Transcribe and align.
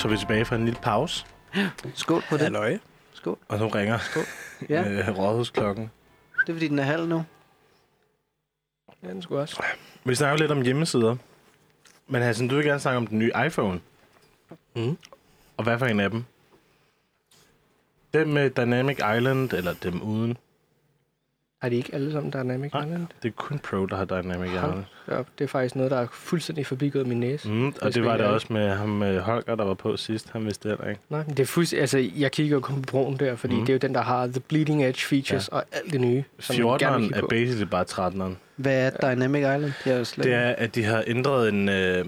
så 0.00 0.08
er 0.08 0.12
vi 0.12 0.18
tilbage 0.18 0.44
fra 0.44 0.56
en 0.56 0.64
lille 0.64 0.80
pause, 0.82 1.26
Skål 1.94 2.22
på 2.28 2.36
det. 2.36 2.42
Halløj. 2.42 2.78
Skål. 3.14 3.38
og 3.48 3.58
nu 3.58 3.68
ringer 3.68 3.98
Ja, 4.68 4.88
øh, 4.90 5.18
rådhusklokken. 5.18 5.90
det 6.40 6.48
er 6.48 6.54
fordi, 6.54 6.68
den 6.68 6.78
er 6.78 6.82
halv 6.82 7.08
nu. 7.08 7.24
Ja, 9.02 9.08
den 9.08 9.22
skulle 9.22 9.40
også. 9.42 9.62
Vi 10.04 10.14
snakker 10.14 10.38
lidt 10.38 10.50
om 10.50 10.62
hjemmesider. 10.62 11.16
Men 12.08 12.22
Hassan, 12.22 12.48
du 12.48 12.54
vil 12.54 12.64
gerne 12.64 12.80
snakke 12.80 12.96
om 12.96 13.06
den 13.06 13.18
nye 13.18 13.32
iPhone. 13.46 13.80
Mm. 14.76 14.96
Og 15.56 15.64
hvad 15.64 15.78
for 15.78 15.86
en 15.86 16.00
af 16.00 16.10
dem? 16.10 16.24
Dem 18.14 18.28
med 18.28 18.50
Dynamic 18.50 18.96
Island, 18.96 19.52
eller 19.52 19.74
dem 19.82 20.02
uden? 20.02 20.36
Er 21.62 21.68
de 21.68 21.76
ikke 21.76 21.94
alle 21.94 22.12
sammen 22.12 22.32
Dynamic 22.32 22.72
Nej. 22.72 22.84
Island? 22.84 23.06
Det 23.22 23.28
er 23.28 23.32
kun 23.32 23.58
Pro, 23.58 23.86
der 23.86 23.96
har 23.96 24.04
Dynamic 24.04 24.50
Hold 24.50 24.70
Island. 24.70 24.84
Ja, 25.10 25.16
det 25.38 25.44
er 25.44 25.48
faktisk 25.48 25.76
noget, 25.76 25.90
der 25.90 25.96
er 26.00 26.06
fuldstændig 26.12 26.66
forbigået 26.66 27.06
min 27.06 27.20
næse. 27.20 27.48
Mm, 27.50 27.74
og 27.82 27.94
det 27.94 28.04
var 28.04 28.16
det 28.16 28.26
også 28.26 28.46
med 28.50 28.68
ham 28.70 29.02
øh, 29.02 29.16
Holger, 29.18 29.54
der 29.54 29.64
var 29.64 29.74
på 29.74 29.96
sidst. 29.96 30.30
Han 30.32 30.44
vidste 30.44 30.68
det 30.68 30.76
heller 30.78 30.90
ikke. 30.90 31.00
Nej, 31.08 31.22
det 31.22 31.40
er 31.40 31.44
fuldstændig... 31.46 31.80
Altså, 31.80 32.10
jeg 32.16 32.32
kigger 32.32 32.56
jo 32.56 32.60
kun 32.60 32.82
på 32.82 32.86
broen 32.90 33.16
der, 33.16 33.36
fordi 33.36 33.54
Mm. 33.54 33.60
det 33.60 33.68
er 33.68 33.74
jo 33.74 33.78
den, 33.78 33.94
der 33.94 34.00
har 34.02 34.26
the 34.26 34.40
bleeding 34.40 34.84
edge 34.84 35.00
features 35.00 35.48
ja. 35.52 35.56
og 35.56 35.64
alt 35.72 35.92
det 35.92 36.00
nye, 36.00 36.24
som 36.38 36.56
jeg 36.56 36.78
gerne 36.78 36.78
vil 36.78 36.86
14'eren 36.86 37.00
kigge 37.00 37.16
er 37.16 37.20
på. 37.20 37.26
basically 37.26 37.64
bare 37.70 37.84
13'eren. 37.90 38.34
Hvad 38.56 38.90
er 39.02 39.14
Dynamic 39.14 39.40
Island? 39.40 39.72
Jeg 39.86 39.94
er 39.94 39.98
jo 39.98 40.04
slet 40.04 40.24
Det 40.24 40.34
er, 40.34 40.48
at 40.58 40.74
de 40.74 40.84
har 40.84 41.04
ændret 41.06 41.48
en... 41.48 41.68
Øh, 41.68 42.04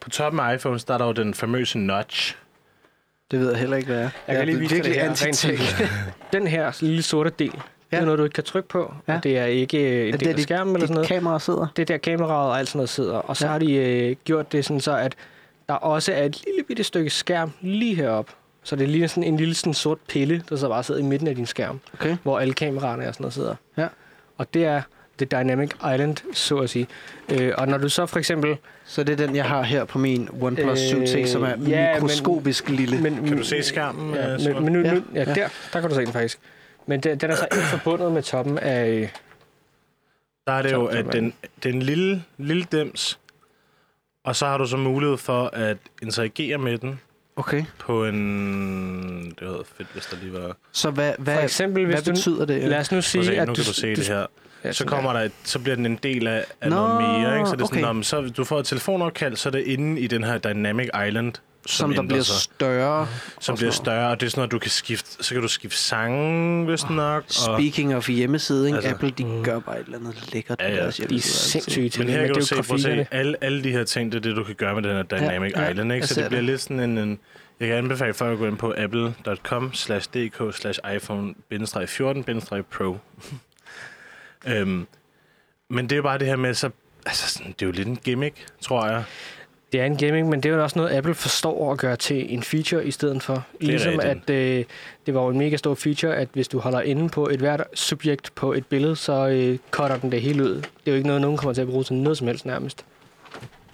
på 0.00 0.10
toppen 0.10 0.40
af 0.40 0.54
iPhones, 0.54 0.84
der 0.84 0.94
er 0.94 0.98
der 0.98 1.06
jo 1.06 1.12
den 1.12 1.34
famøse 1.34 1.78
notch. 1.78 2.36
det 3.30 3.40
ved 3.40 3.50
jeg 3.50 3.58
heller 3.58 3.76
ikke, 3.76 3.86
hvad 3.92 4.02
er. 4.04 4.10
Jeg 4.28 4.36
kan 4.36 4.46
lige 4.46 4.58
vise 4.58 4.74
dig 4.76 4.84
det 4.84 4.94
her. 4.94 5.88
Den 6.32 6.46
her 6.46 6.78
lille 6.80 7.02
sorte 7.02 7.30
del, 7.38 7.52
ja. 7.92 7.96
det 7.96 8.02
er 8.02 8.04
noget, 8.04 8.18
du 8.18 8.24
ikke 8.24 8.34
kan 8.34 8.44
trykke 8.44 8.68
på. 8.68 8.94
Ja. 9.08 9.16
Og 9.16 9.24
det 9.24 9.38
er 9.38 9.44
ikke 9.44 9.78
øh, 10.02 10.08
en 10.08 10.14
Er 10.14 10.18
del 10.18 10.28
af 10.28 10.34
dit- 10.34 10.42
skærmen 10.42 10.74
eller 10.74 10.86
sådan 10.86 10.94
noget. 10.94 11.08
kamera 11.08 11.38
sidder. 11.38 11.66
Det 11.76 11.82
er 11.82 11.86
der 11.86 11.96
kameraet 11.96 12.50
og 12.50 12.58
alt 12.58 12.68
sådan 12.68 12.78
noget 12.78 12.88
sidder. 12.88 13.14
Og 13.14 13.36
så 13.36 13.46
Ja. 13.46 13.52
har 13.52 13.58
de 13.58 13.74
øh, 13.74 14.16
gjort 14.24 14.52
det 14.52 14.64
sådan 14.64 14.80
så, 14.80 14.96
at 14.96 15.14
der 15.68 15.74
også 15.74 16.12
er 16.12 16.24
et 16.24 16.42
lille 16.46 16.62
bitte 16.68 16.84
stykke 16.84 17.10
skærm 17.10 17.52
lige 17.60 17.94
heroppe. 17.94 18.32
Så 18.64 18.76
det 18.76 18.84
er 18.84 18.88
lige 18.88 19.08
sådan 19.08 19.24
en 19.24 19.36
lille 19.36 19.54
sådan 19.54 19.74
sort 19.74 19.98
pille, 20.08 20.42
der 20.48 20.56
så 20.56 20.68
bare 20.68 20.82
sidder 20.82 21.00
i 21.00 21.04
midten 21.04 21.28
af 21.28 21.34
din 21.36 21.46
skærm, 21.46 21.80
Okay. 21.94 22.16
hvor 22.22 22.38
alle 22.38 22.54
kameraerne 22.54 23.08
og 23.08 23.14
sådan 23.14 23.22
noget 23.24 23.34
sidder. 23.34 23.54
Ja. 23.76 23.86
Og 24.38 24.54
det 24.54 24.64
er 24.64 24.82
det 25.18 25.30
Dynamic 25.32 25.70
Island, 25.94 26.16
så 26.34 26.56
at 26.56 26.70
sige. 26.70 26.86
Øh, 27.32 27.52
og 27.58 27.68
når 27.68 27.78
du 27.78 27.88
så 27.88 28.06
for 28.06 28.18
eksempel... 28.18 28.56
Så 28.84 29.04
det 29.04 29.20
er 29.20 29.26
den, 29.26 29.36
jeg 29.36 29.44
har 29.44 29.62
her 29.62 29.84
på 29.84 29.98
min 29.98 30.28
OnePlus 30.40 30.92
Øh, 30.92 31.02
7T, 31.02 31.26
som 31.26 31.42
er 31.42 31.48
ja, 31.48 31.54
men- 31.54 31.68
mikroskopisk 32.02 32.68
lille. 32.68 33.00
Men, 33.00 33.24
Kan 33.28 33.36
du 33.36 33.42
se 33.44 33.62
skærmen? 33.62 34.14
Ja, 34.14 34.34
øh, 34.34 34.40
men, 34.54 34.64
men 34.64 34.72
nu, 34.72 34.78
Ja. 34.80 34.94
nu, 34.94 35.02
ja, 35.14 35.18
Ja. 35.20 35.24
der, 35.24 35.48
der 35.72 35.80
kan 35.80 35.88
du 35.88 35.94
se 35.94 36.00
den 36.00 36.12
faktisk. 36.12 36.38
Men 36.86 37.00
den, 37.00 37.18
den 37.18 37.30
er 37.30 37.34
så 37.36 37.48
ikke 37.52 37.64
forbundet 37.66 38.12
med 38.12 38.22
toppen 38.22 38.58
af... 38.58 38.88
øh, 38.88 39.08
Der 40.46 40.52
er 40.52 40.62
det 40.62 40.72
jo, 40.72 40.86
at 40.86 41.06
den, 41.12 41.34
den 41.62 41.82
lille, 41.82 42.24
lille 42.38 42.66
dims, 42.72 43.18
og 44.24 44.36
så 44.36 44.46
har 44.46 44.58
du 44.58 44.66
så 44.66 44.76
mulighed 44.76 45.16
for 45.16 45.46
at 45.52 45.76
interagere 46.02 46.58
med 46.58 46.78
den 46.78 47.00
Okay. 47.36 47.64
på 47.78 48.04
en... 48.04 49.24
Det 49.30 49.48
været 49.48 49.66
fedt, 49.76 49.88
hvis 49.92 50.06
der 50.06 50.16
lige 50.22 50.32
var... 50.32 50.56
Så 50.72 50.90
hvad, 50.90 51.12
hvad, 51.18 51.34
For 51.34 51.42
eksempel, 51.42 51.84
hvis 51.84 51.94
hvad 51.94 52.02
du... 52.02 52.10
betyder 52.10 52.44
det? 52.44 52.62
Lad 52.68 52.78
os 52.78 52.92
nu 52.92 53.02
sige, 53.02 53.20
at 53.20 53.26
se, 53.26 53.36
at 53.36 53.48
nu 53.48 53.54
kan 53.54 53.64
du 53.64 53.72
se 53.72 53.96
det 53.96 54.08
her. 54.08 54.26
Ja, 54.64 54.72
Så 54.72 54.78
sådan 54.78 54.88
kommer 54.88 55.12
der. 55.12 55.20
et, 55.20 55.32
så 55.44 55.58
bliver 55.58 55.76
den 55.76 55.86
en 55.86 55.98
del 56.02 56.26
af, 56.26 56.44
af 56.60 56.70
Nå, 56.70 56.76
noget 56.76 57.02
mere, 57.02 57.38
ikke? 57.38 57.50
Så 57.50 57.56
det 57.56 57.62
er 57.62 57.66
sådan, 57.66 57.84
okay. 57.84 57.90
om, 57.90 58.02
så 58.02 58.20
du 58.36 58.44
får 58.44 58.58
et 58.58 58.66
telefonopkald, 58.66 59.36
så 59.36 59.48
er 59.48 59.50
det 59.50 59.62
inde 59.66 60.00
i 60.00 60.06
den 60.06 60.24
her 60.24 60.38
Dynamic 60.38 60.88
Island, 61.08 61.32
som, 61.66 61.94
som 61.94 61.94
der 61.94 62.02
bliver 62.08 62.22
sig, 62.22 62.34
større. 62.36 63.08
som 63.40 63.56
bliver 63.56 63.70
større, 63.70 64.10
og 64.10 64.20
det 64.20 64.26
er 64.26 64.30
sådan 64.30 64.38
noget, 64.40 64.52
du 64.52 64.58
kan 64.58 64.70
skifte, 64.70 65.24
så 65.24 65.34
kan 65.34 65.42
du 65.42 65.48
skifte 65.48 65.78
sange, 65.78 66.64
hvis 66.64 66.90
nok. 66.90 67.24
Og, 67.24 67.32
Speaking 67.32 67.94
of 67.94 68.08
hjemmeside, 68.08 68.66
ikke? 68.66 68.76
Altså, 68.76 68.90
Apple, 68.90 69.10
de 69.10 69.24
mm. 69.24 69.44
gør 69.44 69.58
bare 69.58 69.80
et 69.80 69.84
eller 69.84 69.98
andet 69.98 70.32
lækkert 70.32 70.60
Ja, 70.60 70.68
ja. 70.68 70.76
deres 70.76 70.96
De 70.96 71.02
er 71.02 71.06
altid. 71.06 71.20
sindssyge 71.20 71.88
til 71.88 72.00
men 72.00 72.08
det, 72.08 72.16
her 72.16 72.26
kan 72.26 72.34
du 72.34 72.40
jo 72.40 72.46
se, 72.46 72.54
prøv 72.54 72.74
at 72.74 72.80
se, 72.80 73.06
alle, 73.10 73.36
alle 73.40 73.64
de 73.64 73.70
her 73.70 73.84
ting, 73.84 74.12
det 74.12 74.18
er 74.18 74.22
det, 74.22 74.36
du 74.36 74.44
kan 74.44 74.54
gøre 74.54 74.74
med 74.74 74.82
den 74.82 74.92
her 74.92 75.02
Dynamic 75.02 75.52
ja, 75.56 75.68
Island, 75.68 75.92
ikke? 75.92 76.06
Så 76.06 76.14
det 76.20 76.28
bliver 76.28 76.40
det. 76.40 76.50
lidt 76.50 76.60
sådan 76.60 76.80
en, 76.80 76.98
en 76.98 77.18
jeg 77.60 77.68
kan 77.68 77.76
anbefale 77.76 78.14
folk 78.14 78.32
at 78.32 78.38
gå 78.38 78.46
ind 78.46 78.56
på 78.56 78.74
apple.com 78.76 79.74
slash 79.74 80.08
dk 80.14 80.54
slash 80.54 80.80
iPhone 80.96 81.34
14 81.86 82.24
Pro. 82.70 82.98
øhm, 84.46 84.86
men 85.70 85.90
det 85.90 85.98
er 85.98 86.02
bare 86.02 86.18
det 86.18 86.26
her 86.26 86.36
med, 86.36 86.54
så, 86.54 86.70
altså 87.06 87.28
sådan, 87.28 87.52
det 87.52 87.62
er 87.62 87.66
jo 87.66 87.72
lidt 87.72 87.88
en 87.88 87.96
gimmick, 87.96 88.46
tror 88.60 88.86
jeg. 88.86 89.04
Det 89.72 89.80
er 89.80 89.84
en 89.84 89.96
gaming, 89.96 90.28
men 90.28 90.40
det 90.42 90.50
er 90.50 90.56
jo 90.56 90.62
også 90.62 90.78
noget, 90.78 90.96
Apple 90.96 91.14
forstår 91.14 91.72
at 91.72 91.78
gøre 91.78 91.96
til 91.96 92.34
en 92.34 92.42
feature 92.42 92.86
i 92.86 92.90
stedet 92.90 93.22
for. 93.22 93.44
Ligesom 93.60 93.92
rigtigt. 93.92 94.30
at 94.30 94.58
øh, 94.58 94.64
det 95.06 95.14
var 95.14 95.22
jo 95.22 95.28
en 95.28 95.38
mega 95.38 95.56
stor 95.56 95.74
feature, 95.74 96.16
at 96.16 96.28
hvis 96.32 96.48
du 96.48 96.58
holder 96.58 96.80
inde 96.80 97.08
på 97.08 97.28
et 97.28 97.38
hvert 97.38 97.64
subjekt 97.74 98.34
på 98.34 98.52
et 98.52 98.66
billede, 98.66 98.96
så 98.96 99.28
øh, 99.28 99.58
cutter 99.70 99.96
den 99.96 100.12
det 100.12 100.22
hele 100.22 100.42
ud. 100.42 100.54
Det 100.54 100.62
er 100.86 100.90
jo 100.90 100.94
ikke 100.94 101.06
noget, 101.06 101.22
nogen 101.22 101.36
kommer 101.36 101.54
til 101.54 101.62
at 101.62 101.68
bruge 101.68 101.84
til 101.84 101.96
noget 101.96 102.18
som 102.18 102.26
helst 102.26 102.46
nærmest. 102.46 102.84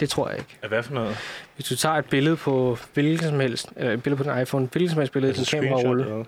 Det 0.00 0.08
tror 0.10 0.28
jeg 0.28 0.38
ikke. 0.38 0.58
Hvad 0.69 0.82
for 0.82 0.94
noget? 0.94 1.16
Hvis 1.56 1.66
du 1.66 1.76
tager 1.76 1.94
et 1.94 2.04
billede 2.04 2.37
på 2.37 2.78
hvilken 2.94 3.28
som 3.28 3.41
helst, 3.41 3.69
eller 3.76 3.92
et 3.92 4.03
billede 4.03 4.25
på 4.25 4.31
din 4.32 4.42
iPhone, 4.42 4.69
hvilken 4.72 4.91
som 4.91 4.98
helst 4.98 5.12
billede, 5.12 5.32
din 5.32 5.44
kamerarulle, 5.44 6.03
eller 6.03 6.14
hvad? 6.16 6.25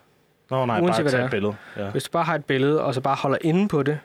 Nå, 0.51 0.67
nej, 0.67 0.81
Uanset 0.81 1.05
bare 1.05 1.11
tage 1.11 1.21
det 1.21 1.25
et 1.25 1.31
billede. 1.31 1.55
Ja. 1.77 1.91
Hvis 1.91 2.05
du 2.05 2.11
bare 2.11 2.25
har 2.25 2.35
et 2.35 2.45
billede, 2.45 2.85
og 2.85 2.95
så 2.95 3.01
bare 3.01 3.17
holder 3.17 3.39
inde 3.41 3.69
på 3.69 3.83
det, 3.83 3.99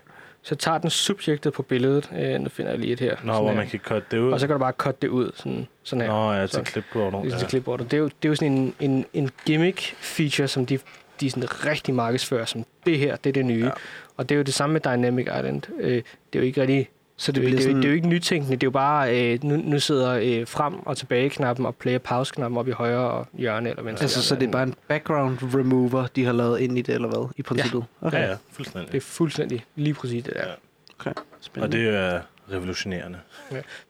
så 0.46 0.56
tager 0.56 0.78
den 0.78 0.90
subjektet 0.90 1.54
på 1.54 1.62
billedet. 1.62 2.10
Øh, 2.20 2.40
nu 2.42 2.50
finder 2.50 2.72
jeg 2.72 2.80
lige 2.80 2.94
et 2.94 3.00
her. 3.00 3.16
Nå, 3.24 3.34
hvor 3.34 3.50
her. 3.50 3.56
man 3.56 3.68
kan 3.68 3.80
cutte 3.80 4.08
det 4.12 4.18
ud. 4.18 4.32
Og 4.32 4.40
så 4.40 4.48
kan 4.48 4.54
du 4.54 4.60
bare 4.60 4.72
cutte 4.78 4.98
det 5.02 5.08
ud, 5.08 5.32
sådan, 5.36 5.68
sådan 5.84 6.02
her. 6.02 6.10
Nå, 6.10 6.34
ja, 6.34 6.48
til 6.48 6.66
clipboardet. 6.66 7.22
Ligesom 7.22 7.38
Ja. 7.38 7.40
til 7.40 7.50
clipboardet. 7.50 7.92
Det 7.92 7.98
er 7.98 8.02
jo, 8.02 8.06
det 8.08 8.26
er 8.26 8.30
jo 8.30 8.36
sådan 8.36 8.52
en, 8.52 8.76
en, 8.80 9.06
en 9.14 9.30
gimmick-feature, 9.50 10.48
som 10.48 10.66
de, 10.66 10.80
de 11.22 11.30
sådan 11.30 11.66
rigtig 11.66 11.94
markedsfører, 11.94 12.46
som 12.46 12.66
det 12.86 13.00
her, 13.00 13.16
det 13.16 13.30
er 13.30 13.34
det 13.34 13.46
nye. 13.46 13.66
Ja. 13.66 13.72
Og 14.18 14.30
det 14.30 14.36
er 14.36 14.38
jo 14.38 14.44
det 14.44 14.54
samme 14.54 14.74
med 14.74 14.82
Dynamic 14.82 15.26
Island. 15.26 15.62
Øh, 15.80 15.92
det 15.94 16.04
er 16.34 16.40
jo 16.40 16.42
ikke 16.42 16.62
rigtig... 16.62 16.90
Så 17.18 17.32
Det, 17.32 17.36
det 17.36 17.42
bliver 17.44 17.58
det, 17.58 17.66
er 17.66 17.70
jo- 17.70 17.70
sådan... 17.70 17.82
det 17.82 17.86
er 17.86 17.90
jo 17.90 17.96
ikke 17.96 18.08
nytænkende, 18.08 18.56
det 18.56 18.64
er 18.64 18.68
jo 18.68 18.72
bare, 18.72 19.34
øh, 19.34 19.44
nu, 19.44 19.56
nu 19.56 19.80
sidder 19.80 20.20
øh, 20.24 20.48
frem- 20.48 20.80
og 20.86 20.98
tilbage-knappen 20.98 21.66
og 21.66 21.76
play-pause-knappen 21.76 22.58
oppe 22.58 22.72
i 22.72 22.74
højre 22.74 23.26
hjørne 23.34 23.70
eller 23.70 23.84
venstre 23.84 24.04
Altså, 24.04 24.22
så 24.22 24.36
hjørne. 24.36 24.42
det 24.42 24.48
er 24.48 24.52
bare 24.52 24.64
en 24.64 24.76
background 24.88 25.38
remover, 25.56 26.08
de 26.16 26.26
har 26.26 26.32
lavet 26.34 26.60
ind 26.60 26.78
i 26.78 26.82
det, 26.82 26.96
eller 26.96 27.08
hvad? 27.08 27.30
I 27.38 27.42
princippet? 27.42 27.84
Okay. 28.02 28.18
Ja, 28.18 28.30
ja, 28.30 28.36
fuldstændig. 28.52 28.92
Det 28.92 28.98
er 28.98 29.02
fuldstændig 29.02 29.64
lige 29.76 29.94
præcis 29.94 30.24
det 30.24 30.34
der. 30.34 30.40
Ja. 30.48 30.54
okay. 31.00 31.12
Og 31.12 31.26
Spændende. 31.42 31.78
det 31.78 31.96
er 31.96 32.20
revolutionerende. 32.52 33.18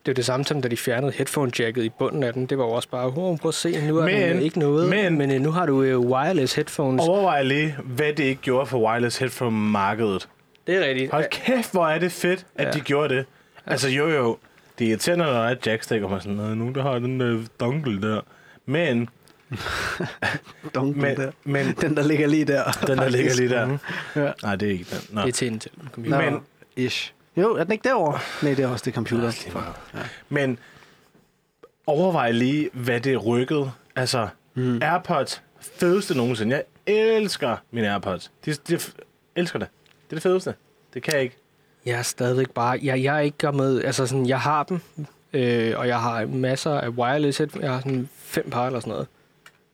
Det 0.06 0.10
er 0.10 0.14
det 0.14 0.24
samme 0.24 0.44
som, 0.44 0.62
da 0.62 0.68
de 0.68 0.76
fjernede 0.76 1.12
headphone-jacket 1.12 1.82
i 1.84 1.88
bunden 1.88 2.22
af 2.22 2.32
den. 2.32 2.46
Det 2.46 2.58
var 2.58 2.64
jo 2.64 2.70
også 2.70 2.88
bare, 2.88 3.06
oh, 3.06 3.38
prøv 3.38 3.48
at 3.48 3.54
se, 3.54 3.86
nu 3.88 3.98
er 3.98 4.04
Men- 4.04 4.42
ikke 4.42 4.58
noget. 4.58 4.88
men- 4.88 5.18
men 5.18 5.30
øh, 5.30 5.40
nu 5.40 5.50
har 5.50 5.66
du 5.66 5.82
øh, 5.82 5.98
wireless 6.00 6.54
headphones. 6.54 7.08
Overvej 7.08 7.42
lige, 7.42 7.76
hvad 7.84 8.12
det 8.12 8.24
ikke 8.24 8.42
gjorde 8.42 8.66
for 8.66 8.78
wireless 8.88 9.18
headphone-markedet. 9.18 10.28
Det 10.66 10.74
er 10.76 10.88
rigtigt. 10.88 11.10
Hold 11.12 11.24
kæft, 11.30 11.72
hvor 11.72 11.86
er 11.88 11.98
det 11.98 12.12
fedt, 12.12 12.46
at 12.54 12.66
Ja. 12.66 12.70
de 12.70 12.80
gjorde 12.80 13.14
det. 13.16 13.26
Altså 13.66 13.88
jo 13.88 14.08
jo, 14.08 14.38
det 14.78 14.84
er 14.84 14.88
irriterende, 14.90 15.24
når 15.24 15.32
der 15.32 15.40
er 15.40 15.50
et 15.50 15.66
jackstick, 15.66 16.02
og 16.02 16.10
man 16.10 16.16
er 16.18 16.22
sådan, 16.22 16.36
"Nå, 16.36 16.54
nogen 16.54 16.74
der 16.74 16.82
har 16.82 16.92
den 16.98 17.20
der 17.20 17.42
dongle 17.60 18.02
der. 18.02 18.20
Men, 18.66 19.08
Dongle 20.74 21.00
men, 21.02 21.16
der. 21.16 21.30
men 21.44 21.66
Den, 21.80 21.96
der 21.96 22.02
ligger 22.02 22.26
lige 22.26 22.44
der. 22.44 22.64
den 22.86 22.98
der 22.98 23.08
ligger 23.08 23.34
lige 23.34 23.48
der. 23.48 23.78
Ja. 24.16 24.32
Nej, 24.42 24.56
det 24.56 24.68
er 24.68 24.72
ikke 24.72 24.84
den. 24.90 24.98
Nå. 25.14 25.20
Det 25.22 25.28
er 25.28 25.32
til 25.32 25.48
en 25.52 25.58
til 25.58 25.70
en 25.82 25.88
computer. 25.92 26.30
Men- 26.30 26.40
ish. 26.76 27.12
Jo, 27.36 27.54
er 27.56 27.64
den 27.64 27.72
ikke 27.72 27.88
derovre? 27.88 28.18
Nej, 28.42 28.54
det 28.54 28.64
er 28.64 28.68
også 28.68 28.82
det 28.84 28.94
computer. 28.94 29.30
Lige 29.44 29.52
meget. 29.54 29.74
Men 30.28 30.58
overvej 31.86 32.30
lige, 32.32 32.70
hvad 32.72 33.00
det 33.00 33.26
rykkede. 33.26 33.70
Altså, 33.96 34.28
Mm. 34.54 34.78
AirPods, 34.82 35.42
fedeste 35.60 36.16
nogensinde. 36.16 36.54
Jeg 36.54 36.64
elsker 36.96 37.56
mine 37.70 37.90
AirPods. 37.92 38.30
De, 38.44 38.52
de 38.52 38.78
elsker 39.36 39.58
det. 39.58 39.68
Det 40.06 40.12
er 40.12 40.16
det 40.16 40.22
fedeste. 40.22 40.54
Det 40.94 41.02
kan 41.02 41.14
jeg 41.14 41.22
ikke. 41.22 41.36
Jeg 41.86 41.98
er 41.98 42.02
stadigvæk 42.02 42.50
bare... 42.50 42.78
Jeg, 42.82 43.02
jeg 43.02 43.16
er 43.16 43.20
ikke 43.20 43.52
med... 43.52 43.84
Altså 43.84 44.06
sådan, 44.06 44.26
jeg 44.26 44.40
har 44.40 44.62
dem, 44.62 44.80
øh, 45.32 45.78
og 45.78 45.88
jeg 45.88 46.00
har 46.00 46.26
masser 46.26 46.70
af 46.80 46.88
wireless 46.88 47.38
headphones. 47.38 47.64
Jeg 47.64 47.72
har 47.72 47.80
sådan 47.80 48.08
fem 48.16 48.50
par 48.50 48.66
eller 48.66 48.80
sådan 48.80 48.90
noget. 48.90 49.06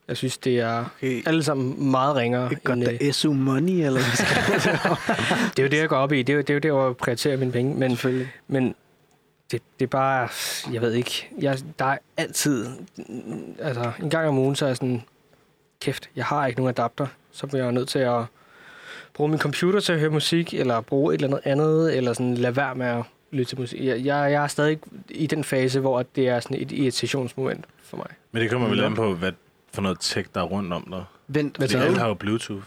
Jeg 0.09 0.17
synes, 0.17 0.39
det 0.39 0.61
er 0.61 0.85
Okay. 0.97 1.23
alle 1.27 1.43
sammen 1.45 1.91
meget 1.91 2.17
ringere. 2.17 2.51
Ikke 2.51 2.63
godt, 2.63 2.79
end, 2.79 2.89
øh, 2.89 3.01
der 3.01 3.09
er 3.09 3.13
SU 3.13 3.33
money, 3.33 3.73
eller 3.73 4.01
hvad 4.01 5.49
det 5.51 5.59
er 5.59 5.63
jo 5.63 5.69
det, 5.69 5.77
jeg 5.79 5.89
går 5.89 5.97
op 5.97 6.13
i. 6.13 6.23
Det 6.23 6.33
er 6.33 6.37
jo 6.37 6.41
det, 6.41 6.51
er 6.51 6.55
jo 6.55 6.61
det 6.61 6.71
hvor 6.73 6.87
jeg 6.87 6.97
prioriterer 6.97 7.37
mine 7.37 7.53
penge. 7.53 7.75
Men, 7.75 7.91
Selvfølgelig. 7.91 8.33
men 8.49 8.75
det, 9.51 9.63
det 9.79 9.85
er 9.85 9.89
bare... 9.89 10.29
Jeg 10.73 10.81
ved 10.83 10.93
ikke. 10.93 11.29
Jeg, 11.41 11.59
der 11.79 11.85
er 11.85 11.99
altid... 12.17 12.67
Altså, 13.59 13.93
en 14.03 14.11
gang 14.11 14.29
om 14.29 14.39
ugen, 14.39 14.57
så 14.57 14.65
er 14.65 14.69
jeg 14.69 14.77
sådan... 14.77 15.03
Kæft, 15.81 16.11
jeg 16.17 16.25
har 16.25 16.47
ikke 16.47 16.61
nogen 16.61 16.71
adapter. 16.79 17.07
Så 17.33 17.47
bliver 17.47 17.63
jeg 17.65 17.73
nødt 17.73 17.89
til 17.89 17.99
at 17.99 18.25
bruge 19.15 19.31
min 19.31 19.39
computer 19.39 19.81
til 19.81 19.93
at 19.93 20.01
høre 20.01 20.11
musik, 20.11 20.55
eller 20.55 20.81
bruge 20.81 21.15
et 21.15 21.23
eller 21.23 21.37
andet 21.37 21.51
andet, 21.51 21.97
eller 21.97 22.13
sådan 22.13 22.35
lade 22.35 22.57
være 22.57 22.75
med 22.75 22.87
at 22.87 23.03
lytte 23.31 23.51
til 23.51 23.61
musik. 23.61 23.85
Jeg, 23.85 23.97
jeg, 23.97 24.33
jeg 24.33 24.45
er 24.45 24.47
stadig 24.47 24.79
i 25.11 25.27
den 25.27 25.45
fase, 25.45 25.81
hvor 25.81 26.03
det 26.17 26.29
er 26.29 26.41
sådan 26.41 26.63
et 26.63 26.73
irritationsmoment 26.73 27.65
for 27.83 27.97
mig. 27.97 28.07
Men 28.33 28.43
det 28.43 28.51
kommer 28.51 28.69
vel 28.69 28.85
an 28.85 28.95
på, 28.95 29.15
hvad 29.15 29.33
for 29.73 29.83
noget 29.83 29.99
tech, 30.01 30.29
der 30.35 30.41
er 30.41 30.45
rundt 30.45 30.73
om 30.73 30.87
dig. 30.91 31.05
Vent, 31.29 31.57
Hvad 31.57 31.69
Fordi 31.69 31.85
alle 31.85 31.99
har 31.99 32.09
jo 32.09 32.15
Bluetooth. 32.15 32.65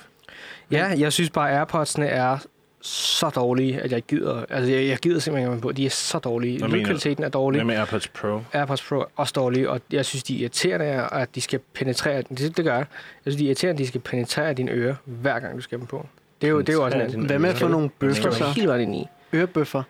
Ja, 0.72 0.86
jeg 0.98 1.14
synes 1.14 1.30
bare, 1.30 1.52
at 1.52 1.68
AirPods'ene 1.68 2.04
er 2.04 2.38
så 2.82 3.30
dårlige, 3.30 3.82
at 3.82 3.92
jeg 3.92 4.02
gider. 4.02 4.46
Altså, 4.50 4.72
jeg, 4.72 4.88
jeg 4.88 4.98
gider 4.98 5.20
simpelthen 5.20 5.54
ikke 5.54 5.62
på. 5.62 5.72
De 5.72 5.86
er 5.86 5.90
så 5.90 6.20
dårlige. 6.20 6.68
Lydkvaliteten 6.68 7.24
er 7.24 7.30
dårlig. 7.30 7.60
Hvad 7.60 7.66
med 7.66 7.76
AirPods 7.76 8.08
Pro? 8.08 8.42
AirPods 8.54 8.84
Pro 8.84 8.96
er 8.96 9.06
også 9.16 9.34
dårlige, 9.36 9.70
og 9.70 9.82
jeg 9.92 10.06
synes, 10.06 10.24
de 10.24 10.36
er 10.36 10.40
irriterende, 10.40 10.86
at 11.12 11.36
de 11.36 11.42
skal 11.42 11.60
penetrere... 11.74 12.22
Det, 12.22 12.58
det 12.58 12.66
gør 12.66 12.76
jeg. 12.76 12.86
Jeg 13.26 13.34
synes, 13.34 13.36
de 13.36 13.44
er 13.44 13.48
irriterende, 13.48 13.80
at 13.80 13.84
de 13.84 13.88
skal 13.88 14.02
penetrere 14.02 14.54
dine 14.54 14.72
ører, 14.72 14.96
hver 15.06 15.40
gang 15.40 15.56
du 15.56 15.62
skal 15.62 15.80
dem 15.80 15.88
på. 15.88 16.08
Det 16.42 16.48
er 16.48 16.52
jo, 16.52 16.60
det 16.60 16.70
er 16.70 16.74
jo 16.74 16.84
også 16.84 16.98
en. 16.98 17.26
Hvad 17.26 17.40
med 17.40 17.50
at 17.50 17.58
få 17.58 17.68
nogle 17.68 17.90
bøffer 17.90 18.32
så? 18.32 18.46
helt 18.46 18.68
vejen 18.68 18.82
ind 18.82 18.96
i. 18.96 19.08
Ørebøffer. 19.34 19.84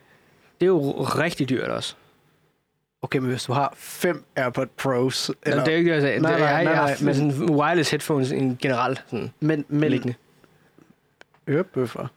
Det 0.61 0.65
er 0.65 0.67
jo 0.67 0.91
rigtig 1.01 1.49
dyrt 1.49 1.67
også. 1.67 1.95
Okay, 3.01 3.19
men 3.19 3.29
hvis 3.29 3.43
du 3.43 3.53
har 3.53 3.73
fem 3.77 4.25
AirPod 4.35 4.65
Pros... 4.77 5.31
Eller, 5.45 5.63
det 5.63 5.67
er 5.67 5.71
jo 5.71 5.77
ikke 5.77 5.89
det, 5.89 5.95
jeg 5.95 6.01
sagde. 6.01 6.19
Nej, 6.19 6.39
Nej, 6.39 6.39
nej, 6.39 6.63
nej, 6.63 6.73
nej, 6.73 6.95
men 7.01 7.15
sådan 7.15 7.55
wireless 7.55 7.91
headphones 7.91 8.31
en 8.31 8.57
generelt 8.61 9.03
sådan 9.09 9.31
men, 9.39 9.65
men 9.67 9.89
liggende. 9.89 10.13
ørebøffer. 11.47 12.07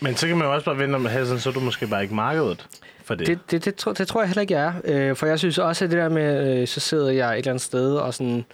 Men 0.00 0.16
så 0.16 0.26
kan 0.26 0.36
man 0.36 0.46
jo 0.46 0.54
også 0.54 0.64
bare 0.64 0.78
vente 0.78 0.96
om 0.96 1.06
at 1.06 1.12
have 1.12 1.26
sådan, 1.26 1.40
så 1.40 1.48
er 1.48 1.52
du 1.52 1.60
måske 1.60 1.86
bare 1.86 2.02
ikke 2.02 2.14
markedet 2.14 2.68
for 3.04 3.14
det. 3.14 3.26
Det, 3.26 3.50
det, 3.50 3.64
det, 3.64 3.74
tror, 3.74 3.92
det 3.92 4.08
tror 4.08 4.20
jeg 4.20 4.28
heller 4.28 4.40
ikke, 4.40 4.54
jeg 4.54 4.74
er. 4.84 5.10
Øh, 5.10 5.16
for 5.16 5.26
jeg 5.26 5.38
synes 5.38 5.58
også, 5.58 5.84
at 5.84 5.90
det 5.90 5.98
der 5.98 6.08
med, 6.08 6.60
øh, 6.60 6.68
så 6.68 6.80
sidder 6.80 7.10
jeg 7.10 7.32
et 7.32 7.38
eller 7.38 7.50
andet 7.50 7.62
sted 7.62 7.96
og 7.96 8.14
sådan 8.14 8.44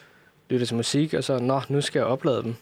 lytter 0.50 0.66
til 0.66 0.76
musik, 0.76 1.14
og 1.14 1.24
så, 1.24 1.38
nå, 1.38 1.60
nu 1.68 1.80
skal 1.80 1.98
jeg 1.98 2.06
oplade 2.06 2.42
dem. 2.42 2.54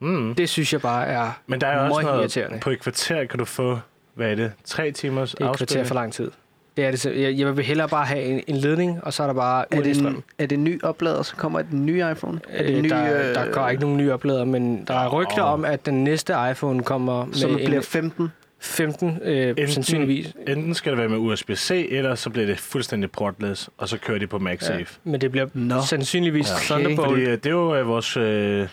Mm. 0.00 0.34
Det 0.34 0.48
synes 0.48 0.72
jeg 0.72 0.80
bare 0.80 1.06
er 1.06 1.30
Men 1.46 1.60
der 1.60 1.66
er 1.66 1.78
også 1.88 2.00
noget, 2.02 2.20
irriterende. 2.20 2.58
på 2.60 2.70
et 2.70 2.80
kvarter 2.80 3.24
kan 3.24 3.38
du 3.38 3.44
få, 3.44 3.78
hvad 4.14 4.30
er 4.30 4.34
det, 4.34 4.52
tre 4.64 4.90
timers 4.90 5.30
Det 5.30 5.40
er 5.46 5.50
et 5.50 5.56
kvarter 5.56 5.84
for 5.84 5.94
lang 5.94 6.12
tid. 6.12 6.30
Det 6.76 6.84
er 6.84 6.90
det. 6.90 7.00
så- 7.00 7.10
Jeg, 7.10 7.38
jeg 7.38 7.56
vil 7.56 7.64
hellere 7.64 7.88
bare 7.88 8.04
have 8.04 8.22
en, 8.22 8.42
en 8.46 8.56
ledning, 8.56 9.04
og 9.04 9.12
så 9.12 9.22
er 9.22 9.26
der 9.26 9.34
bare 9.34 9.64
Er 9.70 9.80
det, 9.82 9.96
en, 9.98 10.22
er 10.38 10.46
det 10.46 10.56
en 10.58 10.64
ny 10.64 10.82
oplader, 10.82 11.22
så 11.22 11.36
kommer 11.36 11.62
den 11.62 11.86
nye 11.86 12.04
iPhone? 12.12 12.40
Er 12.48 12.62
det 12.62 12.70
Øh, 12.70 12.76
en 12.76 12.82
ny, 12.82 12.88
der, 12.88 13.32
der 13.32 13.46
øh, 13.46 13.52
går 13.52 13.68
ikke 13.68 13.80
nogen 13.82 13.96
nye 13.96 14.12
oplader, 14.12 14.44
men 14.44 14.84
der 14.84 14.94
er 14.94 15.08
rygter 15.08 15.42
Åh. 15.44 15.52
om, 15.52 15.64
at 15.64 15.86
den 15.86 16.04
næste 16.04 16.34
iPhone 16.50 16.82
kommer 16.82 17.26
Som 17.32 17.50
med 17.50 17.64
bliver 17.64 17.76
en 17.80 17.82
15? 17.82 18.28
15, 18.60 19.18
øh, 19.22 19.68
sandsynligvis. 19.68 20.32
Enten 20.48 20.74
skal 20.74 20.92
det 20.92 20.98
være 20.98 21.08
med 21.08 21.18
USB-C, 21.18 21.88
eller 21.90 22.14
så 22.14 22.30
bliver 22.30 22.46
det 22.46 22.58
fuldstændig 22.58 23.10
portless, 23.10 23.70
og 23.78 23.88
så 23.88 23.98
kører 23.98 24.18
de 24.18 24.26
på 24.26 24.38
MagSafe. 24.38 24.86
Men 25.04 25.20
det 25.20 25.30
bliver 25.30 25.46
Nå. 25.54 25.80
sandsynligvis 25.80 26.46
Ja. 26.48 26.52
ja. 26.52 26.56
Okay. 26.56 26.84
Thunderbolt. 26.84 27.08
Fordi 27.10 27.22
øh, 27.22 27.30
det 27.32 27.46
er 27.46 27.50
jo 27.50 27.74
øh, 27.76 27.86
vores, 27.88 28.16
øh, 28.16 28.68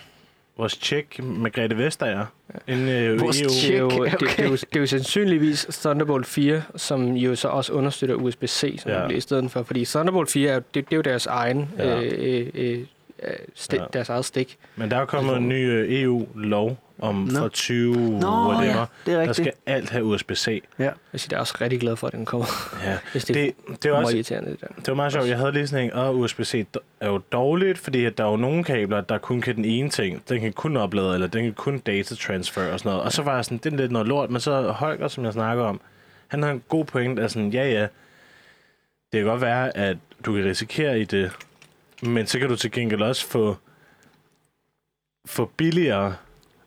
vores 0.58 0.78
tjek, 0.78 1.20
Margrethe 1.24 1.78
Vestager. 1.78 2.26
En 2.68 2.90
øh, 2.90 3.22
Vores 3.22 3.42
EU. 3.42 3.48
Det 3.50 3.76
er, 3.76 3.80
jo, 3.80 3.90
Check, 3.90 4.20
det, 4.20 4.20
det, 4.20 4.40
er 4.40 4.44
jo, 4.44 4.50
okay. 4.54 4.66
det 4.70 4.76
er 4.76 4.80
jo 4.80 4.86
sandsynligvis 4.86 5.66
Thunderbolt 5.72 6.26
4, 6.28 6.62
som 6.76 7.14
jo 7.14 7.36
så 7.36 7.48
også 7.48 7.74
understøtter 7.74 8.16
USB-C, 8.16 8.80
som 8.82 8.92
Ja. 8.92 9.00
ja. 9.00 9.06
bliver 9.08 9.18
i 9.18 9.22
stedet 9.22 9.52
for. 9.52 9.64
Fordi 9.64 9.86
Thunderbolt 9.86 10.32
4, 10.32 10.50
er, 10.50 10.54
jo- 10.56 10.60
det, 10.74 10.86
det 10.86 10.94
er 10.94 10.96
jo 10.96 11.02
deres 11.02 11.26
egen, 11.26 11.70
Ja. 11.78 12.00
ja. 12.00 12.02
øh, 12.04 12.48
øh, 12.54 12.80
øh, 13.24 13.34
stik, 13.56 13.78
Ja. 13.80 13.84
ja. 13.84 13.88
deres 13.94 14.10
eget 14.10 14.26
stik. 14.26 14.58
Men 14.76 14.90
der 14.90 14.96
er 14.96 15.00
jo 15.00 15.06
kommet 15.06 15.38
en 15.38 15.50
ny 15.50 15.70
øh, 15.72 16.02
EU-lov 16.02 16.78
om 17.00 17.16
Nå. 17.16 17.40
for 17.40 17.48
20 17.48 17.96
Nå, 18.20 18.28
whatever. 18.28 18.80
ja, 18.80 18.86
det 19.06 19.14
er 19.22 19.26
Der 19.26 19.34
skal 19.34 19.52
alt 19.66 19.90
have 19.90 20.04
USB-C. 20.06 20.64
Jeg 20.80 20.94
siger, 21.16 21.28
jeg 21.32 21.38
er 21.38 21.40
også 21.40 21.58
rigtig 21.62 21.80
glad 21.80 21.96
for, 21.96 22.08
at 22.08 22.14
den 22.14 22.26
kommer. 22.26 22.46
Ja. 22.84 22.92
Det, 23.14 23.28
det, 23.28 23.36
Det, 23.36 23.84
det, 23.84 23.90
er 23.90 23.94
er 23.94 23.98
også, 23.98 24.16
irriterende, 24.16 24.52
det 24.52 24.62
der. 24.62 24.68
det 24.68 24.88
var 24.88 24.94
meget 24.94 25.12
sjovt. 25.14 25.28
Jeg 25.28 25.38
havde 25.38 25.52
lige 25.52 25.68
sådan 25.68 25.86
en, 25.86 25.94
og 25.94 26.18
USB-C 26.20 26.66
er 27.00 27.08
jo 27.10 27.18
dårligt, 27.18 27.78
fordi 27.78 28.06
at 28.06 28.18
der 28.18 28.26
er 28.26 28.30
jo 28.30 28.36
nogle 28.36 28.64
kabler, 28.64 29.02
der 29.02 29.18
kun 29.18 29.42
kan 29.42 29.56
den 29.56 29.66
ene 29.66 29.90
ting. 29.90 30.24
Den 30.30 30.42
kan 30.42 30.54
kun 30.54 30.78
oplade, 30.78 31.14
eller 31.14 31.28
den 31.28 31.44
kan 31.44 31.54
kun 31.54 31.80
data 31.80 32.16
transfer 32.16 32.72
og 32.72 32.80
sådan 32.80 32.90
noget. 32.90 33.04
Og 33.06 33.12
så 33.12 33.22
var 33.22 33.36
jeg 33.36 33.46
sådan, 33.46 33.58
det 33.58 33.74
er 33.74 33.78
lidt 33.78 33.92
noget 33.92 34.08
lort. 34.08 34.30
Men 34.30 34.42
så 34.42 34.62
Holger, 34.72 35.08
som 35.08 35.26
jeg 35.26 35.34
snakker 35.34 35.64
om, 35.64 35.82
han 36.28 36.44
har 36.44 36.52
en 36.52 36.64
god 36.70 36.86
point, 36.86 37.20
af 37.20 37.32
sådan, 37.32 37.50
ja 37.50 37.70
ja, 37.72 37.82
det 39.12 39.20
kan 39.22 39.24
godt 39.24 39.42
være, 39.42 39.78
at 39.78 39.98
du 40.26 40.34
kan 40.34 40.46
risikere 40.46 41.00
i 41.00 41.04
det, 41.04 41.32
men 42.02 42.28
så 42.28 42.40
kan 42.40 42.50
du 42.50 42.56
til 42.56 42.72
gengæld 42.72 43.02
også 43.02 43.28
få, 43.28 43.58
få 45.26 45.52
billigere 45.58 46.16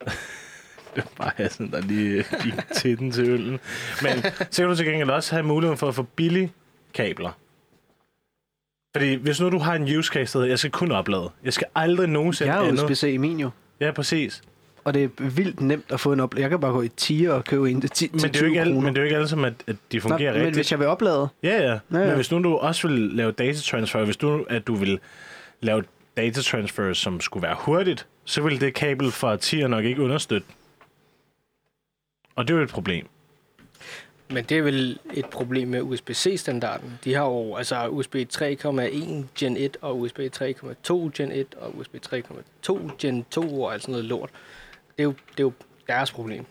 det 0.95 1.03
var 1.17 1.25
bare 1.37 1.49
sådan, 1.49 1.71
der 1.71 1.81
lige 1.81 2.25
gik 2.43 2.53
til 2.75 2.99
den 2.99 3.11
til 3.11 3.29
øllen. 3.29 3.59
Men 4.01 4.11
så 4.51 4.61
kan 4.61 4.69
du 4.69 4.75
til 4.75 4.85
gengæld 4.85 5.09
også 5.09 5.35
have 5.35 5.43
muligheden 5.45 5.77
for 5.77 5.87
at 5.87 5.95
få 5.95 6.03
billige 6.03 6.51
kabler. 6.93 7.31
Fordi 8.95 9.15
hvis 9.15 9.41
nu 9.41 9.49
du 9.49 9.57
har 9.57 9.75
en 9.75 9.97
use 9.97 10.13
case, 10.13 10.33
der 10.33 10.39
hedder, 10.39 10.51
jeg 10.51 10.59
skal 10.59 10.71
kun 10.71 10.91
oplade. 10.91 11.29
Jeg 11.43 11.53
skal 11.53 11.67
aldrig 11.75 12.09
nogensinde 12.09 12.51
Jeg 12.51 12.59
har 12.61 12.67
andet. 12.67 12.83
USB-C 12.83 13.03
i 13.03 13.17
min 13.17 13.39
jo. 13.39 13.49
Ja, 13.79 13.91
præcis. 13.91 14.41
Og 14.83 14.93
det 14.93 15.03
er 15.03 15.23
vildt 15.29 15.61
nemt 15.61 15.85
at 15.91 15.99
få 15.99 16.13
en 16.13 16.19
oplader. 16.19 16.43
Jeg 16.43 16.49
kan 16.49 16.59
bare 16.59 16.71
gå 16.71 16.81
i 16.81 16.87
tier 16.87 17.31
og 17.31 17.43
købe 17.45 17.69
en 17.71 17.81
til, 17.81 17.89
10, 17.89 18.09
Men 18.11 18.19
det, 18.19 18.23
er 18.23 18.27
jo 18.27 18.33
20 18.33 18.47
ikke 18.47 18.61
alle, 18.61 18.73
men 18.81 18.85
det 18.85 18.97
er 18.97 19.01
jo 19.01 19.03
ikke 19.03 19.15
alle 19.15 19.27
som, 19.27 19.45
at, 19.45 19.53
at 19.67 19.75
de 19.91 20.01
fungerer 20.01 20.19
Nå, 20.31 20.37
men 20.37 20.41
rigtigt. 20.41 20.55
hvis 20.57 20.71
jeg 20.71 20.79
vil 20.79 20.87
oplade, 20.87 21.27
Ja, 21.43 21.49
ja. 21.49 21.71
Ja, 21.71 21.79
Men 21.89 22.01
ja. 22.01 22.15
hvis 22.15 22.31
nu 22.31 22.43
du 22.43 22.55
også 22.55 22.87
vil 22.87 22.97
lave 22.99 23.31
data 23.31 23.59
transfer, 23.61 24.05
hvis 24.05 24.17
du, 24.17 24.45
at 24.49 24.67
du 24.67 24.75
vil 24.75 24.99
lave 25.61 25.83
data 26.17 26.41
transfer, 26.41 26.93
som 26.93 27.21
skulle 27.21 27.43
være 27.47 27.55
hurtigt, 27.59 28.07
så 28.25 28.41
vil 28.41 28.61
det 28.61 28.73
kabel 28.73 29.11
fra 29.11 29.35
10'er 29.35 29.67
nok 29.67 29.85
ikke 29.85 30.01
understøtte. 30.01 30.47
Og 32.35 32.47
det 32.47 32.53
er 32.53 32.57
jo 32.57 32.63
et 32.63 32.69
problem. 32.69 33.07
Men 34.29 34.43
det 34.43 34.57
er 34.57 34.61
vel 34.61 34.99
et 35.13 35.25
problem 35.25 35.67
med 35.67 35.81
USB-C-standarden. 35.81 36.99
De 37.03 37.13
har 37.13 37.23
jo 37.25 37.55
altså 37.55 37.87
USB 37.87 38.15
3,1 38.15 39.25
Gen 39.39 39.57
1 39.57 39.77
og 39.81 39.99
USB 39.99 40.19
3,2 40.19 41.09
Gen 41.17 41.31
1 41.31 41.55
og 41.57 41.77
USB 41.77 41.95
3,2 41.95 42.97
Gen 42.99 43.25
2 43.31 43.61
og 43.61 43.73
alt 43.73 43.81
sådan 43.81 43.91
noget 43.91 44.05
lort. 44.05 44.29
Det 44.97 44.99
er 44.99 45.03
jo, 45.03 45.13
det 45.31 45.39
er 45.39 45.43
jo 45.43 45.51
deres 45.87 46.11
problem. 46.11 46.45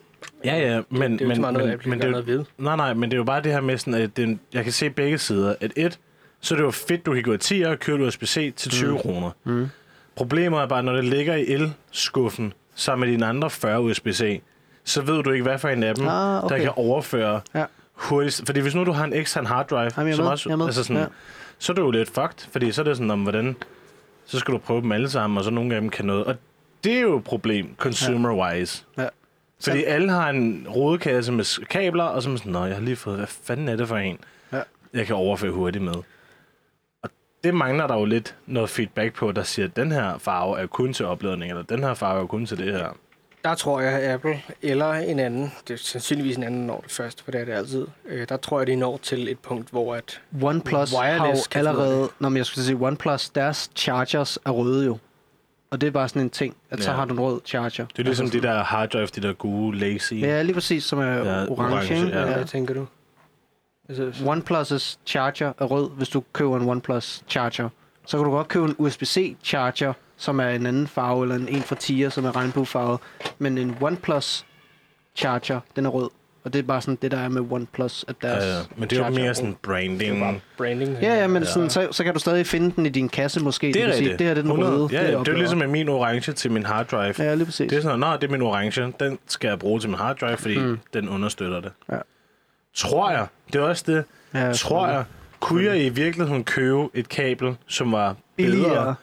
Ja, 0.45 0.59
ja, 0.59 0.83
men, 0.89 1.12
det 1.12 1.21
er 1.21 1.25
jo 1.25 1.29
men, 1.29 1.31
ikke 1.31 1.41
meget 1.41 1.53
noget, 1.53 1.69
men, 1.69 1.91
men 1.91 1.99
det 1.99 2.07
er 2.07 2.11
noget 2.11 2.27
ved. 2.27 2.45
nej, 2.59 2.77
nej, 2.77 2.95
men 2.95 3.11
det 3.11 3.17
er 3.17 3.19
jo 3.19 3.25
bare 3.25 3.43
det 3.43 3.53
her 3.53 3.61
med 3.61 3.79
sådan, 3.79 4.03
at 4.03 4.17
det, 4.17 4.39
jeg 4.53 4.65
kan 4.65 4.73
se 4.73 4.91
begge 4.91 5.19
sider. 5.19 5.55
At 5.61 5.73
et, 5.77 5.99
så 6.41 6.55
er 6.55 6.56
det 6.56 6.65
jo 6.65 6.71
fedt, 6.71 7.06
du 7.06 7.15
kan 7.15 7.23
gå 7.23 7.33
i 7.33 7.38
10 7.38 7.62
og 7.62 7.79
købe 7.79 8.05
USB-C 8.06 8.55
til 8.56 8.71
20 8.71 8.91
mm. 8.93 8.99
kroner. 8.99 9.31
Mm. 9.44 9.69
Problemet 10.17 10.61
er 10.61 10.67
bare, 10.67 10.83
når 10.83 10.93
det 10.93 11.05
ligger 11.05 11.35
i 11.35 11.47
el-skuffen 11.53 12.53
sammen 12.75 13.06
med 13.09 13.15
dine 13.15 13.27
andre 13.27 13.50
40 13.50 13.81
USB-C, 13.83 14.41
så 14.85 15.03
ved 15.03 15.23
du 15.23 15.31
ikke, 15.31 15.43
hvad 15.43 15.59
for 15.59 15.69
en 15.69 15.83
af 15.83 15.94
dem, 15.94 16.09
Ah, 16.09 16.44
okay. 16.44 16.56
der 16.56 16.62
kan 16.62 16.73
overføre 16.77 17.41
Ja. 17.55 17.65
hurtigst. 17.93 18.43
Fordi 18.47 18.61
hvis 18.61 18.75
nu 18.75 18.85
du 18.85 18.93
har 18.93 19.05
en 19.05 19.12
ekstern 19.12 19.47
hard 19.47 19.69
drive, 19.69 19.91
Jamen, 19.99 20.15
som 20.15 20.25
med, 20.25 20.33
også, 20.33 20.50
altså 20.67 20.83
sådan, 20.85 21.03
Ja. 21.03 21.06
så 21.59 21.73
er 21.73 21.75
det 21.75 21.83
jo 21.83 21.91
lidt 21.91 22.09
fucked, 22.11 22.50
fordi 22.53 22.73
så 22.73 22.81
er 22.83 22.85
det 22.85 22.97
sådan, 22.97 23.11
om 23.11 23.23
hvordan, 23.23 23.56
så 24.27 24.38
skal 24.38 24.55
du 24.55 24.59
prøve 24.59 24.81
dem 24.83 24.93
alle 24.93 25.11
sammen, 25.11 25.38
og 25.38 25.44
så 25.44 25.50
nogle 25.50 25.75
af 25.75 25.81
dem 25.81 25.91
kan 25.91 26.05
noget. 26.05 26.25
Og 26.25 26.35
det 26.85 26.93
er 26.97 27.00
jo 27.00 27.17
et 27.19 27.25
problem, 27.25 27.75
consumer-wise. 27.79 28.85
Ja. 28.99 29.06
Fordi 29.65 29.85
alle 29.85 30.11
har 30.11 30.31
en 30.31 30.67
rodekasse 30.69 31.33
med 31.33 31.67
kabler, 31.67 32.05
og 32.05 32.23
så 32.23 32.29
er 32.29 32.31
man 32.31 32.38
sådan, 32.38 32.53
nå, 32.53 32.65
jeg 32.65 32.75
har 32.75 32.83
lige 32.83 32.97
fået, 32.97 33.17
hvad 33.17 33.27
fanden 33.27 33.69
er 33.69 33.77
det 33.77 33.88
for 33.88 33.97
en, 33.97 34.19
Ja. 34.53 34.61
jeg 34.94 35.06
kan 35.06 35.17
overføre 35.17 35.50
hurtigt 35.53 35.85
med. 35.85 35.94
Det 37.47 37.55
mangler 37.55 37.87
der 37.87 37.95
jo 37.95 38.05
lidt 38.05 38.35
noget 38.47 38.71
feedback 38.71 39.15
på, 39.15 39.33
der 39.33 39.43
siger, 39.43 39.67
at 39.67 39.77
den 39.77 39.93
her 39.93 40.19
farve 40.19 40.59
er 40.59 40.67
kun 40.67 40.93
til 40.93 41.07
opladning, 41.07 41.51
eller 41.51 41.63
den 41.65 41.83
her 41.85 41.95
farve 41.95 42.23
er 42.23 42.27
kun 42.27 42.47
til 42.47 42.59
det 42.59 42.73
her. 42.73 42.89
Der 43.45 43.55
tror 43.55 43.81
jeg, 43.81 43.93
at 43.93 44.11
Apple 44.15 44.43
eller 44.63 44.93
en 44.93 45.19
anden, 45.19 45.53
det 45.69 45.75
er 45.75 45.79
sandsynligvis 45.79 46.37
en 46.37 46.43
anden 46.43 46.67
når 46.67 46.81
det 46.81 46.91
først, 46.93 47.25
for 47.25 47.31
det 47.31 47.41
er 47.41 47.45
det 47.45 47.53
altid, 47.53 47.87
øh, 48.09 48.27
der 48.29 48.37
tror 48.37 48.61
jeg, 48.61 48.67
de 48.67 48.77
når 48.77 48.97
til 49.03 49.29
et 49.31 49.39
punkt, 49.39 49.71
hvor 49.71 49.95
at 49.95 50.21
OnePlus 50.43 50.93
har 50.93 51.01
Wireless 51.03 51.49
af 51.55 51.59
allerede... 51.59 52.09
Nå, 52.19 52.29
men 52.29 52.37
jeg 52.37 52.47
skulle 52.47 52.65
sige, 52.65 52.77
OnePlus, 52.81 53.29
deres 53.31 53.71
chargers 53.77 54.39
er 54.47 54.51
røde 54.51 54.87
jo. 54.87 54.99
Og 55.71 55.81
det 55.81 55.87
er 55.87 55.91
bare 55.91 56.09
sådan 56.09 56.23
en 56.23 56.31
ting, 56.31 56.57
at 56.71 56.83
så 56.83 56.91
Ja. 56.91 56.97
har 56.97 57.05
du 57.05 57.15
en 57.15 57.21
rød 57.21 57.41
charger. 57.45 57.85
Det 57.87 57.99
er 57.99 58.03
ligesom 58.03 58.25
altså, 58.27 58.39
de 58.41 58.47
der 58.47 58.63
hard 58.65 58.89
drive, 58.91 59.07
de 59.07 59.21
der 59.23 59.33
gode, 59.33 59.79
lazy. 59.79 60.13
Ja, 60.15 60.43
lige 60.43 60.55
præcis, 60.55 60.85
som 60.85 60.99
er 60.99 61.05
Ja, 61.05 61.47
orange, 61.49 61.75
orange, 61.75 61.95
ja. 61.95 62.21
ja. 62.21 62.27
Ja. 62.27 62.35
hvad 62.35 62.45
tænker 62.45 62.75
du? 62.75 62.87
Altså, 63.88 64.25
OnePlus' 64.25 64.97
charger 65.06 65.53
er 65.59 65.65
rød, 65.65 65.91
hvis 65.97 66.09
du 66.09 66.23
køber 66.33 66.56
en 66.61 66.69
OnePlus 66.69 67.23
charger. 67.29 67.69
Så 68.07 68.16
kan 68.16 68.25
du 68.25 68.31
godt 68.31 68.49
købe 68.49 68.64
en 68.66 68.75
USB-C 68.78 69.37
charger, 69.45 69.93
som 70.16 70.40
er 70.40 70.49
en 70.49 70.66
anden 70.66 70.87
farve, 70.87 71.23
eller 71.23 71.35
en, 71.35 71.49
en 71.49 71.62
fra 71.62 71.75
tier, 71.76 72.09
som 72.09 72.25
er 72.25 72.37
regnbuefarvet. 72.37 73.00
Men 73.38 73.59
en 73.59 73.76
OnePlus 73.81 74.47
charger, 75.16 75.61
den 75.76 75.87
er 75.87 75.90
rød. 75.90 76.11
Og 76.45 76.52
det 76.52 76.59
er 76.59 76.62
bare 76.62 76.81
sådan 76.81 76.99
det, 77.02 77.11
der 77.11 77.19
er 77.19 77.28
med 77.28 77.43
OnePlus, 77.50 78.05
at 78.09 78.16
deres 78.23 78.45
Ja, 78.45 78.57
ja. 78.57 78.62
Men 78.76 78.90
det 78.90 78.99
er 78.99 79.07
jo 79.07 79.14
mere 79.14 79.35
sådan 79.35 79.57
branding. 79.62 80.43
branding. 80.59 80.97
Ja, 81.02 81.14
ja, 81.14 81.26
men 81.26 81.43
Ja. 81.43 81.49
Sådan, 81.49 81.71
så, 81.71 81.88
så 81.90 82.05
kan 82.05 82.14
du 82.14 82.21
stadig 82.21 82.47
finde 82.47 82.73
den 82.76 82.87
i 82.87 82.88
din 82.88 83.09
kasse 83.09 83.40
måske. 83.40 83.66
Det 83.66 83.76
er 83.76 83.87
kan 83.87 83.95
sige, 83.95 84.02
rigtigt. 84.02 84.19
Det 84.19 84.26
her 84.26 84.35
det 84.35 84.40
er 84.40 84.43
den 84.43 84.50
100. 84.50 84.73
røde. 84.78 84.88
Ja, 84.93 85.07
det, 85.07 85.14
er 85.14 85.19
det 85.19 85.28
er 85.28 85.33
jo 85.33 85.38
ligesom 85.38 85.59
med 85.59 85.66
min 85.66 85.88
orange 85.88 86.33
til 86.33 86.52
min 86.52 86.66
hard 86.66 86.87
drive. 86.87 87.14
Ja, 87.19 87.35
lige 87.35 87.45
præcis. 87.45 87.71
Det 87.71 87.78
er 87.78 87.83
sådan, 87.83 88.02
at 88.02 88.21
det 88.21 88.26
er 88.26 88.33
min 88.33 88.43
orange, 88.43 88.93
den 89.00 89.19
skal 89.26 89.49
jeg 89.49 89.59
bruge 89.59 89.81
til 89.81 89.90
min 89.90 89.99
hard 89.99 90.19
drive, 90.19 90.37
fordi 90.37 90.59
mm. 90.59 90.78
den 90.93 91.09
understøtter 91.09 91.61
det. 91.61 91.73
Ja. 91.90 91.97
Tror 92.76 93.11
jeg, 93.11 93.26
det 93.47 93.54
er 93.54 93.61
også 93.62 93.85
det, 93.87 94.04
ja, 94.35 94.52
tror 94.52 94.88
jeg, 94.88 95.04
kunne 95.40 95.64
jeg 95.64 95.85
i 95.85 95.88
virkeligheden 95.88 96.45
købe 96.45 96.88
et 96.95 97.09
kabel, 97.09 97.56
som 97.66 97.92
var 97.92 98.16
Billigere. 98.37 98.68
bedre 98.71 98.95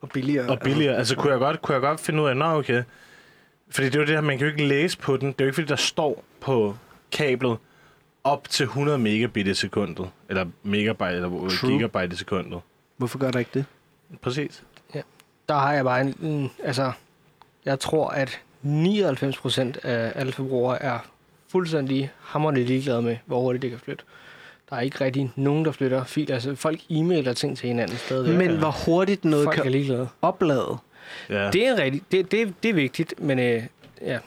Og 0.00 0.08
billigere. 0.08 0.48
og 0.50 0.58
billigere? 0.60 0.96
Altså, 0.96 1.16
kunne 1.16 1.30
jeg 1.32 1.38
godt, 1.38 1.62
kunne 1.62 1.72
jeg 1.74 1.80
godt 1.82 2.00
finde 2.00 2.22
ud 2.22 2.28
af, 2.28 2.36
nå 2.36 2.44
okay. 2.44 2.82
Fordi 3.70 3.86
det 3.86 3.94
er 3.94 3.98
jo 4.00 4.06
det 4.06 4.14
her, 4.14 4.20
man 4.20 4.38
kan 4.38 4.46
jo 4.46 4.52
ikke 4.52 4.66
læse 4.68 4.98
på 4.98 5.16
den. 5.16 5.28
Det 5.32 5.40
er 5.40 5.44
jo 5.44 5.46
ikke, 5.46 5.54
fordi 5.54 5.68
der 5.68 5.76
står 5.76 6.24
på 6.40 6.76
kablet 7.12 7.56
op 8.24 8.48
til 8.48 8.64
100 8.64 8.98
megabit 8.98 9.46
i 9.46 9.54
sekundet. 9.54 10.10
Eller 10.28 10.46
megabyte, 10.62 11.10
eller 11.16 11.28
True. 11.60 11.70
gigabyte 11.70 12.12
i 12.12 12.16
sekundet. 12.16 12.60
Hvorfor 12.96 13.18
gør 13.18 13.30
der 13.30 13.38
ikke 13.38 13.50
det? 13.54 13.64
Præcis. 14.22 14.62
Der 15.48 15.54
har 15.58 15.72
jeg 15.72 15.84
bare 15.84 16.00
en, 16.00 16.14
en 16.22 16.50
altså, 16.64 16.92
jeg 17.64 17.80
tror, 17.80 18.08
at 18.08 18.40
99 18.62 19.38
procent 19.38 19.76
af 19.84 20.12
alle 20.14 20.32
forbrugere 20.32 20.82
er 20.82 20.98
fuldstændig 21.52 22.10
hammerende 22.20 22.64
ligeglade 22.64 23.02
med, 23.02 23.16
hvor 23.26 23.40
hurtigt 23.40 23.62
det 23.62 23.70
kan 23.70 23.80
flytte. 23.80 24.04
Der 24.70 24.76
er 24.76 24.80
ikke 24.80 25.04
rigtig 25.04 25.30
nogen, 25.36 25.64
der 25.64 25.72
flytter 25.72 26.04
filer. 26.04 26.34
Altså, 26.34 26.54
folk 26.54 26.80
e-mailer 26.90 27.32
ting 27.32 27.58
til 27.58 27.68
hinanden 27.68 27.96
stadig. 27.96 28.38
Men 28.38 28.56
hvor 28.56 28.84
hurtigt 28.86 29.24
noget 29.24 29.44
folk 29.44 29.62
kan 29.62 30.08
oplade. 30.22 30.78
Ja. 31.30 31.50
Det 31.50 31.66
er 31.66 31.78
rigtig, 31.78 32.02
det, 32.12 32.30
det, 32.30 32.54
det 32.62 32.68
er 32.68 32.74
vigtigt, 32.74 33.14
men 33.20 33.38
øh, 33.38 33.62
ja, 34.02 34.18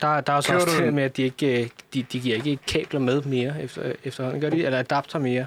der, 0.00 0.20
der 0.20 0.32
er 0.32 0.40
så 0.40 0.48
Køber 0.48 0.64
også 0.64 0.78
du 0.78 0.84
det 0.84 0.94
med, 0.94 1.02
at 1.02 1.16
de 1.16 1.22
ikke, 1.22 1.62
øh, 1.62 1.68
de, 1.94 2.02
de 2.02 2.20
giver 2.20 2.36
ikke 2.36 2.58
kabler 2.66 3.00
med 3.00 3.22
mere 3.22 3.62
efter, 3.62 3.92
efterhånden, 4.04 4.40
gør 4.40 4.50
de? 4.50 4.64
Eller 4.66 4.78
adapter 4.78 5.18
mere. 5.18 5.46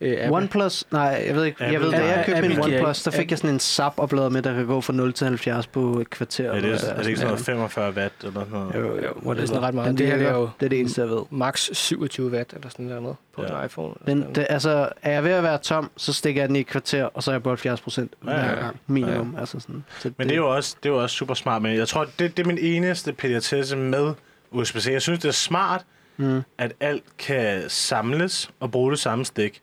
Øh, 0.00 0.12
Apple. 0.12 0.32
OnePlus, 0.32 0.84
nej, 0.92 1.24
jeg 1.26 1.34
ved 1.36 1.44
ikke. 1.44 1.64
Jeg 1.64 1.74
Apple- 1.74 1.84
ved, 1.84 1.90
da 1.90 2.04
jeg 2.04 2.14
Apple- 2.20 2.26
købte 2.26 2.42
min 2.42 2.50
Apple 2.50 2.64
giver 2.64 2.78
OnePlus, 2.80 3.02
der 3.02 3.10
fik 3.10 3.30
jeg 3.30 3.38
sådan 3.38 3.54
en 3.54 3.60
SAP-oplader 3.60 4.28
med, 4.28 4.42
der 4.42 4.54
kan 4.54 4.66
gå 4.66 4.80
fra 4.80 4.92
0 4.92 5.12
til 5.12 5.26
70 5.26 5.66
på 5.66 6.00
et 6.00 6.10
kvarter. 6.10 6.50
Er 6.50 6.54
det, 6.54 6.64
eller 6.64 6.88
er 6.88 6.96
det 6.96 7.06
ikke 7.06 7.18
sådan 7.18 7.26
noget 7.26 7.44
sådan 7.44 7.56
45 7.56 7.92
watt 7.92 8.14
eller 8.24 8.32
sådan 8.44 8.58
noget? 8.58 8.74
Jo, 8.74 8.80
jo, 8.96 9.12
Jo, 9.24 9.34
det 9.34 9.42
er 9.42 9.46
sådan 9.46 9.62
ret 9.62 9.74
meget. 9.74 9.88
Den 9.88 9.98
Det 9.98 10.06
her 10.06 10.16
det 10.16 10.26
er 10.26 10.34
jo 10.34 10.48
Det 10.60 10.66
er 10.66 10.70
det 10.70 10.80
eneste, 10.80 11.00
jeg 11.00 11.10
ved. 11.10 11.22
max 11.30 11.68
27 11.72 12.30
watt 12.30 12.52
eller 12.52 12.68
sådan 12.68 12.86
noget 12.86 13.16
på 13.34 13.42
Ja. 13.42 13.58
en 13.60 13.64
iPhone. 13.66 13.94
Den, 14.06 14.24
det, 14.34 14.46
altså, 14.50 14.88
er 15.02 15.12
jeg 15.12 15.24
ved 15.24 15.30
at 15.32 15.42
være 15.42 15.58
tom, 15.58 15.90
så 15.96 16.12
stikker 16.12 16.42
jeg 16.42 16.48
den 16.48 16.56
i 16.56 16.60
et 16.60 16.66
kvarter, 16.66 17.04
og 17.04 17.22
så 17.22 17.30
er 17.30 17.34
jeg 17.34 17.42
på 17.42 17.48
70 17.48 17.80
procent 17.80 18.12
Ja, 18.26 18.30
ja, 18.30 18.36
hver 18.42 18.50
ja. 18.50 18.54
gang, 18.60 18.80
minimum. 18.86 19.32
Ja. 19.34 19.40
Altså 19.40 19.60
sådan. 19.60 19.84
Så 19.98 20.10
Men 20.18 20.26
det 20.28 20.32
er 20.34 20.38
jo 20.38 20.54
også, 20.54 20.76
det 20.82 20.88
er 20.88 20.92
jo 20.94 21.02
også 21.02 21.16
super 21.16 21.34
smart. 21.34 21.62
Men 21.62 21.76
jeg 21.76 21.88
tror, 21.88 22.04
det, 22.18 22.36
det 22.36 22.42
er 22.42 22.46
min 22.46 22.58
eneste 22.58 23.12
pediatesse 23.12 23.76
med 23.76 24.12
USB-C. 24.50 24.88
Jeg 24.92 25.02
synes, 25.02 25.18
det 25.20 25.28
er 25.28 25.32
smart, 25.32 25.84
Mm. 26.18 26.42
at 26.58 26.72
alt 26.80 27.02
kan 27.18 27.62
samles 27.68 28.50
og 28.60 28.70
bruge 28.70 28.90
det 28.90 28.98
samme 28.98 29.24
stik. 29.24 29.62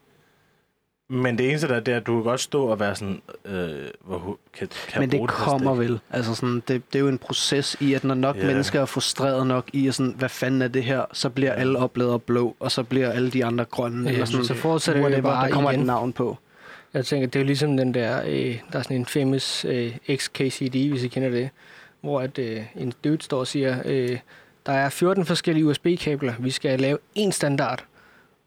Men 1.10 1.38
det 1.38 1.50
eneste, 1.50 1.68
der 1.68 1.76
er, 1.76 1.80
det 1.80 1.92
er, 1.94 1.98
at 1.98 2.08
du 2.08 2.14
kan 2.16 2.24
godt 2.24 2.40
stå 2.42 2.66
og 2.66 2.80
være 2.80 2.96
sådan, 2.96 3.22
øh, 3.46 3.88
hvor 4.06 4.40
kan, 4.58 4.68
kan 4.88 5.00
Men 5.02 5.12
det 5.12 5.30
kommer 5.30 5.74
vel. 5.76 6.00
Altså 6.12 6.36
sådan, 6.36 6.64
det, 6.68 6.82
det 6.94 6.96
er 6.96 7.00
jo 7.00 7.08
en 7.08 7.18
proces 7.18 7.78
i, 7.80 7.94
at 7.94 8.04
når 8.04 8.16
nok 8.16 8.36
Ja. 8.38 8.46
mennesker 8.46 8.82
er 8.82 8.86
frustreret 8.86 9.48
nok 9.48 9.70
i, 9.74 9.88
at 9.88 9.96
sådan, 9.96 10.16
hvad 10.18 10.30
fanden 10.30 10.62
er 10.62 10.68
det 10.68 10.84
her, 10.84 11.06
så 11.14 11.30
bliver 11.30 11.52
Ja. 11.54 11.60
alle 11.60 11.80
opladere 11.80 12.20
blå, 12.20 12.56
og 12.60 12.72
så 12.72 12.84
bliver 12.84 13.10
alle 13.12 13.32
de 13.32 13.46
andre 13.46 13.66
grønne. 13.66 14.04
Ja, 14.08 14.14
eller 14.14 14.26
sådan, 14.26 14.46
så 14.46 14.54
fortsætter 14.54 15.02
det 15.02 15.10
whatever, 15.10 15.34
bare 15.34 15.48
der 15.48 15.54
kommer 15.54 15.72
igen. 15.72 15.82
et 15.82 15.88
navn 15.88 16.14
på. 16.14 16.38
Jeg 16.94 17.06
tænker, 17.06 17.28
det 17.28 17.36
er 17.36 17.40
jo 17.44 17.46
ligesom 17.46 17.78
den 17.78 17.94
der, 17.94 18.22
øh, 18.28 18.60
der 18.72 18.80
er 18.80 18.82
sådan 18.84 18.98
en 18.98 19.06
famous 19.06 19.66
øh, 19.66 19.96
XKCD, 20.16 20.90
hvis 20.90 21.04
I 21.04 21.08
kender 21.08 21.30
det, 21.30 21.50
hvor 22.02 22.22
at, 22.22 22.38
øh, 22.40 22.62
en 22.76 22.94
dude 23.04 23.22
står 23.22 23.40
og 23.40 23.48
siger, 23.48 23.78
øh, 23.86 24.18
der 24.66 24.72
er 24.74 24.90
14 24.90 25.26
forskellige 25.26 25.66
USB-kabler, 25.66 26.34
vi 26.40 26.50
skal 26.52 26.80
lave 26.80 26.98
en 27.16 27.32
standard. 27.32 27.84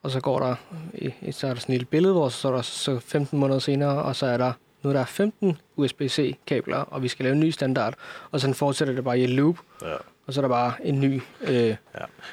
Og 0.07 0.13
så 0.13 0.21
går 0.21 0.39
der, 0.41 0.55
øh, 1.03 1.13
så 1.33 1.47
er 1.47 1.53
der 1.55 1.61
sådan 1.61 1.73
et 1.73 1.79
lille 1.79 1.85
billede, 1.85 2.13
hvor 2.15 2.29
så 2.29 2.49
er 2.49 2.53
der 2.53 2.63
så 2.63 2.99
15 2.99 3.39
måneder 3.39 3.59
senere, 3.59 4.03
og 4.03 4.17
så 4.17 4.27
er 4.27 4.37
der, 4.37 4.53
nu 4.83 4.91
er 4.91 4.95
der 4.95 5.05
15 5.05 5.59
USB-C-kabler, 5.77 6.77
og 6.77 7.03
vi 7.03 7.09
skal 7.09 7.25
lave 7.25 7.33
en 7.35 7.41
ny 7.41 7.51
standard. 7.51 7.95
Og 8.31 8.41
så 8.41 8.53
fortsætter 8.53 8.95
det 8.95 9.05
bare 9.05 9.19
i 9.19 9.25
et 9.25 9.31
loop, 9.31 9.59
Ja. 9.83 9.95
og 10.27 10.35
så 10.35 10.41
er 10.41 10.43
der 10.43 10.49
bare 10.49 10.73
en 10.87 11.01
ny. 11.01 11.21
Øh, 11.43 11.77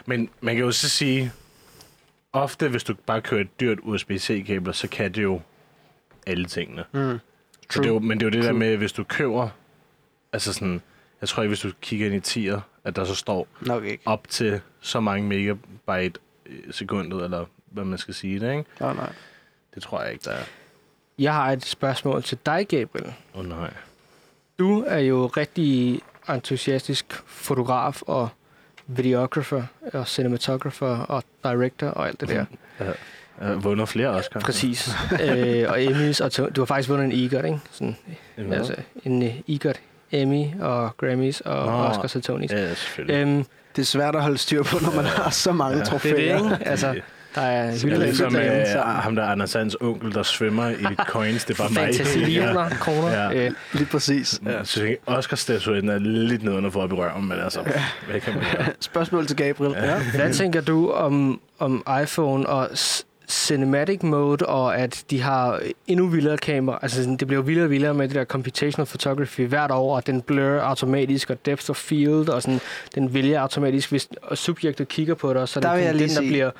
Men 0.06 0.30
man 0.42 0.56
kan 0.56 0.64
jo 0.66 0.72
så 0.72 0.90
sige, 0.90 1.32
ofte 2.34 2.68
hvis 2.70 2.84
du 2.84 2.94
bare 3.06 3.22
kører 3.22 3.42
et 3.42 3.60
dyrt 3.60 3.80
USB-C-kabel, 3.84 4.74
så 4.74 4.88
kan 4.88 5.12
det 5.12 5.24
jo 5.24 5.42
alle 6.28 6.46
tingene. 6.46 6.84
Mm. 6.92 7.20
Så 7.70 7.80
det 7.82 7.86
er 7.90 7.94
jo, 7.94 8.00
men 8.00 8.20
det 8.20 8.24
er 8.26 8.28
jo 8.28 8.32
det 8.32 8.44
der 8.44 8.50
True. 8.50 8.60
med, 8.60 8.78
hvis 8.78 8.92
du 8.94 9.04
køber, 9.04 9.50
altså 10.34 10.54
sådan, 10.54 10.82
jeg 11.22 11.30
tror 11.30 11.44
ikke, 11.44 11.50
hvis 11.50 11.60
du 11.60 11.72
kigger 11.82 12.06
ind 12.06 12.16
i 12.16 12.20
tier, 12.20 12.62
at 12.84 12.96
der 12.96 13.04
så 13.06 13.16
står 13.16 13.48
Nok 13.62 13.86
ikke. 13.86 14.04
op 14.06 14.28
til 14.30 14.62
så 14.82 15.00
mange 15.00 15.28
megabyte 15.28 16.20
sekundet, 16.72 17.24
eller 17.24 17.46
hvad 17.74 17.84
man 17.86 17.98
skal 17.98 18.14
sige 18.14 18.40
det, 18.40 18.52
ikke? 18.52 18.66
Oh, 18.80 18.96
nej. 18.96 19.10
Det 19.76 19.84
tror 19.84 20.02
jeg 20.04 20.12
ikke, 20.14 20.24
der 20.26 20.32
er. 20.32 20.44
jeg 21.20 21.34
har 21.34 21.52
et 21.52 21.66
spørgsmål 21.66 22.24
til 22.24 22.38
dig, 22.46 22.68
Gabriel. 22.68 23.14
Åh 23.34 23.40
oh, 23.40 23.46
nej. 23.50 23.70
Du 24.60 24.84
er 24.88 25.00
jo 25.00 25.28
rigtig 25.28 26.00
entusiastisk 26.30 27.06
fotograf 27.28 28.02
og 28.02 28.30
videographer 28.88 29.64
og 29.94 30.08
cinematographer 30.08 30.88
og 30.88 31.24
director 31.44 31.88
og 31.88 32.08
alt 32.08 32.22
det 32.22 32.30
der. 32.30 32.46
Jeg 32.80 32.94
har 33.48 33.54
vundet 33.56 33.90
flere 33.90 34.08
Oscar. 34.10 34.40
Præcis. 34.40 34.90
øh, 35.24 35.66
og 35.70 35.84
Emmys, 35.84 36.22
og 36.22 36.32
du 36.56 36.62
har 36.62 36.66
faktisk 36.66 36.90
vundet 36.90 37.06
en 37.06 37.12
EGOT, 37.12 37.46
ikke? 37.46 37.60
Sådan, 37.72 37.96
Ja, 38.38 38.54
altså 38.54 38.76
en 39.04 39.22
uh, 39.24 39.50
EGOT, 39.50 39.80
Emmy 40.12 40.62
og 40.62 40.98
Grammys 40.98 41.42
og 41.42 41.66
Nå. 41.66 41.72
Oscars 41.72 42.16
og 42.16 42.24
Tonys. 42.24 42.52
ja 42.52 42.74
selvfølgelig. 42.74 43.16
Øhm, 43.22 43.46
Det 43.76 43.82
er 43.82 43.86
svært 43.86 44.16
at 44.16 44.22
holde 44.22 44.38
styr 44.38 44.64
på, 44.64 44.78
når 44.82 44.96
man 44.96 45.06
har 45.06 45.30
så 45.30 45.52
mange 45.52 45.74
Ja. 45.78 45.80
det 45.80 45.90
trofæer. 45.90 46.36
er 46.36 46.44
det, 46.44 46.52
ikke? 46.54 46.66
Altså, 46.70 47.02
der 47.36 47.42
er 47.42 47.72
det 47.72 47.84
er 47.84 47.98
ligesom 47.98 48.36
øh, 48.36 48.68
så- 48.68 48.80
ham 48.82 49.16
der 49.16 49.26
Anders 49.26 49.50
Sands 49.50 49.76
onkel, 49.82 50.14
der 50.14 50.24
svømmer 50.24 50.70
i 50.70 50.96
coins. 51.08 51.46
Det 51.46 51.54
er 51.60 51.64
bare 51.64 51.70
mig. 51.74 51.84
fantasillioner 51.84 52.70
kroner. 52.70 53.10
Ja. 53.32 53.46
Øh, 53.46 53.52
Lige 53.74 53.86
præcis. 53.86 54.42
Ja. 54.46 54.58
Jeg 54.58 54.68
synes 54.68 54.90
ikke, 54.90 55.02
Oscar-statuetten 55.06 55.90
er 55.90 56.00
lidt 56.00 56.44
nedenunder 56.44 56.70
for 56.70 56.84
at 56.84 56.90
i 56.92 56.94
røven, 56.94 57.28
men 57.28 57.40
altså, 57.40 57.60
hvad 58.12 58.20
kan 58.20 58.34
man 58.34 58.44
gøre? 58.58 58.66
Spørgsmål 58.80 59.28
til 59.28 59.36
Gabriel. 59.38 59.72
Ja. 59.76 60.00
Hvad 60.16 60.34
tænker 60.34 60.62
du 60.62 60.92
om, 60.92 61.42
om 61.60 61.84
iPhone 62.04 62.48
og 62.50 62.70
cinematic 63.30 64.04
mode, 64.04 64.46
og 64.46 64.78
at 64.78 65.04
de 65.10 65.22
har 65.22 65.60
endnu 65.88 66.08
vildere 66.08 66.38
kamera? 66.38 66.80
Altså, 66.82 67.16
det 67.20 67.28
bliver 67.28 67.42
jo 67.42 67.46
vildere 67.46 67.66
og 67.66 67.70
vildere 67.72 67.94
med 67.94 68.08
det 68.08 68.16
der 68.16 68.26
computational 68.26 68.86
photography 68.86 69.42
hvert 69.48 69.72
år, 69.72 69.96
og 69.96 70.08
den 70.08 70.22
blur 70.22 70.60
automatisk, 70.62 71.30
og 71.30 71.46
depth 71.46 71.70
of 71.70 71.76
field, 71.78 72.30
og 72.30 72.42
sådan, 72.42 72.60
den 72.96 73.14
vælger 73.14 73.40
automatisk, 73.42 73.90
hvis 73.90 74.08
subjektet 74.34 74.88
kigger 74.88 75.14
på 75.16 75.34
dig, 75.34 75.48
så 75.48 75.60
er 75.60 75.62
Der 75.62 75.76
det 75.76 75.94
den, 75.94 76.00
der 76.00 76.08
sige- 76.08 76.30
bliver, 76.30 76.52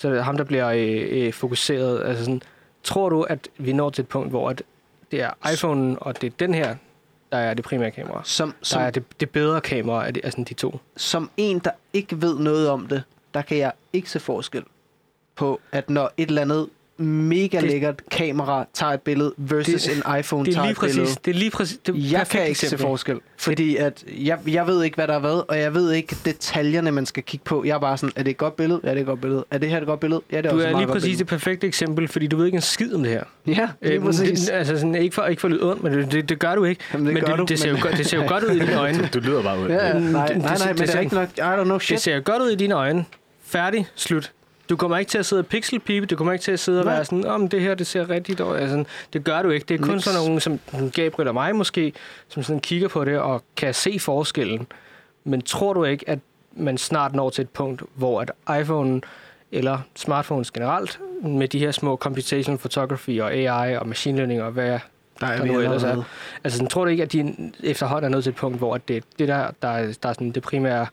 så 0.00 0.08
er 0.08 0.12
det 0.12 0.24
ham, 0.24 0.36
der 0.36 0.44
bliver 0.44 0.68
øh, 0.68 1.26
øh, 1.26 1.32
fokuseret. 1.32 2.04
Altså 2.04 2.24
sådan, 2.24 2.42
tror 2.82 3.08
du, 3.08 3.22
at 3.22 3.48
vi 3.58 3.72
når 3.72 3.90
til 3.90 4.02
et 4.02 4.08
punkt, 4.08 4.30
hvor 4.30 4.50
at 4.50 4.62
det 5.10 5.22
er 5.22 5.52
iPhone, 5.52 5.98
og 5.98 6.20
det 6.20 6.26
er 6.26 6.36
den 6.38 6.54
her, 6.54 6.76
der 7.32 7.38
er 7.38 7.54
det 7.54 7.64
primære 7.64 7.90
kamera? 7.90 8.20
Som, 8.24 8.48
Der 8.50 8.56
som, 8.62 8.82
er 8.82 8.90
det, 8.90 9.20
det 9.20 9.30
bedre 9.30 9.60
kamera 9.60 10.06
af, 10.06 10.14
de, 10.14 10.24
af 10.24 10.32
sådan 10.32 10.44
de 10.44 10.54
to. 10.54 10.78
som 10.96 11.30
en, 11.36 11.58
der 11.58 11.70
ikke 11.92 12.22
ved 12.22 12.38
noget 12.38 12.68
om 12.68 12.86
det, 12.86 13.02
der 13.34 13.42
kan 13.42 13.58
jeg 13.58 13.72
ikke 13.92 14.10
se 14.10 14.20
forskel 14.20 14.64
på, 15.36 15.60
at 15.72 15.90
når 15.90 16.12
et 16.16 16.28
eller 16.28 16.42
andet 16.42 16.68
mega 17.00 17.60
Det- 17.60 17.70
lækkert 17.70 18.02
kamera 18.10 18.64
tager 18.74 18.92
et 18.92 19.00
billede 19.00 19.32
versus 19.36 19.82
Det- 19.82 19.96
en 20.06 20.18
iPhone 20.18 20.44
Det 20.44 20.50
er 20.50 20.54
tager 20.54 20.64
lige 20.66 20.72
et 20.72 20.78
billede. 20.80 21.00
præcis. 21.00 21.16
Det 21.16 21.30
er 21.34 21.38
lige 21.38 21.50
præcis. 21.50 21.78
Det 21.86 21.94
er 21.94 21.98
Jeg 21.98 22.18
perfekt 22.18 22.30
kan 22.30 22.46
ikke 22.48 22.58
se 22.60 22.66
eksempel. 22.66 22.86
forskel, 22.86 23.18
fordi 23.38 23.76
at 23.76 24.04
jeg, 24.18 24.38
jeg 24.46 24.66
ved 24.66 24.82
ikke, 24.84 24.94
hvad 24.94 25.06
der 25.08 25.14
er 25.14 25.18
hvad, 25.18 25.42
og 25.48 25.58
jeg 25.58 25.74
ved 25.74 25.92
ikke 25.92 26.16
detaljerne, 26.24 26.90
man 26.92 27.06
skal 27.06 27.22
kigge 27.22 27.44
på. 27.44 27.64
Jeg 27.64 27.74
er 27.74 27.78
bare 27.78 27.96
sådan, 27.98 28.12
er 28.16 28.22
det 28.22 28.30
et 28.30 28.36
godt 28.36 28.56
billede? 28.56 28.80
Ja, 28.84 28.90
det 28.90 28.96
er 28.96 29.00
et 29.00 29.06
godt 29.06 29.20
billede. 29.20 29.44
Er 29.50 29.58
det 29.58 29.68
her 29.70 29.80
et 29.80 29.86
godt 29.86 30.00
billede? 30.00 30.20
Ja, 30.32 30.36
det 30.36 30.46
er 30.46 30.50
Du 30.50 30.56
også 30.56 30.68
er 30.68 30.72
lige 30.72 30.86
godt 30.86 30.90
præcis 30.92 31.18
det 31.18 31.26
perfekte 31.26 31.66
eksempel, 31.66 32.08
fordi 32.08 32.26
du 32.26 32.36
ved 32.36 32.46
ikke 32.46 32.56
en 32.56 32.62
skid 32.62 32.94
om 32.94 33.02
det 33.02 33.12
her. 33.12 33.22
billede. 33.44 33.62
Ja, 33.62 33.68
lige 33.88 33.94
Øh, 33.98 34.04
præcis. 34.04 34.40
Det, 34.40 34.50
altså 34.52 34.76
sådan, 34.76 34.94
ikke 34.94 35.14
for, 35.14 35.22
ikke 35.24 35.40
for 35.40 35.48
at 35.48 35.52
lyde 35.52 35.70
ondt, 35.70 35.82
men 35.82 35.92
det, 35.92 36.12
det, 36.12 36.28
det 36.28 36.38
gør 36.38 36.54
du 36.54 36.64
ikke. 36.64 36.80
Jamen, 36.92 37.06
det 37.06 37.14
men 37.14 37.22
gør 37.22 37.30
det, 37.32 37.38
du, 37.38 37.44
det, 37.44 37.58
ser 37.58 37.72
men- 37.72 37.76
jo, 37.76 37.82
godt- 37.88 37.96
det 37.96 38.06
ser 38.06 38.16
jo 38.22 38.28
godt 38.28 38.44
ud 38.44 38.50
i 38.50 38.58
dine 38.58 38.74
øjne. 38.84 39.08
Du 39.14 39.18
lyder 39.20 39.42
bare 39.42 39.58
ud. 39.60 39.68
Ja, 39.68 39.76
nej, 39.76 39.92
det- 39.92 40.12
nej, 40.12 40.26
det- 40.26 40.36
nej, 40.42 40.54
det- 40.54 40.66
men 40.66 40.76
det 40.76 40.88
er 40.88 40.92
det- 40.92 41.00
ikke 41.02 41.14
nok. 41.14 41.28
I 41.36 41.40
don't 41.40 41.64
know 41.64 41.74
Det 41.78 41.82
shit. 41.82 42.00
ser 42.00 42.14
jo 42.16 42.22
godt 42.24 42.42
ud 42.42 42.50
i 42.50 42.54
dine 42.54 42.74
øjne. 42.74 43.04
Færdig. 43.46 43.86
Slut. 43.94 44.32
Du 44.70 44.76
kommer 44.76 44.96
ikke 44.98 45.08
til 45.10 45.18
at 45.18 45.26
sidde 45.26 45.40
og 45.40 45.46
pixelpipe. 45.46 46.06
Du 46.06 46.16
kommer 46.16 46.32
ikke 46.32 46.42
til 46.42 46.52
at 46.52 46.60
sidde 46.60 46.80
og 46.80 46.84
Nej. 46.84 46.94
være 46.94 47.04
sådan, 47.04 47.26
om 47.26 47.48
det 47.48 47.60
her, 47.60 47.74
det 47.74 47.86
ser 47.86 48.10
rigtigt 48.10 48.40
ud. 48.40 48.56
Altså, 48.56 48.84
det 49.12 49.24
gør 49.24 49.42
du 49.42 49.50
ikke. 49.50 49.66
Det 49.68 49.80
er 49.80 49.84
kun 49.84 49.94
Niks. 49.94 50.04
sådan 50.04 50.20
nogen 50.20 50.40
som 50.40 50.60
Gabriel 50.94 51.28
og 51.28 51.34
mig 51.34 51.56
måske, 51.56 51.92
som 52.28 52.42
sådan 52.42 52.60
kigger 52.60 52.88
på 52.88 53.04
det 53.04 53.18
og 53.18 53.42
kan 53.56 53.74
se 53.74 53.98
forskellen. 54.00 54.66
Men 55.24 55.42
tror 55.42 55.72
du 55.72 55.84
ikke, 55.84 56.08
at 56.08 56.18
man 56.52 56.78
snart 56.78 57.14
når 57.14 57.30
til 57.30 57.42
et 57.42 57.50
punkt, 57.50 57.82
hvor 57.94 58.20
at 58.20 58.60
iPhone 58.60 59.00
eller 59.52 59.78
smartphones 59.96 60.50
generelt, 60.50 61.00
med 61.22 61.48
de 61.48 61.58
her 61.58 61.70
små 61.70 61.96
computational 61.96 62.58
photography 62.58 63.20
og 63.20 63.32
AI 63.32 63.76
og 63.76 63.88
machine 63.88 64.16
learning 64.16 64.42
og 64.42 64.50
hvad 64.52 64.78
Der 65.20 65.26
er 65.26 65.36
der 65.38 65.44
nu 65.44 65.60
ellers 65.60 65.82
er. 65.82 66.02
Altså, 66.44 66.56
sådan, 66.56 66.70
tror 66.70 66.84
du 66.84 66.90
ikke, 66.90 67.02
at 67.02 67.12
de 67.12 67.34
efterhånden 67.62 68.04
er 68.04 68.08
nået 68.08 68.24
til 68.24 68.30
et 68.30 68.36
punkt, 68.36 68.58
hvor 68.58 68.76
det, 68.76 69.04
det 69.18 69.28
der, 69.28 69.50
der, 69.62 69.68
er, 69.68 69.92
der 70.02 70.08
er 70.08 70.12
sådan 70.12 70.30
det 70.30 70.42
primære... 70.42 70.86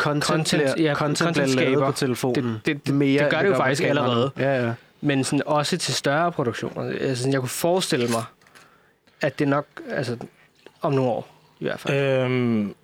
Content, 0.00 0.24
Content- 0.54 0.74
bliver, 0.74 0.88
ja, 0.88 0.94
content, 0.94 1.18
content 1.18 1.34
bliver 1.34 1.56
lavet 1.70 1.76
skaber. 1.76 1.86
på 1.90 1.96
telefonen. 1.96 2.52
Det, 2.54 2.66
det, 2.66 2.86
det, 2.86 2.94
Mere, 2.94 3.22
det 3.24 3.30
gør 3.30 3.38
end 3.38 3.46
det 3.46 3.52
jo 3.52 3.56
faktisk 3.58 3.82
allerede. 3.82 4.30
Ja, 4.38 4.66
ja. 4.66 4.72
Men 5.00 5.24
sådan, 5.24 5.42
også 5.46 5.76
til 5.76 5.94
større 5.94 6.32
produktioner. 6.32 6.82
Altså, 6.82 7.16
sådan, 7.16 7.32
jeg 7.32 7.40
kunne 7.40 7.48
forestille 7.48 8.08
mig, 8.08 8.24
at 9.20 9.38
det 9.38 9.48
nok... 9.48 9.66
Altså, 9.90 10.16
om 10.82 10.92
nogle 10.92 11.10
år, 11.10 11.28
i 11.60 11.64
hvert 11.64 11.80
fald. 11.80 11.96
Øhm, 12.24 12.74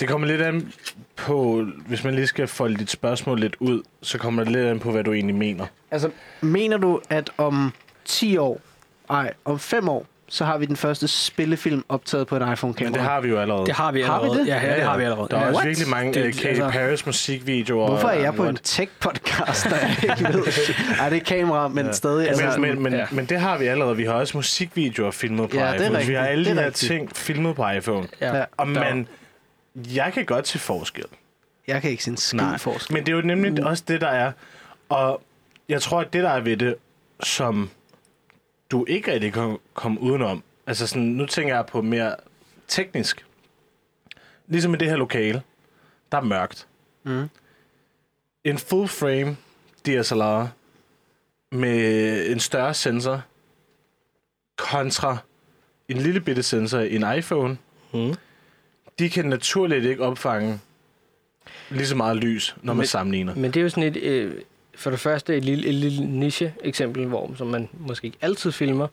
det 0.00 0.08
kommer 0.08 0.26
lidt 0.26 0.42
an 0.42 0.72
på, 1.16 1.66
hvis 1.86 2.04
man 2.04 2.14
lige 2.14 2.26
skal 2.26 2.48
folde 2.48 2.76
dit 2.76 2.90
spørgsmål 2.90 3.40
lidt 3.40 3.56
ud, 3.60 3.82
så 4.02 4.18
kommer 4.18 4.44
det 4.44 4.52
lidt 4.52 4.66
an 4.66 4.78
på, 4.80 4.90
hvad 4.92 5.04
du 5.04 5.12
egentlig 5.12 5.36
mener. 5.36 5.66
Altså, 5.90 6.10
mener 6.40 6.76
du, 6.76 7.00
at 7.10 7.30
om 7.38 7.72
10 8.04 8.36
år, 8.36 8.60
nej, 9.08 9.32
om 9.44 9.58
5 9.58 9.88
år, 9.88 10.06
så 10.34 10.44
har 10.44 10.58
vi 10.58 10.66
den 10.66 10.76
første 10.76 11.08
spillefilm 11.08 11.84
optaget 11.88 12.26
på 12.26 12.36
en 12.36 12.52
iPhone-kamera? 12.52 12.90
Men 12.90 12.94
det 12.94 13.02
har 13.02 13.20
vi 13.20 13.28
jo 13.28 13.38
allerede. 13.40 13.66
Det 13.66 13.74
har 13.74 13.92
vi 13.92 14.00
Har 14.02 14.20
vi 14.20 14.24
allerede. 14.24 14.40
det? 14.40 14.48
Ja, 14.48 14.66
ja, 14.70 14.74
det 14.76 14.82
har 14.82 14.96
vi 14.98 15.04
allerede. 15.04 15.28
Der 15.30 15.36
er 15.36 15.40
ja. 15.40 15.46
også 15.48 15.56
What? 15.58 15.66
virkelig 15.68 15.88
mange 15.88 16.14
Det- 16.14 16.26
uh, 16.26 16.32
Katy 16.32 16.46
altså- 16.60 16.68
Perry's 16.70 17.06
musikvideoer. 17.06 17.88
Hvorfor 17.88 18.08
er 18.08 18.20
jeg 18.20 18.34
på 18.34 18.44
en 18.46 18.56
tech-podcast, 18.62 19.70
der 19.70 19.76
jeg 19.76 19.96
ikke 20.02 20.24
ved? 20.34 20.44
Ej, 21.00 21.08
det 21.08 21.16
er 21.20 21.24
kamera, 21.24 21.68
men 21.68 21.86
Ja. 21.86 21.92
stadig. 21.92 22.28
Altså, 22.28 22.58
men, 22.58 22.60
men, 22.74 22.82
men, 22.82 22.92
ja. 22.92 22.98
ja. 22.98 23.06
men 23.10 23.24
det 23.26 23.40
har 23.40 23.58
vi 23.58 23.66
allerede. 23.66 23.96
Vi 23.96 24.04
har 24.04 24.12
også 24.12 24.36
musikvideoer 24.36 25.10
filmet 25.10 25.50
på 25.50 25.56
Ja, 25.56 25.72
det 25.72 25.80
er 25.80 25.84
iPhone. 25.90 26.04
Vi 26.06 26.14
har 26.14 26.24
alle 26.26 26.44
de 26.44 26.54
her 26.54 26.70
ting 26.70 27.10
filmet 27.16 27.56
på 27.56 27.70
iPhone. 27.70 28.08
Ja. 28.20 28.36
Ja. 28.36 28.44
Og 28.56 28.68
man, 28.68 29.08
jeg 29.76 30.12
kan 30.14 30.24
godt 30.24 30.48
se 30.48 30.58
forskel. 30.58 31.04
jeg 31.66 31.82
kan 31.82 31.90
ikke 31.90 32.04
se 32.04 32.10
en 32.10 32.16
skid 32.16 32.58
forskel. 32.58 32.94
men 32.94 33.06
det 33.06 33.12
er 33.12 33.16
jo 33.16 33.22
nemlig 33.22 33.64
også 33.66 33.84
det, 33.88 34.00
der 34.00 34.08
er. 34.08 34.32
Og 34.88 35.22
jeg 35.68 35.82
tror, 35.82 36.00
at 36.00 36.12
det, 36.12 36.22
der 36.22 36.30
er 36.30 36.40
ved 36.40 36.56
det, 36.56 36.74
som 37.22 37.70
du 38.70 38.84
ikke 38.88 39.12
rigtig 39.12 39.32
kan 39.32 39.58
komme 39.74 40.00
udenom, 40.00 40.42
altså 40.66 40.86
sådan, 40.86 41.02
nu 41.02 41.26
tænker 41.26 41.54
jeg 41.54 41.66
på 41.66 41.82
mere 41.82 42.16
teknisk. 42.68 43.26
Ligesom 44.46 44.74
i 44.74 44.76
det 44.76 44.88
her 44.88 44.96
lokale, 44.96 45.42
der 46.12 46.18
er 46.18 46.22
mørkt. 46.22 46.66
Mm. 47.02 47.28
En 48.44 48.58
full 48.58 48.88
frame 48.88 49.36
DSLR 49.86 50.46
med 51.56 52.30
en 52.30 52.40
større 52.40 52.74
sensor 52.74 53.22
kontra 54.56 55.16
en 55.88 55.96
lille 55.96 56.20
bitte 56.20 56.42
sensor 56.42 56.78
i 56.78 56.94
en 56.96 57.16
iPhone, 57.18 57.58
Mm. 57.92 58.14
de 58.98 59.10
kan 59.10 59.24
naturligt 59.24 59.84
ikke 59.84 60.02
opfange 60.02 60.60
lige 61.70 61.86
så 61.86 61.96
meget 61.96 62.16
lys, 62.16 62.56
når 62.62 62.72
man 62.72 62.76
Men- 62.78 62.86
sammenligner. 62.86 63.34
Men 63.34 63.44
det 63.44 63.56
er 63.56 63.62
jo 63.62 63.68
sådan 63.68 63.84
et... 63.84 63.96
Øh, 63.96 64.40
for 64.76 64.90
det 64.90 65.00
første 65.00 65.36
et 65.36 65.44
lille, 65.44 65.66
et 65.68 65.74
lille 65.74 66.06
niche-eksempel, 66.06 67.06
hvor 67.06 67.30
som 67.36 67.46
man 67.46 67.68
måske 67.78 68.04
ikke 68.04 68.18
altid 68.22 68.52
filmer, 68.52 68.86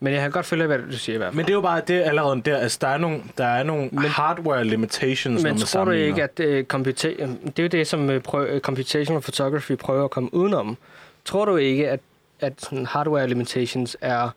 men 0.00 0.12
jeg 0.12 0.22
kan 0.22 0.30
godt 0.30 0.46
følge, 0.46 0.66
hvad 0.66 0.78
du 0.78 0.98
siger 0.98 1.14
i 1.14 1.18
hvert 1.18 1.26
fald. 1.28 1.36
Men 1.36 1.44
det 1.46 1.50
er 1.50 1.54
jo 1.54 1.60
bare 1.60 1.82
det 1.88 2.02
allerede 2.02 2.42
der. 2.44 2.56
Altså, 2.56 2.78
der 2.80 2.88
er 2.88 2.98
nogle, 2.98 3.22
der 3.38 3.44
er 3.46 3.62
nogle 3.62 3.88
Men- 3.92 4.02
hardware 4.04 4.64
limitations, 4.64 5.42
når 5.42 5.48
Men 5.50 5.58
man 5.58 5.66
tror 5.66 5.84
du 5.84 5.90
ikke, 5.90 6.22
at 6.22 6.40
uh, 6.40 6.46
computa- 6.74 7.26
det 7.46 7.58
er 7.58 7.62
jo 7.62 7.68
det, 7.68 7.86
som 7.86 8.08
uh, 8.08 8.16
prøv- 8.22 8.54
uh, 8.54 8.60
computational 8.60 9.22
photography 9.22 9.72
prøver 9.76 10.04
at 10.04 10.10
komme 10.10 10.34
udenom. 10.34 10.76
Tror 11.24 11.44
du 11.44 11.56
ikke, 11.56 11.90
at, 11.90 12.00
at 12.40 12.52
sådan 12.62 12.86
hardware 12.86 13.28
limitations 13.28 13.96
er 14.00 14.28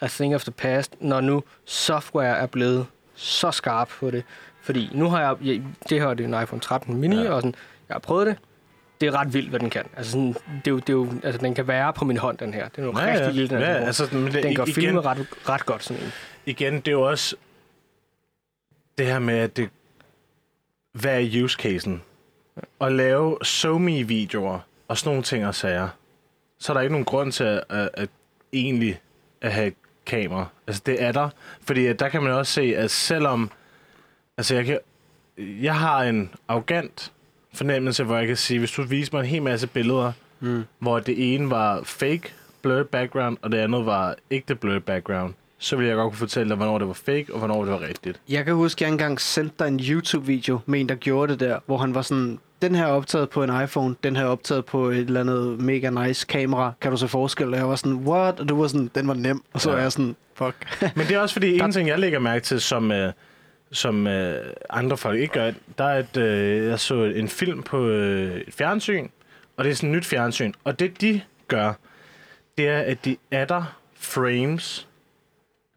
a 0.00 0.06
thing 0.06 0.34
of 0.34 0.42
the 0.42 0.52
past, 0.52 0.94
når 1.00 1.20
nu 1.20 1.42
software 1.64 2.36
er 2.38 2.46
blevet 2.46 2.86
så 3.14 3.50
skarp 3.50 3.88
på 3.88 4.10
det? 4.10 4.22
Fordi 4.62 4.90
nu 4.92 5.08
har 5.08 5.20
jeg, 5.20 5.34
jeg 5.42 5.62
det 5.88 6.00
her 6.00 6.08
er 6.08 6.12
en 6.12 6.42
iPhone 6.42 6.60
13 6.60 6.96
mini, 6.96 7.22
ja. 7.22 7.30
og 7.30 7.40
sådan, 7.40 7.54
jeg 7.88 7.94
har 7.94 7.98
prøvet 8.00 8.26
det. 8.26 8.36
Det 9.00 9.06
er 9.06 9.14
ret 9.14 9.34
vildt, 9.34 9.50
hvad 9.50 9.60
den 9.60 9.70
kan. 9.70 9.84
Altså, 9.96 10.12
sådan, 10.12 10.32
det 10.32 10.66
er 10.66 10.70
jo, 10.70 10.78
det 10.78 10.88
er 10.88 10.92
jo, 10.92 11.08
altså 11.22 11.40
den 11.40 11.54
kan 11.54 11.68
være 11.68 11.92
på 11.92 12.04
min 12.04 12.16
hånd, 12.16 12.38
den 12.38 12.54
her. 12.54 12.68
Det 12.68 12.78
er 12.78 12.82
jo 12.82 12.92
Ja, 12.98 13.06
rigtig 13.06 13.20
ja. 13.20 13.30
lille, 13.30 13.48
den, 13.48 13.58
ja, 13.60 13.66
her. 13.66 13.86
altså, 13.86 14.06
den 14.06 14.32
kan 14.32 14.50
igen, 14.52 14.66
filme 14.74 15.00
ret, 15.00 15.26
ret 15.48 15.66
godt, 15.66 15.84
sådan 15.84 16.02
en. 16.02 16.12
igen, 16.46 16.74
det 16.74 16.88
er 16.88 16.92
jo 16.92 17.02
også 17.02 17.36
det 18.98 19.06
her 19.06 19.18
med, 19.18 19.38
at 19.38 19.56
det, 19.56 19.68
hvad 20.92 21.22
er 21.22 21.42
use 21.44 21.58
casen? 21.58 22.02
At 22.80 22.92
lave 22.92 23.38
SoMe-videoer 23.42 24.58
og 24.88 24.98
sådan 24.98 25.08
nogle 25.10 25.22
ting 25.22 25.46
og 25.46 25.54
sager, 25.54 25.88
så 26.58 26.72
er 26.72 26.74
der 26.74 26.80
ikke 26.80 26.92
nogen 26.92 27.04
grund 27.04 27.32
til 27.32 27.44
at, 27.44 27.64
at, 27.68 27.90
at 27.94 28.08
egentlig 28.52 29.00
at 29.40 29.52
have 29.52 29.66
et 29.66 29.74
kamera. 30.06 30.46
Altså, 30.66 30.82
det 30.86 31.02
er 31.02 31.12
der. 31.12 31.28
Fordi 31.62 31.92
der 31.92 32.08
kan 32.08 32.22
man 32.22 32.32
også 32.32 32.52
se, 32.52 32.62
at 32.76 32.90
selvom... 32.90 33.50
Altså, 34.36 34.54
jeg, 34.54 34.64
kan, 34.64 34.78
jeg 35.38 35.78
har 35.78 36.02
en 36.02 36.34
arrogant 36.48 37.12
fornemmelse, 37.54 38.04
hvor 38.04 38.16
jeg 38.16 38.26
kan 38.26 38.36
sige, 38.36 38.58
hvis 38.58 38.70
du 38.72 38.82
viser 38.82 39.10
mig 39.14 39.20
en 39.20 39.26
hel 39.26 39.42
masse 39.42 39.66
billeder, 39.66 40.12
Mm. 40.42 40.64
hvor 40.78 40.98
det 41.00 41.34
ene 41.34 41.50
var 41.50 41.80
fake 41.84 42.22
blurred 42.62 42.84
background, 42.84 43.36
og 43.42 43.52
det 43.52 43.58
andet 43.58 43.86
var 43.86 44.14
ægte 44.30 44.54
blurred 44.54 44.80
background, 44.80 45.34
så 45.58 45.76
ville 45.76 45.88
jeg 45.88 45.96
godt 45.96 46.10
kunne 46.10 46.18
fortælle 46.18 46.48
dig, 46.48 46.56
hvornår 46.56 46.78
det 46.78 46.86
var 46.86 46.92
fake, 46.92 47.26
og 47.32 47.38
hvornår 47.38 47.64
det 47.64 47.72
var 47.72 47.80
rigtigt. 47.88 48.20
Jeg 48.28 48.44
kan 48.44 48.54
huske, 48.54 48.78
at 48.78 48.86
jeg 48.86 48.92
engang 48.92 49.20
sendte 49.20 49.54
dig 49.58 49.68
en 49.68 49.80
YouTube-video 49.80 50.60
med 50.66 50.80
en, 50.80 50.88
der 50.88 50.94
gjorde 50.94 51.32
det 51.32 51.40
der, 51.40 51.58
hvor 51.66 51.78
han 51.78 51.94
var 51.94 52.02
sådan, 52.02 52.38
den 52.62 52.74
her 52.74 52.86
er 52.86 52.92
optaget 52.92 53.30
på 53.30 53.42
en 53.44 53.62
iPhone, 53.64 53.94
den 54.04 54.16
her 54.16 54.22
er 54.24 54.28
optaget 54.28 54.64
på 54.64 54.88
et 54.90 54.98
eller 54.98 55.20
andet 55.20 55.60
mega 55.60 55.90
nice 55.90 56.26
kamera. 56.26 56.72
Kan 56.80 56.90
du 56.90 56.96
se 56.96 57.08
forskel? 57.08 57.48
Og 57.52 57.56
jeg 57.58 57.68
var 57.68 57.76
sådan, 57.76 57.96
what? 57.96 58.40
Og 58.40 58.48
du 58.48 58.60
var 58.60 58.68
sådan, 58.68 58.90
den 58.94 59.08
var 59.08 59.14
nem. 59.14 59.42
Og 59.52 59.60
så 59.60 59.70
Ja. 59.70 59.76
er 59.76 59.80
jeg 59.82 59.92
sådan, 59.92 60.16
fuck. 60.34 60.54
Men 60.96 61.06
det 61.06 61.10
er 61.16 61.18
også 61.20 61.32
fordi, 61.32 61.58
en 61.60 61.72
ting, 61.76 61.88
jeg 61.88 61.98
lægger 61.98 62.18
mærke 62.18 62.44
til, 62.44 62.60
som, 62.60 62.92
øh, 62.92 63.12
som 63.72 64.06
øh, 64.06 64.52
andre 64.70 64.96
folk 64.96 65.18
ikke 65.20 65.34
gør, 65.34 65.52
der 65.78 65.84
er 65.84 65.98
et, 65.98 66.16
øh, 66.16 66.66
jeg 66.66 66.80
så 66.80 66.94
en 67.04 67.28
film 67.28 67.62
på 67.62 67.86
øh, 67.88 68.40
et 68.40 68.54
fjernsyn, 68.54 69.08
og 69.56 69.64
det 69.64 69.70
er 69.70 69.74
sådan 69.74 69.90
et 69.90 69.96
nyt 69.96 70.04
fjernsyn, 70.06 70.52
og 70.64 70.78
det 70.78 71.00
de 71.00 71.20
gør, 71.48 71.72
det 72.58 72.68
er, 72.68 72.78
at 72.78 73.04
de 73.04 73.16
adder 73.30 73.76
frames 73.94 74.88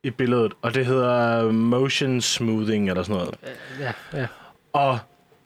i 0.03 0.09
billedet, 0.09 0.53
og 0.61 0.73
det 0.75 0.85
hedder 0.85 1.51
motion 1.51 2.21
smoothing 2.21 2.89
eller 2.89 3.03
sådan 3.03 3.15
noget. 3.17 3.35
Ja, 3.79 3.93
ja. 4.19 4.27
Og 4.73 4.99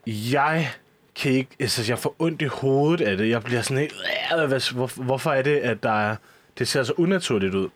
jeg 0.06 0.68
kan 1.16 1.32
ikke, 1.32 1.50
altså 1.60 1.84
jeg 1.88 1.98
får 1.98 2.16
ondt 2.18 2.42
i 2.42 2.44
hovedet 2.44 3.04
af 3.06 3.16
det. 3.16 3.28
Jeg 3.28 3.42
bliver 3.42 3.62
sådan 3.62 3.78
helt, 3.78 3.94
"Øh, 4.32 4.76
hvor, 4.76 5.02
hvorfor 5.02 5.30
er 5.30 5.42
det, 5.42 5.56
at 5.56 5.82
der 5.82 6.10
er, 6.10 6.16
det 6.58 6.68
ser 6.68 6.82
så 6.82 6.92
unaturligt 6.96 7.54
ud? 7.54 7.68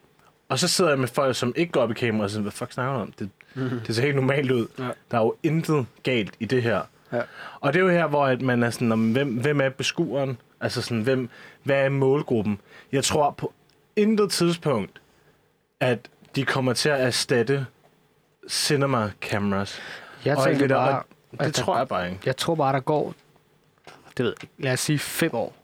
Og 0.49 0.59
så 0.59 0.69
sidder 0.69 0.91
jeg 0.91 0.99
med 0.99 1.09
folk, 1.09 1.37
som 1.37 1.53
ikke 1.57 1.73
går 1.73 1.81
op 1.81 1.91
i 1.91 1.95
kamera 1.95 2.25
og 2.25 2.31
siger, 2.31 2.43
hvad 2.43 2.53
fuck 2.53 2.73
snakker 2.73 2.95
du 2.95 3.01
om? 3.01 3.13
Det, 3.19 3.31
Mhm. 3.55 3.81
det 3.87 3.95
ser 3.97 4.03
helt 4.03 4.17
normalt 4.17 4.51
ud. 4.51 4.67
Ja. 4.79 4.89
Der 5.11 5.19
er 5.19 5.23
jo 5.23 5.35
intet 5.43 5.87
galt 6.03 6.35
i 6.41 6.45
det 6.45 6.63
her. 6.63 6.83
Ja. 7.13 7.21
Og 7.61 7.73
det 7.73 7.79
er 7.81 7.85
jo 7.85 7.91
her, 7.91 8.07
hvor 8.07 8.27
at 8.27 8.41
man 8.43 8.63
er 8.63 8.71
sådan, 8.71 8.93
om, 8.93 9.13
hvem, 9.13 9.35
hvem 9.37 9.61
er 9.61 9.69
beskueren? 9.69 10.39
Altså 10.61 10.83
sådan, 10.83 11.03
hvem, 11.03 11.29
hvad 11.63 11.77
er 11.85 11.89
målgruppen? 11.89 12.59
Jeg 12.93 13.05
tror 13.05 13.31
på 13.31 13.53
intet 13.97 14.31
tidspunkt, 14.31 15.01
at 15.81 16.09
de 16.37 16.45
kommer 16.45 16.73
til 16.73 16.89
at 16.89 17.01
erstatte 17.01 17.67
cinema 18.49 19.11
cameras. 19.21 19.81
Jeg 20.25 20.37
Og 20.37 20.45
tænker 20.45 20.69
bare, 20.69 20.99
og 20.99 21.05
Det 21.31 21.41
at 21.41 21.57
der- 21.57 21.63
tror 21.63 21.79
jeg 21.79 21.89
bare 21.89 22.09
ikke. 22.11 22.21
Jeg 22.27 22.37
tror 22.37 22.55
bare, 22.55 22.73
der 22.73 22.81
går, 22.81 23.15
det 24.17 24.25
ved 24.25 24.35
jeg 24.43 24.49
lad 24.59 24.73
os 24.73 24.81
sige 24.81 24.99
fem 24.99 25.35
år. 25.35 25.55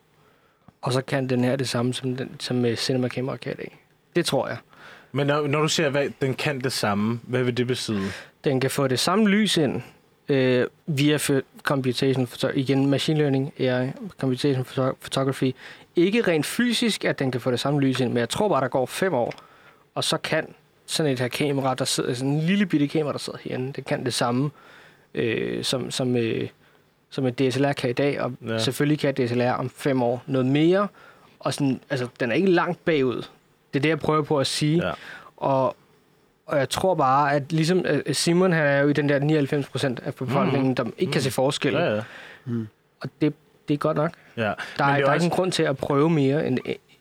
Og 0.82 0.92
så 0.92 1.02
kan 1.02 1.28
den 1.28 1.44
her 1.44 1.56
det 1.56 1.68
samme, 1.68 1.94
som, 1.94 2.16
den, 2.16 2.36
som 2.40 2.56
med 2.56 2.76
Cinema 2.76 3.08
Camera 3.08 3.36
kan 3.36 3.52
i 3.52 3.54
dag. 3.56 3.78
Det 4.16 4.26
tror 4.26 4.48
jeg. 4.48 4.56
Men 5.12 5.26
når, 5.26 5.46
når 5.46 5.62
du 5.62 5.68
siger, 5.68 5.98
at 5.98 6.12
den 6.20 6.34
kan 6.34 6.60
det 6.60 6.72
samme, 6.72 7.20
hvad 7.22 7.44
vil 7.44 7.56
det 7.56 7.66
betyde? 7.66 8.02
Den 8.44 8.60
kan 8.60 8.70
få 8.70 8.88
det 8.88 8.98
samme 8.98 9.28
lys 9.28 9.56
ind 9.56 9.82
øh, 10.28 10.66
via 10.86 11.18
computation, 11.62 12.28
igen 12.54 12.86
machine 12.86 13.18
learning, 13.18 13.52
AI, 13.58 13.90
computation 14.20 14.64
photo- 14.64 14.94
photography. 15.00 15.52
Ikke 15.96 16.20
rent 16.22 16.46
fysisk, 16.46 17.04
at 17.04 17.18
den 17.18 17.30
kan 17.30 17.40
få 17.40 17.50
det 17.50 17.60
samme 17.60 17.80
lys 17.80 18.00
ind, 18.00 18.08
men 18.08 18.18
jeg 18.18 18.28
tror 18.28 18.48
bare, 18.48 18.60
der 18.60 18.68
går 18.68 18.86
fem 18.86 19.14
år, 19.14 19.34
og 19.94 20.04
så 20.04 20.16
kan 20.18 20.46
sådan 20.86 21.12
et 21.12 21.20
her 21.20 21.28
kamera, 21.28 21.74
der 21.74 21.84
sidder, 21.84 22.14
sådan 22.14 22.32
en 22.32 22.40
lille 22.40 22.66
bitte 22.66 22.88
kamera, 22.88 23.12
der 23.12 23.18
sidder 23.18 23.38
herinde, 23.42 23.72
det 23.72 23.84
kan 23.84 24.04
det 24.04 24.14
samme, 24.14 24.50
øh, 25.14 25.64
som, 25.64 25.90
som, 25.90 26.16
øh, 26.16 26.48
som 27.10 27.26
et 27.26 27.38
DSLR 27.38 27.72
kan 27.72 27.90
i 27.90 27.92
dag, 27.92 28.20
og 28.20 28.32
Ja. 28.46 28.52
ja. 28.52 28.58
selvfølgelig 28.58 28.98
kan 28.98 29.10
et 29.10 29.16
DSLR 29.30 29.50
om 29.52 29.70
fem 29.70 30.02
år 30.02 30.22
noget 30.26 30.46
mere, 30.46 30.88
og 31.40 31.54
sådan, 31.54 31.80
altså, 31.90 32.06
den 32.20 32.30
er 32.30 32.34
ikke 32.34 32.50
langt 32.50 32.84
bagud. 32.84 33.22
Det 33.78 33.80
er 33.80 33.82
det, 33.82 33.88
jeg 33.88 33.98
prøver 33.98 34.22
på 34.22 34.38
at 34.38 34.46
sige. 34.46 34.86
Ja. 34.86 34.92
Og, 35.36 35.76
og 36.46 36.58
jeg 36.58 36.68
tror 36.70 36.94
bare, 36.94 37.32
at 37.32 37.52
ligesom 37.52 37.84
øh, 37.86 38.14
Simon 38.14 38.52
han 38.52 38.66
er 38.66 38.78
jo 38.78 38.88
i 38.88 38.92
den 38.92 39.08
der 39.08 39.18
99 39.18 39.68
procent 39.68 40.00
af 40.00 40.14
befolkningen, 40.14 40.68
mm. 40.68 40.74
der 40.74 40.84
ikke 40.98 41.12
kan 41.12 41.22
se 41.22 41.30
forskel. 41.30 41.72
Ja, 41.72 41.94
ja. 41.94 42.02
Og 43.00 43.08
det, 43.20 43.34
det 43.68 43.74
er 43.74 43.78
godt 43.78 43.96
nok. 43.96 44.12
ja. 44.36 44.42
Der 44.42 44.48
er, 44.50 44.52
det 44.52 44.76
der 44.78 44.84
er 44.84 45.04
også 45.04 45.12
ikke 45.14 45.24
en 45.24 45.30
grund 45.30 45.52
til 45.52 45.62
at 45.62 45.76
prøve 45.76 46.10
mere 46.10 46.46
end, 46.46 46.58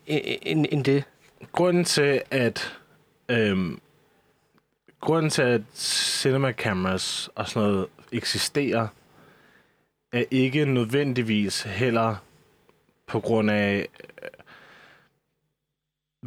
end, 0.08 0.22
end, 0.42 0.66
end 0.72 0.84
det. 0.84 1.04
grunden 1.52 1.84
til, 1.84 2.22
at 2.32 2.78
øhm, 3.30 3.80
grunden 5.02 5.30
til, 5.30 5.42
at 5.42 5.62
cinema 5.76 6.52
cameras 6.52 7.30
og 7.36 7.48
sådan 7.48 7.70
noget 7.70 7.86
eksisterer, 8.12 8.88
er 10.14 10.24
ikke 10.32 10.66
nødvendigvis 10.66 11.62
heller 11.62 12.16
på 13.08 13.20
grund 13.20 13.52
af, 13.52 13.88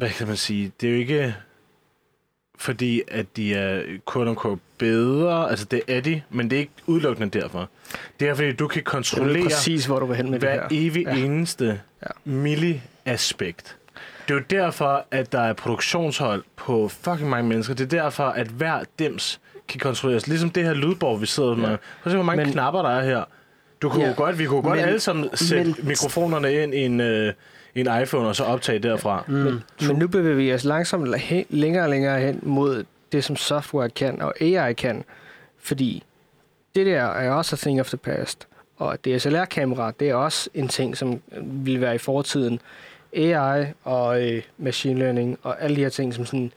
hvad 0.01 0.09
kan 0.09 0.27
man 0.27 0.37
sige, 0.37 0.71
det 0.81 0.87
er 0.87 0.91
jo 0.93 0.97
ikke 0.99 1.35
fordi, 2.57 3.01
at 3.07 3.25
de 3.37 3.53
er 3.53 3.81
quote 4.13 4.29
unquote 4.29 4.61
bedre, 4.77 5.49
altså 5.49 5.65
det 5.65 5.81
er 5.87 6.01
de, 6.01 6.21
men 6.29 6.49
det 6.49 6.55
er 6.55 6.59
ikke 6.59 6.71
udelukkende 6.87 7.39
derfor. 7.39 7.69
Det 8.19 8.29
er 8.29 8.33
fordi, 8.33 8.51
du 8.53 8.67
kan 8.67 8.83
kontrollere 8.83 9.43
præcis, 9.43 9.85
hvor 9.85 9.99
du 9.99 10.05
vil 10.05 10.15
hen 10.15 10.31
med 10.31 10.39
hver 10.39 10.67
det 10.67 10.77
her. 10.77 10.87
evig 10.89 11.03
Ja. 11.07 11.15
eneste 11.15 11.65
Ja. 12.03 12.07
milli-aspekt. 12.31 13.77
Det 14.27 14.33
er 14.33 14.37
jo 14.37 14.43
derfor, 14.49 15.05
at 15.11 15.31
der 15.31 15.39
er 15.41 15.53
produktionshold 15.53 16.43
på 16.55 16.87
fucking 16.87 17.29
mange 17.29 17.49
mennesker. 17.49 17.73
Det 17.73 17.93
er 17.93 18.01
derfor, 18.03 18.23
at 18.23 18.47
hver 18.47 18.83
dims 18.99 19.39
kan 19.67 19.79
kontrolleres. 19.79 20.27
Ligesom 20.27 20.49
det 20.49 20.63
her 20.63 20.73
lydborg, 20.73 21.21
vi 21.21 21.25
sidder 21.25 21.55
med. 21.55 21.69
Ja. 21.69 21.75
Prøv 21.75 21.77
at 22.05 22.11
se, 22.11 22.15
hvor 22.15 22.23
mange 22.25 22.43
Men- 22.43 22.53
knapper 22.53 22.81
der 22.81 22.89
er 22.89 23.03
her. 23.03 23.23
Du 23.81 23.89
kunne 23.89 24.05
Ja. 24.05 24.13
godt, 24.13 24.39
vi 24.39 24.45
kunne 24.45 24.61
godt 24.61 24.75
Men- 24.79 24.85
alle 24.87 24.99
sammen 24.99 25.29
sætte 25.37 25.63
men- 25.63 25.87
mikrofonerne 25.87 26.53
ind 26.63 26.73
i 26.73 26.79
en, 26.79 26.99
øh, 26.99 27.33
en 27.75 27.87
iPhone, 28.01 28.27
og 28.27 28.35
så 28.35 28.43
optage 28.43 28.79
derfra. 28.79 29.23
Mm. 29.27 29.33
Men, 29.33 29.63
men 29.87 29.95
nu 29.95 30.07
bevæger 30.07 30.35
vi 30.35 30.53
os 30.53 30.63
langsomt 30.63 31.07
la- 31.07 31.17
hen, 31.17 31.45
længere 31.49 31.83
og 31.83 31.89
længere 31.89 32.19
hen 32.19 32.39
mod 32.43 32.83
det, 33.11 33.23
som 33.23 33.35
software 33.35 33.89
kan 33.89 34.21
og 34.21 34.33
AI 34.41 34.73
kan. 34.73 35.03
Fordi 35.59 36.03
det 36.75 36.85
der 36.85 37.01
er 37.01 37.31
også 37.31 37.55
a 37.55 37.57
thing 37.61 37.79
of 37.79 37.87
the 37.87 37.97
past. 37.97 38.47
Og 38.77 38.97
DSLR-kamera, 39.05 39.91
det 39.99 40.09
er 40.09 40.15
også 40.15 40.49
en 40.53 40.67
ting, 40.67 40.97
som 40.97 41.11
øh, 41.31 41.65
vil 41.65 41.81
være 41.81 41.95
i 41.95 41.97
fortiden. 41.97 42.59
AI 43.15 43.65
og 43.83 44.23
øh, 44.31 44.41
machine 44.57 44.99
learning 44.99 45.37
og 45.43 45.61
alle 45.63 45.75
de 45.75 45.81
her 45.81 45.89
ting, 45.89 46.13
som 46.13 46.25
sådan 46.25 46.51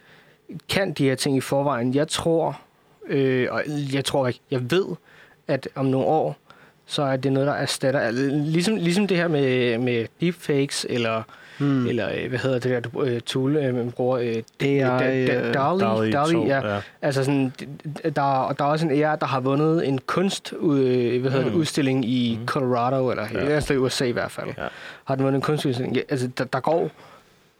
kan 0.68 0.92
de 0.92 1.04
her 1.04 1.14
ting 1.14 1.36
i 1.36 1.40
forvejen. 1.40 1.94
Jeg 1.94 2.08
tror, 2.08 2.60
øh, 3.06 3.48
og 3.50 3.62
jeg 3.92 4.04
tror 4.04 4.26
ikke, 4.26 4.40
jeg 4.50 4.70
ved, 4.70 4.84
at 5.48 5.68
om 5.74 5.86
nogle 5.86 6.06
år, 6.06 6.36
så 6.86 7.02
er 7.02 7.16
det 7.16 7.32
noget, 7.32 7.46
der 7.46 7.52
erstatter, 7.54 8.10
ligesom, 8.10 8.76
ligesom 8.76 9.06
det 9.06 9.16
her 9.16 9.28
med, 9.28 9.78
med 9.78 10.06
deepfakes, 10.20 10.86
eller, 10.88 11.22
Mm. 11.58 11.86
eller 11.86 12.08
øh, 12.16 12.28
hvad 12.28 12.38
hedder 12.38 12.58
det 12.58 12.70
der 12.70 12.80
du- 12.80 13.02
øh, 13.02 13.20
tool, 13.20 13.56
øh, 13.56 13.74
man 13.74 13.90
bruger, 13.90 14.18
øh, 14.18 14.26
AI, 14.60 14.78
da, 14.78 14.98
da, 14.98 15.20
øh, 15.20 15.54
DALL-E, 15.54 15.84
DALL-E 15.84 16.12
DALL-E, 16.12 16.32
2, 16.32 16.46
ja. 16.46 16.74
ja. 16.74 16.80
Altså 17.02 17.24
sådan, 17.24 17.52
der, 18.04 18.10
der 18.58 18.64
er 18.64 18.68
også 18.68 18.86
en 18.86 18.92
AI, 18.92 19.16
der 19.20 19.26
har 19.26 19.40
vundet 19.40 19.88
en 19.88 19.98
kunst, 20.06 20.52
øh, 20.52 21.20
hvad 21.20 21.30
hedder 21.30 21.44
Mm. 21.46 21.50
det, 21.50 21.58
udstilling 21.58 22.04
i 22.04 22.36
Mm. 22.40 22.46
Colorado, 22.46 23.10
eller 23.10 23.24
Ja. 23.34 23.54
ja. 23.68 23.74
i 23.74 23.76
USA 23.76 24.04
i 24.04 24.10
hvert 24.10 24.30
fald. 24.30 24.48
Ja. 24.58 24.62
Har 25.04 25.14
den 25.14 25.24
vundet 25.24 25.38
en 25.38 25.42
kunstudstilling. 25.42 25.96
Ja, 25.96 26.02
altså, 26.08 26.28
der, 26.38 26.44
der 26.44 26.60
går 26.60 26.90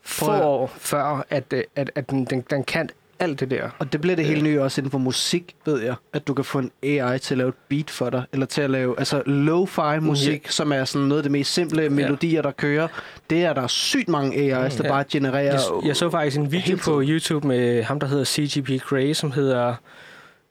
få 0.03 0.33
år 0.33 0.73
før, 0.77 1.25
at, 1.31 1.55
at, 1.77 1.91
at 1.95 2.11
den, 2.11 2.25
den, 2.25 2.41
den 2.51 2.65
kan 2.65 2.89
alt 3.18 3.40
det 3.40 3.50
der. 3.50 3.70
Og 3.79 3.92
det 3.92 4.00
bliver 4.00 4.16
det 4.16 4.24
helt 4.24 4.42
nye 4.42 4.62
også 4.62 4.81
inden 4.81 4.90
for 4.90 4.98
musik, 4.98 5.57
ved 5.66 5.83
jeg. 5.83 5.94
At 6.12 6.27
du 6.27 6.35
kan 6.35 6.44
få 6.44 6.59
en 6.59 6.70
AI 6.83 7.18
til 7.18 7.35
at 7.35 7.38
lave 7.38 7.48
et 7.48 7.55
beat 7.68 7.90
for 7.90 8.11
dig. 8.11 8.24
Eller 8.33 8.46
til 8.46 8.62
at 8.62 8.70
lave 8.70 8.98
altså 8.98 9.22
lo-fi 9.27 10.00
musik, 10.00 10.48
som 10.48 10.72
er 10.72 10.85
sådan 10.85 11.09
noget 11.09 11.18
af 11.18 11.22
det 11.22 11.33
mest 11.33 11.53
simple 11.53 11.88
melodier, 11.88 12.42
der 12.42 12.50
kører. 12.50 12.88
Det 13.31 13.44
er 13.44 13.53
der 13.53 13.66
sygt 13.66 14.09
mange 14.09 14.37
AI's, 14.37 14.83
der 14.83 14.88
bare 14.88 15.05
genererer. 15.11 15.42
Jeg, 15.44 15.61
jeg 15.87 15.96
så 15.96 16.11
faktisk 16.11 16.37
en 16.37 16.53
video 16.53 16.77
på 16.85 17.03
YouTube 17.05 17.46
med 17.46 17.83
ham, 17.83 18.00
der 18.00 18.07
hedder 18.07 18.24
CGP 18.24 18.83
Grey, 18.83 19.12
som 19.12 19.33
hedder 19.33 19.74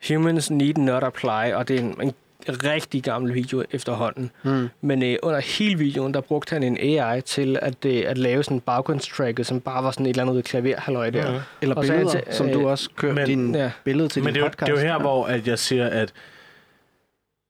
Humans 0.07 0.51
Need 0.51 0.77
Not 0.77 1.03
Apply, 1.03 1.53
og 1.53 1.67
det 1.67 1.75
er 1.75 1.79
en, 1.79 2.01
en 2.01 2.13
rigtig 2.49 3.03
gammel 3.03 3.33
video 3.33 3.63
efterhånden. 3.71 4.31
Mm. 4.43 4.69
Men 4.81 5.03
øh, 5.03 5.15
under 5.23 5.39
hele 5.39 5.77
videoen, 5.79 6.13
der 6.13 6.21
brugte 6.21 6.53
han 6.53 6.63
en 6.63 6.77
AI 7.01 7.21
til 7.21 7.59
at, 7.61 7.85
øh, 7.85 8.03
at 8.07 8.17
lave 8.17 8.43
sådan 8.43 8.57
en 8.57 8.61
baggrundstracker, 8.61 9.43
som 9.43 9.61
bare 9.61 9.83
var 9.83 9.91
sådan 9.91 10.05
et 10.05 10.09
eller 10.09 10.23
andet 10.31 10.45
klaver 10.45 10.75
halløj 10.79 11.09
der. 11.09 11.31
Ja. 11.33 11.39
Eller 11.61 11.75
Og 11.75 11.81
billeder, 11.81 12.15
er 12.15 12.21
det- 12.21 12.35
som 12.35 12.47
øh, 12.47 12.53
du 12.53 12.67
også 12.69 12.89
kører 12.95 13.13
men- 13.13 13.25
din 13.27 13.55
Ja. 13.55 13.71
billede 13.83 14.07
til 14.09 14.23
Men 14.23 14.27
din 14.27 14.33
det 14.35 14.39
er, 14.41 14.45
jo, 14.45 14.49
podcast. 14.49 14.67
det 14.71 14.77
er 14.77 14.81
jo 14.81 14.87
her, 14.87 14.93
Ja. 14.93 14.99
hvor 15.01 15.25
at 15.25 15.47
jeg 15.47 15.59
siger, 15.59 15.87
at 15.87 16.13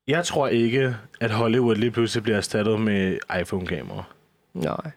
jeg 0.07 0.25
tror 0.25 0.47
ikke, 0.47 0.95
at 1.21 1.31
Hollywood 1.31 1.75
lige 1.75 1.91
pludselig 1.91 2.23
bliver 2.23 2.37
erstattet 2.37 2.79
med 2.81 3.17
iPhone-kameraer. 3.41 4.13
Nej. 4.53 4.91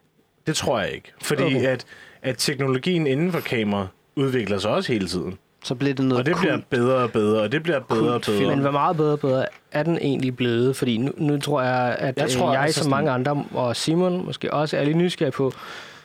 Det 0.47 0.55
tror 0.55 0.79
jeg 0.79 0.91
ikke. 0.91 1.11
Fordi 1.21 1.43
Okay. 1.43 1.63
at, 1.67 1.85
at 2.21 2.35
teknologien 2.37 3.07
inden 3.07 3.31
for 3.31 3.39
kamera 3.39 3.87
udvikler 4.15 4.57
sig 4.57 4.71
også 4.71 4.91
hele 4.93 5.07
tiden. 5.07 5.37
Så 5.63 5.75
bliver 5.75 5.93
det 5.93 6.05
noget 6.05 6.19
Og 6.19 6.25
det 6.25 6.35
bliver 6.39 6.53
kult. 6.55 6.69
bedre 6.69 6.95
og 6.95 7.11
bedre, 7.11 7.41
og 7.41 7.51
det 7.51 7.63
bliver 7.63 7.79
bedre 7.79 8.07
og 8.13 8.13
Kult 8.13 8.25
film. 8.25 8.37
bedre. 8.39 8.51
Men 8.55 8.59
hvor 8.61 8.71
meget 8.71 8.97
bedre 8.97 9.11
og 9.11 9.19
bedre 9.19 9.45
er 9.71 9.83
den 9.83 9.97
egentlig 9.97 10.35
blevet? 10.35 10.75
Fordi 10.75 10.97
nu, 10.97 11.11
nu 11.17 11.39
tror 11.39 11.61
jeg, 11.61 11.95
at 11.99 12.15
Jeg 12.17 12.23
jeg, 12.23 12.31
tror, 12.31 12.53
jeg 12.53 12.61
altså 12.61 12.81
som 12.83 12.89
mange 12.89 13.11
andre, 13.11 13.45
og 13.53 13.75
Simon 13.75 14.25
måske 14.25 14.53
også, 14.53 14.77
er 14.77 14.83
lidt 14.83 14.97
nysgerrig 14.97 15.33
på, 15.33 15.51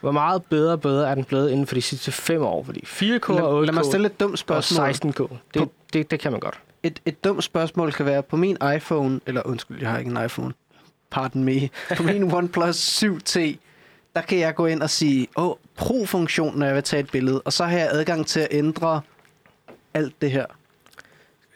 hvor 0.00 0.12
meget 0.12 0.42
bedre 0.50 0.72
og 0.72 0.80
bedre 0.80 1.10
er 1.10 1.14
den 1.14 1.24
blevet 1.24 1.50
inden 1.50 1.66
for 1.66 1.74
de 1.74 1.82
sidste 1.82 2.12
fem 2.12 2.42
år? 2.42 2.64
Fordi 2.64 2.80
4K 2.86 3.28
og 3.30 3.34
Lad, 3.34 3.62
8K 3.62 3.66
lad 3.66 3.72
mig 3.74 3.84
stille 3.84 4.06
et 4.06 4.20
dumt 4.20 4.32
og 4.32 4.38
spørgsmål. 4.38 4.88
16K, 4.88 5.36
det, 5.54 5.68
det, 5.92 6.10
det 6.10 6.20
kan 6.20 6.32
man 6.32 6.40
godt. 6.40 6.58
Et, 6.82 7.00
et 7.06 7.24
dumt 7.24 7.44
spørgsmål 7.44 7.92
kan 7.92 8.06
være, 8.06 8.22
på 8.22 8.36
min 8.36 8.56
iPhone, 8.76 9.20
eller 9.26 9.42
undskyld, 9.44 9.80
jeg 9.80 9.90
har 9.90 9.98
ikke 9.98 10.10
en 10.10 10.24
iPhone, 10.24 10.52
pardon 11.10 11.44
me, 11.44 11.68
på 11.96 12.02
min 12.02 12.32
OnePlus 12.34 13.02
7T, 13.04 13.38
der 14.16 14.20
kan 14.28 14.38
jeg 14.38 14.54
gå 14.54 14.66
ind 14.66 14.82
og 14.82 14.90
sige, 14.90 15.26
åh, 15.36 15.54
pro-funktionen, 15.76 16.58
når 16.58 16.66
jeg 16.66 16.74
vil 16.74 16.82
tage 16.82 17.00
et 17.00 17.10
billede, 17.10 17.40
og 17.44 17.52
så 17.52 17.64
har 17.64 17.78
jeg 17.78 17.88
adgang 17.92 18.26
til 18.26 18.40
at 18.40 18.48
ændre 18.50 19.00
alt 19.94 20.22
det 20.22 20.30
her, 20.30 20.46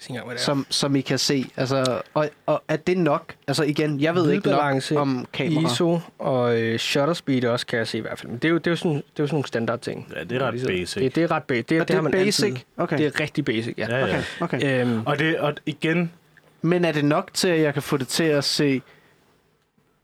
engang, 0.09 0.27
hvad 0.27 0.35
det 0.35 0.41
er. 0.41 0.45
som, 0.45 0.67
som 0.71 0.97
I 0.97 1.01
kan 1.01 1.19
se. 1.19 1.45
Altså, 1.57 2.03
og, 2.15 2.29
og 2.47 2.63
er 2.69 2.77
det 2.77 2.99
nok? 2.99 3.35
Altså 3.49 3.65
igen, 3.65 4.01
jeg 4.01 4.15
ved 4.15 4.31
ikke 4.31 4.49
nok 4.49 4.83
om 4.97 5.27
kamera. 5.33 5.73
ISO 5.73 5.99
og 6.19 6.61
øh, 6.61 6.79
shutter 6.79 7.15
speed 7.15 7.45
også, 7.45 7.67
kan 7.67 7.79
jeg 7.79 7.87
se 7.89 7.99
i 7.99 8.01
hvert 8.01 8.19
fald. 8.19 8.31
Men 8.31 8.39
det 8.39 8.49
er 8.49 8.53
jo, 8.53 8.59
det 8.59 8.67
er 8.67 8.71
jo, 8.71 8.77
sådan, 8.77 8.93
det 8.93 8.99
er 8.99 9.03
jo 9.19 9.27
sådan 9.27 9.35
nogle 9.35 9.47
standard 9.47 9.81
ting. 9.81 10.13
Ja, 10.17 10.25
det 10.25 10.43
er 10.43 10.47
ret 10.47 10.65
basic. 10.67 11.03
Det, 11.03 11.15
det 11.15 11.23
er 11.23 11.31
ret 11.31 11.43
basic. 11.43 11.67
Det, 11.67 11.81
Og 11.81 11.89
det, 11.89 11.95
har 11.95 12.01
er 12.01 12.03
man 12.03 12.13
basic? 12.13 12.45
Altid. 12.45 12.65
Okay. 12.77 12.99
Det 12.99 13.07
er 13.07 13.21
rigtig 13.21 13.45
basic, 13.45 13.75
ja. 13.79 13.87
Ja, 13.99 14.07
ja. 14.07 14.23
okay, 14.41 14.57
okay. 14.59 14.81
Øhm, 14.81 15.03
Og, 15.07 15.19
det, 15.19 15.39
og 15.39 15.55
igen, 15.67 16.13
Men 16.63 16.85
er 16.85 16.93
det 16.93 17.05
nok 17.05 17.31
til, 17.35 17.49
at 17.49 17.61
jeg 17.61 17.73
kan 17.75 17.83
få 17.83 17.97
det 17.97 18.09
til 18.09 18.25
at 18.25 18.45
se 18.45 18.83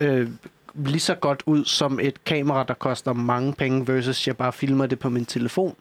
øh, 0.00 0.28
lige 0.74 1.00
så 1.00 1.14
godt 1.14 1.42
ud 1.46 1.64
som 1.64 2.00
et 2.02 2.24
kamera, 2.24 2.64
der 2.68 2.74
koster 2.74 3.12
mange 3.12 3.52
penge, 3.54 3.86
versus 3.88 4.26
jeg 4.26 4.36
bare 4.36 4.52
filmer 4.52 4.86
det 4.86 4.98
på 4.98 5.08
min 5.08 5.24
telefon? 5.26 5.76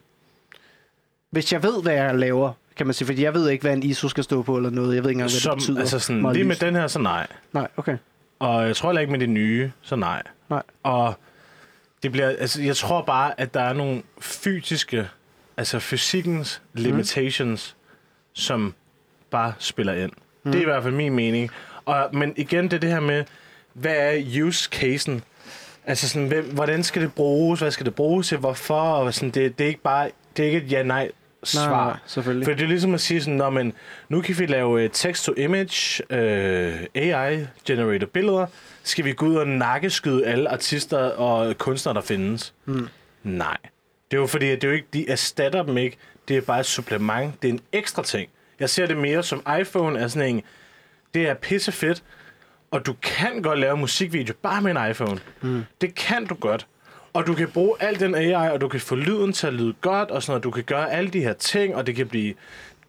Hvis 1.32 1.54
jeg 1.54 1.64
ved, 1.64 1.82
hvad 1.84 1.94
jeg 1.94 2.16
laver, 2.16 2.54
kan 2.76 2.88
man 2.88 2.94
sige, 2.94 3.06
fordi 3.06 3.24
jeg 3.24 3.34
ved 3.34 3.50
ikke, 3.50 3.62
hvad 3.62 3.74
en 3.74 3.84
ISO 3.84 4.08
skal 4.10 4.24
stå 4.24 4.42
på 4.42 4.58
eller 4.58 4.70
noget. 4.70 4.96
Jeg 4.96 5.04
ved 5.04 5.10
ikke 5.10 5.18
engang, 5.18 5.32
hvad 5.32 5.40
som, 5.40 5.52
det 5.58 5.62
betyder. 5.62 5.80
altså 5.80 6.00
sådan, 6.00 6.34
lige 6.34 6.44
med 6.44 6.56
lys. 6.56 6.60
den 6.60 6.76
her, 6.76 6.88
så 6.88 7.00
nej. 7.00 7.28
Nej, 7.54 7.68
okay. 7.78 7.98
Og 8.40 8.68
jeg 8.68 8.76
tror 8.76 8.90
heller 8.90 9.02
ikke 9.02 9.12
med 9.12 9.20
det 9.20 9.30
nye, 9.30 9.72
så 9.82 9.96
nej. 9.96 10.24
Nej. 10.50 10.64
Og 10.84 11.14
det 12.04 12.12
bliver, 12.12 12.28
altså, 12.30 12.62
jeg 12.62 12.76
tror 12.76 13.02
bare, 13.02 13.40
at 13.42 13.54
der 13.54 13.62
er 13.62 13.74
nogle 13.74 14.02
fysiske, 14.22 15.08
altså 15.58 15.80
fysikkens 15.80 16.62
Mhm. 16.74 16.84
limitations, 16.84 17.76
mm. 17.80 17.92
som 18.34 18.74
bare 19.32 19.54
spiller 19.60 19.94
ind. 19.94 20.12
Mm. 20.12 20.18
Mhm. 20.44 20.52
Det 20.52 20.58
er 20.60 20.62
i 20.62 20.66
hvert 20.66 20.84
fald 20.84 20.94
min 20.94 21.14
mening. 21.14 21.52
Og, 21.86 22.10
men 22.14 22.34
igen, 22.38 22.64
det 22.64 22.74
er 22.74 22.80
det 22.80 22.90
her 22.90 23.00
med, 23.00 23.24
hvad 23.74 23.96
er 23.96 24.44
use-casen? 24.44 25.22
Altså 25.86 26.10
sådan, 26.10 26.28
hvem, 26.28 26.46
hvordan 26.54 26.84
skal 26.84 27.02
det 27.02 27.14
bruges? 27.14 27.60
Hvad 27.60 27.72
skal 27.72 27.86
det 27.86 27.96
bruges 27.96 28.28
til? 28.28 28.38
Hvorfor? 28.38 28.82
Og 28.82 29.14
sådan, 29.14 29.30
det, 29.30 29.58
det 29.58 29.64
er 29.64 29.68
ikke 29.68 29.82
bare, 29.82 30.10
det 30.38 30.44
er 30.44 30.48
ikke 30.48 30.66
et 30.66 30.72
ja-nej 30.72 31.04
Nej, 31.04 31.12
svar. 31.44 31.86
nej, 31.86 31.98
selvfølgelig. 32.06 32.46
For 32.46 32.54
det 32.54 32.64
er 32.64 32.68
ligesom 32.68 32.94
at 32.94 33.02
sige 33.02 33.22
sådan, 33.22 33.38
Nå, 33.38 33.50
men 33.50 33.74
nu 34.10 34.22
kan 34.22 34.40
vi 34.40 34.46
lave 34.46 34.84
øh, 34.84 34.90
text-to-image, 34.90 36.02
øh, 36.16 36.80
AI-generated 36.96 38.08
billeder. 38.08 38.46
Skal 38.84 39.06
vi 39.06 39.14
gå 39.14 39.26
ud 39.26 39.36
og 39.36 39.48
nakkeskyde 39.48 40.26
alle 40.28 40.50
artister 40.50 40.98
og 40.98 41.58
kunstnere, 41.58 41.96
der 41.96 42.02
findes? 42.02 42.54
Mm. 42.66 42.88
Nej. 43.24 43.58
Det 44.12 44.18
er 44.18 44.22
jo 44.22 44.28
fordi, 44.28 44.50
at 44.50 44.62
det 44.62 44.68
er 44.68 44.72
jo 44.72 44.76
ikke, 44.76 44.88
de 44.94 45.10
erstatter 45.10 45.64
dem 45.64 45.78
ikke. 45.78 45.98
Det 46.28 46.38
er 46.38 46.42
bare 46.42 46.60
et 46.60 46.66
supplement. 46.66 47.42
Det 47.42 47.48
er 47.50 47.54
en 47.54 47.60
ekstra 47.72 48.04
ting. 48.04 48.30
Jeg 48.60 48.70
ser 48.70 48.86
det 48.86 48.98
mere 48.98 49.24
som 49.24 49.44
iPhone 49.62 50.00
er 50.00 50.08
sådan 50.08 50.36
en, 50.36 50.42
det 51.14 51.30
er 51.30 51.34
pisse 51.34 51.72
fedt, 51.72 52.04
og 52.72 52.86
du 52.86 52.94
kan 53.02 53.42
godt 53.42 53.60
lave 53.60 53.78
musikvideo 53.78 54.34
bare 54.42 54.62
med 54.62 54.72
en 54.72 54.90
iPhone. 54.90 55.20
Mm. 55.42 55.64
Det 55.82 55.96
kan 55.96 56.26
du 56.26 56.36
godt. 56.36 56.68
Og 57.14 57.28
du 57.28 57.34
kan 57.34 57.48
bruge 57.48 57.76
al 57.80 58.00
den 58.00 58.16
AI, 58.16 58.34
og 58.52 58.62
du 58.62 58.68
kan 58.68 58.80
få 58.80 58.96
lyden 58.96 59.34
til 59.34 59.48
at 59.48 59.54
lyde 59.54 59.74
godt, 59.82 60.12
og 60.12 60.24
sådan 60.24 60.32
noget. 60.32 60.44
Du 60.44 60.52
kan 60.52 60.64
gøre 60.64 60.92
alle 60.92 61.10
de 61.10 61.20
her 61.20 61.34
ting, 61.34 61.76
og 61.76 61.88
det 61.88 61.96
kan 61.96 62.08
blive... 62.08 62.34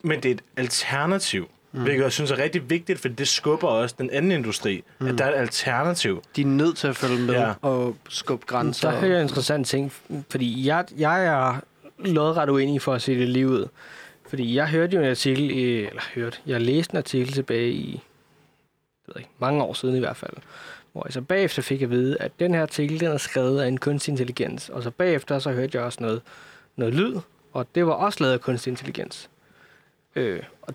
Men 0.02 0.20
det 0.22 0.28
er 0.30 0.34
et 0.34 0.42
alternativ, 0.56 1.48
mm. 1.72 1.82
hvilket 1.82 2.02
jeg 2.02 2.12
synes 2.12 2.30
er 2.30 2.38
rigtig 2.38 2.70
vigtigt, 2.70 2.98
for 2.98 3.08
det 3.08 3.28
skubber 3.28 3.68
også 3.68 3.94
den 3.98 4.10
anden 4.10 4.32
industri, 4.32 4.84
mm. 4.98 5.06
at 5.06 5.18
der 5.18 5.24
er 5.24 5.28
et 5.34 5.38
alternativ. 5.40 6.22
De 6.36 6.40
er 6.42 6.46
nødt 6.46 6.76
til 6.76 6.88
at 6.88 6.96
følge 6.96 7.18
med 7.20 7.34
Ja. 7.34 7.52
og 7.62 7.96
skubbe 8.08 8.46
grænser. 8.46 8.90
Der 8.90 8.98
hører 9.00 9.12
jeg 9.12 9.20
en 9.20 9.28
interessant 9.28 9.66
ting, 9.66 9.92
fordi 10.30 10.66
jeg, 10.66 10.84
jeg 10.98 11.26
er 11.26 11.60
lodret 11.98 12.48
uenig 12.48 12.82
for 12.82 12.94
at 12.94 13.02
se 13.02 13.18
det 13.18 13.28
lige 13.28 13.48
ud. 13.48 13.68
Fordi 14.28 14.54
jeg 14.56 14.68
hørte 14.68 14.96
jo 14.96 15.02
en 15.02 15.10
artikel, 15.10 15.50
i, 15.50 15.62
eller 15.78 16.02
hørte, 16.14 16.38
jeg 16.46 16.60
læste 16.60 16.94
en 16.94 16.98
artikel 16.98 17.32
tilbage 17.32 17.70
i, 17.70 17.90
jeg 17.92 19.14
ved 19.14 19.20
ikke, 19.20 19.30
mange 19.38 19.62
år 19.62 19.72
siden 19.72 19.96
i 19.96 19.98
hvert 19.98 20.16
fald, 20.16 20.32
hvor 20.92 21.02
jeg 21.06 21.12
så 21.12 21.20
bagefter 21.20 21.62
fik 21.62 21.82
at 21.82 21.90
vide, 21.90 22.16
at 22.20 22.32
den 22.40 22.54
her 22.54 22.62
artikel, 22.62 23.00
den 23.00 23.08
er 23.08 23.16
skrevet 23.18 23.60
af 23.60 23.68
en 23.68 23.78
kunstig 23.78 24.12
intelligens. 24.12 24.68
Og 24.68 24.82
så 24.82 24.90
bagefter, 24.90 25.38
så 25.38 25.50
hørte 25.52 25.70
jeg 25.78 25.84
også 25.84 25.98
noget, 26.00 26.22
noget 26.76 26.94
lyd, 26.94 27.16
og 27.52 27.66
det 27.74 27.86
var 27.86 27.92
også 27.92 28.18
lavet 28.20 28.32
af 28.32 28.40
kunstig 28.40 28.70
intelligens. 28.70 29.30
Øh, 30.16 30.40
og 30.62 30.74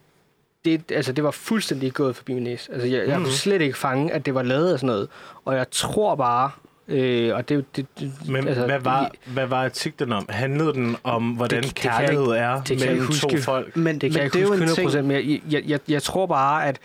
det, 0.66 0.92
altså, 0.92 1.12
det 1.12 1.24
var 1.24 1.32
fuldstændig 1.32 1.94
gået 1.94 2.16
forbi 2.16 2.34
min 2.34 2.44
næse. 2.44 2.72
Altså, 2.74 2.88
jeg, 2.88 3.08
jeg 3.08 3.16
Mhm. 3.18 3.24
kunne 3.26 3.34
slet 3.34 3.62
ikke 3.62 3.78
fange, 3.78 4.14
at 4.14 4.26
det 4.26 4.34
var 4.36 4.44
lavet 4.44 4.74
af 4.74 4.80
sådan 4.80 4.88
noget. 4.88 5.08
Og 5.46 5.56
jeg 5.56 5.66
tror 5.72 6.16
bare, 6.16 6.52
øh, 6.88 7.36
og 7.36 7.50
det, 7.50 7.66
det, 7.76 7.86
det 8.00 8.12
Men 8.30 8.48
altså, 8.48 8.66
hvad, 8.66 8.80
var, 8.80 9.12
hvad 9.26 9.48
var 9.48 9.64
artiklen 9.66 10.14
om? 10.14 10.26
Handlede 10.30 10.74
den 10.74 10.98
om, 11.04 11.24
hvordan 11.32 11.64
Det- 11.64 11.70
det, 11.70 11.76
kærlighed 11.76 12.26
er 12.28 12.62
det 12.64 12.80
mellem 12.80 12.96
ikke 12.96 13.14
to 13.14 13.28
huske. 13.28 13.42
folk? 13.42 13.76
Men, 13.76 13.96
Det 14.02 14.02
kan 14.02 14.10
men 14.10 14.16
jeg 14.18 14.24
ikke 14.24 14.34
det 14.34 14.40
er 14.40 14.44
jo 14.44 14.50
huske 14.50 14.64
en 14.64 14.70
100%, 14.70 14.92
ting, 14.92 15.08
men 15.08 15.16
jeg, 15.32 15.42
jeg, 15.52 15.64
jeg, 15.70 15.80
jeg 15.88 16.04
tror 16.04 16.26
bare, 16.26 16.68
at 16.68 16.80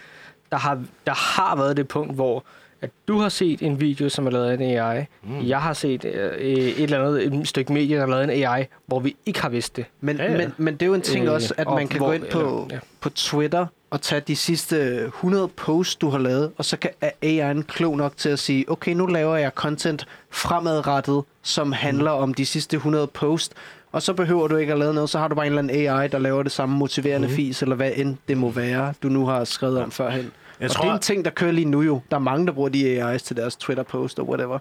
der 0.53 0.59
har, 0.59 0.83
der 1.07 1.15
har 1.15 1.57
været 1.57 1.77
det 1.77 1.89
punkt, 1.89 2.15
hvor 2.15 2.45
at 2.83 2.91
du 3.09 3.19
har 3.19 3.29
set 3.29 3.63
en 3.63 3.81
video, 3.81 4.09
som 4.09 4.27
er 4.27 4.31
lavet 4.31 4.47
af 4.51 4.55
en 4.55 4.63
AI. 4.63 5.05
Mm. 5.23 5.47
Jeg 5.47 5.61
har 5.61 5.73
set 5.73 6.05
øh, 6.05 6.39
et 6.39 6.83
eller 6.83 6.99
andet 7.05 7.27
et 7.41 7.49
stykke 7.49 7.73
medie, 7.73 7.97
der 7.97 8.03
er 8.03 8.07
lavet 8.07 8.21
af 8.31 8.35
en 8.37 8.45
AI, 8.45 8.65
hvor 8.87 9.01
vi 9.01 9.17
ikke 9.27 9.43
har 9.43 9.49
vidst 9.49 9.77
det. 9.77 9.85
Men, 10.01 10.17
Ja, 10.17 10.25
ja. 10.33 10.37
men, 10.37 10.53
men 10.57 10.75
det 10.75 10.83
er 10.83 10.87
jo 10.87 10.95
en 10.95 11.03
ting 11.03 11.27
Øh, 11.27 11.33
også, 11.33 11.55
at 11.57 11.67
og 11.67 11.75
man 11.75 11.89
kan 11.89 11.99
hvor- 11.99 12.07
gå 12.07 12.13
ind 12.13 12.25
på, 12.31 12.39
eller- 12.41 12.67
ja. 12.71 12.79
på 13.01 13.11
Twitter 13.11 13.67
og 13.91 14.01
tage 14.01 14.21
de 14.27 14.37
sidste 14.37 15.05
100 15.07 15.49
posts, 15.49 15.97
du 15.97 16.09
har 16.11 16.19
lavet, 16.19 16.51
og 16.59 16.65
så 16.65 16.77
kan 16.77 16.91
AI'en 17.25 17.63
klog 17.63 17.97
nok 17.97 18.17
til 18.17 18.29
at 18.29 18.39
sige, 18.39 18.71
okay, 18.71 18.93
nu 18.93 19.07
laver 19.07 19.37
jeg 19.37 19.51
content 19.55 20.07
fremadrettet, 20.31 21.23
som 21.43 21.73
handler 21.73 22.11
om 22.11 22.35
de 22.35 22.47
sidste 22.47 22.77
100 22.77 23.07
posts, 23.07 23.55
og 23.93 24.03
så 24.03 24.13
behøver 24.15 24.49
du 24.49 24.57
ikke 24.57 24.73
at 24.73 24.79
lave 24.79 24.95
noget, 24.95 25.11
så 25.11 25.19
har 25.19 25.29
du 25.29 25.35
bare 25.35 25.47
en 25.47 25.53
eller 25.53 25.63
anden 25.63 25.77
AI, 25.89 26.09
der 26.09 26.19
laver 26.19 26.43
det 26.43 26.53
samme 26.53 26.77
motiverende 26.77 27.29
mm. 27.29 27.35
fis, 27.35 27.63
eller 27.63 27.77
hvad 27.77 27.91
end 27.97 28.17
det 28.29 28.37
må 28.37 28.51
være, 28.51 28.95
du 29.03 29.09
nu 29.09 29.27
har 29.27 29.45
skrevet 29.45 29.83
om 29.83 29.91
førhen. 29.91 30.31
Jeg 30.63 30.71
og 30.71 30.77
tror, 30.77 30.85
det 30.85 30.91
er 30.91 30.95
en 30.95 31.01
ting, 31.01 31.25
der 31.25 31.31
kører 31.31 31.53
lige 31.53 31.65
nu 31.65 31.83
jo. 31.83 32.01
Der 32.11 32.17
er 32.17 32.21
mange, 32.21 32.47
der 32.47 32.53
bruger 32.53 32.69
de 32.69 33.15
AI's 33.15 33.19
til 33.19 33.37
deres 33.37 33.57
Twitter-post 33.57 34.19
og 34.19 34.29
whatever. 34.29 34.59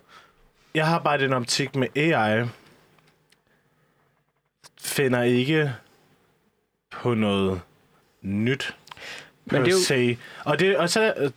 jeg 0.73 0.87
har 0.87 0.99
bare 0.99 1.17
den 1.17 1.33
optik 1.33 1.75
med 1.75 1.87
AI, 1.97 2.45
finder 4.81 5.23
ikke 5.23 5.73
på 6.91 7.13
noget 7.13 7.61
nyt 8.21 8.75
Men 9.45 9.61
det 9.61 9.67
er 9.67 9.71
jo- 9.71 9.77
se. 9.83 10.17
Og, 10.45 10.59
det, 10.59 10.77
og 10.77 10.89
så 10.89 11.13
øh, 11.17 11.31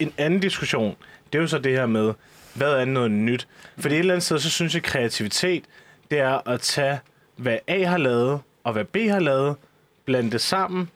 en 0.00 0.12
anden 0.18 0.40
diskussion, 0.40 0.96
det 1.32 1.38
er 1.38 1.42
jo 1.42 1.48
så 1.48 1.58
det 1.58 1.72
her 1.72 1.86
med, 1.86 2.14
hvad 2.54 2.72
er 2.72 2.84
noget 2.84 3.10
nyt? 3.10 3.48
Fordi 3.78 3.94
et 3.94 3.98
eller 3.98 4.14
andet 4.14 4.24
sted, 4.24 4.38
så 4.38 4.50
synes 4.50 4.74
jeg, 4.74 4.82
kreativitet, 4.82 5.64
det 6.10 6.18
er 6.18 6.48
at 6.48 6.60
tage, 6.60 7.00
hvad 7.36 7.58
A 7.66 7.84
har 7.84 7.98
lavet, 7.98 8.40
og 8.64 8.72
hvad 8.72 8.84
B 8.84 8.96
har 8.96 9.20
lavet, 9.20 9.56
blande 10.04 10.30
det 10.30 10.40
sammen, 10.40 10.90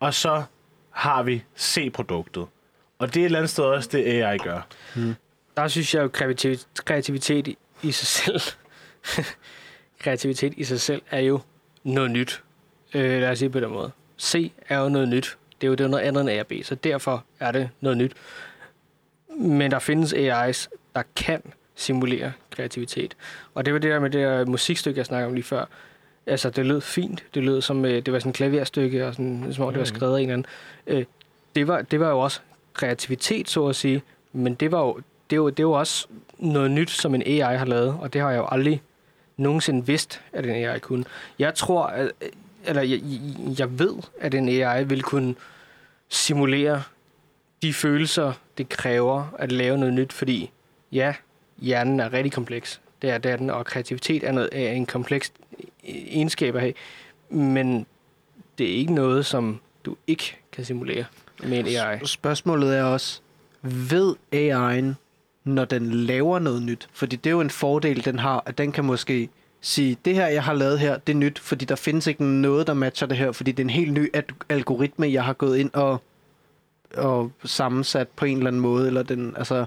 og 0.00 0.14
så 0.14 0.42
har 0.90 1.22
vi 1.22 1.44
C-produktet. 1.58 2.46
Og 3.00 3.14
det 3.14 3.16
er 3.16 3.20
et 3.20 3.24
eller 3.24 3.38
andet 3.38 3.50
sted 3.50 3.64
også 3.64 3.88
det, 3.92 4.04
AI 4.06 4.38
gør. 4.38 4.66
Der 5.56 5.68
synes 5.68 5.94
jeg 5.94 6.02
jo, 6.02 6.08
kreativitet, 6.08 6.66
kreativitet 6.84 7.48
i, 7.48 7.58
i 7.82 7.92
sig 7.92 8.06
selv, 8.06 8.40
kreativitet 10.02 10.54
i 10.56 10.64
sig 10.64 10.80
selv 10.80 11.02
er 11.10 11.20
jo 11.20 11.40
noget 11.84 12.10
nyt. 12.10 12.42
Øh, 12.94 13.20
lad 13.20 13.30
os 13.30 13.38
sige 13.38 13.50
på 13.50 13.60
den 13.60 13.70
måde. 13.70 13.90
C 14.20 14.52
er 14.68 14.78
jo 14.78 14.88
noget 14.88 15.08
nyt. 15.08 15.36
Det 15.60 15.66
er 15.66 15.68
jo 15.68 15.74
det 15.74 15.84
er 15.84 15.88
noget 15.88 16.04
andet 16.04 16.20
end 16.20 16.30
A 16.30 16.40
og 16.40 16.46
B, 16.46 16.52
så 16.62 16.74
derfor 16.74 17.24
er 17.40 17.52
det 17.52 17.70
noget 17.80 17.98
nyt. 17.98 18.12
Men 19.36 19.70
der 19.70 19.78
findes 19.78 20.12
AI's, 20.14 20.68
der 20.94 21.02
kan 21.16 21.42
simulere 21.74 22.32
kreativitet. 22.50 23.16
Og 23.54 23.64
det 23.64 23.72
var 23.72 23.78
det 23.78 23.90
der 23.90 24.00
med 24.00 24.10
det 24.10 24.20
der 24.20 24.46
musikstykke, 24.46 24.98
jeg 24.98 25.06
snakkede 25.06 25.26
om 25.26 25.34
lige 25.34 25.44
før. 25.44 25.64
Altså, 26.26 26.50
det 26.50 26.66
lød 26.66 26.80
fint. 26.80 27.24
Det 27.34 27.44
lød 27.44 27.60
som, 27.60 27.84
øh, 27.84 28.02
det 28.02 28.12
var 28.12 28.18
sådan 28.18 28.30
et 28.30 28.36
klaverstykke, 28.36 29.06
og 29.06 29.14
sådan, 29.14 29.52
som 29.52 29.64
om 29.64 29.72
det 29.72 29.78
var 29.78 29.84
skrevet 29.84 30.16
af 30.16 30.20
en 30.22 30.30
eller 30.30 30.32
anden. 30.32 30.98
Øh, 30.98 31.04
det, 31.54 31.68
var, 31.68 31.82
det 31.82 32.00
var 32.00 32.08
jo 32.08 32.20
også 32.20 32.40
kreativitet, 32.74 33.48
så 33.48 33.66
at 33.66 33.76
sige. 33.76 34.02
Men 34.32 34.54
det 34.54 34.72
var 34.72 34.80
jo, 34.80 34.96
det 35.30 35.36
er 35.36 35.40
jo, 35.40 35.50
det 35.50 35.58
er 35.58 35.62
jo 35.62 35.72
også 35.72 36.06
noget 36.38 36.70
nyt, 36.70 36.90
som 36.90 37.14
en 37.14 37.22
AI 37.26 37.56
har 37.56 37.64
lavet, 37.64 37.96
og 38.00 38.12
det 38.12 38.20
har 38.20 38.30
jeg 38.30 38.38
jo 38.38 38.46
aldrig 38.50 38.82
nogensinde 39.36 39.86
vidst, 39.86 40.20
at 40.32 40.46
en 40.46 40.50
AI 40.50 40.78
kunne. 40.78 41.04
Jeg 41.38 41.54
tror, 41.54 41.86
at, 41.86 42.12
eller 42.64 42.82
jeg, 42.82 43.00
jeg 43.58 43.78
ved, 43.78 43.94
at 44.20 44.34
en 44.34 44.48
AI 44.48 44.84
vil 44.84 45.02
kunne 45.02 45.34
simulere 46.08 46.82
de 47.62 47.74
følelser, 47.74 48.32
det 48.58 48.68
kræver 48.68 49.34
at 49.38 49.52
lave 49.52 49.78
noget 49.78 49.94
nyt, 49.94 50.12
fordi 50.12 50.50
ja, 50.92 51.14
hjernen 51.58 52.00
er 52.00 52.12
rigtig 52.12 52.32
kompleks. 52.32 52.80
Det 53.02 53.10
er, 53.10 53.18
det 53.18 53.30
er 53.30 53.36
den, 53.36 53.50
og 53.50 53.66
kreativitet 53.66 54.24
er, 54.24 54.32
noget, 54.32 54.48
er 54.52 54.72
en 54.72 54.86
kompleks 54.86 55.32
egenskab 55.84 56.54
at 56.54 56.60
have. 56.60 56.74
Men 57.28 57.86
det 58.58 58.70
er 58.70 58.74
ikke 58.74 58.94
noget, 58.94 59.26
som 59.26 59.60
du 59.84 59.96
ikke 60.06 60.36
kan 60.52 60.64
simulere 60.64 61.04
med 61.42 61.58
en 61.58 61.66
AI. 61.66 61.98
Spørgsmålet 62.04 62.76
er 62.76 62.82
også, 62.82 63.20
ved 63.62 64.14
AI'en, 64.34 64.94
når 65.44 65.64
den 65.64 65.90
laver 65.90 66.38
noget 66.38 66.62
nyt? 66.62 66.88
Fordi 66.92 67.16
det 67.16 67.30
er 67.30 67.34
jo 67.34 67.40
en 67.40 67.50
fordel, 67.50 68.04
den 68.04 68.18
har, 68.18 68.42
at 68.46 68.58
den 68.58 68.72
kan 68.72 68.84
måske 68.84 69.28
sige, 69.60 69.96
det 70.04 70.14
her, 70.14 70.26
jeg 70.26 70.44
har 70.44 70.52
lavet 70.52 70.78
her, 70.78 70.98
det 70.98 71.12
er 71.12 71.16
nyt, 71.16 71.38
fordi 71.38 71.64
der 71.64 71.76
findes 71.76 72.06
ikke 72.06 72.24
noget, 72.24 72.66
der 72.66 72.74
matcher 72.74 73.08
det 73.08 73.16
her, 73.16 73.32
fordi 73.32 73.52
det 73.52 73.62
er 73.62 73.64
en 73.64 73.70
helt 73.70 73.92
ny 73.92 74.14
algoritme, 74.48 75.12
jeg 75.12 75.24
har 75.24 75.32
gået 75.32 75.58
ind 75.58 75.70
og, 75.72 76.02
og 76.96 77.32
sammensat 77.44 78.08
på 78.08 78.24
en 78.24 78.36
eller 78.36 78.46
anden 78.46 78.62
måde. 78.62 78.86
Eller 78.86 79.02
den, 79.02 79.34
altså, 79.36 79.64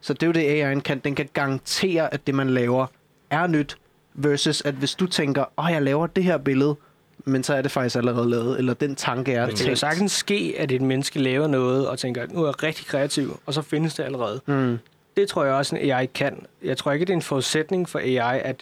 så 0.00 0.12
det 0.12 0.22
er 0.22 0.26
jo 0.26 0.32
det, 0.32 0.76
AI'en 0.76 0.80
kan. 0.80 0.98
Den 0.98 1.14
kan 1.14 1.28
garantere, 1.32 2.14
at 2.14 2.26
det, 2.26 2.34
man 2.34 2.50
laver, 2.50 2.86
er 3.30 3.46
nyt, 3.46 3.76
versus 4.14 4.62
at 4.64 4.74
hvis 4.74 4.94
du 4.94 5.06
tænker, 5.06 5.44
åh, 5.58 5.70
jeg 5.70 5.82
laver 5.82 6.06
det 6.06 6.24
her 6.24 6.38
billede, 6.38 6.76
men 7.24 7.42
så 7.44 7.54
er 7.54 7.62
det 7.62 7.70
faktisk 7.70 7.96
allerede 7.96 8.30
lavet, 8.30 8.58
eller 8.58 8.74
den 8.74 8.94
tanke 8.96 9.32
er 9.32 9.46
Men 9.46 9.56
det 9.56 9.66
kan 9.66 9.76
sagtens 9.76 10.12
ske, 10.12 10.54
at 10.58 10.72
et 10.72 10.82
menneske 10.82 11.18
laver 11.18 11.46
noget 11.46 11.88
og 11.88 11.98
tænker, 11.98 12.26
nu 12.30 12.42
er 12.42 12.46
jeg 12.46 12.62
rigtig 12.62 12.86
kreativ, 12.86 13.40
og 13.46 13.54
så 13.54 13.62
findes 13.62 13.94
det 13.94 14.02
allerede. 14.04 14.40
Mm. 14.46 14.78
Det 15.16 15.28
tror 15.28 15.44
jeg 15.44 15.54
også, 15.54 15.76
en 15.76 15.90
AI 15.90 16.06
kan. 16.06 16.46
Jeg 16.64 16.76
tror 16.76 16.92
ikke, 16.92 17.04
det 17.04 17.12
er 17.12 17.16
en 17.16 17.22
forudsætning 17.22 17.88
for 17.88 17.98
AI, 17.98 18.40
at, 18.44 18.56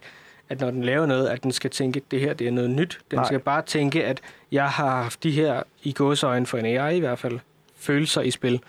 at 0.49 0.61
når 0.61 0.71
den 0.71 0.85
laver 0.85 1.07
noget, 1.07 1.29
at 1.29 1.43
den 1.43 1.53
skal 1.53 1.71
tænke, 1.71 1.97
at 2.07 2.11
det 2.11 2.21
her 2.21 2.35
det 2.35 2.47
er 2.47 2.51
noget 2.51 2.71
nyt. 2.71 2.99
Den 3.11 3.17
Nej. 3.19 3.27
Skal 3.27 3.38
bare 3.40 3.62
tænke, 3.62 4.05
at 4.05 4.21
jeg 4.53 4.64
har 4.69 5.03
haft 5.03 5.23
de 5.23 5.31
her, 5.31 5.62
i 5.83 5.93
gåsøjne 5.93 6.47
for 6.47 6.59
en 6.59 6.64
AI 6.64 6.97
i 6.97 7.01
hvert 7.01 7.19
fald, 7.19 7.38
følelser 7.79 8.21
i 8.21 8.31
spil. 8.31 8.61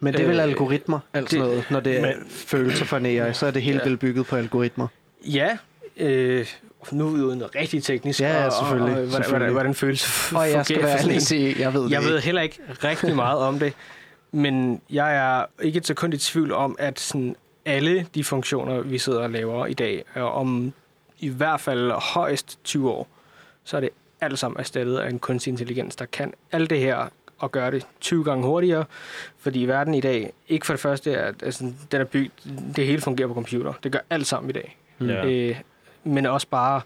Men 0.00 0.14
det 0.14 0.20
er 0.22 0.26
vel 0.26 0.36
Øh, 0.36 0.42
algoritmer, 0.42 0.98
altså 1.14 1.36
det- 1.36 1.44
noget, 1.44 1.64
når 1.70 1.80
det 1.80 1.96
er 1.96 2.00
Men- 2.00 2.26
følelser 2.30 2.84
for 2.84 2.96
en 2.96 3.06
AI, 3.06 3.32
så 3.34 3.46
er 3.46 3.50
det 3.50 3.62
helt 3.62 3.78
Ja. 3.78 3.88
vel 3.88 3.96
bygget 3.96 4.26
på 4.26 4.36
algoritmer. 4.36 4.86
Ja, 5.26 5.58
øh, 5.96 6.46
nu 6.92 7.06
er 7.06 7.10
vi 7.10 7.20
uden 7.22 7.38
noget 7.38 7.54
rigtig 7.54 7.82
teknisk. 7.82 8.20
Ja, 8.20 8.28
ja, 8.40 8.46
og- 8.46 8.52
selvfølgelig, 8.52 8.82
Og, 8.94 9.02
og, 9.02 9.06
hvordan, 9.08 9.10
selvfølgelig. 9.10 9.38
hvordan, 9.38 9.52
hvordan 9.52 9.74
føles 9.74 10.32
Og 10.32 10.50
jeg 10.50 10.64
skal 10.64 10.82
være 10.82 10.98
ærlig 10.98 11.16
og 11.56 11.60
jeg 11.60 11.74
ved 11.74 11.82
det 11.84 11.90
Jeg 11.90 12.02
ved 12.02 12.14
ikke. 12.16 12.24
heller 12.24 12.42
ikke 12.42 12.58
rigtig 12.84 13.16
meget 13.16 13.38
om 13.38 13.58
det, 13.58 13.72
men 14.32 14.80
jeg 14.90 15.16
er 15.16 15.44
ikke 15.62 15.76
et 15.76 15.86
sekund 15.86 16.14
i 16.14 16.18
tvivl 16.18 16.52
om, 16.52 16.76
at 16.78 17.00
sådan 17.00 17.36
alle 17.66 18.06
de 18.14 18.24
funktioner, 18.24 18.80
vi 18.80 18.98
sidder 18.98 19.20
og 19.20 19.30
laver 19.30 19.66
i 19.66 19.74
dag, 19.74 20.04
er 20.14 20.22
om 20.22 20.72
i 21.20 21.28
hvert 21.28 21.60
fald 21.60 21.90
højst 21.90 22.58
20 22.64 22.90
år, 22.90 23.08
så 23.64 23.76
er 23.76 23.80
det 23.80 23.90
alt 24.20 24.38
sammen 24.38 24.60
erstattet 24.60 24.96
af 24.96 25.10
en 25.10 25.18
kunstig 25.18 25.50
intelligens, 25.50 25.96
der 25.96 26.04
kan 26.04 26.32
alt 26.52 26.70
det 26.70 26.78
her 26.80 27.08
og 27.38 27.52
gøre 27.52 27.70
det 27.70 27.86
20 28.00 28.24
gange 28.24 28.44
hurtigere, 28.46 28.84
fordi 29.38 29.62
i 29.62 29.68
verden 29.68 29.94
i 29.94 30.00
dag, 30.00 30.32
ikke 30.48 30.66
for 30.66 30.72
det 30.72 30.80
første, 30.80 31.12
er, 31.12 31.24
at 31.26 31.34
altså, 31.42 31.72
den 31.92 32.00
er 32.00 32.04
bygget, 32.04 32.32
det 32.76 32.86
hele 32.86 33.00
fungerer 33.02 33.28
på 33.28 33.34
computer. 33.34 33.72
Det 33.82 33.92
gør 33.92 33.98
alt 34.10 34.26
sammen 34.26 34.50
i 34.50 34.52
dag. 34.52 34.78
Ja. 35.00 35.24
Øh, 35.26 35.56
men 36.04 36.26
også 36.26 36.46
bare 36.50 36.80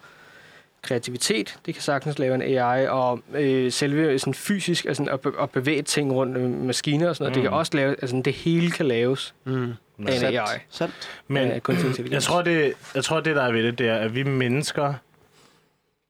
kreativitet, 0.83 1.59
det 1.67 1.75
kan 1.75 1.83
sagtens 1.83 2.19
lave 2.19 2.35
en 2.35 2.43
AI, 2.43 2.87
og 2.89 3.21
øh, 3.35 3.73
selve 3.73 4.19
sådan 4.19 4.35
fysisk, 4.35 4.85
altså 4.85 5.05
at, 5.05 5.21
be- 5.21 5.33
at 5.43 5.51
bevæge 5.51 5.83
ting 5.83 6.13
rundt 6.13 6.33
med 6.41 6.49
maskiner 6.49 7.09
og 7.09 7.17
sådan 7.17 7.25
noget, 7.25 7.37
mm. 7.37 7.43
det 7.43 7.51
kan 7.51 7.59
også 7.59 7.73
lave, 7.77 7.91
altså 7.91 8.23
det 8.25 8.33
hele 8.35 8.71
kan 8.71 8.87
laves 8.87 9.35
Mm. 9.45 9.73
af 10.07 10.17
en. 10.17 10.25
AI. 10.25 10.59
Sandt. 10.71 10.95
Men 11.29 11.51
af 11.51 11.55
intelligens. 11.69 12.11
jeg 12.11 12.23
tror, 12.23 12.43
det, 12.43 12.73
jeg 12.95 13.05
tror, 13.05 13.21
det 13.21 13.37
der 13.37 13.43
er 13.43 13.53
ved 13.53 13.63
det, 13.63 13.79
det 13.79 13.89
er, 13.89 13.97
at 13.97 14.15
vi 14.15 14.23
mennesker 14.23 14.95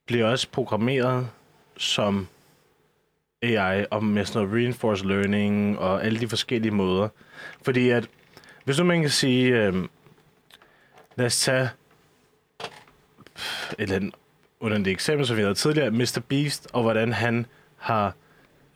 bliver 0.07 0.27
også 0.27 0.49
programmeret 0.53 1.29
som 1.77 2.29
AI, 3.43 3.85
og 3.91 4.05
med 4.05 4.25
sådan 4.25 4.43
noget 4.43 4.57
reinforced 4.65 5.07
learning 5.07 5.79
og 5.79 6.05
alle 6.05 6.21
de 6.21 6.29
forskellige 6.29 6.73
måder. 6.73 7.09
Fordi 7.63 7.91
at, 7.91 8.09
hvis 8.65 8.79
nu 8.79 8.85
man 8.85 9.01
kan 9.01 9.11
sige, 9.11 9.49
øhm, 9.55 9.89
lad 11.17 11.27
os 11.27 11.41
tage 11.41 11.71
eller 13.79 13.97
andet 13.97 14.15
under 14.61 14.79
det 14.79 14.87
eksempel, 14.89 15.27
som 15.27 15.37
vi 15.37 15.43
havde 15.43 15.55
tidligere, 15.55 15.91
Mr. 15.91 16.21
Beast, 16.29 16.69
og 16.73 16.83
hvordan 16.83 17.13
han 17.13 17.47
har 17.77 18.13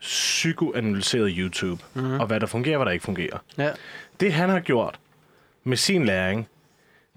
psykoanalyseret 0.01 1.33
YouTube, 1.37 1.83
Mhm. 1.93 2.05
mm. 2.05 2.19
og 2.19 2.27
hvad 2.27 2.39
der 2.39 2.45
fungerer, 2.47 2.75
og 2.77 2.79
hvad 2.79 2.85
der 2.85 2.91
ikke 2.91 3.05
fungerer. 3.05 3.37
Ja. 3.57 3.69
Det 4.19 4.33
han 4.33 4.49
har 4.49 4.59
gjort 4.59 4.99
med 5.63 5.77
sin 5.77 6.05
læring, 6.05 6.47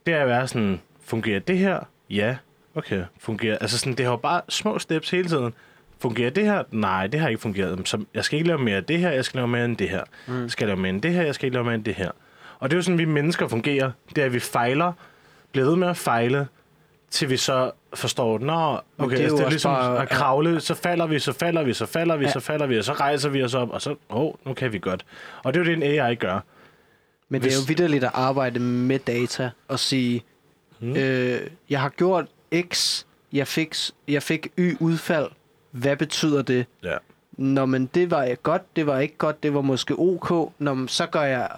det 0.06 0.14
er 0.14 0.20
at 0.22 0.28
være 0.28 0.48
sådan, 0.48 0.80
fungerer 1.04 1.40
det 1.40 1.58
her? 1.58 1.80
Ja. 2.10 2.36
Okay, 2.74 3.04
fungerer. 3.18 3.58
Altså 3.58 3.78
sådan, 3.78 3.92
det 3.94 4.04
har 4.06 4.12
jo 4.12 4.16
bare 4.16 4.40
små 4.48 4.78
steps 4.78 5.10
hele 5.10 5.28
tiden. 5.28 5.54
Fungerer 5.98 6.30
det 6.30 6.44
her? 6.44 6.62
Nej, 6.70 7.06
det 7.06 7.20
har 7.20 7.28
ikke 7.28 7.40
fungeret. 7.40 7.88
Så 7.88 8.04
jeg 8.14 8.24
skal 8.24 8.36
ikke 8.38 8.48
lave 8.48 8.58
mere 8.58 8.76
af 8.76 8.84
det 8.84 8.98
her, 8.98 9.10
jeg 9.10 9.24
skal 9.24 9.38
lave 9.38 9.48
mere 9.48 9.64
end 9.64 9.76
det 9.76 9.88
her. 9.88 10.02
Mm. 10.26 10.48
Skal 10.48 10.64
jeg 10.64 10.68
lave 10.76 10.80
mere 10.82 10.90
end 10.90 11.02
det 11.02 11.12
her, 11.12 11.22
jeg 11.22 11.34
skal 11.34 11.46
ikke 11.46 11.54
lave 11.54 11.64
mere 11.64 11.74
end 11.74 11.84
det 11.84 11.94
her. 11.94 12.10
Og 12.58 12.70
det 12.70 12.74
er 12.76 12.78
jo 12.78 12.82
sådan, 12.82 12.98
vi 12.98 13.04
mennesker 13.04 13.48
fungerer. 13.48 13.90
Det 14.08 14.18
er, 14.18 14.24
at 14.26 14.32
vi 14.32 14.40
fejler, 14.40 14.92
bliver 15.52 15.66
ved 15.68 15.76
med 15.76 15.88
at 15.88 15.96
fejle, 15.96 16.48
til 17.10 17.30
vi 17.30 17.36
så 17.36 17.70
forstår, 17.94 18.38
nå, 18.38 18.54
okay, 18.54 18.80
det 18.98 19.02
er 19.02 19.08
det 19.08 19.18
er, 19.18 19.22
altså, 19.22 19.36
det 19.36 19.44
er 19.44 19.50
ligesom 19.50 19.72
bare- 19.74 20.02
at 20.02 20.08
kravle, 20.08 20.60
så 20.60 20.74
falder 20.74 21.06
vi, 21.06 21.18
så 21.18 21.32
falder 21.32 21.62
vi, 21.62 21.74
så 21.74 21.86
falder 21.86 22.16
vi, 22.16 22.24
Ja. 22.24 22.30
så 22.32 22.40
falder 22.40 22.66
vi, 22.66 22.78
og 22.78 22.84
så 22.84 22.92
rejser 22.92 23.28
vi 23.28 23.42
os 23.42 23.54
op, 23.54 23.70
og 23.70 23.82
så, 23.82 23.90
åh, 23.90 23.96
oh, 24.20 24.32
nu 24.44 24.54
kan 24.54 24.72
vi 24.72 24.78
godt. 24.78 25.04
Og 25.44 25.54
det 25.54 25.60
er 25.60 25.64
jo 25.64 25.70
det, 25.70 25.76
en 25.76 26.00
AI 26.00 26.14
gør. 26.14 26.40
Men 27.28 27.42
det 27.42 27.48
er 27.48 27.54
jo 27.54 27.60
Hvis- 27.60 27.68
vidderligt 27.68 28.04
at 28.04 28.10
arbejde 28.14 28.60
med 28.60 28.98
data 28.98 29.50
og 29.68 29.78
sige, 29.78 30.24
Mm. 30.80 30.86
mm. 30.88 30.96
øh, 30.96 31.40
jeg 31.70 31.80
har 31.80 31.88
gjort 31.88 32.26
X, 32.72 33.02
jeg 33.32 33.46
fik, 33.48 33.74
jeg 34.08 34.22
fik 34.22 34.48
Y 34.58 34.76
udfald. 34.80 35.28
Hvad 35.70 35.96
betyder 35.96 36.42
det? 36.42 36.66
Ja. 36.84 36.96
Nå, 37.32 37.66
men 37.66 37.86
det 37.94 38.10
var 38.10 38.34
godt, 38.34 38.76
det 38.76 38.86
var 38.86 38.98
ikke 38.98 39.16
godt, 39.18 39.42
det 39.42 39.54
var 39.54 39.60
måske 39.60 39.94
OK. 39.98 40.52
Nå, 40.58 40.74
men 40.74 40.88
så 40.88 41.06
gør 41.06 41.22
jeg 41.22 41.48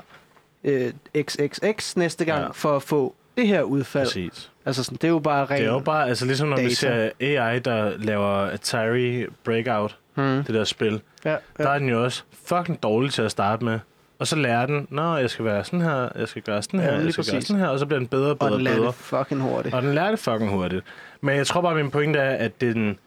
øh, 0.65 0.93
XXX 1.21 1.97
næste 1.97 2.25
gang 2.25 2.43
ja. 2.43 2.51
for 2.51 2.77
at 2.77 2.83
få 2.83 3.15
det 3.37 3.47
her 3.49 3.63
udfald. 3.63 4.07
Præcis. 4.07 4.51
Altså 4.69 4.85
sådan, 4.85 4.97
det 4.97 5.05
er 5.05 5.09
jo 5.13 5.19
bare 5.19 5.41
rent... 5.45 5.59
Det 5.61 5.67
er 5.69 5.73
jo 5.73 5.79
bare, 5.79 6.09
altså 6.09 6.25
ligesom 6.27 6.49
når 6.49 6.57
vi 6.57 6.63
data. 6.63 6.75
ser 6.75 7.11
AI, 7.43 7.59
der 7.59 7.99
laver 7.99 8.29
Atari 8.29 9.27
Breakout, 9.45 9.99
Hmm. 10.15 10.45
det 10.45 10.55
der 10.55 10.65
spil, 10.65 11.01
Ja, 11.25 11.31
der 11.31 11.39
ja. 11.59 11.65
er 11.69 11.79
den 11.79 11.89
jo 11.89 12.05
også 12.05 12.23
fucking 12.45 12.83
dårlig 12.83 13.13
til 13.13 13.23
at 13.23 13.31
starte 13.31 13.65
med. 13.65 13.79
Og 14.19 14.27
så 14.27 14.37
lærer 14.37 14.67
den, 14.67 14.87
nå, 14.91 15.17
jeg 15.17 15.31
skal 15.31 15.45
være 15.45 15.65
sådan 15.65 15.81
her, 15.81 16.09
jeg 16.17 16.29
skal 16.29 16.43
gøre 16.43 16.63
sådan 16.63 16.81
Ja, 16.81 16.87
her, 16.87 16.93
lige 16.93 17.05
jeg 17.05 17.13
skal 17.13 17.25
gøre 17.25 17.33
præcis. 17.35 17.49
sådan 17.49 17.61
her, 17.63 17.69
og 17.69 17.79
så 17.79 17.87
bliver 17.87 17.99
den 17.99 18.09
bedre 18.09 18.25
og 18.27 18.31
Og 18.31 18.39
bedre 18.39 18.51
den 18.51 18.55
og 18.59 18.61
lærer 18.63 18.77
bedre. 18.77 18.87
det 18.87 18.95
fucking 18.95 19.41
hurtigt. 19.41 19.75
Og 19.75 19.83
den 19.83 19.95
lærer 19.95 20.11
det 20.11 20.19
fucking 20.19 20.51
hurtigt. 20.51 20.85
Men 21.21 21.37
jeg 21.37 21.47
tror 21.47 21.61
bare, 21.61 21.75
min 21.75 21.91
pointe 21.91 22.19
er, 22.19 22.37
at 22.45 22.61
den... 22.61 22.99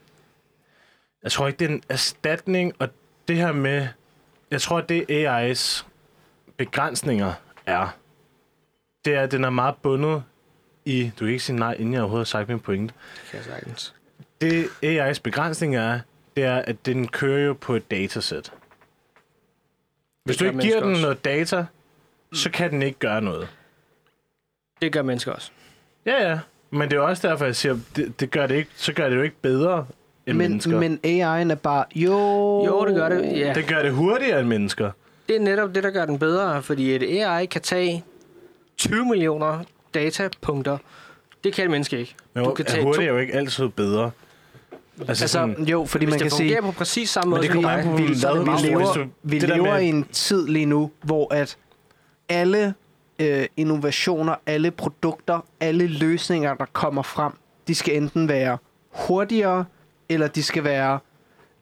Jeg 1.24 1.32
tror 1.32 1.48
ikke, 1.48 1.60
det 1.60 1.66
er 1.66 1.70
en 1.70 1.84
erstatning, 1.90 2.74
og 2.80 2.88
det 3.28 3.36
her 3.36 3.52
med... 3.52 3.88
Jeg 4.52 4.62
tror, 4.62 4.78
at 4.78 4.90
det 4.90 5.06
AI's 5.10 5.86
begrænsninger 6.58 7.34
er, 7.66 7.96
det 9.06 9.16
er, 9.16 9.22
at 9.22 9.32
den 9.32 9.44
er 9.44 9.50
meget 9.50 9.76
bundet 9.84 10.24
i... 10.86 11.04
Du 11.20 11.26
kan 11.26 11.28
ikke 11.28 11.44
sige 11.44 11.56
nej, 11.56 11.74
inden 11.74 11.94
jeg 11.94 12.02
overhovedet 12.02 12.28
har 12.28 12.40
sagt 12.40 12.50
min 12.50 12.60
pointe. 12.60 12.94
kan 13.32 13.38
jeg 13.38 13.46
sagtens. 13.46 13.94
Det 14.42 14.66
AI's 14.86 15.20
begrænsning 15.24 15.76
er, 15.76 16.00
det 16.36 16.44
er, 16.44 16.56
at 16.56 16.86
den 16.86 17.08
kører 17.08 17.46
jo 17.46 17.54
på 17.54 17.76
et 17.76 17.92
datasæt. 17.92 18.52
Hvis 20.24 20.38
du 20.38 20.46
ikke 20.46 20.60
giver 20.60 20.80
den 20.80 20.90
også. 20.92 21.02
noget 21.02 21.26
data, 21.26 21.66
så 22.34 22.50
kan 22.52 22.72
den 22.72 22.82
ikke 22.82 23.00
gøre 23.00 23.22
noget. 23.22 23.48
Det 24.82 24.92
gør 24.94 25.02
mennesker 25.02 25.32
også. 25.32 25.52
Ja, 26.06 26.30
ja. 26.30 26.40
Men 26.72 26.90
det 26.90 26.98
er 26.98 27.02
også 27.02 27.28
derfor, 27.28 27.46
jeg 27.46 27.56
siger, 27.56 27.78
det, 27.96 28.20
det 28.20 28.32
gør 28.32 28.48
det 28.48 28.56
ikke, 28.56 28.70
så 28.76 28.94
gør 28.94 29.10
det 29.10 29.16
jo 29.16 29.22
ikke 29.22 29.36
bedre 29.42 29.88
end 30.28 30.38
Men, 30.38 30.50
mennesker. 30.50 30.80
men 30.80 31.00
AI'en 31.06 31.52
er 31.52 31.56
bare... 31.56 31.86
Jo, 31.96 32.18
Jo, 32.66 32.86
det 32.86 32.96
gør 32.96 33.10
det. 33.10 33.38
Ja. 33.40 33.54
Det 33.54 33.68
gør 33.68 33.82
det 33.82 33.94
hurtigere 33.94 34.40
end 34.40 34.48
mennesker. 34.48 34.92
Det 35.28 35.36
er 35.36 35.40
netop 35.40 35.76
det, 35.76 35.84
der 35.84 35.92
gør 35.92 36.06
den 36.06 36.20
bedre, 36.20 36.64
fordi 36.64 36.96
et 36.96 37.04
AI 37.24 37.46
kan 37.46 37.62
tage 37.62 38.04
20 38.78 39.06
millioner 39.06 39.64
datapunkter. 39.94 40.78
Det 41.44 41.54
kan 41.54 41.66
et 41.66 41.72
menneske 41.72 42.00
ikke. 42.00 42.16
Men 42.34 42.44
Du 42.44 42.50
jo, 42.50 42.56
kan 42.56 42.66
tage 42.66 42.84
hurtigt 42.84 43.02
to- 43.02 43.08
er 43.08 43.14
jo 43.14 43.18
ikke 43.18 43.34
altid 43.34 43.70
bedre. 43.70 44.12
Altså, 45.00 45.10
Altså, 45.12 45.28
sådan, 45.28 45.66
jo, 45.66 45.86
fordi 45.86 46.06
Hvis 46.06 46.12
man 46.12 46.20
det 46.20 46.22
kan 46.22 46.32
sige... 46.32 46.50
fungerer 46.56 46.72
på 46.72 46.78
præcis 46.78 47.10
samme 47.10 47.30
Men 47.30 47.38
måde 47.38 47.44
det 47.48 47.52
kommer 47.54 47.70
an 47.70 47.98
vi, 47.98 48.04
er 48.04 48.08
det 48.08 48.40
vi 48.40 48.46
meget 48.46 48.62
lever, 48.66 48.78
hvis 48.78 49.04
du- 49.04 49.10
vi 49.24 49.40
det 49.40 49.50
lever 49.50 49.74
med- 49.74 49.82
i 49.84 49.86
en 49.90 50.04
tid 50.12 50.48
lige 50.48 50.66
nu, 50.66 50.92
hvor 51.02 51.34
at 51.34 51.58
alle 52.30 52.74
øh, 53.20 53.46
innovationer, 53.58 54.36
alle 54.46 54.72
produkter, 54.72 55.46
alle 55.60 55.88
løsninger, 55.88 56.54
der 56.54 56.66
kommer 56.74 57.02
frem, 57.02 57.32
de 57.68 57.76
skal 57.76 57.96
enten 57.98 58.28
være 58.28 58.58
hurtigere, 58.90 59.66
eller 60.10 60.28
de 60.28 60.44
skal 60.44 60.64
være 60.64 61.00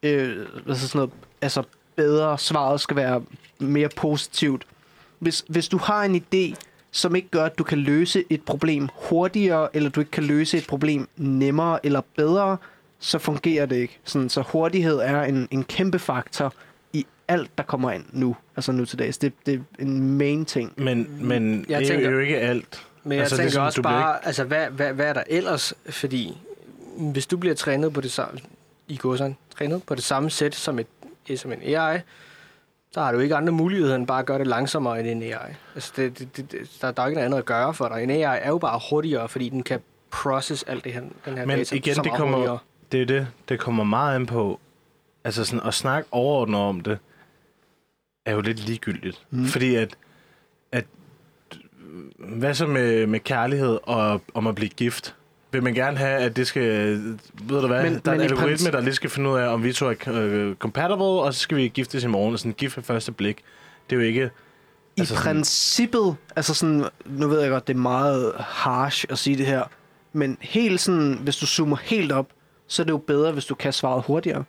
øh, 0.03 0.37
hvad 0.65 0.75
så 0.75 0.87
sådan 0.87 0.99
noget, 0.99 1.11
altså 1.41 1.63
bedre. 1.95 2.37
Svaret 2.37 2.81
skal 2.81 2.95
være 2.95 3.21
mere 3.59 3.89
positivt. 3.95 4.65
Hvis, 5.19 5.45
hvis 5.47 5.67
du 5.67 5.77
har 5.77 6.03
en 6.03 6.15
idé, 6.15 6.55
som 6.91 7.15
ikke 7.15 7.27
gør, 7.27 7.43
at 7.43 7.57
du 7.57 7.63
kan 7.63 7.77
løse 7.77 8.23
et 8.29 8.41
problem 8.43 8.89
hurtigere, 8.95 9.75
eller 9.75 9.89
du 9.89 9.99
ikke 9.99 10.11
kan 10.11 10.23
løse 10.23 10.57
et 10.57 10.67
problem 10.67 11.07
nemmere 11.17 11.85
eller 11.85 12.01
bedre, 12.15 12.57
så 12.99 13.19
fungerer 13.19 13.65
det 13.65 13.75
ikke. 13.75 13.99
Sådan, 14.03 14.29
så 14.29 14.41
hurtighed 14.41 14.97
er 14.97 15.23
en, 15.23 15.47
en 15.51 15.63
kæmpe 15.63 15.99
faktor 15.99 16.53
i 16.93 17.05
alt, 17.27 17.57
der 17.57 17.63
kommer 17.63 17.91
ind 17.91 18.05
nu. 18.11 18.35
Altså 18.55 18.71
nu 18.71 18.85
til 18.85 18.99
dags. 18.99 19.17
Det, 19.17 19.33
det 19.45 19.53
er 19.53 19.83
en 19.83 20.17
main 20.17 20.45
ting. 20.45 20.73
men, 20.77 21.07
men 21.21 21.65
Jeg 21.69 21.79
det 21.79 22.05
er 22.05 22.09
jo 22.09 22.19
ikke 22.19 22.37
alt. 22.37 22.85
Men 23.03 23.11
jeg 23.11 23.21
Altså, 23.21 23.35
altså, 23.35 23.35
det 23.35 23.41
er 23.41 23.43
tænker 23.43 23.51
sådan, 23.51 23.65
også 23.65 23.81
bare, 23.81 24.25
altså, 24.25 24.43
hvad, 24.43 24.67
hvad, 24.69 24.93
hvad 24.93 25.05
er 25.05 25.13
der 25.13 25.23
ellers? 25.27 25.73
Fordi 25.89 26.37
hvis 26.97 27.27
du 27.27 27.37
bliver 27.37 27.55
trænet 27.55 27.93
på 27.93 28.01
det 28.01 28.11
samme, 28.11 28.39
i 28.87 28.97
godseren, 28.97 29.37
trænet 29.57 29.83
på 29.83 29.95
det 29.95 30.03
samme 30.03 30.29
sæt 30.29 30.55
som, 30.55 30.79
et, 30.79 30.87
som 31.35 31.51
en 31.51 31.61
AI, 31.61 31.99
så 32.91 33.01
har 33.01 33.11
du 33.11 33.19
ikke 33.19 33.35
andre 33.35 33.53
muligheder 33.53 33.95
end 33.95 34.07
bare 34.07 34.19
at 34.19 34.25
gøre 34.25 34.39
det 34.39 34.47
langsommere 34.47 34.99
end 34.99 35.07
en 35.07 35.23
AI. 35.23 35.53
Altså, 35.75 35.93
det, 35.95 36.19
det, 36.19 36.37
det, 36.51 36.77
der, 36.81 36.91
der 36.91 37.03
er 37.03 37.07
ikke 37.07 37.15
noget 37.15 37.25
andet 37.25 37.37
at 37.37 37.45
gøre 37.45 37.73
for 37.73 37.87
dig. 37.87 38.03
En 38.03 38.09
AI 38.09 38.21
er 38.41 38.47
jo 38.49 38.57
bare 38.57 38.79
hurtigere, 38.89 39.29
fordi 39.29 39.49
den 39.49 39.63
kan 39.63 39.79
process 40.11 40.63
alt 40.63 40.83
det 40.83 40.93
her, 40.93 41.01
den 41.25 41.37
her 41.37 41.45
Men 41.45 41.57
data 41.57 41.75
igen, 41.75 41.95
så 41.95 42.01
det 42.01 42.11
kommer- 42.13 42.37
hurtigere. 42.37 42.59
Det 42.91 43.01
er 43.01 43.05
det. 43.05 43.27
Det 43.49 43.59
kommer 43.59 43.83
meget 43.83 44.15
an 44.15 44.25
på... 44.25 44.59
Altså 45.23 45.45
sådan, 45.45 45.67
at 45.67 45.73
snakke 45.73 46.09
overordnet 46.11 46.59
om 46.59 46.81
det, 46.81 46.97
er 48.25 48.33
jo 48.33 48.41
lidt 48.41 48.59
ligegyldigt. 48.59 49.25
Mm. 49.31 49.45
Fordi 49.45 49.75
at, 49.75 49.97
at... 50.71 50.85
Hvad 52.19 52.53
så 52.53 52.67
med, 52.67 53.07
med 53.07 53.19
kærlighed 53.19 53.79
og 53.83 54.21
om 54.33 54.47
at 54.47 54.55
blive 54.55 54.69
gift? 54.69 55.15
Vil 55.51 55.63
man 55.63 55.73
gerne 55.73 55.97
have, 55.97 56.19
at 56.19 56.35
det 56.35 56.47
skal... 56.47 56.63
Ved 57.43 57.61
du 57.61 57.67
hvad? 57.67 57.83
Men- 57.83 58.01
der 58.05 58.11
er 58.11 58.15
men 58.15 58.25
en 58.25 58.31
algoritme, 58.31 58.71
der 58.71 58.81
lige 58.81 58.93
skal 58.93 59.09
finde 59.09 59.29
ud 59.29 59.37
af, 59.37 59.47
om 59.47 59.63
vi 59.63 59.73
to 59.73 59.85
er 59.87 59.93
øh, 60.07 60.55
compatible, 60.55 61.03
og 61.05 61.33
så 61.33 61.39
skal 61.39 61.57
vi 61.57 61.67
giftes 61.67 62.03
i 62.03 62.07
morgen. 62.07 62.33
Og 62.33 62.39
sådan 62.39 62.51
gift 62.53 62.77
ved 62.77 62.83
første 62.83 63.11
blik. 63.11 63.37
Det 63.89 63.95
er 63.95 63.99
jo 63.99 64.05
ikke... 64.07 64.21
I 64.97 65.01
Altså 65.01 65.15
sådan- 65.15 65.35
princippet, 65.35 66.15
altså 66.35 66.53
sådan, 66.53 66.85
nu 67.05 67.27
ved 67.27 67.41
jeg 67.41 67.49
godt, 67.49 67.67
det 67.67 67.73
er 67.73 67.77
meget 67.77 68.33
harsh 68.39 69.05
at 69.09 69.17
sige 69.17 69.37
det 69.37 69.45
her, 69.45 69.63
men 70.13 70.37
helt 70.41 70.79
sådan, 70.81 71.19
hvis 71.21 71.37
du 71.37 71.45
zoomer 71.45 71.77
helt 71.81 72.11
op, 72.11 72.27
så 72.67 72.81
er 72.81 72.83
det 72.85 72.91
jo 72.91 72.97
bedre, 72.97 73.31
hvis 73.31 73.45
du 73.45 73.55
kan 73.55 73.73
svare 73.73 74.01
hurtigere. 74.07 74.43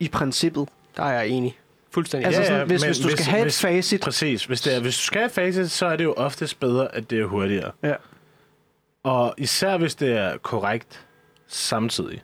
I 0.00 0.08
princippet. 0.08 0.68
Der 0.96 1.02
er 1.02 1.12
jeg 1.12 1.28
enig. 1.28 1.58
Fuldstændig. 1.90 2.26
Altså 2.26 2.40
Ja, 2.40 2.46
sådan, 2.46 2.60
ja, 2.60 2.66
hvis, 2.66 2.80
men 2.80 2.88
hvis 2.88 2.98
du 2.98 3.04
hvis- 3.08 3.12
skal 3.12 3.24
have 3.32 3.42
hvis- 3.42 3.56
et 3.64 3.68
facit, 3.68 4.00
Præcis. 4.00 4.44
Hvis, 4.44 4.60
det 4.60 4.76
er, 4.76 4.80
hvis 4.80 4.96
du 4.96 5.02
skal 5.02 5.20
have 5.20 5.30
facit, 5.30 5.70
så 5.70 5.86
er 5.86 5.96
det 5.96 6.04
jo 6.04 6.12
oftest 6.12 6.60
bedre, 6.60 6.94
at 6.94 7.10
det 7.10 7.20
er 7.20 7.24
hurtigere. 7.26 7.70
Ja. 7.82 7.94
Og 9.02 9.34
især 9.38 9.76
hvis 9.76 9.94
det 9.94 10.12
er 10.18 10.36
korrekt 10.36 11.06
samtidig. 11.48 12.22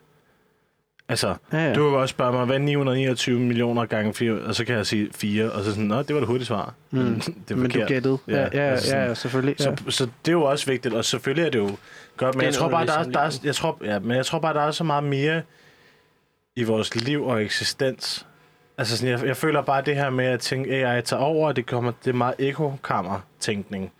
Altså, 1.10 1.34
Ja, 1.52 1.58
ja. 1.58 1.74
du 1.74 1.82
kan 1.82 1.92
godt 1.92 2.10
spørge 2.10 2.32
mig, 2.32 2.44
hvad 2.46 2.56
er 2.56 2.60
929 2.60 3.40
millioner 3.40 3.86
gange 3.86 4.14
4? 4.14 4.32
Og 4.32 4.54
så 4.54 4.64
kan 4.64 4.74
jeg 4.76 4.86
sige 4.86 5.08
4, 5.14 5.50
og 5.52 5.64
så 5.64 5.70
sådan, 5.70 5.84
nå, 5.84 6.02
det 6.02 6.14
var 6.14 6.20
det 6.20 6.26
hurtige 6.28 6.46
svar. 6.46 6.74
Mm. 6.90 7.20
det 7.20 7.50
er 7.50 7.56
men 7.56 7.64
du 7.64 7.70
forkert. 7.70 7.88
gættede. 7.88 8.18
Ja, 8.28 8.36
Ja, 8.36 8.48
ja, 8.52 8.64
ja, 8.64 8.70
altså 8.70 8.88
sådan- 8.88 9.08
ja 9.08 9.14
selvfølgelig. 9.14 9.60
Ja. 9.60 9.64
Så, 9.64 9.76
så 9.88 10.04
det 10.04 10.28
er 10.28 10.32
jo 10.32 10.42
også 10.42 10.66
vigtigt, 10.66 10.94
og 10.94 11.04
selvfølgelig 11.04 11.46
er 11.46 11.50
det 11.50 11.58
jo 11.58 11.70
godt, 12.16 12.34
men 12.34 12.40
Det 12.40 12.46
jeg 12.46 12.54
tror 12.54 12.68
bare, 12.68 12.86
der 12.86 12.98
er, 12.98 13.02
der 13.02 13.20
er, 13.20 13.38
jeg 13.44 13.54
tror, 13.54 13.78
ja, 13.84 13.98
men 13.98 14.16
jeg 14.16 14.26
tror 14.26 14.38
bare, 14.38 14.54
der 14.54 14.60
er 14.60 14.70
så 14.70 14.84
meget 14.84 15.04
mere 15.04 15.42
i 16.56 16.62
vores 16.64 16.94
liv 16.96 17.24
og 17.26 17.42
eksistens. 17.42 18.26
Altså 18.78 18.96
sådan, 18.96 19.12
jeg, 19.18 19.26
jeg 19.26 19.36
føler 19.36 19.62
bare 19.62 19.82
det 19.82 19.94
her 19.96 20.10
med 20.10 20.24
at 20.24 20.40
tænke, 20.40 20.86
AI 20.86 21.02
tager 21.02 21.22
over, 21.22 21.52
det 21.52 21.66
kommer, 21.66 21.92
det 22.04 22.10
er 22.10 22.14
meget 22.14 22.34
ekokammer-tænkning. 22.38 23.92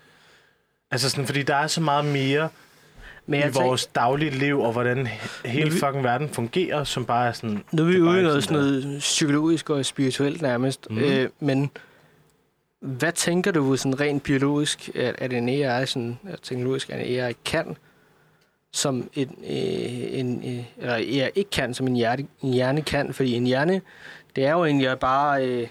Altså 0.90 1.10
sådan, 1.10 1.26
fordi 1.26 1.42
der 1.42 1.54
er 1.54 1.66
så 1.66 1.80
meget 1.80 2.04
mere 2.04 2.48
Men 3.30 3.40
i 3.40 3.42
jeg 3.42 3.52
tænker, 3.52 3.66
vores 3.66 3.86
daglige 3.86 4.30
liv, 4.30 4.60
og 4.60 4.72
hvordan 4.72 5.06
he- 5.06 5.48
hele 5.48 5.70
vi- 5.70 5.78
fucking 5.78 6.04
verden 6.04 6.28
fungerer, 6.28 6.84
som 6.84 7.04
bare 7.04 7.28
er 7.28 7.32
sådan... 7.32 7.64
nu 7.72 7.82
er 7.82 7.86
vi 7.86 8.00
ude 8.00 8.20
i 8.20 8.22
noget 8.22 8.44
sådan, 8.44 8.56
noget 8.58 8.96
psykologisk 8.98 9.70
og 9.70 9.84
spirituelt 9.86 10.42
nærmest. 10.42 10.86
Mhm. 10.90 10.98
Øh, 10.98 11.28
men 11.40 11.70
hvad 12.80 13.12
tænker 13.12 13.50
du 13.52 13.76
sådan 13.76 14.00
rent 14.00 14.22
biologisk, 14.22 14.90
at, 14.94 15.14
at 15.18 15.32
en 15.32 15.48
AI, 15.48 15.86
sådan, 15.86 16.18
at 16.28 16.38
teknologisk, 16.42 16.90
at 16.90 17.00
en 17.08 17.20
AI 17.20 17.32
kan, 17.44 17.76
som 18.72 19.10
en, 19.14 19.28
øh, 19.44 20.18
en 20.18 20.42
øh, 20.58 20.64
eller 20.78 20.94
AI 20.94 21.30
ikke 21.34 21.50
kan, 21.50 21.74
som 21.74 21.86
en 21.86 21.96
hjerne, 21.96 22.26
en 22.42 22.52
hjerne 22.52 22.82
kan? 22.82 23.14
Fordi 23.14 23.32
en 23.34 23.46
hjerne, 23.46 23.80
det 24.36 24.44
er 24.44 24.52
jo 24.52 24.64
egentlig 24.64 24.98
bare... 24.98 25.46
Øh, 25.46 25.68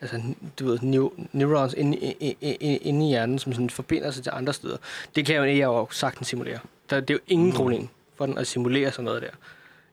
altså, 0.00 0.20
du 0.58 0.64
ved, 0.66 0.78
neu- 0.78 1.26
neurons 1.32 1.74
inde, 1.74 1.96
i- 1.96 2.36
i- 2.40 2.56
i- 2.60 2.76
inde 2.76 3.06
i 3.06 3.08
hjernen, 3.08 3.38
som 3.38 3.52
sådan 3.52 3.70
forbinder 3.70 4.10
sig 4.10 4.22
til 4.22 4.32
andre 4.34 4.52
steder. 4.52 4.76
Det 5.16 5.26
kan 5.26 5.36
jo 5.36 5.42
en 5.42 5.48
AI 5.48 5.60
jo 5.60 5.88
sagtens 5.90 6.28
simulere. 6.28 6.58
Der, 6.90 7.00
det 7.00 7.10
er 7.10 7.14
jo 7.14 7.20
ingen 7.28 7.48
Mm. 7.48 7.54
problem 7.54 7.88
for 8.16 8.26
den 8.26 8.38
at 8.38 8.46
simulere 8.46 8.90
sådan 8.90 9.04
noget 9.04 9.22
der. 9.22 9.28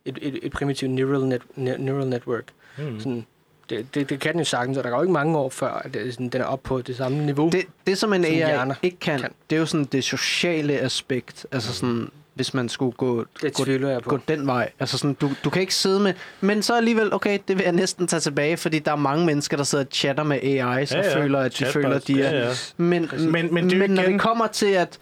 Et, 0.05 0.19
et, 0.21 0.39
et 0.43 0.51
primitivt 0.51 0.91
neural, 0.91 1.25
net, 1.25 1.41
ne, 1.55 1.75
neural 1.79 2.07
network. 2.07 2.43
Mm. 2.77 2.99
Sådan, 2.99 3.25
det, 3.69 3.95
det, 3.95 4.09
det 4.09 4.19
kan 4.19 4.31
den 4.31 4.39
jo 4.39 4.45
sagtens, 4.45 4.77
og 4.77 4.83
der 4.83 4.89
går 4.89 4.97
jo 4.97 5.03
ikke 5.03 5.13
mange 5.13 5.37
år 5.37 5.49
før, 5.49 5.71
at 5.85 5.93
det, 5.93 6.07
er 6.07 6.11
sådan, 6.11 6.29
den 6.29 6.41
er 6.41 6.45
oppe 6.45 6.67
på 6.67 6.81
det 6.81 6.97
samme 6.97 7.25
niveau. 7.25 7.49
Det, 7.49 7.65
det 7.87 7.97
som 7.97 8.13
en 8.13 8.25
AI 8.25 8.35
hjerner 8.35 8.75
ikke 8.83 8.99
kan, 8.99 9.19
kan. 9.19 9.31
det 9.49 9.55
er 9.55 9.59
jo 9.59 9.65
sådan 9.65 9.85
det 9.85 10.03
sociale 10.03 10.73
aspekt. 10.79 11.45
Altså 11.51 11.73
sådan, 11.73 12.09
hvis 12.33 12.53
man 12.53 12.69
skulle 12.69 12.91
gå, 12.91 13.25
det 13.41 13.53
gå, 13.53 13.63
tvivler 13.63 13.89
jeg 13.89 14.01
på. 14.01 14.09
gå 14.09 14.19
den 14.27 14.47
vej. 14.47 14.69
Altså 14.79 14.97
sådan, 14.97 15.13
du, 15.13 15.29
du 15.43 15.49
kan 15.49 15.61
ikke 15.61 15.75
sidde 15.75 15.99
med... 15.99 16.13
Men 16.41 16.63
så 16.63 16.75
alligevel, 16.77 17.13
okay, 17.13 17.39
det 17.47 17.57
vil 17.57 17.63
jeg 17.63 17.71
næsten 17.73 18.07
tage 18.07 18.19
tilbage, 18.19 18.57
fordi 18.57 18.79
der 18.79 18.91
er 18.91 18.95
mange 18.95 19.25
mennesker, 19.25 19.57
der 19.57 19.63
sidder 19.63 19.83
og 19.83 19.89
chatter 19.91 20.23
med 20.23 20.39
AI, 20.43 20.85
så 20.85 20.97
Ja, 20.97 21.03
ja. 21.09 21.21
føler, 21.23 21.39
at 21.39 21.51
de 21.51 21.55
Chatbots, 21.57 21.73
føler, 21.73 21.95
at 21.95 22.07
de 22.07 22.21
er... 22.21 22.35
ja, 22.35 22.47
ja. 22.47 22.53
Men, 22.77 23.09
Men- 23.11 23.31
men, 23.31 23.53
men 23.53 23.79
men 23.79 23.91
når 23.91 24.01
igen- 24.03 24.13
det 24.13 24.21
kommer 24.21 24.47
til, 24.47 24.65
at 24.65 24.99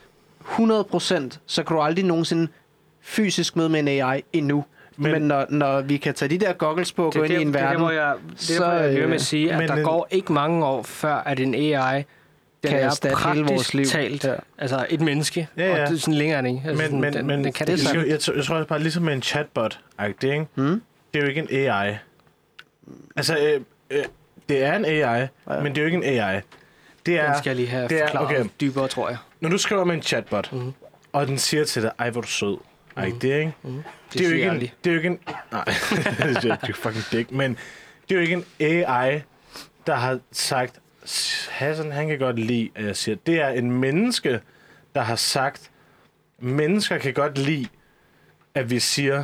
100%, 0.51 1.37
så 1.45 1.63
kan 1.63 1.75
du 1.75 1.81
aldrig 1.81 2.05
nogensinde 2.05 2.47
fysisk 3.01 3.55
møde 3.55 3.69
med 3.69 3.79
en 3.79 3.87
AI 3.87 4.21
endnu. 4.33 4.65
Men, 4.97 5.11
Men- 5.11 5.21
når, 5.21 5.45
når 5.49 5.81
vi 5.81 5.97
kan 5.97 6.13
tage 6.13 6.29
de 6.29 6.37
der 6.37 6.53
goggles 6.53 6.91
på 6.93 7.05
og 7.05 7.13
gå 7.13 7.23
ind 7.23 7.33
i 7.33 7.41
en 7.41 7.47
det 7.47 7.55
er 7.55 7.59
der, 7.59 7.65
verden, 7.65 7.81
hvor 7.81 7.91
jeg, 7.91 8.13
det 8.31 8.33
er 8.39 8.43
så, 8.43 8.63
hvor 8.65 8.73
jeg 8.73 8.93
med 8.93 9.01
øh, 9.07 9.13
at 9.13 9.21
sige, 9.21 9.51
at 9.51 9.57
men 9.59 9.67
der 9.67 9.83
går 9.83 10.07
ikke 10.11 10.33
mange 10.33 10.65
år, 10.65 10.83
før 10.83 11.15
at 11.15 11.39
en 11.39 11.53
AI 11.55 12.03
den 12.63 12.69
kan 12.69 12.79
er 12.79 12.85
erstatte 12.85 13.17
hele 13.33 13.45
vores 13.45 13.73
liv. 13.73 13.85
talt, 13.85 14.23
Ja. 14.23 14.33
altså 14.57 14.85
et 14.89 15.01
menneske, 15.01 15.47
Ja, 15.57 15.65
ja. 15.65 15.71
og 15.83 15.89
det 15.89 15.95
er 15.95 15.99
sådan 15.99 16.13
længere 16.13 16.39
end 16.39 16.47
ikke. 16.47 16.61
Altså 16.65 16.81
Men, 16.83 16.85
sådan, 16.87 17.01
men, 17.01 17.13
den, 17.13 17.27
men 17.27 17.43
den 17.43 17.53
kan 17.53 17.67
det 17.67 17.79
det, 17.79 17.93
jeg, 17.93 18.01
det 18.03 18.09
jeg, 18.09 18.19
tror- 18.19 18.33
jeg 18.33 18.43
tror 18.45 18.55
også 18.55 18.67
bare, 18.67 18.79
ligesom 18.79 19.03
med 19.03 19.13
en 19.13 19.21
chatbot 19.21 19.79
ikke? 20.23 20.45
Mm? 20.55 20.81
det 21.13 21.19
er 21.19 21.23
jo 21.23 21.29
ikke 21.29 21.41
en 21.41 21.47
AI. 21.71 21.95
Altså, 23.15 23.37
øh, 23.37 23.61
øh, 23.91 24.03
det 24.49 24.63
er 24.63 24.73
en 24.75 24.85
AI, 24.85 24.99
ja. 24.99 25.27
men 25.47 25.65
det 25.65 25.77
er 25.77 25.81
jo 25.81 25.85
ikke 25.85 25.97
en 25.97 26.19
AI. 26.19 26.41
Det 27.05 27.19
er, 27.19 27.25
Den 27.31 27.37
skal 27.37 27.49
jeg 27.49 27.55
lige 27.55 27.67
have 27.67 27.87
det 27.87 28.01
er- 28.01 28.07
forklaret 28.07 28.39
okay. 28.39 28.49
dybere, 28.61 28.87
tror 28.87 29.09
jeg. 29.09 29.17
når 29.39 29.49
du 29.49 29.57
skriver 29.57 29.83
med 29.83 29.95
en 29.95 30.01
chatbot, 30.01 30.53
Mhm. 30.53 30.73
og 31.13 31.27
den 31.27 31.37
siger 31.37 31.65
til 31.65 31.81
dig, 31.81 31.91
ej, 31.99 32.09
hvor 32.09 32.21
er 32.21 32.21
du 32.21 32.27
sød. 32.27 32.57
Ej, 32.97 33.07
Mhm. 33.09 33.19
det 33.19 33.33
er 33.33 33.37
ikke? 33.39 33.53
Mm. 33.63 33.71
Det, 33.73 33.83
Det 34.13 34.21
er, 34.21 34.29
jo 34.29 34.35
ikke 34.35 34.47
en, 34.47 34.59
det 34.59 34.71
er 34.85 34.91
jo 34.91 34.97
ikke 34.97 35.07
en... 35.07 35.19
Nej, 35.51 35.63
det 36.41 36.45
er 36.45 36.57
jo 36.67 36.73
fucking 36.73 37.03
dick. 37.11 37.31
Men 37.31 37.51
det 38.09 38.11
er 38.11 38.15
jo 38.15 38.21
ikke 38.21 38.33
en 38.33 38.45
AI, 38.59 39.21
der 39.87 39.95
har 39.95 40.19
sagt, 40.31 40.79
Hassan, 41.49 41.91
han 41.91 42.07
kan 42.07 42.19
godt 42.19 42.39
lide, 42.39 42.69
at 42.75 42.85
jeg 42.85 42.95
siger, 42.97 43.15
det 43.25 43.41
er 43.41 43.47
en 43.49 43.71
menneske, 43.71 44.39
der 44.95 45.01
har 45.01 45.15
sagt, 45.15 45.71
mennesker 46.39 46.97
kan 46.97 47.13
godt 47.13 47.37
lide, 47.37 47.67
at 48.55 48.69
vi 48.69 48.79
siger 48.79 49.23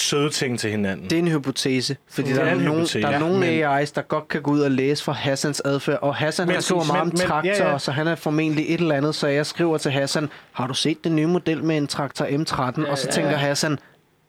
søde 0.00 0.30
ting 0.30 0.58
til 0.60 0.70
hinanden. 0.70 1.04
Det 1.10 1.12
er 1.12 1.18
en 1.18 1.28
hypotese, 1.28 1.96
fordi 2.10 2.28
Det 2.28 2.36
der 2.36 2.42
er 2.42 2.46
er, 2.48 2.52
en 2.52 2.58
nogen, 2.58 2.72
hypotese, 2.80 3.00
der 3.00 3.06
er 3.08 3.12
ja, 3.12 3.18
nogle 3.18 3.38
men- 3.38 3.64
AI's, 3.64 3.92
der 3.94 4.02
godt 4.02 4.28
kan 4.28 4.42
gå 4.42 4.50
ud 4.50 4.60
og 4.60 4.70
læse 4.70 5.04
fra 5.04 5.12
Hassans 5.12 5.60
adfærd. 5.64 5.98
Og 6.02 6.14
Hassan, 6.16 6.46
Men 6.46 6.54
han 6.54 6.62
skriver 6.62 6.84
meget 6.84 7.00
om 7.00 7.06
men- 7.06 7.14
men- 7.18 7.26
traktor, 7.26 7.50
ja, 7.50 7.70
ja. 7.72 7.78
så 7.78 7.90
han 7.92 8.06
er 8.06 8.14
formentlig 8.14 8.64
et 8.74 8.80
eller 8.80 8.94
andet. 8.94 9.14
Så 9.14 9.26
jeg 9.26 9.46
skriver 9.46 9.78
til 9.78 9.90
Hassan, 9.90 10.28
har 10.52 10.66
du 10.66 10.74
set 10.74 11.04
den 11.04 11.16
nye 11.16 11.26
model 11.26 11.64
med 11.64 11.76
en 11.76 11.86
traktor 11.86 12.24
M13? 12.26 12.90
Og 12.90 12.98
så 12.98 13.06
Ja, 13.08 13.12
tænker 13.12 13.30
ja. 13.30 13.36
Hassan, 13.36 13.78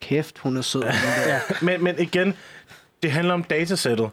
kæft, 0.01 0.39
hun 0.39 0.57
er 0.57 0.61
sød. 0.61 0.83
Ja. 1.27 1.39
Men, 1.61 1.83
men 1.83 1.95
igen, 1.99 2.33
det 3.03 3.11
handler 3.11 3.33
om 3.33 3.43
datasættet. 3.43 4.09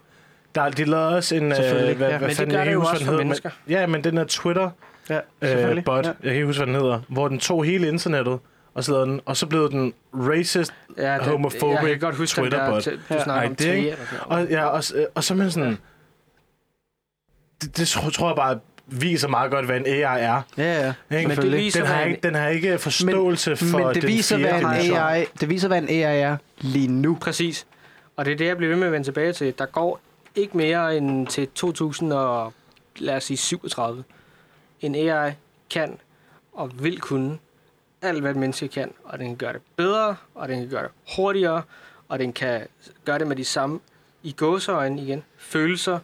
Der, 0.55 0.69
de 0.69 0.83
lavede 0.85 1.15
også 1.15 1.35
en... 1.35 1.43
Øh, 1.43 1.57
hvad, 1.57 1.65
ja. 1.67 1.93
hvad 1.93 2.19
Men 2.19 2.29
det 2.29 2.37
fanden, 2.37 2.55
gør 2.55 2.63
det 2.63 2.73
jo 2.73 2.81
også 2.81 3.05
for 3.05 3.11
den 3.11 3.17
mennesker. 3.17 3.49
Men, 3.65 3.75
ja, 3.77 3.85
men 3.87 4.03
den 4.03 4.17
der 4.17 4.23
Twitter 4.23 4.69
ja, 5.09 5.15
øh, 5.15 5.21
selvfølgelig. 5.49 5.85
bot, 5.85 6.05
Ja. 6.05 6.09
jeg 6.09 6.15
kan 6.23 6.33
ikke 6.33 6.45
huske, 6.45 6.59
hvad 6.65 6.73
den 6.73 6.81
hedder, 6.81 6.99
hvor 7.07 7.27
den 7.27 7.39
tog 7.39 7.63
hele 7.65 7.87
internettet, 7.87 8.39
og 8.73 8.83
så, 8.83 8.91
lavede 8.91 9.07
den, 9.09 9.21
og 9.25 9.37
så 9.37 9.45
blev 9.47 9.71
den 9.71 9.93
racist, 10.13 10.73
Ja, 10.97 11.13
det, 11.13 11.21
Homophobic 11.21 11.79
jeg 11.81 11.89
kan 11.89 11.99
godt 11.99 12.15
huske 12.15 12.41
den 12.41 12.51
der, 12.51 12.69
Twitter-bot. 12.69 12.99
du 13.09 13.13
Ja. 13.13 13.23
snakker 13.23 13.49
om 13.49 13.55
det 13.55 13.91
er 13.91 13.95
og, 14.25 14.47
ja, 14.49 14.65
og, 14.65 14.83
øh, 14.95 15.05
og 15.15 15.23
så 15.23 15.33
er 15.33 15.37
man 15.37 15.51
sådan... 15.51 15.77
Det, 17.61 17.77
det 17.77 17.87
tror, 17.87 18.27
jeg 18.27 18.35
bare 18.35 18.59
viser 18.87 19.27
meget 19.27 19.51
godt, 19.51 19.65
hvad 19.65 19.77
en 19.77 19.85
AI 19.85 20.01
er. 20.01 20.41
Ja, 20.57 20.93
ja, 21.11 21.17
Ikke? 21.17 21.27
Men 21.27 21.37
det 21.37 21.51
viser, 21.51 21.79
Den 21.79 21.87
har, 21.87 22.01
ikke, 22.03 22.19
den 22.23 22.35
har 22.35 22.47
ikke 22.47 22.77
forståelse 22.77 23.55
for 23.55 23.77
Men 23.77 23.87
det 23.87 24.01
den 24.01 24.07
viser, 24.07 24.37
hvad 24.37 24.59
en. 24.61 24.95
AI, 24.95 25.25
det 25.39 25.49
viser, 25.49 25.67
hvad 25.67 25.77
en 25.77 25.89
AI 25.89 26.19
er 26.21 26.37
lige 26.57 26.87
nu. 26.87 27.17
Præcis. 27.21 27.65
Og 28.15 28.25
det 28.25 28.31
er 28.33 28.37
det, 28.37 28.45
jeg 28.45 28.57
bliver 28.57 28.69
ved 28.69 28.77
med 28.77 28.87
at 28.87 28.93
vende 28.93 29.07
tilbage 29.07 29.33
til. 29.33 29.53
Der 29.57 29.65
går 29.65 29.99
ikke 30.35 30.57
mere 30.57 30.97
end 30.97 31.27
til 31.27 31.47
2000 31.47 32.13
og 32.13 32.53
lad 32.97 33.15
os 33.15 33.23
sige 33.23 33.37
37. 33.37 34.03
En 34.81 34.95
AI 34.95 35.31
kan 35.69 35.97
og 36.53 36.71
vil 36.83 36.99
kunne 36.99 37.37
alt, 38.03 38.21
hvad 38.21 38.31
et 38.31 38.37
menneske 38.37 38.67
kan. 38.67 38.91
Og 39.03 39.19
den 39.19 39.27
kan 39.27 39.35
gøre 39.35 39.53
det 39.53 39.61
bedre, 39.75 40.15
og 40.35 40.47
den 40.47 40.59
kan 40.59 40.69
gøre 40.69 40.83
det 40.83 40.91
hurtigere, 41.15 41.61
og 42.09 42.19
den 42.19 42.33
kan 42.33 42.61
gøre 43.05 43.19
det 43.19 43.27
med 43.27 43.35
de 43.35 43.45
samme 43.45 43.79
i 44.23 44.31
gåseøjne 44.31 45.01
igen. 45.01 45.23
Følelser. 45.37 45.99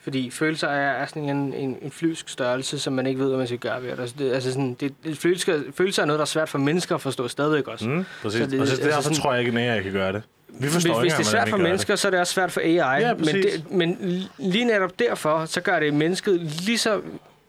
Fordi 0.00 0.30
følelser 0.30 0.68
er, 0.68 0.90
er 1.02 1.06
sådan 1.06 1.28
en, 1.28 1.54
en, 1.54 1.78
en 1.82 1.90
flyvsk 1.90 2.28
størrelse, 2.28 2.78
som 2.78 2.92
man 2.92 3.06
ikke 3.06 3.20
ved, 3.20 3.28
hvad 3.28 3.38
man 3.38 3.46
skal 3.46 3.58
gøre 3.58 3.82
ved 3.82 3.90
det. 3.90 4.00
Altså, 4.00 4.16
det, 4.18 4.32
altså 4.32 4.52
sådan, 4.52 4.74
det, 4.74 4.94
det 5.04 5.18
følelser, 5.18 5.62
følelser 5.74 6.02
er 6.02 6.06
noget, 6.06 6.18
der 6.18 6.22
er 6.24 6.26
svært 6.26 6.48
for 6.48 6.58
mennesker 6.58 6.94
at 6.94 7.00
forstå 7.00 7.28
stadigvæk 7.28 7.68
også. 7.68 7.88
Mm, 7.88 8.04
præcis. 8.22 8.38
Så 8.40 8.46
det- 8.46 8.52
så 8.52 8.60
altså 8.60 8.76
derfor 8.88 9.02
sådan- 9.02 9.18
tror 9.18 9.32
jeg 9.32 9.40
ikke, 9.40 9.50
en 9.52 9.58
AI 9.58 9.82
kan 9.82 9.92
gøre 9.92 10.12
det. 10.12 10.22
Vi 10.48 10.68
forstår 10.68 11.00
hvis, 11.00 11.12
hvis 11.12 11.12
ikke, 11.12 11.16
det 11.18 11.26
er 11.26 11.30
svært 11.30 11.48
for 11.48 11.56
mennesker, 11.56 11.96
så 11.96 12.08
er 12.08 12.10
det 12.10 12.20
også 12.20 12.32
svært 12.32 12.52
for 12.52 12.60
AI. 12.60 12.76
Ja, 12.76 13.14
men, 13.14 13.24
præcis. 13.24 13.44
det, 13.54 13.70
men 13.70 13.98
lige 14.38 14.64
netop 14.64 14.98
derfor, 14.98 15.44
så 15.44 15.60
gør 15.60 15.80
det 15.80 15.94
mennesket 15.94 16.40
lige 16.40 16.78
så 16.78 17.00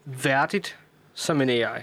værdigt 0.05 0.77
som 1.13 1.41
en 1.41 1.49
AI. 1.49 1.81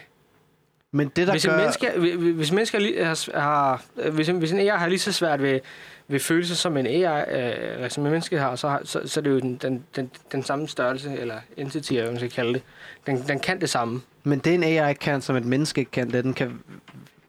Men 0.93 1.09
det, 1.17 1.27
der 1.27 1.33
Hvis, 1.33 1.47
gør... 1.47 1.53
en 1.53 1.59
menneske, 1.59 1.91
hvis, 2.33 2.53
mennesker 2.53 2.79
lige 2.79 3.05
har, 3.05 3.41
har 3.41 3.83
hvis, 4.11 4.29
en, 4.29 4.39
hvis 4.39 4.53
en 4.53 4.59
AI 4.59 4.67
har 4.69 4.89
lige 4.89 4.99
så 4.99 5.13
svært 5.13 5.43
ved, 5.43 5.61
ved 6.09 6.21
følelser 6.21 6.55
som 6.55 6.77
en 6.77 6.87
AI, 6.87 7.05
øh, 7.05 7.75
eller 7.75 7.89
som 7.89 8.05
en 8.05 8.11
menneske 8.11 8.39
har, 8.39 8.57
så, 8.57 8.69
har, 8.69 8.81
så, 8.85 9.01
så 9.05 9.21
er 9.21 9.23
det 9.25 9.31
jo 9.31 9.39
den, 9.41 9.57
den, 9.57 9.85
den, 9.97 10.11
den 10.33 10.43
samme 10.43 10.69
størrelse, 10.69 11.17
eller 11.19 11.35
entity, 11.57 11.93
eller 11.93 12.03
hvad 12.03 12.13
man 12.13 12.19
skal 12.21 12.31
kalde 12.31 12.53
det. 12.55 12.63
Den, 13.07 13.25
den 13.29 13.41
kan 13.41 13.61
det 13.61 13.71
samme. 13.71 14.01
Men 14.25 14.39
det 14.39 14.55
en 14.55 14.63
AI 14.63 14.95
kan, 14.95 15.21
som 15.23 15.37
et 15.37 15.45
menneske 15.45 15.79
ikke 15.79 15.91
kan, 15.91 16.13
det 16.13 16.25
den 16.25 16.35
kan 16.35 16.61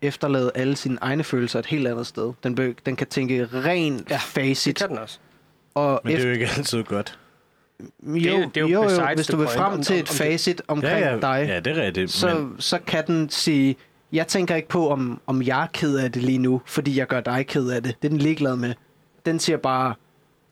efterlade 0.02 0.52
alle 0.56 0.76
sine 0.76 0.98
egne 1.02 1.24
følelser 1.24 1.60
et 1.60 1.66
helt 1.66 1.88
andet 1.88 2.08
sted. 2.08 2.34
Den, 2.44 2.56
be, 2.56 2.76
den 2.86 2.96
kan 2.96 3.08
tænke 3.08 3.46
ren 3.54 3.94
Ja, 3.94 4.04
ja, 4.10 4.16
Det 4.16 4.22
facit. 4.22 4.78
kan 4.78 4.90
den 4.90 4.98
også. 4.98 5.20
Og 5.76 6.02
Men 6.04 6.12
det 6.12 6.14
er 6.14 6.18
efter, 6.18 6.28
jo 6.30 6.34
ikke 6.34 6.48
altid 6.58 6.84
godt. 6.84 7.20
Jo, 8.04 8.16
det 8.16 8.58
er 8.58 8.62
jo 8.62 8.68
jo, 8.68 8.84
jo, 8.84 9.06
hvis 9.16 9.28
du 9.28 9.38
vil 9.38 9.48
frem 9.48 9.84
til 9.84 9.96
et 9.96 10.02
om 10.02 10.06
det- 10.08 10.18
facit 10.18 10.62
omkring 10.68 11.00
ja, 11.00 11.10
ja, 11.14 11.20
dig, 11.20 11.46
Ja, 11.48 11.60
det 11.60 11.78
er 11.78 11.82
rigtigt. 11.86 12.12
så, 12.12 12.28
men, 12.40 12.56
så 12.62 12.80
kan 12.88 13.08
den 13.08 13.30
sige, 13.30 13.76
jeg 14.12 14.28
tænker 14.28 14.56
ikke 14.56 14.68
på, 14.68 14.90
om, 14.90 15.22
om 15.28 15.42
jeg 15.42 15.64
er 15.64 15.68
ked 15.74 15.98
af 15.98 16.12
det 16.12 16.22
lige 16.24 16.38
nu, 16.38 16.62
fordi 16.66 16.98
jeg 16.98 17.08
gør 17.08 17.22
dig 17.22 17.48
ked 17.48 17.70
af 17.70 17.84
det. 17.84 17.96
Det 18.02 18.08
er 18.08 18.10
den 18.10 18.18
ligeglad 18.20 18.56
med. 18.56 18.74
Den 19.26 19.40
siger 19.40 19.58
bare, 19.58 19.94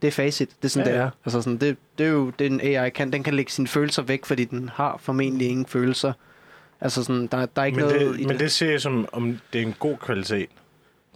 det 0.01 0.07
er 0.07 0.11
facit, 0.11 0.49
det 0.49 0.65
er 0.65 0.69
sådan, 0.69 0.87
Ja, 0.87 0.93
ja, 0.93 0.97
det 0.97 1.03
ja. 1.03 1.07
er. 1.07 1.11
Altså 1.25 1.41
sådan, 1.41 1.57
det, 1.57 1.77
det 1.97 2.05
er 2.05 2.09
jo 2.09 2.29
det, 2.39 2.47
en 2.51 2.61
AI 2.61 2.89
kan. 2.89 3.13
Den 3.13 3.23
kan 3.23 3.33
lægge 3.33 3.51
sine 3.51 3.67
følelser 3.67 4.01
væk, 4.01 4.25
fordi 4.25 4.45
den 4.45 4.69
har 4.73 4.97
formentlig 5.01 5.47
ingen 5.49 5.65
følelser. 5.65 6.13
Altså 6.81 7.03
sådan, 7.03 7.27
der, 7.27 7.45
der 7.45 7.61
er 7.61 7.65
ikke 7.65 7.75
men, 7.75 7.85
noget 7.85 8.01
det, 8.13 8.19
i 8.19 8.25
men 8.25 8.39
det 8.39 8.51
ser 8.51 8.71
jeg 8.71 8.81
som, 8.81 9.07
om 9.11 9.39
det 9.53 9.61
er 9.61 9.65
en 9.65 9.75
god 9.79 9.97
kvalitet. 9.97 10.49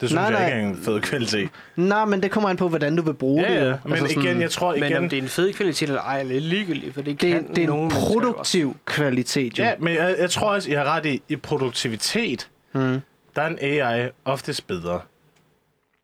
Det 0.04 0.10
synes 0.10 0.14
Nej, 0.14 0.24
jeg 0.24 0.32
nej. 0.32 0.46
ikke 0.58 0.68
er 0.68 0.70
en 0.70 0.78
fed 0.84 1.02
kvalitet. 1.02 1.50
Nej, 1.76 2.06
men 2.06 2.24
det 2.24 2.32
kommer 2.32 2.50
an 2.50 2.58
på, 2.58 2.70
hvordan 2.70 2.96
du 2.96 3.02
vil 3.02 3.14
bruge 3.14 3.42
Ja, 3.44 3.54
det. 3.54 3.60
ja. 3.60 3.70
jo. 3.70 3.76
Men 3.84 3.94
Altså 3.94 4.20
igen, 4.20 4.42
jeg 4.42 4.52
tror 4.52 4.72
Men 4.74 4.84
igen... 4.84 4.98
om 4.98 5.10
det 5.10 5.18
er 5.18 5.22
en 5.22 5.28
fed 5.30 5.54
kvalitet 5.54 5.90
eller 5.90 6.02
ej, 6.02 6.20
er 6.20 6.24
lidt 6.24 6.44
ligegyldigt, 6.44 6.94
for 6.94 7.02
det, 7.02 7.22
det, 7.22 7.32
kan 7.32 7.48
det 7.56 7.64
er 7.64 7.68
nogen 7.68 7.86
en 7.86 7.92
produktiv 7.92 8.78
kvalitet, 8.86 9.60
jo. 9.60 9.64
Ja, 9.64 9.74
men 9.80 9.94
jeg, 9.96 10.16
jeg 10.20 10.30
tror 10.30 10.50
også, 10.54 10.72
jeg 10.72 10.80
har 10.80 10.96
ret 10.96 11.06
i, 11.06 11.22
i 11.30 11.36
produktivitet, 11.36 12.50
Hmm. 12.72 13.00
der 13.36 13.42
er 13.42 13.48
en 13.48 13.58
AI 13.62 14.10
oftest 14.26 14.68
bedre. 14.68 15.00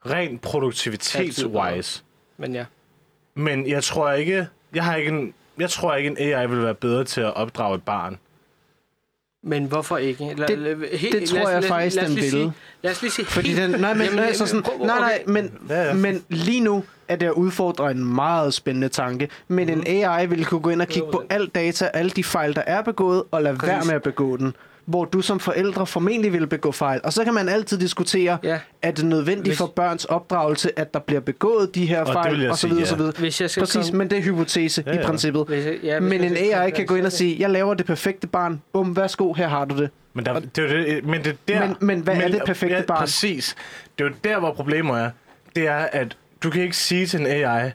Rent 0.06 0.42
produktivitets-wise. 0.42 2.02
Men 2.38 2.56
ja. 2.56 2.66
Men 3.36 3.68
jeg 3.68 3.84
tror 3.84 4.12
ikke, 4.12 4.48
jeg 4.76 4.84
har 4.84 4.96
ikke 4.96 5.10
en, 5.12 5.34
jeg 5.60 5.70
tror 5.70 5.96
ikke, 5.96 6.10
en 6.10 6.18
AI 6.18 6.48
vil 6.48 6.64
være 6.64 6.74
bedre 6.76 7.04
til 7.04 7.22
at 7.22 7.34
opdrage 7.36 7.76
et 7.76 7.84
barn. 7.84 8.18
Men 9.44 9.66
hvorfor 9.66 9.98
ikke? 9.98 10.34
La, 10.38 10.46
Det- 10.46 10.90
helt, 10.94 11.16
det 11.22 11.30
tror 11.30 11.50
jeg 11.50 11.64
faktisk, 11.64 11.96
lad 11.96 12.08
den 12.08 12.16
vil. 12.16 12.30
Sige, 12.30 12.54
lad 12.84 12.92
os 12.92 13.02
lige 13.02 13.12
sige 13.12 13.26
Fordi 13.26 13.54
den, 13.54 13.70
nej, 13.72 13.94
men, 13.94 14.06
Jamen, 14.06 14.20
altså 14.20 14.46
sådan, 14.46 14.64
nej, 14.80 15.00
nej, 15.00 15.24
men, 15.28 15.52
Ja, 15.70 15.84
ja. 15.84 15.94
men 15.94 16.24
lige 16.30 16.60
nu 16.60 16.84
er 17.08 17.16
det 17.16 17.26
at 17.26 17.32
udfordre 17.32 17.92
en 17.92 18.06
meget 18.16 18.54
spændende 18.54 18.90
tanke. 18.90 19.30
Men 19.48 19.70
en 19.70 19.84
AI 19.88 20.26
vil 20.26 20.46
kunne 20.46 20.62
gå 20.62 20.70
ind 20.70 20.82
og 20.82 20.88
kigge 20.88 21.08
på 21.12 21.24
alt 21.30 21.56
data, 21.56 21.90
alle 21.94 22.12
de 22.12 22.24
fejl, 22.24 22.56
der 22.56 22.62
er 22.68 22.82
begået, 22.82 23.24
og 23.32 23.42
lade 23.44 23.58
være 23.62 23.76
Præcis. 23.76 23.88
med 23.88 23.96
at 23.96 24.04
begå 24.04 24.38
den. 24.38 24.56
Hvor 24.90 25.06
du 25.06 25.22
som 25.22 25.40
forældre 25.40 25.86
formentlig 25.86 26.34
vil 26.34 26.48
begå 26.48 26.72
fejl. 26.72 27.00
Og 27.04 27.14
så 27.14 27.24
kan 27.24 27.34
man 27.34 27.50
altid 27.50 27.78
diskutere, 27.78 28.38
Ja. 28.44 28.60
er 28.82 28.92
det 28.92 29.06
nødvendigt 29.06 29.48
Hvis- 29.48 29.58
for 29.58 29.66
børns 29.76 30.06
opdragelse, 30.06 30.80
at 30.80 30.94
der 30.94 31.00
bliver 31.00 31.22
begået 31.22 31.76
de 31.76 31.86
her 31.86 32.04
det 32.04 32.14
fejl, 32.14 32.50
og 32.50 32.56
så 32.58 32.62
sige, 32.62 32.70
videre, 32.70 32.84
ja. 32.84 32.90
så 32.90 32.96
videre. 32.96 33.14
Hvis 33.20 33.42
jeg 33.42 33.50
skal 33.50 33.62
Præcis, 33.62 33.86
komme- 33.86 33.98
men 33.98 34.10
det 34.10 34.18
er 34.18 34.22
hypotese 34.22 34.84
Ja, 34.88 34.92
i 34.92 34.96
ja. 34.96 35.06
princippet. 35.06 35.46
Hvis 35.48 35.66
jeg, 35.66 35.74
ja, 35.84 36.00
Men 36.00 36.24
en 36.24 36.38
AI 36.38 36.70
kan 36.72 36.86
gå 36.86 36.96
ind 36.96 37.06
og 37.06 37.12
sige, 37.12 37.36
jeg 37.40 37.50
laver 37.50 37.74
det 37.74 37.86
perfekte 37.86 38.28
barn. 38.28 38.62
Bum, 38.74 38.96
værsgo, 38.96 39.34
her 39.34 39.48
har 39.48 39.66
du 39.66 39.76
det. 39.78 39.90
Men, 40.14 40.26
der, 40.26 40.40
det 40.40 40.58
er 40.58 40.68
det, 40.68 41.06
men 41.06 41.24
det 41.24 41.38
er 41.48 41.60
der... 41.60 41.68
Men- 41.68 41.76
men 41.82 42.00
hvad 42.00 42.16
er 42.18 42.28
det 42.28 42.42
perfekte 42.46 42.84
barn? 42.88 43.00
Præcis. 43.00 43.56
Det 43.98 44.04
er 44.06 44.10
jo 44.10 44.16
der, 44.24 44.40
hvor 44.40 44.54
problemet 44.54 45.00
er. 45.02 45.10
Det 45.56 45.68
er, 45.68 45.76
at 45.92 46.18
du 46.44 46.50
kan 46.50 46.62
ikke 46.62 46.78
sige 46.78 47.06
til 47.08 47.20
en 47.20 47.28
AI, 47.28 47.72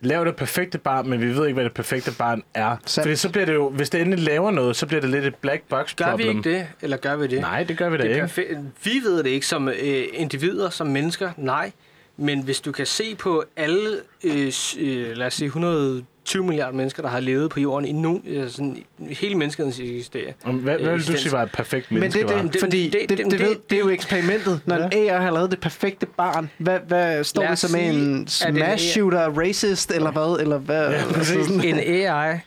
lav 0.00 0.24
det 0.24 0.36
perfekte 0.36 0.78
barn, 0.78 1.08
men 1.08 1.20
vi 1.20 1.36
ved 1.36 1.46
ikke, 1.46 1.54
hvad 1.54 1.64
det 1.64 1.72
perfekte 1.74 2.12
barn 2.18 2.42
er. 2.54 2.76
Sandt. 2.86 3.04
Fordi 3.06 3.16
så 3.16 3.28
bliver 3.30 3.46
det 3.46 3.54
jo, 3.54 3.70
hvis 3.70 3.90
det 3.90 4.00
endelig 4.00 4.24
laver 4.24 4.50
noget, 4.50 4.76
så 4.76 4.86
bliver 4.86 5.00
det 5.00 5.10
lidt 5.10 5.24
et 5.24 5.34
black 5.34 5.62
box 5.68 5.88
det. 5.88 5.96
Gør 5.96 6.16
vi 6.16 6.22
problem. 6.22 6.36
ikke 6.36 6.50
det, 6.50 6.66
eller 6.82 6.96
gør 6.96 7.16
vi 7.16 7.26
det? 7.26 7.40
Nej, 7.40 7.64
det 7.64 7.78
gør 7.78 7.88
vi 7.88 7.96
da 7.96 8.02
det 8.02 8.40
ikke. 8.40 8.64
Vi 8.84 9.00
ved 9.04 9.22
det 9.22 9.30
ikke 9.30 9.46
som 9.46 9.68
øh, 9.68 10.04
individer, 10.12 10.70
som 10.70 10.86
mennesker, 10.86 11.30
nej. 11.36 11.72
Men 12.16 12.42
hvis 12.42 12.60
du 12.60 12.72
kan 12.72 12.86
se 12.86 13.14
på 13.14 13.44
alle, 13.56 13.98
øh, 14.24 14.52
øh, 14.78 15.16
lad 15.16 15.26
os 15.26 15.34
sige, 15.34 15.46
120 15.46 16.44
milliarder 16.44 16.72
mennesker, 16.76 17.02
der 17.02 17.08
har 17.10 17.20
levet 17.20 17.50
på 17.50 17.60
jorden 17.60 17.88
i 17.88 17.92
no, 17.92 18.18
øh, 18.26 18.48
sådan, 18.50 18.84
hele 19.08 19.34
menneskets 19.34 19.76
historie. 19.76 20.34
Om- 20.44 20.54
Hvad, 20.56 20.78
hvad 20.78 20.90
vil 20.92 21.06
du 21.06 21.16
sige 21.16 21.32
var 21.32 21.42
et 21.42 21.50
perfekt 21.52 21.90
Men 21.90 22.00
menneske 22.00 22.20
det, 22.26 22.34
var? 22.34 22.42
det, 22.42 22.52
Det- 22.52 22.60
fordi 22.60 22.84
det- 22.84 22.92
det, 22.92 23.08
det, 23.08 23.18
det- 23.18 23.24
det, 23.30 23.38
det- 23.38 23.40
ved, 23.48 23.56
det 23.70 23.76
er 23.76 23.80
jo 23.80 23.88
eksperimentet. 23.88 24.60
Når 24.66 24.76
en 24.76 24.92
AI 24.92 25.06
har 25.08 25.30
lavet 25.30 25.50
det 25.50 25.60
perfekte 25.60 26.06
barn, 26.06 26.50
hvad, 26.58 26.78
hvad 26.88 27.24
står 27.24 27.42
det 27.42 27.50
os 27.50 27.58
så 27.58 27.76
med 27.76 27.80
sige, 27.92 28.02
en 28.02 28.28
smash 28.28 28.48
en 28.56 28.62
AI 28.62 28.78
shooter, 28.78 29.38
racist, 29.40 29.90
eller 29.90 30.10
hvad? 30.10 30.40
Eller 30.40 30.58
hvad? 30.58 30.90
Ja. 30.90 30.96
Altså 30.96 31.44
sådan- 31.44 31.64
En 31.64 31.78
AI, 31.78 32.38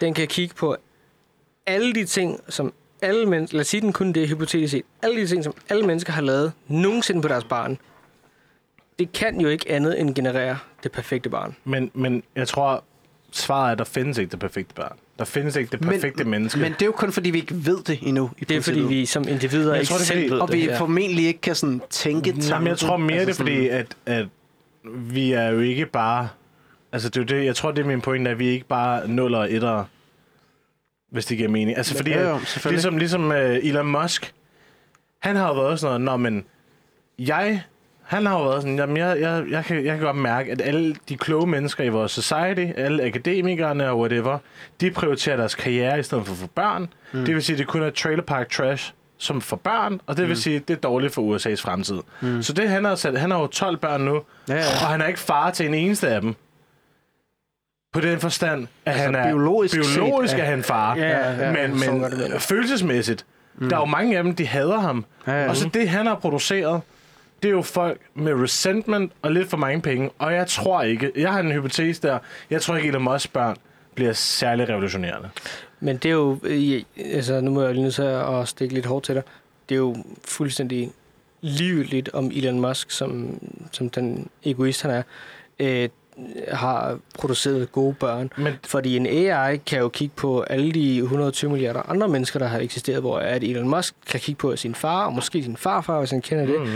den 0.00 0.14
kan 0.14 0.26
kigge 0.28 0.54
på 0.54 0.76
alle 1.66 1.94
de 1.94 2.04
ting, 2.04 2.40
som 2.48 2.72
alle 3.02 3.26
mennesker, 3.26 3.56
lad 3.56 3.60
os 3.60 3.66
sige 3.68 3.80
den 3.80 3.92
kun 3.92 4.12
det 4.12 4.22
er 4.22 4.26
hypotetisk 4.26 4.70
set, 4.70 4.82
alle 5.02 5.20
de 5.20 5.26
ting, 5.26 5.44
som 5.44 5.54
alle 5.68 5.86
mennesker 5.86 6.12
har 6.12 6.22
lavet 6.22 6.52
nogensinde 6.68 7.22
på 7.22 7.28
deres 7.28 7.44
barn, 7.44 7.78
det 8.98 9.12
kan 9.12 9.40
jo 9.40 9.48
ikke 9.48 9.70
andet 9.70 10.00
end 10.00 10.14
generere 10.14 10.58
det 10.82 10.92
perfekte 10.92 11.30
barn. 11.30 11.56
Men, 11.64 11.90
men 11.94 12.22
jeg 12.36 12.48
tror, 12.48 12.84
svaret 13.32 13.68
er, 13.68 13.72
at 13.72 13.78
der 13.78 13.84
findes 13.84 14.18
ikke 14.18 14.30
det 14.30 14.38
perfekte 14.38 14.74
barn. 14.74 14.96
Der 15.18 15.24
findes 15.24 15.56
ikke 15.56 15.70
det 15.70 15.80
perfekte 15.80 16.24
men, 16.24 16.30
menneske. 16.30 16.58
Men 16.60 16.72
det 16.72 16.82
er 16.82 16.86
jo 16.86 16.92
kun 16.92 17.12
fordi, 17.12 17.30
vi 17.30 17.38
ikke 17.38 17.66
ved 17.66 17.78
det 17.82 17.98
endnu. 18.02 18.30
I 18.38 18.44
Det 18.44 18.56
er 18.56 18.60
fordi, 18.62 18.74
princippet. 18.76 18.90
vi 18.90 19.06
som 19.06 19.28
individer 19.28 19.72
Jeg 19.72 19.80
ikke 19.80 19.88
tror, 19.90 19.96
det 19.96 20.02
er 20.02 20.06
selv 20.06 20.18
fordi- 20.20 20.32
ved 20.32 20.40
Og 20.40 20.52
vi 20.52 20.64
ja. 20.64 20.78
formentlig 20.78 21.26
ikke 21.26 21.40
kan 21.40 21.54
sådan 21.54 21.82
tænke 21.90 22.30
tanken. 22.32 22.42
Jamen, 22.48 22.68
jeg 22.68 22.78
tror 22.78 22.96
mere, 22.96 23.18
altså 23.18 23.44
det 23.44 23.52
er 23.52 23.56
fordi, 23.56 23.68
at, 23.68 23.96
at 24.06 24.26
vi 25.14 25.32
er 25.32 25.48
jo 25.48 25.60
ikke 25.60 25.86
bare... 25.86 26.28
Altså, 26.92 27.08
det 27.08 27.16
er 27.16 27.20
jo 27.34 27.40
det, 27.40 27.46
jeg 27.46 27.56
tror, 27.56 27.70
det 27.70 27.82
er 27.82 27.86
min 27.86 28.00
pointe, 28.00 28.30
at 28.30 28.38
vi 28.38 28.48
er 28.48 28.52
ikke 28.52 28.66
bare 28.68 29.08
nuller 29.08 29.38
og 29.38 29.52
etter, 29.52 29.84
hvis 31.10 31.26
det 31.26 31.36
giver 31.36 31.48
mening. 31.48 31.76
Altså, 31.76 31.96
fordi, 31.96 32.12
Jo, 32.12 32.20
jo, 32.20 32.38
ligesom, 32.70 32.96
ligesom 32.98 33.28
uh, 33.28 33.36
Elon 33.36 33.86
Musk, 33.86 34.32
han 35.18 35.36
har 35.36 35.48
jo 35.48 35.54
været 35.62 35.80
sådan 35.80 36.00
noget, 36.00 36.20
Nå, 36.20 36.30
men 36.30 36.44
jeg, 37.18 37.62
han 38.08 38.26
har 38.26 38.38
jo 38.38 38.44
været 38.48 38.62
sådan, 38.62 38.78
jamen, 38.78 38.96
jeg, 38.96 39.20
jeg, 39.20 39.44
jeg, 39.50 39.64
kan, 39.64 39.84
jeg 39.84 39.96
kan 39.96 40.04
godt 40.06 40.16
mærke, 40.16 40.52
at 40.52 40.60
alle 40.60 40.96
de 41.08 41.16
kloge 41.16 41.46
mennesker 41.46 41.84
i 41.84 41.88
vores 41.88 42.12
society, 42.12 42.66
alle 42.76 43.02
akademikerne 43.02 43.90
og 43.90 43.98
whatever, 43.98 44.38
de 44.80 44.90
prioriterer 44.90 45.36
deres 45.36 45.54
karriere 45.54 45.98
i 45.98 46.02
stedet 46.02 46.26
for 46.26 46.34
for 46.34 46.46
børn. 46.46 46.88
Mm. 47.12 47.24
Det 47.24 47.34
vil 47.34 47.42
sige, 47.42 47.54
at 47.54 47.58
det 47.58 47.66
kun 47.66 47.82
er 47.82 47.90
trailer 47.90 48.22
park 48.22 48.50
trash, 48.50 48.92
som 49.18 49.40
for 49.40 49.56
børn, 49.56 50.00
og 50.06 50.16
det 50.16 50.28
vil 50.28 50.36
sige, 50.36 50.56
at 50.56 50.68
det 50.68 50.76
er 50.76 50.80
dårligt 50.80 51.14
for 51.14 51.36
USA's 51.36 51.62
fremtid. 51.62 51.98
Mm. 52.20 52.42
Så 52.42 52.52
det 52.52 52.68
han 52.68 52.84
har 52.84 52.94
sat, 52.94 53.20
han 53.20 53.30
har 53.30 53.38
jo 53.40 53.46
12 53.46 53.76
børn 53.76 54.00
nu, 54.00 54.22
Ja, 54.48 54.54
ja. 54.54 54.60
og 54.60 54.86
han 54.86 55.00
er 55.00 55.06
ikke 55.06 55.20
far 55.20 55.50
til 55.50 55.66
en 55.66 55.74
eneste 55.74 56.08
af 56.08 56.20
dem. 56.20 56.34
På 57.92 58.00
den 58.00 58.20
forstand, 58.20 58.62
at 58.84 58.92
Altså, 58.92 59.04
han 59.04 59.14
er 59.14 59.26
biologisk 59.28 59.74
biologisk 59.74 60.30
set, 60.30 60.40
er 60.40 60.44
han 60.44 60.62
far. 60.62 60.96
Ja, 60.96 61.08
ja, 61.08 61.46
ja, 61.46 61.68
men 61.68 61.80
men 61.80 62.04
følelsesmæssigt, 62.40 63.26
mm. 63.54 63.68
der 63.68 63.76
er 63.76 63.80
jo 63.80 63.86
mange 63.86 64.18
af 64.18 64.24
dem, 64.24 64.34
de 64.34 64.46
hader 64.46 64.78
ham. 64.78 65.04
Ja, 65.26 65.42
ja. 65.42 65.48
Og 65.48 65.56
så 65.56 65.68
det, 65.74 65.88
han 65.88 66.06
har 66.06 66.14
produceret, 66.14 66.80
det 67.42 67.48
er 67.48 67.52
jo 67.52 67.62
folk 67.62 68.00
med 68.14 68.32
resentment 68.42 69.12
og 69.22 69.32
lidt 69.32 69.50
for 69.50 69.56
mange 69.56 69.82
penge. 69.82 70.10
Og 70.18 70.34
jeg 70.34 70.46
tror 70.46 70.82
ikke, 70.82 71.12
jeg 71.16 71.32
har 71.32 71.40
en 71.40 71.52
hypotese 71.52 72.02
der, 72.02 72.18
jeg 72.50 72.62
tror 72.62 72.76
ikke, 72.76 72.88
Elon 72.88 73.02
Musk 73.02 73.32
børn 73.32 73.56
bliver 73.94 74.12
særlig 74.12 74.68
revolutionerende. 74.68 75.28
Men 75.80 75.96
det 75.96 76.08
er 76.08 76.12
jo, 76.12 76.38
øh, 76.42 76.82
altså 77.14 77.40
nu 77.40 77.50
må 77.50 77.62
jeg 77.62 77.72
lige 77.72 77.82
nødt 77.82 77.94
til 77.94 78.02
at 78.02 78.48
stikke 78.48 78.74
lidt 78.74 78.86
hårdt 78.86 79.04
til 79.04 79.14
dig. 79.14 79.22
Det 79.68 79.74
er 79.74 79.78
jo 79.78 79.96
fuldstændig 80.24 80.90
livligt 81.40 82.10
om 82.12 82.30
Elon 82.34 82.60
Musk, 82.60 82.90
som, 82.90 83.40
som 83.72 83.90
den 83.90 84.28
egoist 84.44 84.82
han 84.82 84.90
er, 84.90 85.02
øh, 85.60 85.88
har 86.52 86.98
produceret 87.18 87.72
gode 87.72 87.94
børn. 87.94 88.30
Men 88.36 88.54
Fordi 88.66 88.96
en 88.96 89.06
AI 89.06 89.56
kan 89.56 89.78
jo 89.78 89.88
kigge 89.88 90.14
på 90.16 90.40
alle 90.40 90.72
de 90.72 90.96
120 90.98 91.50
milliarder 91.50 91.90
andre 91.90 92.08
mennesker, 92.08 92.38
der 92.38 92.46
har 92.46 92.58
eksisteret, 92.58 93.00
hvor 93.00 93.18
at 93.18 93.44
Elon 93.44 93.68
Musk 93.68 93.94
kan 94.10 94.20
kigge 94.20 94.38
på 94.38 94.56
sin 94.56 94.74
far, 94.74 95.06
og 95.06 95.12
måske 95.12 95.42
sin 95.42 95.56
farfar, 95.56 95.98
hvis 95.98 96.10
han 96.10 96.22
kender 96.22 96.46
det. 96.46 96.60
mm, 96.60 96.66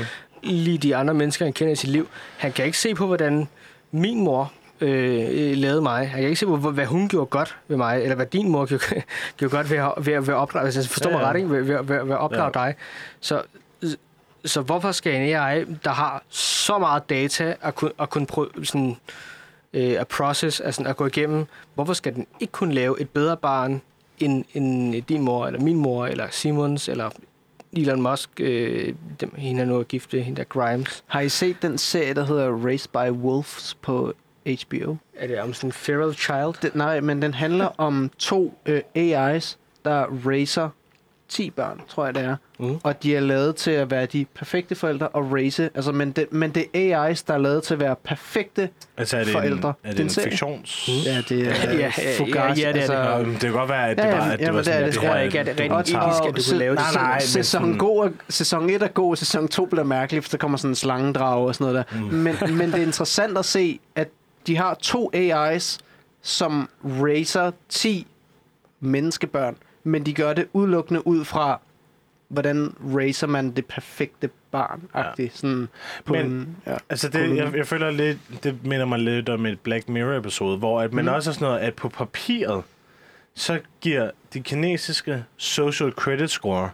Lige 0.42 0.78
de 0.78 0.96
andre 0.96 1.14
mennesker, 1.14 1.44
han 1.44 1.52
kender 1.52 1.72
i 1.72 1.76
sit 1.76 1.90
liv. 1.90 2.08
Han 2.38 2.52
kan 2.52 2.64
ikke 2.64 2.78
se 2.78 2.94
på, 2.94 3.06
hvordan 3.06 3.48
min 3.90 4.20
mor 4.24 4.52
øh, 4.80 5.56
lavede 5.56 5.82
mig. 5.82 6.08
Han 6.08 6.20
kan 6.20 6.28
ikke 6.28 6.40
se 6.40 6.46
på, 6.46 6.56
hvad 6.56 6.86
hun 6.86 7.08
gjorde 7.08 7.26
godt 7.26 7.56
ved 7.68 7.76
mig, 7.76 8.02
eller 8.02 8.14
hvad 8.16 8.26
din 8.26 8.48
mor 8.48 8.66
gjorde, 8.66 8.84
gjorde 9.36 9.56
godt 9.56 9.70
ved 9.70 9.78
at, 9.78 9.92
ved, 9.98 10.12
at- 10.12 10.26
ved 10.26 10.34
at 10.34 10.38
opdrage, 10.38 10.64
jeg 10.76 10.84
forstår 10.84 11.10
Ja, 11.10 11.16
mig 11.16 11.22
ja. 11.22 11.30
ret, 11.30 11.36
ikke? 11.36 11.50
Ved, 11.50 11.62
ved, 11.62 11.76
ved, 11.76 12.04
ved 12.04 12.12
at 12.12 12.18
opdrage 12.18 12.60
Ja. 12.60 12.66
dig. 12.66 12.74
Så, 13.20 13.42
så 14.44 14.60
hvorfor 14.60 14.92
skal 14.92 15.14
en 15.14 15.22
AI, 15.36 15.64
der 15.84 15.90
har 15.90 16.22
så 16.28 16.78
meget 16.78 17.10
data 17.10 17.54
at 17.62 17.74
kunne, 17.74 17.90
at 18.00 18.10
kunne 18.10 18.26
prøve, 18.26 18.48
sådan, 18.64 18.96
øh, 19.72 20.00
at 20.00 20.08
process, 20.08 20.60
altså 20.60 20.82
at 20.82 20.96
gå 20.96 21.06
igennem, 21.06 21.46
hvorfor 21.74 21.92
skal 21.92 22.14
den 22.14 22.26
ikke 22.40 22.52
kunne 22.52 22.74
lave 22.74 23.00
et 23.00 23.10
bedre 23.10 23.36
barn 23.36 23.82
end, 24.18 24.44
end 24.54 25.02
din 25.02 25.22
mor, 25.22 25.46
eller 25.46 25.60
min 25.60 25.76
mor, 25.76 26.06
eller 26.06 26.26
Simons, 26.30 26.88
eller 26.88 27.10
Elon 27.76 28.02
Musk, 28.02 28.30
øh, 28.40 28.94
dem, 29.20 29.34
hende 29.36 29.62
er 29.62 29.66
nu 29.66 29.78
er 29.78 29.82
gift, 29.82 30.12
hende 30.12 30.36
der 30.36 30.44
Grimes. 30.44 31.04
Har 31.06 31.20
I 31.20 31.28
set 31.28 31.62
den 31.62 31.78
serie, 31.78 32.14
der 32.14 32.24
hedder 32.24 32.64
Raised 32.64 32.90
by 32.92 33.10
Wolves 33.22 33.76
på 33.82 34.12
HBO? 34.46 34.96
Er 35.16 35.26
det 35.26 35.40
om 35.40 35.54
sådan 35.54 35.68
en 35.68 35.72
feral 35.72 36.14
child? 36.14 36.62
Den, 36.62 36.70
nej, 36.74 37.00
men 37.00 37.22
den 37.22 37.34
handler 37.34 37.66
om 37.78 38.10
to 38.18 38.58
øh, 38.66 38.82
AI's, 38.96 39.56
der 39.84 40.06
racer 40.26 40.68
10 41.32 41.50
børn, 41.50 41.80
tror 41.88 42.04
jeg 42.04 42.14
det 42.14 42.22
er. 42.24 42.36
Mm. 42.58 42.78
Og 42.82 43.02
de 43.02 43.16
er 43.16 43.20
lavet 43.20 43.56
til 43.56 43.70
at 43.70 43.90
være 43.90 44.06
de 44.06 44.24
perfekte 44.34 44.74
forældre 44.74 45.08
og 45.08 45.32
race. 45.32 45.70
Altså, 45.74 45.92
men, 45.92 46.10
det, 46.12 46.32
men 46.32 46.50
det 46.50 46.64
er 46.74 47.08
AI's, 47.12 47.22
der 47.26 47.34
er 47.34 47.38
lavet 47.38 47.62
til 47.62 47.74
at 47.74 47.80
være 47.80 47.96
perfekte. 48.04 48.68
altså 48.96 49.16
er 49.16 49.24
det 49.24 49.32
Forældre. 49.32 49.68
en, 49.68 49.74
er 49.84 49.88
det 49.90 49.96
Den 49.98 50.06
en 50.06 50.10
serie. 50.10 50.30
fiktions... 50.30 50.88
Ja, 51.06 51.22
det 51.28 51.48
er 51.48 51.72
Ja, 51.72 51.76
ja, 51.76 51.90
Fugazi, 52.18 52.60
ja, 52.62 52.72
det 52.72 52.90
er 52.90 53.16
det. 53.16 53.26
Men 53.26 53.34
det 53.34 53.40
kan 53.40 53.52
godt 53.52 53.68
være, 53.68 53.90
at 53.90 53.96
det 53.96 54.02
Ja, 54.04 54.08
ja, 54.08 54.16
var, 54.16 54.24
at 54.24 54.38
det 54.38 54.44
jamen, 54.44 54.54
var 54.54 54.58
det 54.62 54.66
sådan, 54.66 54.82
er 54.82 54.86
at 54.86 54.92
det. 54.92 55.00
tror 55.00 55.14
jeg 55.14 55.24
ikke, 55.24 55.40
at 55.40 55.46
det 55.46 55.60
er 55.60 55.74
rent 55.76 55.88
etisk, 55.88 55.96
at 56.28 56.36
du 56.36 56.42
kunne 56.50 56.58
lave 56.58 56.76
det. 56.76 56.84
Nej, 56.94 57.02
nej, 57.02 57.20
sæson, 57.20 57.60
sådan- 57.62 57.78
god, 57.78 58.10
sæson 58.28 58.70
1 58.70 58.82
er 58.82 58.88
god, 58.88 59.16
sæson 59.16 59.48
2 59.48 59.64
bliver 59.66 59.84
mærkelig, 59.84 60.22
for 60.24 60.30
der 60.30 60.38
kommer 60.38 60.58
sådan 60.58 60.70
en 60.70 60.74
slangedrag 60.74 61.46
og 61.46 61.54
sådan 61.54 61.72
noget 61.72 61.86
der. 61.92 61.98
Mm. 61.98 62.04
Men, 62.06 62.36
men 62.58 62.72
det 62.72 62.78
er 62.80 62.86
interessant 62.86 63.38
at 63.38 63.44
se, 63.44 63.80
at 63.96 64.08
de 64.46 64.56
har 64.56 64.74
to 64.74 65.10
AI's, 65.16 65.78
som 66.22 66.68
racer 66.84 67.50
10 67.68 68.06
menneskebørn, 68.80 69.56
men 69.84 70.06
de 70.06 70.14
gør 70.14 70.32
det 70.32 70.46
udelukkende 70.52 71.06
ud 71.06 71.24
fra, 71.24 71.60
hvordan 72.28 72.74
racer 72.96 73.26
man 73.26 73.50
det 73.50 73.66
perfekte 73.66 74.30
barn 74.50 74.82
ja. 75.18 75.28
sådan 75.28 75.68
på 76.04 76.12
Men- 76.12 76.26
en, 76.26 76.56
ja. 76.66 76.76
Altså, 76.90 77.08
det, 77.08 77.36
jeg, 77.36 77.56
jeg 77.56 77.66
føler 77.66 77.90
lidt, 77.90 78.18
det 78.42 78.66
minder 78.66 78.86
mig 78.86 78.98
lidt 78.98 79.28
om 79.28 79.46
et 79.46 79.60
Black 79.60 79.88
Mirror-episode, 79.88 80.58
hvor 80.58 80.80
at 80.80 80.92
man 80.92 81.04
Mm. 81.04 81.10
også 81.10 81.30
er 81.30 81.34
sådan 81.34 81.46
noget, 81.46 81.58
at 81.60 81.74
på 81.74 81.88
papiret, 81.88 82.62
så 83.34 83.60
giver 83.80 84.10
de 84.34 84.40
kinesiske 84.40 85.24
social 85.36 85.90
credit 85.92 86.30
score 86.30 86.70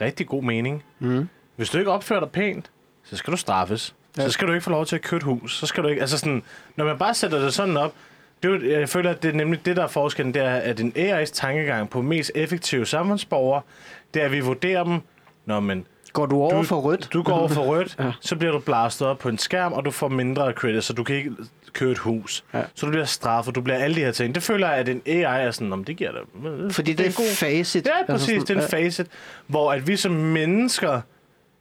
rigtig 0.00 0.26
god 0.26 0.42
mening. 0.42 0.84
Mm. 0.98 1.28
Hvis 1.56 1.70
du 1.70 1.78
ikke 1.78 1.90
opfører 1.90 2.20
dig 2.20 2.30
pænt, 2.30 2.70
så 3.04 3.16
skal 3.16 3.30
du 3.32 3.36
straffes. 3.36 3.94
Ja. 4.16 4.22
Så 4.22 4.30
skal 4.30 4.48
du 4.48 4.52
ikke 4.52 4.64
få 4.64 4.70
lov 4.70 4.86
til 4.86 4.96
at 4.96 5.02
købe 5.02 5.16
et 5.16 5.22
hus. 5.22 5.58
Så 5.58 5.66
skal 5.66 5.82
du 5.82 5.88
ikke, 5.88 6.00
altså 6.00 6.18
sådan, 6.18 6.42
når 6.76 6.84
man 6.84 6.98
bare 6.98 7.14
sætter 7.14 7.38
det 7.38 7.54
sådan 7.54 7.76
op, 7.76 7.94
det 8.42 8.70
jeg 8.70 8.88
føler, 8.88 9.10
at 9.10 9.22
det 9.22 9.28
er 9.28 9.32
nemlig 9.34 9.66
det, 9.66 9.76
der 9.76 9.82
er 9.82 9.88
forskellen, 9.88 10.34
det 10.34 10.42
er, 10.42 10.54
at 10.54 10.80
en 10.80 10.92
AI's 10.96 11.30
tankegang 11.32 11.90
på 11.90 12.02
mest 12.02 12.30
effektive 12.34 12.86
samfundsborgere, 12.86 13.62
det 14.14 14.22
er, 14.22 14.26
at 14.26 14.32
vi 14.32 14.40
vurderer 14.40 14.84
dem, 14.84 15.00
når 15.46 15.60
man 15.60 15.84
Går 16.12 16.26
du 16.26 16.36
over 16.36 16.50
Du- 16.50 16.62
for 16.62 16.76
rødt? 16.76 17.08
du 17.12 17.22
går 17.22 17.32
over 17.32 17.48
for 17.48 17.62
rødt, 17.62 17.96
Ja. 17.98 18.04
ja. 18.06 18.12
så 18.20 18.36
bliver 18.36 18.52
du 18.52 18.58
blastet 18.58 19.08
op 19.08 19.18
på 19.18 19.28
en 19.28 19.38
skærm, 19.38 19.72
og 19.72 19.84
du 19.84 19.90
får 19.90 20.08
mindre 20.08 20.52
credit, 20.52 20.84
så 20.84 20.92
du 20.92 21.04
kan 21.04 21.16
ikke 21.16 21.30
købe 21.72 21.92
et 21.92 21.98
hus. 21.98 22.44
Ja. 22.52 22.58
Ja. 22.58 22.64
Så 22.74 22.86
du 22.86 22.90
bliver 22.92 23.04
straffet, 23.04 23.54
du 23.54 23.60
bliver 23.60 23.78
alle 23.78 23.96
de 23.96 24.00
her 24.00 24.12
ting. 24.12 24.34
Det 24.34 24.42
føler 24.42 24.68
jeg, 24.68 24.76
at 24.78 24.88
en 24.88 25.02
AI 25.06 25.46
er 25.46 25.50
sådan, 25.50 25.72
om 25.72 25.84
det 25.84 25.96
giver 25.96 26.10
dig. 26.12 26.20
Fordi 26.72 26.92
det 26.92 27.00
er 27.04 27.08
en 27.08 27.14
god... 27.16 27.34
facit. 27.36 27.86
Ja, 27.86 28.12
præcis. 28.12 28.26
sådan, 28.26 28.40
det 28.40 28.50
er 28.50 28.62
en 28.62 28.68
facet, 28.70 29.06
hvor 29.46 29.72
at 29.72 29.86
vi 29.88 29.96
som 29.96 30.12
mennesker 30.12 31.00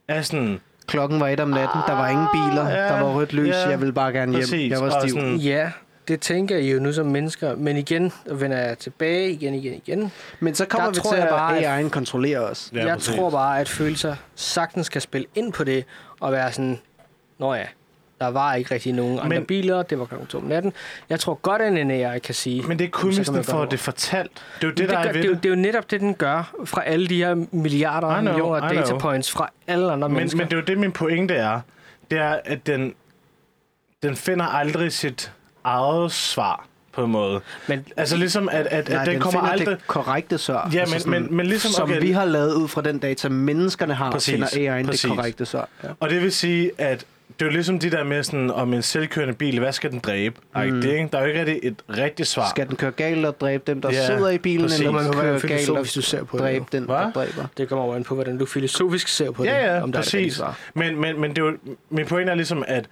er 0.08 0.22
sådan... 0.22 0.60
Klokken 0.88 1.20
var 1.20 1.28
et 1.28 1.40
om 1.40 1.50
natten, 1.50 1.82
der 1.88 1.94
var 1.94 2.08
ingen 2.10 2.28
biler, 2.34 2.70
ja, 2.70 2.76
der 2.88 3.02
var 3.02 3.14
rødt 3.16 3.34
lys, 3.34 3.48
ja, 3.48 3.70
jeg 3.70 3.80
ville 3.80 3.94
bare 3.94 4.12
gerne 4.14 4.32
hjem. 4.32 4.42
præcis. 4.42 4.72
Jeg 4.72 4.80
var 4.82 5.00
stiv. 5.00 5.10
sådan- 5.14 5.36
Ja, 5.38 5.72
det 6.08 6.20
tænker 6.22 6.58
I 6.58 6.72
jo 6.72 6.80
nu 6.80 6.94
som 6.94 7.06
mennesker, 7.06 7.56
men 7.56 7.78
igen 7.78 8.12
vender 8.26 8.58
jeg 8.58 8.78
tilbage 8.78 9.32
igen, 9.32 9.54
igen, 9.54 9.74
igen. 9.74 10.12
Men 10.40 10.56
så 10.56 10.66
kommer 10.66 10.86
Der 10.88 10.94
vi 10.94 11.00
tror 11.00 11.12
til, 11.12 11.18
jeg 11.18 11.28
at 11.28 11.32
bare, 11.34 11.60
at- 11.80 11.86
AI'en 11.86 11.90
kontrollerer 11.90 12.40
os. 12.40 12.70
Ja, 12.74 12.86
jeg 12.86 12.98
præcis. 12.98 13.16
tror 13.16 13.30
bare, 13.30 13.60
at 13.60 13.70
følelser 13.70 14.16
sagtens 14.36 14.90
kan 14.90 15.02
spille 15.02 15.28
ind 15.36 15.54
på 15.54 15.64
det, 15.64 15.86
og 16.20 16.32
være 16.32 16.52
sådan, 16.52 16.80
nå 17.40 17.54
ja, 17.54 17.66
der 18.22 18.28
var 18.28 18.54
ikke 18.56 18.74
rigtig 18.74 18.94
nogen 18.94 19.20
andre 19.20 19.30
Men- 19.30 19.46
biler, 19.46 19.84
det 19.84 20.00
var 20.00 20.06
klokken 20.06 20.28
to 20.28 20.38
om 20.38 20.44
natten. 20.44 20.74
Jeg 21.10 21.20
tror 21.20 21.34
godt, 21.34 21.62
at 21.62 21.74
en 21.78 21.92
AI 21.92 22.20
kan 22.20 22.36
sige... 22.36 22.62
Men 22.68 22.80
det 22.80 22.86
er 22.86 22.90
kun, 22.90 23.12
"Jamen, 23.12 23.26
så 23.26 23.32
hvis 23.32 23.46
den 23.46 23.52
får 23.54 23.62
det 23.62 23.72
det 23.72 23.80
fortalt. 23.80 24.32
Det 24.34 24.64
er 24.64 24.68
jo 24.68 24.70
det, 24.70 24.78
det, 24.78 24.90
der 24.90 24.96
gør, 24.96 25.10
er 25.10 25.14
ved 25.14 25.14
det, 25.14 25.20
er 25.26 25.28
jo, 25.30 25.34
det. 25.34 25.44
det 25.44 25.50
er 25.50 25.56
jo 25.56 25.62
netop 25.62 25.92
det, 25.92 26.02
den 26.02 26.14
gør 26.14 26.54
fra 26.66 26.84
alle 26.86 27.08
de 27.08 27.18
her 27.18 27.36
milliarder 27.52 28.08
og 28.08 28.24
millioner 28.24 28.58
I 28.58 28.60
know. 28.74 28.82
data 28.84 28.98
points 28.98 29.32
fra 29.32 29.50
alle 29.68 29.92
andre 29.92 30.10
Men, 30.10 30.16
mennesker. 30.18 30.38
men 30.38 30.48
det 30.48 30.54
er 30.54 30.58
jo 30.58 30.64
det, 30.66 30.78
min 30.78 30.92
pointe 30.92 31.34
er. 31.34 31.60
Det 32.12 32.20
er, 32.20 32.40
at 32.46 32.68
den, 32.68 32.94
den 34.04 34.16
finder 34.16 34.46
aldrig 34.46 34.92
sit 34.92 35.32
eget 35.64 36.12
svar, 36.12 36.66
på 36.94 37.04
en 37.04 37.12
måde. 37.12 37.42
men 37.68 37.86
Altså 37.98 38.18
ligesom, 38.18 38.50
at, 38.52 38.68
at, 38.68 38.90
Nej, 38.90 39.02
at 39.02 39.08
den, 39.08 39.20
kommer 39.20 39.40
finder 39.40 39.52
aldrig... 39.52 39.68
det 39.68 39.88
korrekte 39.88 40.38
svar. 40.38 40.70
Ja, 40.74 40.86
men, 40.86 41.12
men, 41.12 41.36
men 41.38 41.46
ligesom... 41.46 41.72
som 41.72 41.84
okay, 41.90 42.02
vi 42.02 42.12
har 42.12 42.26
lavet 42.26 42.54
ud 42.54 42.68
fra 42.68 42.82
den 42.82 42.98
data, 43.00 43.30
menneskerne 43.30 43.94
har, 43.94 44.12
Præcis, 44.12 44.32
finder 44.34 44.48
AI'en 44.82 44.86
præcis. 44.86 45.02
det 45.02 45.10
korrekte 45.10 45.46
svar. 45.46 45.70
Ja. 45.84 45.88
Og 46.00 46.10
det 46.10 46.22
vil 46.22 46.32
sige, 46.32 46.72
at 46.78 47.06
det 47.40 47.42
er 47.42 47.46
jo 47.46 47.52
ligesom 47.52 47.80
de 47.80 47.92
der 47.92 48.04
med 48.04 48.24
sådan, 48.24 48.52
om 48.52 48.74
en 48.74 48.82
selvkørende 48.82 49.34
bil, 49.34 49.60
hvad 49.60 49.72
skal 49.74 49.92
den 49.92 50.00
dræbe? 50.00 50.36
Mm. 50.56 50.82
Det, 50.82 50.92
ikke? 50.92 51.10
Der 51.12 51.18
er 51.18 51.22
jo 51.22 51.28
ikke 51.28 51.40
rigtig 51.40 51.60
et 51.64 51.76
rigtigt 51.98 52.28
svar. 52.28 52.50
Skal 52.50 52.68
den 52.68 52.76
køre 52.76 52.92
galt 52.92 53.26
og 53.26 53.42
dræbe 53.42 53.64
dem, 53.68 53.82
der 53.82 53.92
Ja, 53.92 54.06
sidder 54.06 54.30
i 54.30 54.38
bilen, 54.38 54.62
præcis. 54.62 54.80
eller 54.80 54.92
Man 54.92 55.04
den 55.06 55.16
må 55.16 55.22
være 55.22 55.40
køre 55.40 55.50
galt 55.50 55.70
og 55.70 55.86
filosofisk, 55.86 55.96
du 55.96 56.02
ser 56.02 56.24
på 56.24 56.38
det. 56.38 56.44
dræbe 56.44 56.66
den, 56.72 56.88
der 56.88 57.02
Hvad? 57.04 57.12
dræber? 57.14 57.46
Det 57.58 57.70
kommer 57.70 57.86
over 57.86 57.96
an 57.96 58.04
på, 58.04 58.16
hvordan 58.16 58.38
du 58.38 58.46
filosofisk 58.46 59.08
ser 59.08 59.32
på 59.32 59.44
det. 59.44 59.50
Ja, 59.50 59.76
ja, 59.76 59.82
om 59.84 59.92
der 59.92 60.00
er 60.00 60.04
præcis. 60.04 60.34
svar. 60.36 60.58
Men, 60.74 61.02
men, 61.02 61.22
men 61.22 61.30
det 61.30 61.38
er 61.38 61.46
jo, 61.46 61.58
min 61.90 62.06
pointe 62.06 62.32
er 62.32 62.36
ligesom, 62.36 62.64
at 62.68 62.86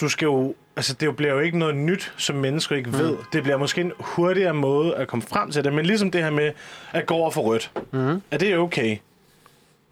du 0.00 0.08
skal 0.08 0.26
jo... 0.26 0.54
Altså, 0.76 0.94
det 0.94 1.16
bliver 1.16 1.32
jo 1.32 1.38
ikke 1.40 1.58
noget 1.58 1.76
nyt, 1.76 2.12
som 2.16 2.36
mennesker 2.36 2.76
ikke 2.76 2.92
ved. 2.92 3.16
Det 3.32 3.42
bliver 3.42 3.56
måske 3.56 3.80
en 3.80 3.92
hurtigere 3.98 4.54
måde 4.54 4.94
at 4.96 5.08
komme 5.08 5.22
frem 5.22 5.50
til 5.50 5.64
det. 5.64 5.72
Men 5.72 5.86
ligesom 5.86 6.10
det 6.10 6.22
her 6.22 6.30
med 6.30 6.52
at 6.92 7.06
gå 7.06 7.14
over 7.14 7.30
for 7.30 7.40
rødt. 7.42 7.70
Mhm. 7.92 8.22
Er 8.30 8.38
det 8.38 8.58
okay? 8.58 8.96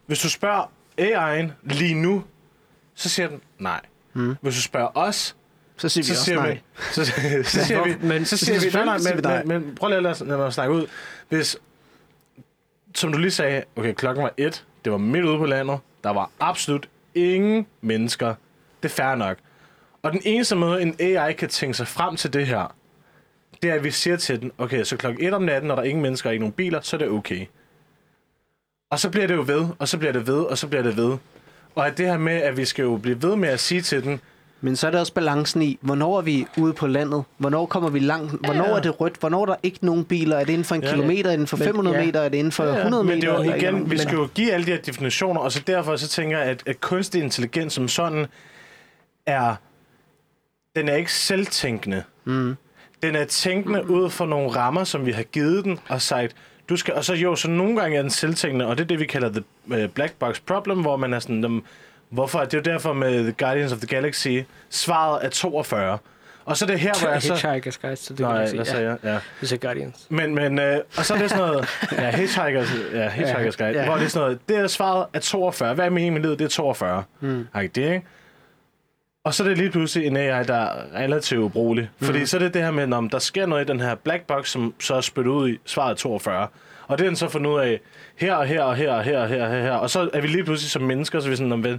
Hvis 0.07 0.19
du 0.21 0.31
spørger 0.31 0.71
AI'en 1.01 1.51
lige 1.63 1.95
nu, 1.95 2.25
så 2.95 3.09
siger 3.09 3.29
den 3.29 3.41
nej. 3.59 3.81
Mhm. 4.13 4.37
Hvis 4.41 4.55
du 4.55 4.63
spørger 4.63 4.89
os, 4.95 5.37
Så 5.77 5.89
siger 5.89 6.03
vi 6.03 6.07
så 6.07 6.13
også 6.13 6.25
siger 6.25 6.37
nej. 6.41 6.53
vi, 6.53 6.61
så, 6.95 7.05
så 7.45 7.65
siger 7.65 7.85
vi, 7.85 7.95
Men- 8.01 8.25
så 8.25 8.37
siger 8.37 8.61
vi, 8.61 8.71
nej, 8.75 8.85
nej, 8.85 8.99
siger 8.99 9.15
vi 9.17 9.21
men, 9.23 9.31
nej. 9.31 9.45
men, 9.45 9.67
men 9.67 9.75
prøv 9.75 9.89
lige 9.89 9.97
at 9.97 10.03
lade, 10.03 10.25
lade 10.25 10.39
mig 10.39 10.53
snakke 10.53 10.75
ud. 10.75 10.87
Hvis, 11.29 11.57
som 12.95 13.13
du 13.13 13.19
lige 13.19 13.31
sagde, 13.31 13.63
okay, 13.77 13.93
klokken 13.95 14.23
var 14.25 14.33
et, 14.37 14.65
det 14.85 14.93
var 14.93 14.99
midt 14.99 15.25
ude 15.25 15.39
på 15.39 15.47
landet, 15.47 15.79
der 16.05 16.11
var 16.11 16.31
absolut 16.41 16.89
ingen 17.15 17.67
mennesker. 17.81 18.35
Det 18.83 18.89
er 18.91 18.95
fair 18.95 19.15
nok. 19.15 19.37
Og 20.03 20.13
den 20.13 20.21
eneste 20.25 20.57
måde, 20.57 20.83
en 20.83 20.95
AI 21.01 21.33
kan 21.33 21.49
tænke 21.49 21.75
sig 21.77 21.89
frem 21.89 22.17
til 22.17 22.33
det 22.33 22.47
her, 22.47 22.75
det 23.63 23.71
er, 23.71 23.75
at 23.75 23.85
vi 23.85 23.91
siger 23.91 24.17
til 24.17 24.41
den, 24.41 24.53
okay, 24.59 24.85
så 24.85 24.97
klokken 24.97 25.27
1 25.27 25.35
om 25.35 25.43
natten, 25.43 25.69
når 25.69 25.75
der 25.75 25.83
er 25.83 25.87
ingen 25.87 26.03
mennesker 26.03 26.31
og 26.31 26.35
ikke 26.35 26.43
nogen 26.43 26.53
biler, 26.53 26.81
så 26.81 26.97
er 26.97 26.99
det 26.99 27.09
okay. 27.09 27.47
Og 28.91 28.99
så 28.99 29.11
bliver 29.11 29.27
det 29.27 29.35
jo 29.35 29.45
ved, 29.47 29.67
og 29.79 29.89
så 29.89 29.99
bliver 29.99 30.13
det 30.13 30.27
ved, 30.27 30.35
og 30.41 30.59
så 30.59 30.67
bliver 30.69 30.83
det 30.83 30.97
ved. 30.97 31.17
Og 31.75 31.87
at 31.87 31.99
det 31.99 32.07
her 32.07 32.19
med, 32.19 32.33
at 32.33 32.57
vi 32.57 32.65
skal 32.65 32.83
jo 32.83 32.97
blive 32.97 33.23
ved 33.23 33.37
med 33.37 33.49
at 33.49 33.61
sige 33.61 33.81
til 33.81 34.05
den, 34.05 34.21
Men 34.65 34.77
så 34.77 34.87
er 34.87 34.91
der 34.91 35.01
også 35.01 35.15
balancen 35.15 35.63
i, 35.63 35.79
hvornår 35.81 36.19
er 36.19 36.23
vi 36.23 36.47
ude 36.59 36.73
på 36.73 36.87
landet? 36.87 37.25
Hvornår 37.39 37.67
kommer 37.67 37.91
vi 37.91 37.99
langt? 37.99 38.33
Hvornår 38.45 38.69
Ja. 38.69 38.77
er 38.77 38.81
det 38.81 39.01
rødt? 39.01 39.17
Hvornår 39.17 39.43
er 39.43 39.47
der 39.47 39.55
ikke 39.63 39.79
nogen 39.87 40.05
biler? 40.05 40.37
Er 40.37 40.45
det 40.45 40.53
inden 40.53 40.65
for 40.65 40.75
en 40.75 40.83
Ja. 40.83 40.91
kilometer? 40.91 41.23
Er 41.25 41.25
det 41.25 41.33
inden 41.33 41.47
for 41.47 41.57
Men- 41.57 41.67
500 41.67 41.99
ja. 41.99 42.05
meter? 42.07 42.21
Er 42.21 42.29
det 42.29 42.39
inden 42.39 42.53
for 42.53 42.65
Ja, 42.65 42.71
ja, 42.73 42.77
100 42.79 43.05
meter? 43.05 43.15
Men 43.15 43.23
det 43.23 43.29
er 43.49 43.51
jo 43.71 43.77
igen, 43.77 43.91
vi 43.91 43.99
skal 43.99 44.15
jo 44.15 44.29
give 44.35 44.53
alle 44.53 44.67
de 44.67 44.71
her 44.71 44.79
definitioner, 44.79 45.41
og 45.41 45.53
så 45.53 45.63
derfor 45.67 45.97
så 45.97 46.09
tænker 46.09 46.39
jeg, 46.39 46.47
at, 46.47 46.63
at 46.67 46.81
kunstig 46.81 47.23
intelligens 47.23 47.73
som 47.73 47.89
sådan 47.89 48.27
er, 49.27 49.55
den 50.77 50.89
er 50.89 50.95
ikke 50.95 51.13
selvtænkende. 51.13 52.03
Mm. 52.25 52.57
Den 53.03 53.17
er 53.17 53.25
tænkende 53.25 53.91
ud 53.91 54.11
fra 54.11 54.27
nogle 54.27 54.51
rammer, 54.51 54.85
som 54.85 55.07
vi 55.07 55.13
har 55.13 55.23
givet 55.23 55.65
den, 55.65 55.79
og 55.89 56.03
sagt, 56.03 56.37
du 56.69 56.77
skal, 56.77 56.95
og 56.95 57.05
så 57.05 57.15
jo, 57.15 57.37
så 57.37 57.51
nogle 57.51 57.81
gange 57.81 57.97
er 57.97 58.03
den 58.03 58.11
selvtænkende, 58.11 58.67
og 58.67 58.79
det 58.79 58.85
er 58.85 58.89
det, 58.89 59.01
vi 59.01 59.07
kalder 59.07 59.31
the 59.33 59.85
uh, 59.85 59.91
black 59.91 60.13
box 60.13 60.41
problem, 60.47 60.81
hvor 60.81 60.97
man 60.97 61.13
er 61.13 61.19
sådan, 61.19 61.43
dem, 61.43 61.65
hvorfor, 62.09 62.41
det 62.41 62.55
er 62.55 62.59
jo 62.59 62.63
derfor 62.63 62.93
med 62.93 63.23
The 63.23 63.33
Guardians 63.33 63.73
of 63.73 63.79
the 63.79 63.87
Galaxy, 63.87 64.29
svaret 64.71 65.25
er 65.25 65.29
42. 65.29 65.99
Og 66.45 66.57
så 66.57 66.65
er 66.65 66.67
det 66.67 66.81
her, 66.81 66.93
hvor 67.01 67.09
jeg 67.09 67.23
så... 67.23 67.35
Hitchhiker's 67.35 67.81
Guide, 67.81 67.97
det 67.97 68.17
kan 68.17 68.27
Nej, 68.27 68.65
sagde 68.65 68.89
jeg? 68.89 68.97
Ja. 69.05 69.19
Det 69.41 69.53
er 69.53 69.57
Guardians. 69.57 70.07
Men, 70.09 70.35
men 70.35 70.59
øh, 70.59 70.81
og 70.97 71.05
så 71.05 71.15
er 71.15 71.19
det 71.19 71.31
sådan 71.31 71.47
noget, 71.47 71.69
ja, 71.93 72.11
Hitchhiker's, 72.11 72.97
ja, 72.97 73.09
Hitchhiker's 73.09 73.57
Guide, 73.57 73.79
ja. 73.79 73.85
hvor 73.85 73.95
det 73.95 74.05
er 74.05 74.09
sådan 74.09 74.27
noget, 74.27 74.49
det 74.49 74.57
er 74.57 74.67
svaret 74.67 75.07
er 75.13 75.21
42. 75.21 75.75
Hvad 75.75 75.85
er 75.85 75.91
meningen 75.91 76.15
med 76.15 76.23
livet? 76.23 76.39
Det 76.39 76.45
er 76.45 76.49
42. 76.49 77.05
Mm. 77.21 77.47
Ej, 77.55 77.69
det 77.75 77.77
ikke? 77.77 78.03
Og 79.25 79.35
så 79.35 79.45
er 79.45 79.49
det 79.49 79.59
lige 79.59 79.71
pludselig 79.71 80.07
en 80.07 80.17
AI, 80.17 80.45
der 80.45 80.55
er 80.55 80.85
relativt 80.95 81.41
ubrugelig. 81.41 81.91
Fordi 82.01 82.19
Mm. 82.19 82.27
så 82.27 82.37
er 82.37 82.39
det 82.39 82.55
det 82.55 82.63
her 82.63 82.71
med, 82.71 82.93
om 82.93 83.11
der 83.11 83.19
sker 83.19 83.47
noget 83.47 83.65
i 83.69 83.73
den 83.73 83.81
her 83.81 83.95
black 83.95 84.23
box, 84.27 84.49
som 84.51 84.75
så 84.81 84.95
er 84.95 85.01
spyttet 85.01 85.33
ud 85.33 85.49
i 85.51 85.59
svaret 85.67 85.91
er 85.91 85.95
42. 85.95 86.49
Og 86.87 86.99
det 86.99 87.05
er 87.05 87.09
den 87.09 87.17
så 87.17 87.29
fundet 87.29 87.51
ud 87.51 87.61
af 87.61 87.81
her 88.17 88.35
og 88.35 88.47
her 88.47 88.63
og 88.63 88.77
her 88.77 88.93
og 88.93 89.05
her 89.05 89.19
og 89.21 89.29
her 89.29 89.45
og 89.45 89.51
her. 89.51 89.73
Og 89.73 89.91
så 89.91 90.11
er 90.13 90.21
vi 90.21 90.27
lige 90.27 90.45
pludselig 90.45 90.71
som 90.71 90.83
mennesker, 90.83 91.21
så 91.21 91.27
er 91.27 91.31
vi 91.31 91.37
sådan, 91.37 91.53
om, 91.53 91.61
hvad, 91.61 91.79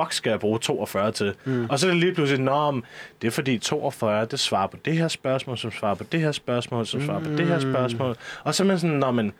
fuck 0.00 0.12
skal 0.12 0.30
jeg 0.30 0.40
bruge 0.40 0.58
42 0.58 1.12
til? 1.12 1.34
Mm. 1.44 1.66
Og 1.70 1.78
så 1.78 1.86
er 1.86 1.90
det 1.90 2.00
lige 2.00 2.14
pludselig, 2.14 2.42
nå, 2.44 2.80
det 3.22 3.26
er 3.26 3.30
fordi 3.32 3.58
42, 3.58 4.24
det 4.24 4.40
svarer 4.40 4.66
på 4.66 4.76
det 4.84 4.92
her 4.96 5.08
spørgsmål, 5.08 5.58
som 5.58 5.70
svarer 5.70 5.94
på 5.94 6.04
det 6.12 6.20
her 6.20 6.32
spørgsmål, 6.32 6.86
som 6.86 7.02
svarer 7.02 7.20
på 7.20 7.30
det 7.30 7.46
her 7.46 7.58
spørgsmål. 7.58 8.16
Og 8.44 8.54
så 8.54 8.62
er 8.62 8.66
man 8.66 8.78
sådan, 8.78 8.96
nå, 8.96 9.10
men 9.10 9.32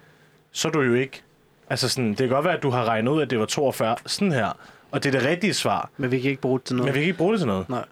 så 0.53 0.69
er 0.69 0.73
du 0.73 0.81
jo 0.83 0.95
ikke... 0.95 1.23
Altså 1.71 1.89
sådan, 1.89 2.09
det 2.11 2.19
kan 2.19 2.29
godt 2.29 2.45
være, 2.45 2.57
at 2.57 2.63
du 2.63 2.71
har 2.71 2.85
regnet 2.85 3.13
ud, 3.13 3.23
at 3.23 3.31
det 3.31 3.39
var 3.39 3.47
42 3.47 3.97
sådan 4.07 4.33
her, 4.33 4.57
og 4.91 5.03
det 5.05 5.15
er 5.15 5.19
det 5.19 5.29
rigtige 5.29 5.55
svar. 5.55 5.91
Men 5.97 6.11
vi 6.11 6.21
kan 6.21 6.31
ikke 6.31 6.41
bruge 6.43 6.59
det 6.59 6.67
til 6.67 6.77
noget. 6.77 6.87
Men 6.89 6.95
vi 6.95 7.01
kan 7.01 7.07
ikke 7.07 7.19
bruge 7.19 7.33
det 7.33 7.41
til 7.41 7.47
noget. 7.47 7.69
Nej. 7.69 7.85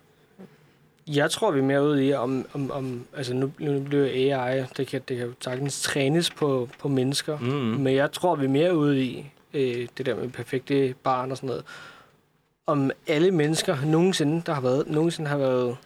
Jeg 1.06 1.30
tror, 1.30 1.50
vi 1.50 1.58
er 1.58 1.62
mere 1.62 1.82
ude 1.84 2.06
i, 2.06 2.12
om, 2.12 2.46
om, 2.52 2.70
om 2.70 3.06
altså 3.16 3.34
nu, 3.34 3.52
nu 3.58 3.80
bliver 3.80 4.36
AI, 4.36 4.64
det 4.76 4.86
kan, 4.86 5.00
det 5.08 5.16
kan 5.16 5.26
jo 5.26 5.32
sagtens 5.40 5.82
trænes 5.82 6.30
på, 6.30 6.68
på 6.78 6.88
mennesker, 6.88 7.38
Mm. 7.38 7.46
men 7.46 7.94
jeg 7.94 8.12
tror, 8.12 8.34
vi 8.36 8.44
er 8.44 8.48
mere 8.48 8.76
ude 8.76 9.02
i 9.04 9.30
øh, 9.54 9.88
det 9.98 10.06
der 10.06 10.14
med 10.16 10.28
perfekte 10.28 10.94
barn 11.02 11.30
og 11.30 11.36
sådan 11.36 11.46
noget. 11.46 11.64
Om 12.66 12.90
alle 13.06 13.30
mennesker 13.30 13.76
nogensinde, 13.86 14.42
der 14.46 14.52
har 14.54 14.60
været, 14.60 14.86
nogensinde 14.86 15.30
har 15.30 15.38
været 15.38 15.76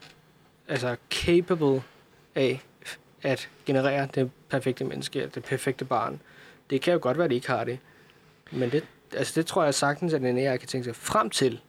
altså 0.69 0.97
capable 1.11 1.83
af 2.35 2.63
at 3.23 3.49
generere 3.67 4.09
det 4.15 4.31
perfekte 4.49 4.85
menneske, 4.85 5.31
det 5.35 5.45
perfekte 5.45 5.85
barn. 5.85 6.21
Det 6.71 6.81
kan 6.81 6.93
jo 6.93 6.99
godt 7.03 7.17
være, 7.19 7.25
at 7.25 7.31
de 7.31 7.35
ikke 7.35 7.49
har 7.51 7.65
det. 7.65 7.79
Men 8.53 8.71
det, 8.71 8.85
altså 9.17 9.33
det 9.37 9.47
tror 9.47 9.65
jeg 9.65 9.75
sagtens, 9.75 10.15
at 10.15 10.23
en 10.23 10.39
AI 10.39 10.57
kan 10.57 10.69
tænke 10.69 10.85
sig 10.85 10.97
frem 10.97 11.31
til. 11.31 11.61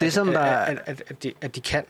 Det, 0.00 0.06
at, 0.06 0.12
som 0.12 0.26
der, 0.26 0.40
at, 0.40 0.70
at, 0.70 0.82
at, 0.86 1.02
at, 1.06 1.22
de, 1.22 1.32
at 1.40 1.56
de 1.56 1.60
kan. 1.60 1.84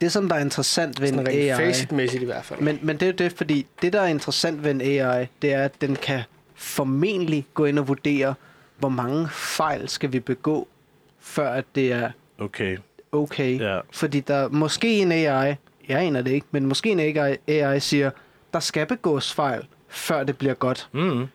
det, 0.00 0.12
som 0.12 0.28
der 0.28 0.36
er 0.36 0.40
interessant 0.40 1.00
ved 1.00 1.12
en 1.12 1.26
AI... 1.26 1.56
facetmæssigt 1.56 2.22
i 2.22 2.26
hvert 2.26 2.44
fald. 2.44 2.60
Men, 2.60 2.78
men 2.82 2.96
det 2.96 3.02
er 3.02 3.06
jo 3.06 3.16
det, 3.18 3.32
fordi 3.32 3.66
det, 3.82 3.92
der 3.92 4.00
er 4.00 4.06
interessant 4.06 4.64
ved 4.64 4.70
en 4.70 4.80
AI, 4.80 5.26
det 5.42 5.52
er, 5.52 5.64
at 5.64 5.80
den 5.80 5.96
kan 5.96 6.22
formentlig 6.54 7.46
gå 7.54 7.64
ind 7.64 7.78
og 7.78 7.88
vurdere, 7.88 8.34
hvor 8.78 8.88
mange 8.88 9.28
fejl 9.28 9.88
skal 9.88 10.12
vi 10.12 10.20
begå, 10.20 10.68
før 11.20 11.50
at 11.50 11.64
det 11.74 11.92
er 11.92 12.10
Okay, 12.38 12.76
okay. 13.12 13.60
ja. 13.60 13.80
Fordi 13.92 14.20
der 14.20 14.48
måske 14.48 14.98
en 14.98 15.12
AI, 15.12 15.54
jeg 15.88 16.00
aner 16.00 16.22
det 16.22 16.30
ikke, 16.30 16.46
men 16.50 16.66
måske 16.66 16.90
en 16.90 17.00
AI, 17.00 17.36
AI 17.48 17.80
siger, 17.80 18.10
der 18.52 18.60
skal 18.60 18.86
begås 18.86 19.34
fejl, 19.34 19.66
før 19.88 20.24
det 20.24 20.38
bliver 20.38 20.54
godt. 20.54 20.88
Mm. 20.92 21.26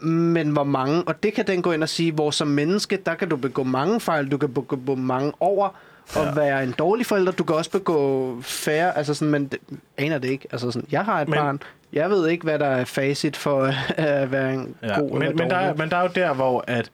Men 0.00 0.50
hvor 0.50 0.64
mange, 0.64 1.02
og 1.02 1.22
det 1.22 1.34
kan 1.34 1.46
den 1.46 1.62
gå 1.62 1.72
ind 1.72 1.82
og 1.82 1.88
sige, 1.88 2.12
hvor 2.12 2.30
som 2.30 2.48
menneske, 2.48 2.96
der 3.06 3.14
kan 3.14 3.28
du 3.28 3.36
begå 3.36 3.62
mange 3.62 4.00
fejl, 4.00 4.28
du 4.30 4.38
kan 4.38 4.54
begå 4.54 4.94
mange 4.94 5.32
over, 5.40 5.68
og 6.16 6.24
Ja. 6.24 6.34
være 6.34 6.62
en 6.64 6.72
dårlig 6.72 7.06
forælder, 7.06 7.32
du 7.32 7.44
kan 7.44 7.56
også 7.56 7.70
begå 7.70 8.38
færre, 8.42 8.96
altså 8.96 9.14
sådan, 9.14 9.30
men 9.32 9.46
det, 9.46 9.58
aner 9.96 10.18
det 10.18 10.28
ikke. 10.28 10.48
Altså 10.52 10.70
sådan, 10.70 10.88
jeg 10.92 11.04
har 11.04 11.20
et 11.20 11.28
Men- 11.28 11.38
men, 11.38 11.44
barn, 11.44 11.60
jeg 11.92 12.10
ved 12.10 12.28
ikke, 12.28 12.44
hvad 12.44 12.58
der 12.58 12.66
er 12.66 12.84
facit 12.84 13.36
for 13.36 13.62
at 13.96 14.32
være 14.32 14.54
en 14.54 14.74
Ja. 14.82 14.98
god 15.00 15.10
eller 15.10 15.18
Men, 15.28 15.36
men, 15.36 15.50
der 15.50 15.56
er, 15.56 15.74
men 15.74 15.90
der 15.90 15.96
er 15.96 16.02
jo 16.02 16.10
der, 16.14 16.34
hvor 16.34 16.64
at 16.66 16.90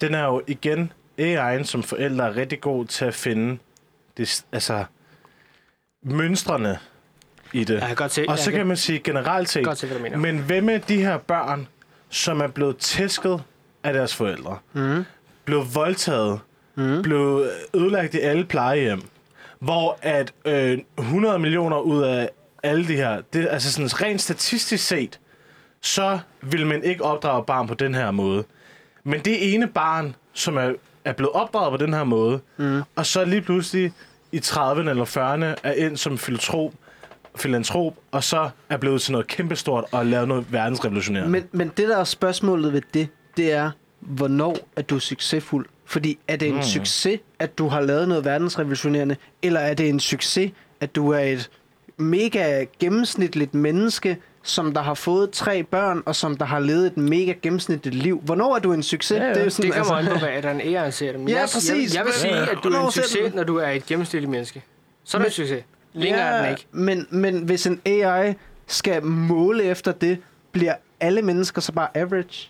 den 0.00 0.14
er 0.14 0.24
jo 0.24 0.42
igen, 0.46 0.92
AI'en 1.20 1.64
som 1.64 1.82
forældre 1.82 2.26
er 2.26 2.36
rigtig 2.36 2.60
god 2.60 2.84
til 2.86 3.04
at 3.04 3.14
finde 3.14 3.58
det, 4.16 4.44
altså, 4.52 4.84
mønstrene 6.02 6.78
i 7.52 7.64
det. 7.64 7.74
Jeg 7.74 7.86
kan 7.86 7.96
godt 7.96 8.12
se, 8.12 8.24
Og 8.28 8.38
så 8.38 8.50
jeg 8.50 8.58
kan 8.58 8.66
man 8.66 8.76
sige 8.76 8.98
generelt 8.98 9.48
set, 9.48 9.64
godt 9.64 9.78
se, 9.78 9.86
hvad 9.86 9.96
du 9.96 10.02
mener. 10.02 10.16
men 10.18 10.38
hvem 10.38 10.68
er 10.68 10.78
de 10.78 10.96
her 11.02 11.18
børn, 11.18 11.68
som 12.10 12.40
er 12.40 12.46
blevet 12.46 12.76
tæsket 12.76 13.42
af 13.84 13.92
deres 13.92 14.14
forældre? 14.16 14.58
Mm. 14.72 15.04
Blevet 15.44 15.74
voldtaget, 15.74 16.40
Mm. 16.74 17.02
blev 17.02 17.46
ødelagt 17.74 18.14
i 18.14 18.18
alle 18.18 18.44
plejehjem, 18.44 19.02
hvor 19.58 19.98
at 20.02 20.32
øh, 20.44 20.78
100 20.98 21.38
millioner 21.38 21.78
ud 21.78 22.02
af 22.02 22.30
alle 22.62 22.88
de 22.88 22.96
her, 22.96 23.20
det, 23.32 23.48
altså 23.50 23.72
sådan 23.72 24.02
rent 24.02 24.20
statistisk 24.22 24.86
set, 24.86 25.20
så 25.80 26.18
vil 26.42 26.66
man 26.66 26.84
ikke 26.84 27.04
opdrage 27.04 27.44
barn 27.44 27.66
på 27.66 27.74
den 27.74 27.94
her 27.94 28.10
måde. 28.10 28.44
Men 29.04 29.20
det 29.20 29.54
ene 29.54 29.66
barn, 29.66 30.14
som 30.32 30.56
er, 30.56 30.72
er 31.04 31.12
blevet 31.12 31.32
opdraget 31.32 31.70
på 31.80 31.84
den 31.86 31.94
her 31.94 32.04
måde, 32.04 32.40
Mm. 32.56 32.82
og 32.96 33.06
så 33.06 33.24
lige 33.24 33.42
pludselig 33.42 33.92
i 34.32 34.38
30'erne 34.38 34.88
eller 34.90 35.04
40'erne 35.04 35.60
er 35.62 35.72
ind 35.72 35.96
som 35.96 36.18
filantrop, 36.18 36.72
filantrop, 37.40 37.94
og 38.10 38.24
så 38.24 38.50
er 38.68 38.76
blevet 38.76 39.02
til 39.02 39.12
noget 39.12 39.26
kæmpestort 39.26 39.84
og 39.92 40.06
lavet 40.06 40.28
noget 40.28 40.52
verdensrevolutionerende. 40.52 41.30
Men, 41.30 41.44
men 41.52 41.68
det, 41.76 41.88
der 41.88 41.96
er 41.98 42.04
spørgsmålet 42.04 42.72
ved 42.72 42.82
det, 42.94 43.08
det 43.36 43.52
er, 43.52 43.70
hvornår 44.00 44.56
er 44.76 44.82
du 44.82 44.98
succesfuld? 44.98 45.66
Fordi 45.84 46.18
er 46.28 46.36
det 46.36 46.48
en 46.48 46.54
Mm. 46.54 46.62
succes, 46.62 47.20
at 47.38 47.58
du 47.58 47.68
har 47.68 47.80
lavet 47.80 48.08
noget 48.08 48.24
verdensrevolutionerende, 48.24 49.16
eller 49.42 49.60
er 49.60 49.74
det 49.74 49.88
en 49.88 50.00
succes, 50.00 50.52
at 50.80 50.94
du 50.96 51.10
er 51.10 51.18
et 51.18 51.50
mega 51.96 52.64
gennemsnitligt 52.78 53.54
menneske, 53.54 54.16
som 54.42 54.74
der 54.74 54.80
har 54.82 54.94
fået 54.94 55.30
tre 55.30 55.62
børn, 55.62 56.02
og 56.06 56.16
som 56.16 56.36
der 56.36 56.44
har 56.44 56.58
levet 56.60 56.86
et 56.86 56.96
mega 56.96 57.32
gennemsnitligt 57.42 57.96
liv? 57.96 58.20
Hvornår 58.24 58.54
er 58.56 58.58
du 58.58 58.72
en 58.72 58.82
succes? 58.82 59.18
Ja, 59.18 59.24
ja. 59.24 59.38
jo 59.38 59.44
Det, 59.44 59.56
det 59.56 59.72
kommer 59.74 59.94
an 59.94 60.06
på, 60.06 60.18
hvad 60.18 60.42
der 60.42 60.50
en 60.50 60.60
ære 60.60 60.92
ser 60.92 61.10
det. 61.12 61.20
Men 61.20 61.28
Ja, 61.28 61.34
jeg, 61.38 61.48
præcis. 61.52 61.94
Jeg, 61.94 61.98
jeg 61.98 62.04
vil 62.04 62.12
sige, 62.14 62.36
Ja. 62.36 62.42
at 62.42 62.58
du 62.64 62.68
er 62.68 62.86
en 62.86 62.92
succes, 62.92 63.34
når 63.34 63.44
du 63.44 63.56
er 63.56 63.68
et 63.68 63.86
gennemsnitligt 63.86 64.30
menneske. 64.30 64.62
Så 65.04 65.16
er 65.16 65.18
du 65.18 65.22
Men- 65.22 65.26
en 65.28 65.32
succes. 65.32 65.64
Længere 65.92 66.22
er 66.22 66.42
den 66.42 66.50
ikke. 66.50 66.66
Men, 66.72 67.06
men 67.10 67.38
hvis 67.42 67.66
en 67.66 67.80
AI 67.86 68.34
skal 68.66 69.04
måle 69.04 69.64
efter 69.64 69.92
det, 69.92 70.18
bliver 70.52 70.74
alle 71.00 71.22
mennesker 71.22 71.60
så 71.60 71.72
bare 71.72 71.88
average? 71.96 72.48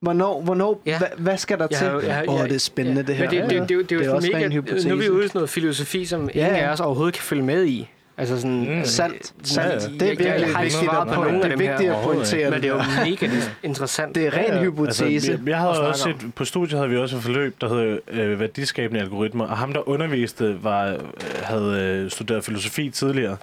Hvornår, 0.00 0.42
hvornår 0.42 0.82
Ja. 0.86 0.98
hva, 0.98 1.06
hvad 1.18 1.38
skal 1.38 1.58
der 1.58 1.66
Jeg 1.70 1.78
til? 1.78 1.86
har 1.86 1.94
jo- 1.94 2.00
jeg 2.00 2.14
har- 2.14 2.24
Åh, 2.28 2.38
jeg- 2.38 2.48
det 2.48 2.54
er 2.54 2.58
spændende, 2.58 3.02
det 3.02 3.16
her. 3.16 3.30
Men 3.30 3.40
det, 3.40 3.50
det, 3.50 3.60
det, 3.60 3.68
det, 3.68 3.90
det, 3.90 4.06
er 4.06 4.10
er 4.10 4.14
også 4.14 4.28
mega. 4.32 4.48
Nu 4.48 4.60
er 4.60 4.94
vi 4.94 5.10
ude 5.10 5.24
i 5.24 5.28
sådan 5.28 5.38
noget 5.38 5.50
filosofi, 5.50 6.04
som 6.04 6.30
Ja, 6.34 6.46
ingen 6.46 6.60
ja. 6.60 6.68
af 6.68 6.72
os 6.72 6.80
overhovedet 6.80 7.14
kan 7.14 7.22
følge 7.22 7.42
med 7.42 7.64
i. 7.64 7.90
Altså 8.18 8.36
sådan, 8.36 8.76
Mm. 8.78 8.84
Sandt, 8.84 9.32
sandt. 9.42 9.84
ja. 9.84 9.88
Det 9.88 10.02
er 10.02 10.06
Jeg- 10.06 10.18
jeg 10.40 10.46
virkelig 10.46 10.64
ikke 10.64 10.76
svaret 10.76 11.08
at, 11.10 11.14
på 11.14 11.24
det 11.24 11.52
er 11.52 11.56
vigtigt 11.56 11.92
pointere. 12.02 12.50
men 12.50 12.62
det 12.62 12.68
er 12.70 12.74
jo 12.74 12.82
mega 13.04 13.28
interessant. 13.62 14.14
Det 14.14 14.26
er 14.26 14.30
ren 14.36 14.58
hypotese. 14.64 15.04
Altså, 15.04 15.30
jeg, 15.32 15.40
jeg 15.48 15.58
havde 15.58 15.88
også 15.88 16.02
set, 16.20 16.34
på 16.34 16.44
studiet 16.44 16.78
havde 16.78 16.90
vi 16.90 16.96
også 16.96 17.16
et 17.16 17.22
forløb, 17.22 17.56
der 17.60 17.68
hed 17.68 18.00
øh, 18.08 18.40
værdiskabende 18.40 19.00
algoritmer, 19.00 19.46
og 19.46 19.58
ham, 19.58 19.72
der 19.72 19.88
underviste, 19.88 20.64
var, 20.64 20.86
øh, 20.92 20.98
havde 21.42 21.80
øh, 22.04 22.10
studeret 22.10 22.44
filosofi 22.44 22.90
tidligere. 22.90 23.36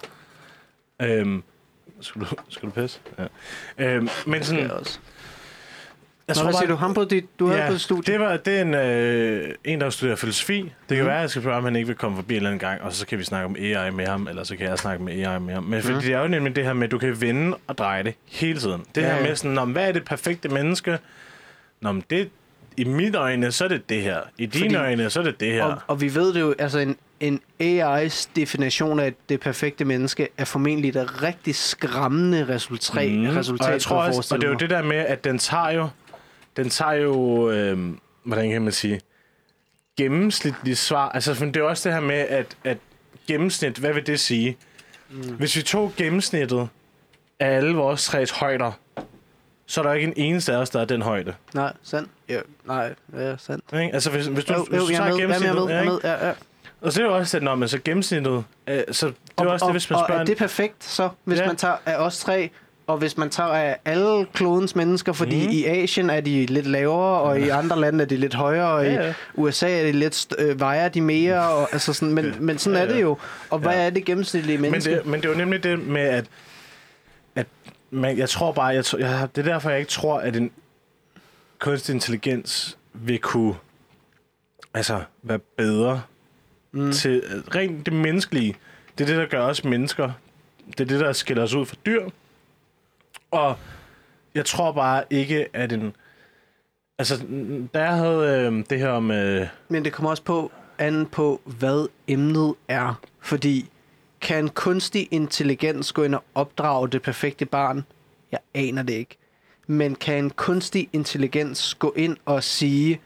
Øhm, 1.02 1.44
skal, 2.02 2.22
du, 2.22 2.26
skal 2.50 2.70
du 2.70 2.74
pisse? 2.82 3.00
Ja. 3.20 3.26
Øhm, 3.86 4.10
men 4.28 4.44
sådan. 4.44 4.70
Jeg 6.40 6.44
Nå, 6.44 6.50
hvad 6.52 6.60
siger 6.60 6.68
du? 6.68 6.76
Ham 6.76 6.94
på 6.94 7.04
dit, 7.06 7.26
du 7.40 7.48
havde 7.48 7.64
på 7.68 7.74
dit 7.74 7.82
studie? 7.82 8.14
det, 8.14 8.20
var, 8.22 8.38
det 8.38 8.58
er 8.58 8.62
en, 8.62 8.74
øh, 8.74 9.54
en, 9.64 9.82
der 9.82 9.90
studerer 9.90 10.16
filosofi. 10.16 10.58
Det 10.62 10.72
kan 10.90 10.98
Mhm. 10.98 11.06
være, 11.06 11.16
at 11.16 11.22
jeg 11.22 11.30
skal 11.30 11.42
spørge, 11.42 11.58
om 11.58 11.64
han 11.64 11.76
ikke 11.76 11.88
vil 11.88 11.96
komme 11.96 12.18
forbi 12.18 12.34
en 12.34 12.38
eller 12.38 12.50
anden 12.50 12.60
gang, 12.60 12.82
og 12.82 12.94
så 12.94 13.06
kan 13.08 13.20
vi 13.20 13.24
snakke 13.24 13.46
om 13.46 13.56
AI 13.60 13.92
med 13.92 14.08
ham, 14.08 14.28
eller 14.28 14.44
så 14.44 14.56
kan 14.56 14.68
jeg 14.68 14.80
snakke 14.80 15.04
med 15.04 15.14
AI 15.26 15.40
med 15.40 15.54
ham. 15.54 15.64
Men 15.64 15.82
fordi 15.82 15.94
Mhm. 15.94 16.02
det 16.04 16.14
er 16.14 16.20
jo 16.22 16.28
nemlig 16.28 16.56
det 16.56 16.66
her 16.66 16.74
med, 16.74 16.84
at 16.84 16.92
du 16.92 16.98
kan 16.98 17.22
vende 17.22 17.58
og 17.68 17.78
dreje 17.78 18.04
det 18.04 18.14
hele 18.32 18.60
tiden. 18.60 18.82
Det 18.96 19.02
Ja, 19.02 19.08
her 19.08 19.16
ja. 19.16 19.24
med 19.28 19.36
sådan, 19.36 19.52
"Nå, 19.52 19.66
men 19.66 19.72
hvad 19.74 19.88
er 19.88 19.92
det 19.92 20.06
perfekte 20.06 20.50
menneske? 20.50 20.98
Nå, 21.82 21.92
men 21.92 22.04
det, 22.10 22.30
i 22.78 22.84
mine 22.84 23.18
øjne, 23.18 23.52
så 23.52 23.64
er 23.64 23.68
det 23.68 23.90
det 23.90 24.02
her. 24.02 24.18
I 24.38 24.46
dine 24.46 24.64
Fordi- 24.64 24.76
øjne, 24.76 25.10
så 25.10 25.20
er 25.20 25.24
det 25.24 25.40
det 25.40 25.54
her. 25.54 25.64
Og, 25.64 25.78
og 25.88 26.02
vi 26.02 26.16
ved 26.16 26.34
det 26.34 26.40
jo, 26.42 26.56
altså 26.60 26.80
en, 26.80 26.98
en 27.20 27.42
AI's 27.64 28.30
definition 28.36 29.00
af 29.00 29.14
det 29.30 29.40
perfekte 29.40 29.86
menneske 29.86 30.28
er 30.38 30.46
formentlig 30.46 30.90
et 30.90 31.24
rigtig 31.24 31.56
skræmmende 31.56 32.46
resultat, 32.50 33.12
mm. 33.12 33.28
resultat 33.28 33.68
og 33.68 33.74
jeg 33.74 33.82
tror 33.82 33.98
også, 34.04 34.36
og 34.36 34.42
det 34.42 34.48
er 34.48 34.52
jo 34.52 34.58
det 34.58 34.70
der 34.70 34.82
med, 34.84 34.98
at 34.98 35.24
den 35.24 35.38
tager 35.40 35.70
jo, 35.72 35.88
den 36.58 36.70
tager 36.70 36.94
jo, 36.94 37.50
øh, 37.52 37.90
hvordan 38.24 38.52
kan 38.52 38.62
man 38.62 38.72
sige, 38.74 39.02
gennemsnitlige 39.98 40.76
svar. 40.76 41.10
Altså, 41.10 41.34
for 41.34 41.46
det 41.46 41.58
er 41.58 41.64
også 41.64 41.90
det 41.90 41.96
her 41.96 42.02
med, 42.02 42.16
at, 42.16 42.58
at 42.64 42.78
gennemsnit, 43.28 43.78
hvad 43.78 43.94
vil 43.94 44.08
det 44.08 44.20
sige? 44.20 44.58
Mm. 45.10 45.22
Hvis 45.36 45.56
vi 45.56 45.62
tog 45.62 45.94
gennemsnittet 45.98 46.70
af 47.40 47.48
alle 47.56 47.76
vores 47.76 48.06
tres 48.06 48.32
højder, 48.32 48.72
så 49.66 49.82
er 49.82 49.86
der 49.86 49.94
ikke 49.94 50.08
en 50.08 50.14
eneste 50.16 50.54
af 50.54 50.58
os, 50.58 50.70
der 50.70 50.82
er 50.82 50.86
den 50.86 51.02
højde. 51.02 51.34
Nej, 51.54 51.74
sandt. 51.84 52.10
Jo, 52.30 52.40
nej, 52.66 52.94
ja, 53.14 53.38
sandt. 53.38 53.66
Ikke? 53.74 53.94
Altså, 53.94 54.10
hvis, 54.12 54.26
hvis 54.26 54.46
du, 54.46 54.54
Jo, 54.54 54.64
hvis 54.70 54.80
jo, 54.80 54.86
du 54.88 54.92
er 54.94 54.96
tager 54.98 55.10
med, 55.10 55.18
jeg 55.18 55.24
er 55.24 55.28
med, 55.28 55.36
gennemsnittet, 55.40 55.70
jeg 55.70 55.84
ja, 55.86 55.90
med, 55.90 56.00
ja, 56.04 56.28
ja. 56.28 56.34
og 56.82 56.94
så 56.94 57.02
er 57.02 57.06
det 57.06 57.12
jo 57.12 57.18
også, 57.18 57.38
at 57.38 57.44
når 57.44 57.56
man 57.56 57.70
så 57.70 57.80
gennemsnittet, 57.84 58.44
øh, 58.68 58.82
så 58.92 59.08
det 59.08 59.16
er 59.38 59.44
jo 59.44 59.52
også 59.52 59.66
det, 59.66 59.74
hvis 59.74 59.90
man 59.90 60.00
og, 60.00 60.06
spørger... 60.06 60.20
og 60.20 60.22
er 60.22 60.26
det 60.26 60.38
perfekt, 60.38 60.84
så, 60.84 61.10
hvis 61.24 61.40
Ja. 61.40 61.48
man 61.48 61.56
tager 61.56 61.76
af 61.86 61.96
os 61.96 62.20
tre, 62.20 62.50
og 62.88 62.98
hvis 62.98 63.18
man 63.18 63.30
tager 63.30 63.50
af 63.50 63.78
alle 63.86 64.26
klodens 64.34 64.76
mennesker, 64.76 65.14
fordi 65.14 65.46
mm. 65.46 65.52
i 65.52 65.66
Asien 65.66 66.10
er 66.10 66.22
de 66.22 66.46
lidt 66.46 66.68
lavere, 66.68 67.22
og 67.22 67.40
i 67.40 67.50
andre 67.50 67.80
lande 67.80 68.02
er 68.04 68.08
de 68.08 68.18
lidt 68.18 68.34
højere, 68.34 68.70
og 68.72 68.86
Ja, 68.86 68.94
ja. 68.94 69.10
i 69.10 69.14
USA 69.36 69.80
er 69.80 69.84
de 69.84 69.92
lidt, 69.92 70.28
øh, 70.38 70.60
vejer 70.60 70.90
de 70.90 71.02
mere, 71.02 71.50
og, 71.58 71.70
altså 71.74 71.94
sådan, 71.94 72.14
men, 72.16 72.36
men 72.40 72.58
sådan 72.58 72.78
Ja, 72.78 72.84
er 72.84 72.88
det 72.88 72.96
ja. 72.96 73.00
jo. 73.02 73.18
Og 73.50 73.60
hvad 73.60 73.72
Ja. 73.74 73.86
er 73.86 73.90
det 73.90 74.06
gennemsnitlige 74.06 74.58
Men 74.58 74.72
menneske? 74.72 74.96
det, 74.96 75.06
men 75.06 75.22
det 75.22 75.26
er 75.28 75.32
jo 75.32 75.38
nemlig 75.38 75.64
det 75.64 75.80
med, 75.88 76.02
at, 76.02 76.26
at 77.36 77.48
man, 77.92 78.18
jeg 78.18 78.30
tror 78.30 78.52
bare, 78.52 78.68
jeg, 78.68 78.84
jeg, 79.00 79.28
det 79.36 79.48
er 79.48 79.52
derfor, 79.52 79.70
jeg 79.70 79.80
ikke 79.80 79.92
tror, 79.92 80.20
at 80.20 80.36
en 80.36 80.52
kunstig 81.60 81.94
intelligens 81.94 82.78
vil 82.94 83.20
kunne 83.20 83.56
altså, 84.74 85.02
være 85.24 85.40
bedre 85.58 86.02
mm. 86.72 86.92
til 86.92 87.24
rent 87.56 87.86
det 87.86 87.94
menneskelige. 87.94 88.56
Det 88.98 89.04
er 89.04 89.08
det, 89.08 89.18
der 89.18 89.26
gør 89.26 89.42
os 89.46 89.64
mennesker. 89.64 90.12
Det 90.68 90.80
er 90.80 90.86
det, 90.86 91.00
der 91.00 91.14
skiller 91.14 91.44
os 91.44 91.54
ud 91.54 91.66
fra 91.66 91.76
dyr. 91.86 92.10
Og 93.32 93.58
jeg 94.36 94.46
tror 94.46 94.72
bare 94.72 95.04
ikke, 95.10 95.48
at 95.54 95.72
en... 95.72 95.96
Altså, 97.00 97.26
da 97.74 97.84
jeg 97.84 97.98
havde 97.98 98.48
øh, 98.48 98.64
det 98.70 98.80
her 98.80 98.90
om... 98.90 99.12
Øh, 99.12 99.48
Men 99.70 99.86
det 99.86 99.94
kommer 99.94 100.10
også 100.10 100.24
på 100.24 100.52
an 100.78 101.06
på, 101.06 101.42
hvad 101.46 101.88
emnet 102.08 102.56
er. 102.68 103.00
Fordi 103.20 103.70
kan 104.22 104.50
kunstig 104.50 105.08
intelligens 105.12 105.94
gå 105.94 106.04
ind 106.04 106.16
og 106.16 106.24
opdrage 106.36 106.88
det 106.88 107.02
perfekte 107.02 107.46
barn? 107.46 107.86
Jeg 108.32 108.40
aner 108.54 108.84
det 108.84 108.94
ikke. 108.94 109.18
Men 109.68 109.96
kan 109.96 110.24
en 110.24 110.30
kunstig 110.30 110.90
intelligens 110.94 111.76
gå 111.76 111.94
ind 111.96 112.18
og 112.26 112.44
sige, 112.44 113.02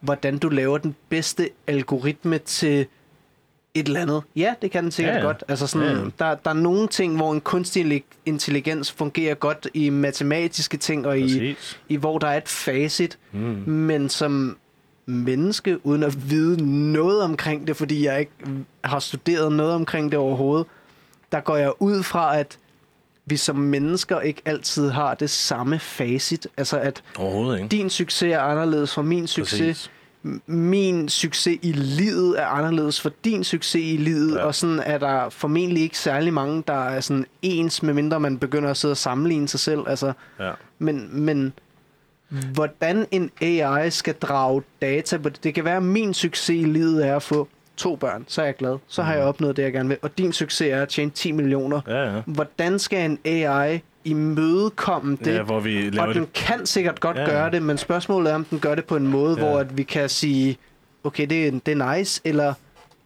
hvordan 0.00 0.38
du 0.38 0.48
laver 0.48 0.78
den 0.78 0.96
bedste 1.08 1.50
algoritme 1.66 2.38
til 2.38 2.86
et 3.74 3.86
eller 3.86 4.00
andet? 4.00 4.22
Ja, 4.36 4.54
det 4.62 4.70
kan 4.70 4.82
den 4.84 4.92
sikkert 4.92 5.14
Ja, 5.14 5.18
ja, 5.20 5.24
godt. 5.26 5.44
Altså 5.48 5.66
sådan, 5.66 5.86
Ja, 5.88 5.92
ja. 5.98 6.04
Der, 6.18 6.34
der 6.34 6.50
er 6.50 6.54
nogle 6.54 6.88
ting, 6.88 7.16
hvor 7.16 7.32
en 7.32 7.40
kunstig 7.40 8.04
intelligens 8.26 8.92
fungerer 8.92 9.34
godt 9.34 9.68
i 9.74 9.90
matematiske 9.90 10.76
ting, 10.76 11.06
og 11.06 11.18
i, 11.18 11.22
præcis. 11.22 11.80
i 11.88 11.96
hvor 11.96 12.18
der 12.18 12.26
er 12.26 12.36
et 12.36 12.48
facit, 12.48 13.18
Mm. 13.32 13.40
men 13.66 14.08
som 14.08 14.56
menneske, 15.06 15.86
uden 15.86 16.02
at 16.02 16.30
vide 16.30 16.62
noget 16.92 17.22
omkring 17.22 17.66
det, 17.66 17.76
fordi 17.76 18.04
jeg 18.06 18.20
ikke 18.20 18.32
har 18.84 18.98
studeret 18.98 19.52
noget 19.52 19.72
omkring 19.72 20.10
det 20.12 20.18
overhovedet, 20.20 20.66
der 21.32 21.40
går 21.40 21.56
jeg 21.56 21.72
ud 21.78 22.02
fra, 22.02 22.38
at 22.38 22.58
vi 23.26 23.36
som 23.36 23.56
mennesker 23.56 24.20
ikke 24.20 24.42
altid 24.44 24.90
har 24.90 25.14
det 25.14 25.30
samme 25.30 25.78
facit. 25.78 26.46
Altså 26.56 26.78
at 26.78 27.02
din 27.70 27.90
succes 27.90 28.32
er 28.32 28.40
anderledes 28.40 28.94
fra 28.94 29.02
min 29.02 29.26
succes. 29.26 29.58
Præcis. 29.60 29.90
Min 30.46 31.08
succes 31.08 31.58
i 31.62 31.72
livet 31.72 32.40
er 32.40 32.46
anderledes 32.46 33.00
for 33.00 33.12
din 33.24 33.44
succes 33.44 33.74
i 33.82 33.96
livet, 33.96 34.34
Ja. 34.34 34.38
ja. 34.40 34.44
og 34.46 34.54
sådan 34.54 34.80
er 34.86 34.98
der 34.98 35.28
formentlig 35.28 35.82
ikke 35.82 35.98
særlig 35.98 36.32
mange, 36.32 36.62
der 36.66 36.84
er 36.88 37.00
sådan 37.00 37.26
ens, 37.42 37.82
medmindre 37.82 38.20
man 38.20 38.38
begynder 38.38 38.70
at 38.70 38.76
sidde 38.76 38.92
og 38.92 38.96
sammenligne 38.96 39.48
sig 39.48 39.60
selv. 39.60 39.80
Altså, 39.86 40.12
Ja. 40.40 40.52
men, 40.78 41.08
men 41.12 41.52
hvordan 42.54 43.06
en 43.10 43.30
AI 43.40 43.90
skal 43.90 44.14
drage 44.14 44.62
data 44.82 45.16
på 45.18 45.28
det. 45.28 45.44
Det 45.44 45.54
kan 45.54 45.64
være, 45.64 45.76
at 45.76 45.82
min 45.82 46.14
succes 46.14 46.48
i 46.48 46.64
livet 46.64 47.06
er 47.06 47.16
at 47.16 47.22
få 47.22 47.48
to 47.76 47.96
børn. 47.96 48.24
Så 48.28 48.40
er 48.42 48.44
jeg 48.46 48.56
glad. 48.56 48.78
Så 48.88 49.02
har 49.02 49.14
jeg 49.14 49.22
opnået 49.24 49.56
det, 49.56 49.62
jeg 49.62 49.72
gerne 49.72 49.88
vil. 49.88 49.98
Og 50.02 50.18
din 50.18 50.32
succes 50.32 50.68
er 50.70 50.82
at 50.82 50.88
tjene 50.88 51.10
10 51.10 51.32
millioner. 51.32 51.80
Ja, 51.88 52.14
ja. 52.14 52.20
Hvordan 52.26 52.78
skal 52.78 53.10
en 53.10 53.18
AI 53.24 53.80
imødekomme 54.04 55.16
det? 55.24 55.34
Ja, 55.34 55.42
hvor 55.42 55.60
vi 55.60 55.90
laver 55.90 56.00
og 56.02 56.08
det 56.08 56.16
den 56.16 56.26
kan 56.34 56.66
sikkert 56.66 57.00
godt 57.00 57.16
Ja, 57.16 57.22
ja. 57.22 57.28
gøre 57.30 57.50
det, 57.50 57.62
men 57.62 57.78
spørgsmålet 57.78 58.30
er, 58.30 58.34
om 58.34 58.44
den 58.44 58.58
gør 58.60 58.74
det 58.74 58.84
på 58.84 58.96
en 58.96 59.06
måde, 59.06 59.38
Ja. 59.40 59.46
hvor 59.48 59.58
at 59.58 59.76
vi 59.76 59.82
kan 59.82 60.08
sige, 60.08 60.58
okay, 61.04 61.26
det 61.26 61.46
er, 61.46 61.50
det 61.66 61.80
er 61.80 61.96
nice, 61.96 62.20
eller 62.24 62.54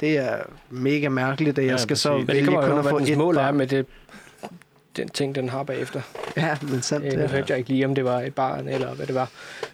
det 0.00 0.18
er 0.18 0.36
mega 0.70 1.08
mærkeligt, 1.08 1.58
at 1.58 1.64
jeg 1.64 1.70
Ja, 1.70 1.76
skal 1.76 1.96
så 1.96 2.08
præcis. 2.12 2.26
Men 2.26 2.36
det 2.36 2.46
vælge 2.46 2.68
kun 2.68 2.78
at 2.78 2.84
få 2.84 2.98
et 2.98 3.18
mål 3.18 3.36
er 3.36 3.40
barn. 3.42 3.56
med 3.56 3.66
det, 3.66 3.86
den 4.96 5.08
ting, 5.08 5.34
den 5.34 5.48
har 5.48 5.62
bagefter. 5.62 6.00
Ja, 6.36 6.56
men 6.62 6.82
sandt. 6.82 7.06
Øh, 7.06 7.12
nu 7.12 7.18
Ja. 7.20 7.26
hørte 7.26 7.46
jeg 7.48 7.58
ikke 7.58 7.70
lige, 7.70 7.84
om 7.86 7.94
det 7.94 8.04
var 8.04 8.20
et 8.20 8.34
barn, 8.34 8.68
eller 8.68 8.94
hvad 8.94 9.06
det 9.06 9.14
var. 9.14 9.28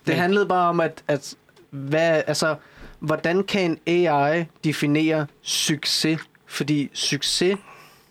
Det 0.07 0.15
handlede 0.15 0.47
bare 0.47 0.69
om, 0.69 0.81
at, 0.81 1.03
at 1.09 1.35
hvad, 1.71 2.23
altså, 2.27 2.55
hvordan 3.05 3.43
kan 3.43 3.79
en 3.87 4.07
AI 4.07 4.45
definere 4.65 5.27
succes? 5.43 6.21
Fordi 6.47 6.91
succes 6.93 7.59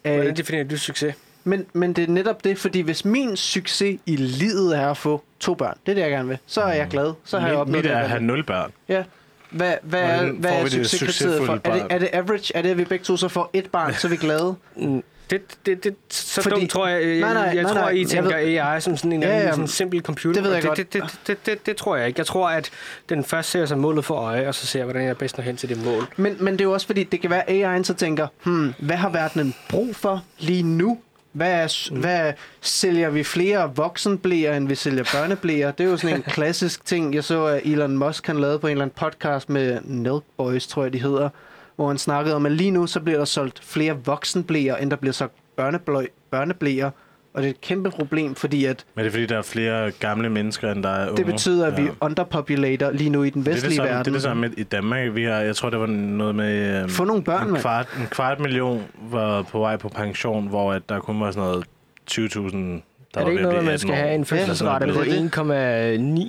er... 0.04 0.14
Hvordan 0.14 0.36
definerer 0.38 0.64
du 0.64 0.78
succes? 0.78 1.16
Men, 1.44 1.66
men 1.74 1.94
det 1.94 2.04
er 2.04 2.12
netop 2.12 2.44
det, 2.44 2.58
fordi 2.58 2.80
hvis 2.80 3.06
min 3.06 3.38
succes 3.38 4.00
i 4.06 4.16
livet 4.16 4.78
er 4.78 4.90
at 4.90 4.98
få 4.98 5.24
to 5.40 5.54
børn, 5.54 5.78
det 5.86 5.92
er 5.92 5.96
det, 5.96 6.02
jeg 6.02 6.12
gerne 6.12 6.28
vil, 6.28 6.38
så 6.46 6.62
er 6.62 6.74
jeg 6.74 6.88
glad. 6.88 7.14
Så 7.24 7.40
har 7.40 7.48
jeg 7.48 7.56
mit, 7.56 7.62
opnået 7.62 7.78
mit 7.78 7.84
det. 7.84 7.92
er 7.92 7.96
jeg 7.96 8.04
at 8.04 8.10
have 8.10 8.24
nul 8.24 8.44
børn. 8.44 8.72
Ja. 8.90 9.04
Hvad, 9.50 9.74
hvad 9.82 10.02
er, 10.02 10.32
hvad 10.32 10.52
er 10.52 10.68
succeskriteriet 10.68 11.46
for? 11.46 11.54
Er 11.54 11.58
det, 11.58 11.64
barn? 11.64 11.88
er 11.90 12.00
det 12.00 12.10
average? 12.14 12.56
Er 12.56 12.62
det, 12.62 12.70
at 12.70 12.78
vi 12.78 12.86
begge 12.86 13.06
to 13.06 13.18
så 13.18 13.28
får 13.28 13.50
et 13.54 13.72
barn, 13.72 13.94
så 13.94 14.08
er 14.08 14.10
vi 14.10 14.16
glade? 14.16 14.56
Det, 15.34 15.42
det, 15.66 15.84
det, 15.84 15.96
så 16.10 16.42
Fordi- 16.42 16.56
dumt 16.56 16.70
tror 16.70 16.88
jeg, 16.88 17.08
jeg, 17.08 17.20
Nej, 17.20 17.34
nej, 17.34 17.42
jeg 17.44 17.56
nej, 17.56 17.64
tror, 17.64 17.74
nej, 17.82 17.90
I 17.90 18.00
jeg 18.00 18.08
tænker 18.08 18.36
AI 18.64 18.82
som 18.82 18.98
sådan 18.98 19.12
en 19.12 19.24
Ja, 19.24 19.38
ja, 19.38 19.52
sådan 19.52 19.68
simpel 19.68 20.02
computer. 20.02 20.34
det 20.42 20.44
ved 20.44 20.56
jeg 20.56 20.64
og 20.64 20.68
godt. 20.68 20.78
det, 20.78 20.94
det, 20.94 21.04
det, 21.04 21.20
det, 21.28 21.46
det, 21.46 21.66
det, 21.66 21.76
tror 21.76 21.96
jeg 21.96 22.08
ikke. 22.08 22.20
Jeg 22.20 22.26
tror, 22.26 22.50
at 22.50 22.70
den 23.10 23.24
først 23.24 23.50
ser 23.50 23.66
sig 23.66 23.78
målet 23.78 24.06
for 24.06 24.16
øje, 24.16 24.48
og 24.48 24.56
så 24.56 24.66
ser, 24.68 24.84
hvordan 24.84 25.04
jeg 25.06 25.18
bedst 25.18 25.38
når 25.38 25.44
hen 25.44 25.58
til 25.58 25.70
det 25.70 25.86
mål. 25.86 26.08
Men, 26.18 26.36
men 26.40 26.54
det 26.54 26.62
er 26.62 26.66
jo 26.66 26.72
også 26.74 26.86
fordi, 26.88 27.04
det 27.04 27.22
kan 27.22 27.30
være 27.30 27.78
AI'en, 27.78 27.84
så 27.84 27.94
tænker, 27.94 28.28
hmm, 28.44 28.74
hvad 28.80 28.96
har 28.96 29.10
verdenen 29.10 29.56
brug 29.70 29.96
for 29.96 30.24
lige 30.40 30.64
nu? 30.64 30.98
Hvad, 31.32 31.52
er, 31.52 31.88
mm. 31.92 32.00
hvad 32.00 32.34
sælger 32.62 33.10
vi 33.10 33.24
flere 33.24 33.76
voksenblæer, 33.76 34.58
end 34.58 34.68
vi 34.68 34.76
sælger 34.76 35.04
børneblæer? 35.14 35.72
Det 35.72 35.86
er 35.86 35.90
jo 35.90 35.98
sådan 35.98 36.16
en 36.18 36.24
klassisk 36.38 36.86
ting. 36.86 37.16
Jeg 37.16 37.24
så, 37.24 37.46
at 37.46 37.62
Elon 37.66 37.98
Musk 37.98 38.28
han 38.28 38.40
lavede 38.40 38.60
på 38.60 38.68
en 38.68 38.72
eller 38.72 38.84
anden 38.86 38.96
podcast 39.00 39.50
med 39.50 39.82
Milk 39.82 40.24
Boys, 40.38 40.68
tror 40.68 40.84
jeg 40.84 40.94
de 40.94 41.02
hedder, 41.02 41.30
hvor 41.76 41.88
han 41.88 41.98
snakkede 41.98 42.36
om, 42.36 42.46
at 42.46 42.52
lige 42.52 42.72
nu 42.72 42.88
så 42.88 43.00
bliver 43.00 43.18
der 43.18 43.26
solgt 43.26 43.64
flere 43.64 43.98
voksenblæer, 44.06 44.76
end 44.76 44.92
der 44.92 44.98
bliver 44.98 45.14
solgt 45.14 45.34
børnebløj, 45.58 46.08
børneblæer. 46.32 46.92
Og 47.34 47.42
det 47.42 47.48
er 47.48 47.54
et 47.54 47.62
kæmpe 47.62 47.90
problem, 47.90 48.36
fordi 48.36 48.66
at 48.66 48.86
Men 48.96 49.04
det 49.04 49.10
er 49.10 49.12
fordi, 49.12 49.26
der 49.26 49.38
er 49.38 49.42
flere 49.42 49.92
gamle 49.92 50.30
mennesker, 50.30 50.72
end 50.72 50.84
der 50.84 50.90
er 50.90 51.06
unge. 51.10 51.18
det 51.18 51.26
betyder, 51.26 51.68
at 51.68 51.78
vi 51.78 51.90
underpopulater 52.02 52.92
lige 52.92 53.10
nu 53.10 53.24
i 53.24 53.30
den 53.30 53.42
det 53.46 53.48
er 53.48 53.54
det, 53.54 53.64
vestlige 53.64 53.76
samme, 53.76 53.90
verden. 53.90 54.06
det 54.06 54.12
er 54.12 54.14
det 54.14 54.22
samme 54.22 54.52
i 54.58 54.64
Danmark. 54.64 55.16
Vi 55.16 55.24
har, 55.24 55.34
jeg 55.34 55.56
tror, 55.56 55.70
det 55.70 55.80
var 55.80 55.86
noget 55.88 56.36
med... 56.36 56.80
øhm, 56.82 56.90
Få 56.90 57.04
nogle 57.04 57.24
børn, 57.24 57.50
en 57.50 57.56
kvart, 57.56 57.88
en 58.00 58.08
kvart 58.08 58.40
million 58.40 58.84
var 59.12 59.42
på 59.42 59.60
vej 59.60 59.78
på 59.78 59.90
pension, 59.90 60.48
hvor 60.48 60.74
at 60.74 60.90
der 60.90 61.00
kun 61.00 61.20
var 61.20 61.32
sådan 61.32 61.50
noget 61.50 61.66
20.000, 62.12 62.58
der 63.14 63.22
er 63.22 63.26
det 63.26 63.32
ikke 63.32 63.44
noget, 63.44 63.64
man 63.66 63.80
skal 63.80 63.92
18 63.92 63.92
år. 63.92 63.96
have 64.08 64.16
en 64.16 64.26
sådan 64.26 64.40
fødselsrate 64.40 64.94
på 64.94 65.04
det 65.04 65.18
er 65.18 65.30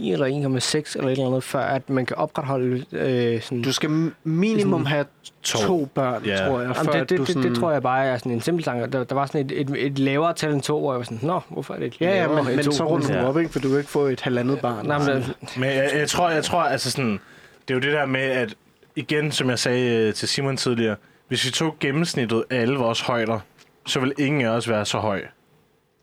1,9 0.07 0.13
eller 0.13 0.27
1,6 0.27 0.97
eller 0.97 1.09
et 1.09 1.13
eller 1.13 1.27
andet, 1.27 1.45
før 1.45 1.61
at 1.61 1.91
man 1.91 2.07
kan 2.07 2.17
opretholde 2.17 2.85
øh, 2.93 3.43
sådan... 3.43 3.63
Du 3.63 3.73
skal 3.73 4.11
minimum 4.25 4.87
have 4.87 5.05
to, 5.43 5.59
To. 5.59 5.89
børn, 5.95 6.25
Ja. 6.25 6.37
tror 6.37 6.61
jeg, 6.61 6.71
Jamen, 6.77 6.93
før 6.93 6.93
det, 6.93 7.11
det, 7.11 7.19
du 7.19 7.25
det, 7.25 7.33
sådan... 7.35 7.51
det, 7.51 7.59
tror 7.61 7.73
jeg 7.73 7.83
bare 7.83 8.05
er 8.07 8.19
sådan 8.19 8.33
en 8.33 8.41
simpel 8.41 8.65
sang. 8.65 8.93
Der, 8.93 9.05
der 9.05 9.15
var 9.15 9.27
sådan 9.27 9.47
et, 9.47 9.61
et, 9.61 9.87
et 9.87 9.99
lavere 9.99 10.35
tal 10.35 10.53
end 10.53 10.63
to, 10.63 10.81
hvor 10.81 10.93
jeg 10.93 10.99
var 10.99 11.05
sådan, 11.05 11.19
nå, 11.23 11.41
hvorfor 11.49 11.75
er 11.75 11.79
det 11.79 11.87
et 11.87 12.01
Ja, 12.01 12.23
ja, 12.23 12.29
men, 12.29 12.57
men 12.57 12.65
to? 12.65 12.71
så 12.71 12.85
runder 12.85 13.21
du 13.21 13.27
op, 13.27 13.39
ikke? 13.39 13.51
For 13.53 13.59
du 13.59 13.69
kan 13.69 13.79
ikke 13.79 13.91
få 13.91 14.07
et 14.07 14.21
halvandet 14.21 14.61
barn. 14.61 14.87
Nej, 14.87 14.99
men, 14.99 15.25
Men 15.57 15.69
jeg, 15.69 15.91
jeg 15.95 16.09
tror, 16.09 16.31
jeg 16.31 16.45
tror, 16.45 16.61
altså 16.63 16.91
sådan, 16.91 17.21
det 17.69 17.71
er 17.71 17.75
jo 17.75 17.81
det 17.81 17.93
der 17.93 18.07
med, 18.07 18.21
at 18.21 18.55
igen, 18.97 19.33
som 19.33 19.51
jeg 19.51 19.59
sagde 19.59 19.97
øh, 20.09 20.15
til 20.15 20.29
Simon 20.29 20.57
tidligere, 20.57 20.97
hvis 21.29 21.45
vi 21.47 21.51
tog 21.51 21.77
gennemsnittet 21.81 22.45
af 22.51 22.61
alle 22.61 22.77
vores 22.79 23.01
højder, 23.01 23.41
så 23.87 24.01
vil 24.01 24.13
ingen 24.19 24.43
af 24.43 24.49
os 24.49 24.69
være 24.69 24.85
så 24.87 24.99
høj. 24.99 25.23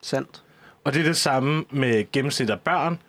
Sandt. 0.01 0.41
Og 0.83 0.93
det 0.93 0.99
er 0.99 1.03
det 1.03 1.17
samme 1.17 1.65
med 1.71 2.11
gennemsnit 2.11 2.49
af 2.49 2.59
børn, 2.59 2.99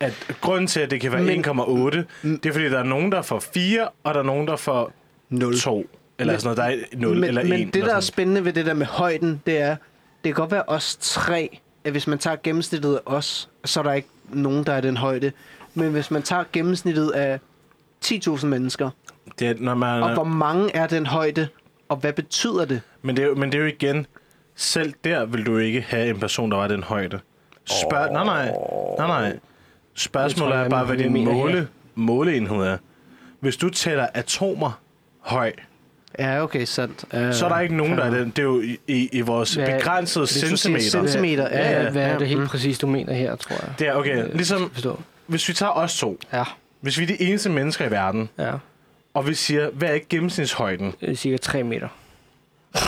at 0.00 0.36
grunden 0.40 0.66
til, 0.66 0.80
at 0.80 0.90
det 0.90 1.00
kan 1.00 1.12
være 1.12 1.22
Men- 1.22 1.44
1,8, 1.44 2.04
det 2.22 2.46
er 2.46 2.52
fordi, 2.52 2.64
der 2.70 2.78
er 2.78 2.82
nogen, 2.82 3.12
der 3.12 3.22
får 3.22 3.38
4, 3.54 3.88
og 4.04 4.14
der 4.14 4.20
er 4.20 4.24
nogen, 4.24 4.46
der 4.48 4.56
får 4.56 4.92
Nul. 5.28 5.58
2. 5.58 5.86
Eller 6.18 6.32
Men- 6.32 6.40
sådan 6.40 6.56
noget, 6.56 6.80
der 6.80 6.84
er 6.96 6.96
0 6.98 7.14
men, 7.16 7.24
eller 7.24 7.42
1. 7.42 7.48
men 7.48 7.70
det, 7.70 7.84
der 7.84 7.94
er 7.94 8.00
spændende 8.00 8.44
ved 8.44 8.52
det 8.52 8.66
der 8.66 8.74
med 8.74 8.86
højden, 8.86 9.42
det 9.46 9.58
er, 9.58 9.76
det 10.24 10.34
kan 10.34 10.34
godt 10.34 10.50
være 10.50 10.62
os 10.66 10.96
tre, 11.00 11.58
at 11.84 11.90
hvis 11.92 12.06
man 12.06 12.18
tager 12.18 12.36
gennemsnittet 12.42 12.94
af 12.94 13.00
os, 13.06 13.48
så 13.64 13.80
er 13.80 13.84
der 13.84 13.92
ikke 13.92 14.08
nogen, 14.28 14.64
der 14.64 14.72
er 14.72 14.80
den 14.80 14.96
højde. 14.96 15.32
Men 15.74 15.90
hvis 15.92 16.10
man 16.10 16.22
tager 16.22 16.44
gennemsnittet 16.52 17.10
af 17.10 17.38
10.000 18.04 18.46
mennesker, 18.46 18.90
det 19.38 19.48
er, 19.48 19.54
når 19.58 19.74
man, 19.74 20.02
og 20.02 20.14
hvor 20.14 20.24
mange 20.24 20.76
er 20.76 20.86
den 20.86 21.06
højde, 21.06 21.48
og 21.88 21.96
hvad 21.96 22.12
betyder 22.12 22.64
det? 22.64 22.80
Men 23.02 23.16
det, 23.16 23.24
er, 23.24 23.34
men 23.34 23.52
det 23.52 23.58
er 23.58 23.62
jo 23.62 23.68
igen, 23.68 24.06
selv 24.56 24.94
der 25.04 25.24
vil 25.24 25.46
du 25.46 25.58
ikke 25.58 25.80
have 25.88 26.10
en 26.10 26.20
person, 26.20 26.50
der 26.50 26.56
var 26.56 26.68
den 26.68 26.82
højde. 26.82 27.20
Spørg, 27.64 28.06
oh. 28.08 28.12
Nej, 28.12 28.24
nej, 28.24 28.52
nej, 28.98 29.06
nej. 29.30 29.38
Spørgsmålet 29.94 30.54
tror, 30.54 30.60
er 30.64 30.68
bare, 30.68 30.84
hvad 30.84 30.96
din 30.96 31.24
måle, 31.24 31.68
måleenhed 31.94 32.56
er. 32.56 32.76
Hvis 33.40 33.56
du 33.56 33.68
tæller 33.70 34.06
atomer 34.14 34.80
høj, 35.20 35.52
Ja, 36.18 36.42
okay, 36.42 36.64
sandt. 36.64 37.04
Uh, 37.14 37.32
så 37.32 37.44
er 37.44 37.48
der 37.48 37.60
ikke 37.60 37.76
nogen, 37.76 37.98
der 37.98 38.04
er 38.04 38.10
den. 38.10 38.30
Det 38.30 38.38
er 38.38 38.42
jo 38.42 38.60
i, 38.60 38.78
i, 38.86 39.08
i 39.12 39.20
vores 39.20 39.54
Hvad- 39.54 39.66
begrænsede 39.78 40.24
Hvis 40.24 40.32
du 40.34 40.38
siger 40.38 40.56
centimeter. 40.56 40.90
centimeter, 40.90 41.48
ja, 41.48 41.70
ja, 41.70 41.82
hvad, 41.82 41.92
hvad 41.92 42.02
er 42.02 42.18
det 42.18 42.28
helt 42.28 42.40
mm. 42.40 42.46
præcis, 42.46 42.78
du 42.78 42.86
mener 42.86 43.12
her, 43.14 43.36
tror 43.36 43.56
jeg? 43.66 43.74
Det 43.78 43.88
er 43.88 43.92
okay. 43.94 44.26
Ligesom, 44.32 44.70
Forstå. 44.72 45.00
hvis 45.26 45.48
vi 45.48 45.52
tager 45.54 45.72
os 45.72 45.98
to. 45.98 46.18
Ja, 46.32 46.44
Hvis 46.80 46.98
vi 46.98 47.02
er 47.02 47.06
de 47.06 47.22
eneste 47.22 47.50
mennesker 47.50 47.86
i 47.86 47.90
verden, 47.90 48.28
ja. 48.38 48.52
og 49.14 49.28
vi 49.28 49.34
siger, 49.34 49.70
hvad 49.70 49.88
er 49.94 49.98
gennemsnitshøjden? 50.08 50.94
Det 51.00 51.10
er 51.10 51.14
cirka 51.14 51.36
3 51.36 51.62
meter. 51.62 51.88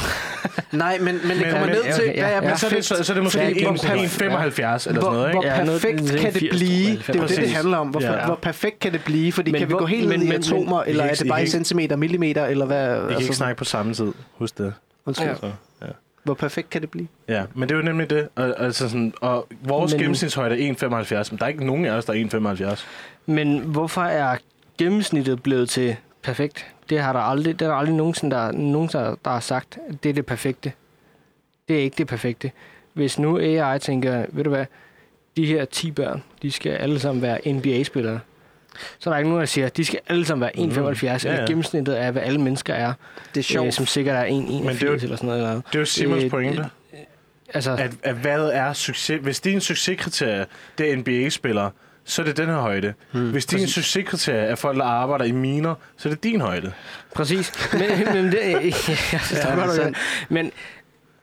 Nej, 0.72 0.99
men, 0.99 1.05
men 1.07 1.14
det 1.14 1.22
Men- 1.40 1.51
kommer 1.51 1.66
men- 1.66 1.74
ned 1.74 1.84
ja, 1.84 1.92
til, 1.92 2.03
okay, 2.05 2.14
ja, 2.16 2.20
hvad 2.22 2.30
er 2.30 2.34
ja. 2.34 2.40
Men 2.40 2.57
så 2.57 2.68
det, 2.68 2.84
så, 2.84 3.05
så 3.05 3.12
er 3.12 3.14
det 3.14 3.22
måske 3.24 3.38
hvor 3.38 3.72
1,75 3.72 3.78
perfekt- 3.78 4.59
eller 4.59 4.78
sådan 4.78 5.01
hvor, 5.01 5.11
noget, 5.12 5.30
hvor 5.30 5.42
ikke? 5.42 5.55
Ja, 5.55 5.64
noget- 5.64 5.80
perfekt 5.82 6.11
er 6.12 6.18
kan 6.18 6.32
det 6.32 6.40
80, 6.40 6.57
blive? 6.57 6.90
Det 6.90 7.09
er 7.09 7.14
jo 7.20 7.26
det, 7.26 7.36
det 7.36 7.51
handler 7.51 7.76
om. 7.78 7.88
Hvor, 7.88 8.01
Ja. 8.01 8.26
hvor 8.26 8.34
perfekt 8.34 8.78
kan 8.80 8.92
det 8.92 9.05
blive? 9.05 9.32
Fordi 9.32 9.51
Men 9.53 9.59
kan 9.59 9.68
vi 9.68 9.72
hvor- 9.72 9.78
gå 9.78 9.86
helt 9.86 10.09
men- 10.09 10.20
ned 10.20 10.26
i 10.26 10.34
atomer, 10.34 10.76
men- 10.80 10.88
eller 10.88 11.05
er 11.05 11.14
det 11.14 11.28
bare 11.28 11.42
I 11.42 11.47
centimeter, 11.47 11.97
millimeter, 11.97 12.45
eller 12.47 12.66
hvad? 12.66 13.01
Vi 13.07 13.12
kan 13.12 13.22
ikke 13.22 13.34
snakke 13.34 13.59
på 13.59 13.64
samme 13.64 13.95
tid. 13.95 14.12
Husk 14.38 14.59
det. 14.59 14.74
undskyld. 15.07 15.28
Ja. 15.28 15.34
Så, 15.34 15.47
ja. 15.82 15.86
Hvor 16.24 16.34
perfekt 16.34 16.70
kan 16.70 16.80
det 16.80 16.90
blive? 16.90 17.07
Ja, 17.28 17.42
men 17.55 17.68
det 17.68 17.74
er 17.74 17.78
jo 17.78 17.84
nemlig 17.84 18.11
det. 18.11 18.28
Og, 18.36 18.55
altså 18.64 18.88
sådan, 18.88 19.12
og 19.20 19.47
vores 19.62 19.92
men, 19.92 20.01
gennemsnitshøjde 20.01 20.55
er 20.68 20.72
1,75, 20.72 21.30
men 21.32 21.38
der 21.38 21.45
er 21.45 21.49
ikke 21.49 21.66
nogen 21.66 21.84
af 21.84 21.90
os, 21.90 22.05
der 22.05 22.12
er 22.12 22.16
1,75. 22.16 22.84
Men 23.26 23.59
hvorfor 23.59 24.03
er 24.03 24.36
gennemsnittet 24.78 25.42
blevet 25.42 25.68
til 25.68 25.97
perfekt? 26.25 26.66
Det 26.91 27.01
har 27.01 27.12
der 27.12 27.20
aldrig, 27.20 27.59
det 27.59 27.64
er 27.64 27.68
der 27.70 27.77
aldrig 27.77 27.95
nogensinde, 27.97 28.37
der, 28.37 28.53
nogen, 28.53 28.89
der, 28.93 29.16
der 29.25 29.31
har 29.31 29.41
sagt, 29.41 29.79
at 29.89 30.03
det 30.03 30.09
er 30.09 30.12
det 30.14 30.27
perfekte. 30.27 30.72
Det 31.68 31.77
er 31.77 31.81
ikke 31.81 31.97
det 31.99 32.07
perfekte. 32.07 32.51
Hvis 32.93 33.18
nu 33.18 33.39
AI 33.39 33.79
tænker, 33.79 34.27
ved 34.29 34.45
du 34.45 34.51
hvad, 34.51 34.66
de 35.37 35.47
her 35.47 35.64
10 35.64 35.91
børn, 35.91 36.22
de 36.43 36.51
skal 36.53 36.72
alle 36.72 37.01
sammen 37.01 37.22
være 37.22 37.53
NBA-spillere. 37.53 38.20
Så 38.99 39.11
er 39.11 39.14
der 39.14 39.18
ikke 39.18 39.29
nogen, 39.31 39.41
der 39.41 39.47
siger, 39.47 39.66
at 39.66 39.77
de 39.77 39.85
skal 39.85 40.01
alle 40.09 40.25
sammen 40.27 40.41
være 40.41 40.57
1,75, 40.57 41.05
Ja, 41.05 41.31
eller 41.31 41.41
ja. 41.41 41.47
gennemsnittet 41.47 41.93
af, 41.93 42.12
hvad 42.12 42.22
alle 42.22 42.41
mennesker 42.41 42.75
er, 42.75 42.93
Det 43.35 43.41
er 43.41 43.45
sjovt. 43.45 43.66
øh, 43.66 43.72
som 43.72 43.87
sikkert 43.87 44.16
er 44.16 44.25
1,81 44.25 44.72
det 44.72 44.83
er 44.83 44.87
jo- 44.87 44.93
eller 44.93 45.16
sådan 45.16 45.27
noget. 45.27 45.41
Eller, 45.41 45.55
Det 45.55 45.75
er 45.75 45.79
jo 45.79 45.85
Simons 45.85 46.25
Øh, 46.25 46.31
pointe. 46.31 46.64
altså, 47.55 47.70
At, 47.72 47.91
at 48.03 48.14
hvad 48.14 48.49
er 48.53 48.72
succes? 48.72 49.20
Hvis 49.22 49.41
din 49.41 49.61
succeskriterie, 49.61 50.47
det 50.79 50.93
er 50.93 50.97
NBA-spillere, 50.97 51.70
så 52.05 52.22
er 52.22 52.26
det 52.26 52.36
den 52.36 52.46
her 52.46 52.57
højde. 52.61 52.94
Hmm, 53.12 53.30
Hvis 53.30 53.46
din 53.46 53.68
succeskriterie 53.68 54.38
er 54.46 54.55
folk, 54.55 54.78
der 54.78 54.84
arbejder 54.84 55.24
i 55.24 55.32
miner, 55.32 55.74
så 55.96 56.09
er 56.09 56.12
det 56.12 56.22
din 56.24 56.40
højde. 56.40 56.72
Præcis. 57.14 57.52
Men, 57.72 57.82
men, 58.14 58.24
det, 58.32 58.34
ja, 58.44 58.61
jeg 59.12 59.20
forstår 59.20 59.48
Ja, 59.50 59.55
godt, 59.66 59.78
mener. 59.78 59.92
men, 60.28 60.50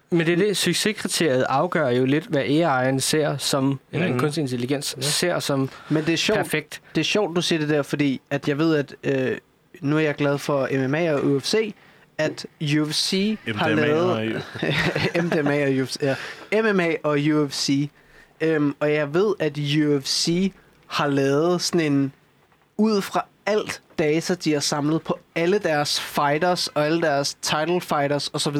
men 0.09 0.25
det 0.27 0.33
er 0.33 0.37
det, 0.37 0.57
succeskriteriet 0.57 1.45
afgør 1.49 1.89
jo 1.89 2.05
lidt, 2.05 2.25
hvad 2.25 2.41
AI'en 2.43 2.99
ser 2.99 3.37
som, 3.37 3.79
eller 3.91 4.05
en 4.07 4.11
Mhm. 4.13 4.19
kunstig 4.19 4.41
intelligens, 4.41 4.95
ser 4.99 5.39
som 5.39 5.69
Men 5.89 6.05
det 6.05 6.13
er 6.13 6.17
sjovt, 6.17 6.37
perfekt. 6.39 6.81
det 6.95 7.01
er 7.01 7.05
sjovt, 7.05 7.35
du 7.35 7.41
siger 7.41 7.59
det 7.59 7.69
der, 7.69 7.81
fordi 7.81 8.21
at 8.29 8.47
jeg 8.47 8.57
ved, 8.57 8.75
at 8.75 8.95
øh, 9.03 9.37
nu 9.81 9.95
er 9.97 10.01
jeg 10.01 10.15
glad 10.15 10.37
for 10.37 10.69
MMA 10.87 11.13
og 11.13 11.25
UFC, 11.25 11.73
at 12.17 12.45
UFC 12.61 13.37
har 13.55 13.69
MDMA 13.69 13.81
lavet... 13.87 14.11
og- 15.15 15.23
MDMA 15.23 15.65
og 15.65 15.83
UFC. 15.83 15.97
Ja. 16.01 16.15
MMA 16.61 16.89
og 17.03 17.17
UFC. 17.31 17.89
Øhm, 18.41 18.75
og 18.79 18.93
jeg 18.93 19.13
ved, 19.13 19.33
at 19.39 19.57
UFC 19.57 20.51
har 20.91 21.07
lavet 21.07 21.61
sådan 21.61 21.93
en... 21.93 22.13
Ud 22.77 23.01
fra 23.01 23.25
alt 23.45 23.81
data, 23.99 24.33
de 24.33 24.53
har 24.53 24.59
samlet 24.59 25.01
på 25.01 25.19
alle 25.35 25.59
deres 25.59 25.99
fighters 25.99 26.67
og 26.67 26.85
alle 26.85 27.01
deres 27.01 27.33
title 27.33 27.81
fighters 27.81 28.29
osv., 28.33 28.57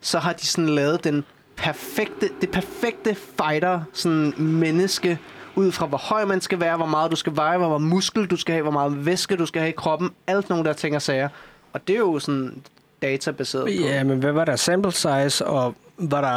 så 0.00 0.18
har 0.18 0.32
de 0.32 0.46
sådan 0.46 0.68
lavet 0.68 1.04
den 1.04 1.24
perfekte, 1.56 2.28
det 2.40 2.50
perfekte 2.50 3.14
fighter, 3.14 3.80
sådan 3.92 4.34
menneske, 4.36 5.18
ud 5.54 5.72
fra 5.72 5.86
hvor 5.86 5.98
høj 5.98 6.24
man 6.24 6.40
skal 6.40 6.60
være, 6.60 6.76
hvor 6.76 6.86
meget 6.86 7.10
du 7.10 7.16
skal 7.16 7.36
veje, 7.36 7.58
hvor 7.58 7.68
meget 7.68 7.82
muskel 7.82 8.26
du 8.26 8.36
skal 8.36 8.52
have, 8.52 8.62
hvor 8.62 8.72
meget 8.72 9.06
væske 9.06 9.36
du 9.36 9.46
skal 9.46 9.60
have 9.60 9.70
i 9.70 9.74
kroppen, 9.76 10.10
alt 10.26 10.48
nogle 10.48 10.64
der 10.64 10.72
ting 10.72 10.96
og 10.96 11.02
sager. 11.02 11.28
Og 11.72 11.88
det 11.88 11.94
er 11.94 11.98
jo 11.98 12.18
sådan 12.18 12.62
databaseret 13.02 13.64
på. 13.64 13.70
Ja, 13.70 14.04
men 14.04 14.18
hvad 14.18 14.32
var 14.32 14.44
der 14.44 14.56
sample 14.56 14.92
size, 14.92 15.46
og 15.46 15.74
var 15.98 16.20
der, 16.20 16.28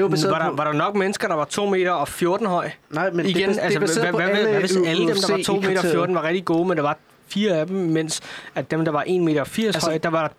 var 0.00 0.04
øh, 0.04 0.10
baseret 0.10 0.32
var, 0.32 0.38
der, 0.38 0.50
på- 0.50 0.56
var 0.56 0.64
der 0.64 0.72
nok 0.72 0.94
mennesker, 0.94 1.28
der 1.28 1.34
var 1.34 1.44
2 1.44 1.66
meter 1.66 1.90
og 1.90 2.08
14 2.08 2.46
høj? 2.46 2.70
Nej, 2.90 3.10
men 3.10 3.26
Igen, 3.26 3.48
det, 3.48 3.58
er, 3.58 3.62
altså, 3.62 3.68
det 3.68 3.76
er 3.76 3.80
baseret 3.80 4.10
hvad, 4.14 4.20
hvad, 4.26 4.36
alle 4.36 4.50
hvad, 4.50 4.60
hvis 4.60 4.76
alle 4.76 5.06
dem, 5.08 5.16
der 5.16 5.36
var 5.36 5.42
2 5.42 5.52
meter 5.56 5.68
og 5.68 5.72
UFC-kriteriet. 5.72 5.92
14, 5.94 6.14
var 6.14 6.22
rigtig 6.22 6.44
gode, 6.44 6.68
men 6.68 6.76
der 6.76 6.82
var 6.82 6.98
fire 7.28 7.52
af 7.52 7.66
dem, 7.66 7.76
mens 7.76 8.20
at 8.54 8.70
dem, 8.70 8.84
der 8.84 8.92
var 8.92 9.04
1 9.06 9.22
meter 9.22 9.40
og 9.40 9.46
80 9.46 9.66
Altså- 9.66 9.76
altså, 9.78 9.90
høj, 9.90 9.98
der 9.98 10.08
var 10.08 10.28
der 10.28 10.34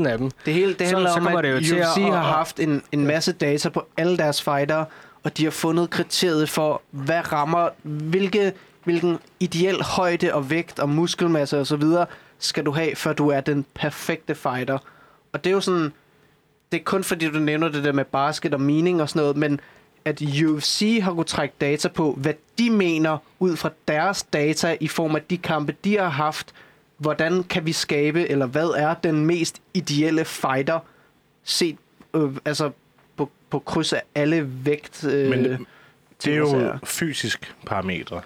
3.000 0.00 0.06
af 0.06 0.18
dem. 0.18 0.30
Det 0.46 0.54
hele 0.54 0.74
det 0.74 0.88
Så- 0.88 0.94
handler 0.94 1.10
så 1.10 1.16
om, 1.16 1.22
kommer 1.22 1.38
at 1.38 1.44
det 1.44 1.52
jo 1.52 1.58
til 1.60 1.80
UFC 1.80 1.96
at- 1.98 2.04
har 2.04 2.22
haft 2.22 2.60
en, 2.60 2.82
en 2.92 3.06
masse 3.06 3.32
data 3.32 3.68
på 3.68 3.86
alle 3.96 4.16
deres 4.16 4.42
fightere, 4.42 4.84
og 5.24 5.36
de 5.36 5.44
har 5.44 5.50
fundet 5.50 5.90
kriteriet 5.90 6.48
for, 6.50 6.82
hvad 6.90 7.32
rammer, 7.32 7.68
hvilke, 7.82 8.52
hvilken 8.84 9.18
ideel 9.40 9.82
højde 9.82 10.34
og 10.34 10.50
vægt 10.50 10.78
og 10.78 10.88
muskelmasse 10.88 11.60
og 11.60 11.66
så 11.66 11.76
videre 11.76 12.06
skal 12.38 12.64
du 12.66 12.70
have, 12.70 12.96
før 12.96 13.12
du 13.12 13.28
er 13.28 13.40
den 13.40 13.64
perfekte 13.74 14.34
fighter. 14.34 14.78
Og 15.32 15.44
det 15.44 15.50
er 15.50 15.54
jo 15.54 15.60
sådan, 15.60 15.92
det 16.72 16.80
er 16.80 16.84
kun 16.84 17.04
fordi, 17.04 17.30
du 17.30 17.38
nævner 17.38 17.68
det 17.68 17.84
der 17.84 17.92
med 17.92 18.04
basket 18.04 18.54
og 18.54 18.60
meaning 18.60 19.02
og 19.02 19.08
sådan 19.08 19.20
noget, 19.20 19.36
men 19.36 19.60
at 20.04 20.22
UFC 20.22 21.00
har 21.02 21.12
kunnet 21.12 21.26
trække 21.26 21.54
data 21.60 21.88
på, 21.88 22.12
hvad 22.12 22.34
de 22.58 22.70
mener 22.70 23.18
ud 23.38 23.56
fra 23.56 23.70
deres 23.88 24.22
data 24.22 24.76
i 24.80 24.88
form 24.88 25.16
af 25.16 25.22
de 25.22 25.38
kampe, 25.38 25.74
de 25.84 25.98
har 25.98 26.08
haft. 26.08 26.52
Hvordan 26.96 27.42
kan 27.42 27.66
vi 27.66 27.72
skabe, 27.72 28.28
eller 28.28 28.46
hvad 28.46 28.68
er 28.68 28.94
den 28.94 29.26
mest 29.26 29.62
ideelle 29.74 30.24
fighter 30.24 30.78
set 31.44 31.76
øh, 32.14 32.30
altså 32.44 32.70
på 33.16 33.30
på 33.50 33.58
kryds 33.58 33.92
af 33.92 34.02
alle 34.14 34.50
vægt. 34.64 35.04
Øh, 35.04 35.30
Men 35.30 35.66
det 36.24 36.32
er 36.32 36.36
jo 36.36 36.78
fysisk 36.84 37.54
parametre. 37.66 38.20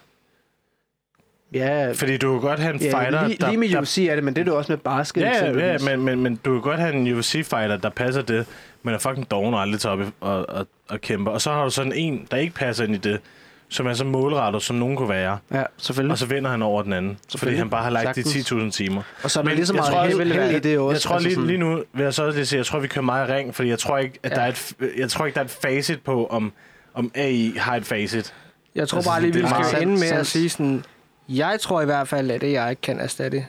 Ja, 1.54 1.92
Fordi 1.92 2.16
du 2.16 2.32
kan 2.32 2.40
godt 2.48 2.60
have 2.60 2.74
en 2.74 2.80
ja, 2.80 2.98
fighter, 3.00 3.26
lige, 3.28 3.36
der, 3.40 3.48
lige 3.48 3.58
med 3.58 3.68
der 3.68 3.80
UFC 3.80 3.98
er 4.10 4.14
det, 4.14 4.24
men 4.24 4.34
det 4.34 4.40
er 4.40 4.44
det 4.44 4.52
også 4.52 4.72
med 4.72 4.78
basket. 4.78 5.20
Ja, 5.20 5.50
ja, 5.72 5.78
men, 5.78 6.02
men, 6.04 6.20
men 6.20 6.36
du 6.44 6.52
kan 6.52 6.60
godt 6.60 6.80
have 6.80 6.92
en 6.94 7.18
UFC-fighter, 7.18 7.76
der 7.76 7.90
passer 7.90 8.22
det, 8.22 8.46
men 8.82 8.94
er 8.94 8.98
fucking 8.98 9.30
doven 9.30 9.54
og 9.54 9.60
aldrig 9.62 9.80
tager 9.80 9.92
op 9.92 10.00
i- 10.00 10.12
og, 10.20 10.48
og, 10.50 10.66
og 10.88 11.00
kæmper. 11.00 11.32
Og 11.32 11.40
så 11.40 11.52
har 11.52 11.64
du 11.64 11.70
sådan 11.70 11.92
en, 11.92 12.26
der 12.30 12.36
ikke 12.36 12.54
passer 12.54 12.84
ind 12.84 12.94
i 12.94 12.98
det, 12.98 13.20
som 13.68 13.86
er 13.86 13.92
så 13.94 14.04
målrettet, 14.04 14.62
som 14.62 14.76
nogen 14.76 14.96
kunne 14.96 15.08
være. 15.08 15.38
Ja, 15.54 15.62
selvfølgelig. 15.78 16.12
Og 16.12 16.18
så 16.18 16.26
vinder 16.26 16.50
han 16.50 16.62
over 16.62 16.82
den 16.82 16.92
anden, 16.92 17.18
fordi 17.36 17.54
han 17.54 17.70
bare 17.70 17.82
har 17.82 17.90
lagt 17.90 18.16
de 18.16 18.22
Sagtens. 18.22 18.52
10.000 18.52 18.70
timer. 18.70 19.02
Og 19.22 19.30
så 19.30 19.40
er 19.40 19.44
der 19.44 19.54
lige 19.54 19.66
så 19.66 19.72
meget 19.72 19.92
tror, 19.92 20.00
held, 20.04 20.18
det 20.18 20.26
vil 20.26 20.32
held 20.32 20.56
i 20.56 20.58
det 20.58 20.78
også. 20.78 20.94
Jeg 20.94 21.00
tror 21.00 21.14
altså 21.14 21.28
lige, 21.28 21.34
sådan- 21.34 21.46
lige 21.46 21.58
nu, 21.58 21.82
vil 21.92 22.02
jeg 22.02 22.14
så 22.14 22.24
også 22.26 22.36
lige 22.38 22.46
sige, 22.46 22.58
jeg 22.58 22.66
tror, 22.66 22.78
vi 22.78 22.88
kører 22.88 23.04
meget 23.04 23.28
ring, 23.28 23.54
fordi 23.54 23.68
jeg 23.68 23.78
tror 23.78 23.98
ikke, 23.98 24.18
at 24.22 24.30
Ja. 24.30 24.36
der 24.36 24.42
er 24.42 24.46
et, 24.48 24.72
jeg 24.98 25.10
tror 25.10 25.26
ikke, 25.26 25.34
der 25.34 25.40
er 25.40 25.44
et 25.44 25.50
facit 25.62 26.02
på, 26.02 26.26
om, 26.26 26.52
om 26.94 27.10
AI 27.14 27.52
har 27.56 27.76
et 27.76 27.84
facit. 27.86 28.34
Jeg 28.74 28.88
tror 28.88 28.96
Altså, 28.98 29.10
bare 29.10 29.20
lige, 29.20 29.34
vi 29.34 29.46
skal 29.68 29.82
ende 29.82 29.92
med 29.92 30.08
at 30.12 30.26
sige 30.26 30.48
sådan, 30.48 30.84
jeg 31.28 31.60
tror 31.60 31.80
i 31.82 31.84
hvert 31.84 32.08
fald, 32.08 32.30
at 32.30 32.40
det 32.40 32.52
jeg 32.52 32.80
kan 32.80 33.00
erstatte 33.00 33.46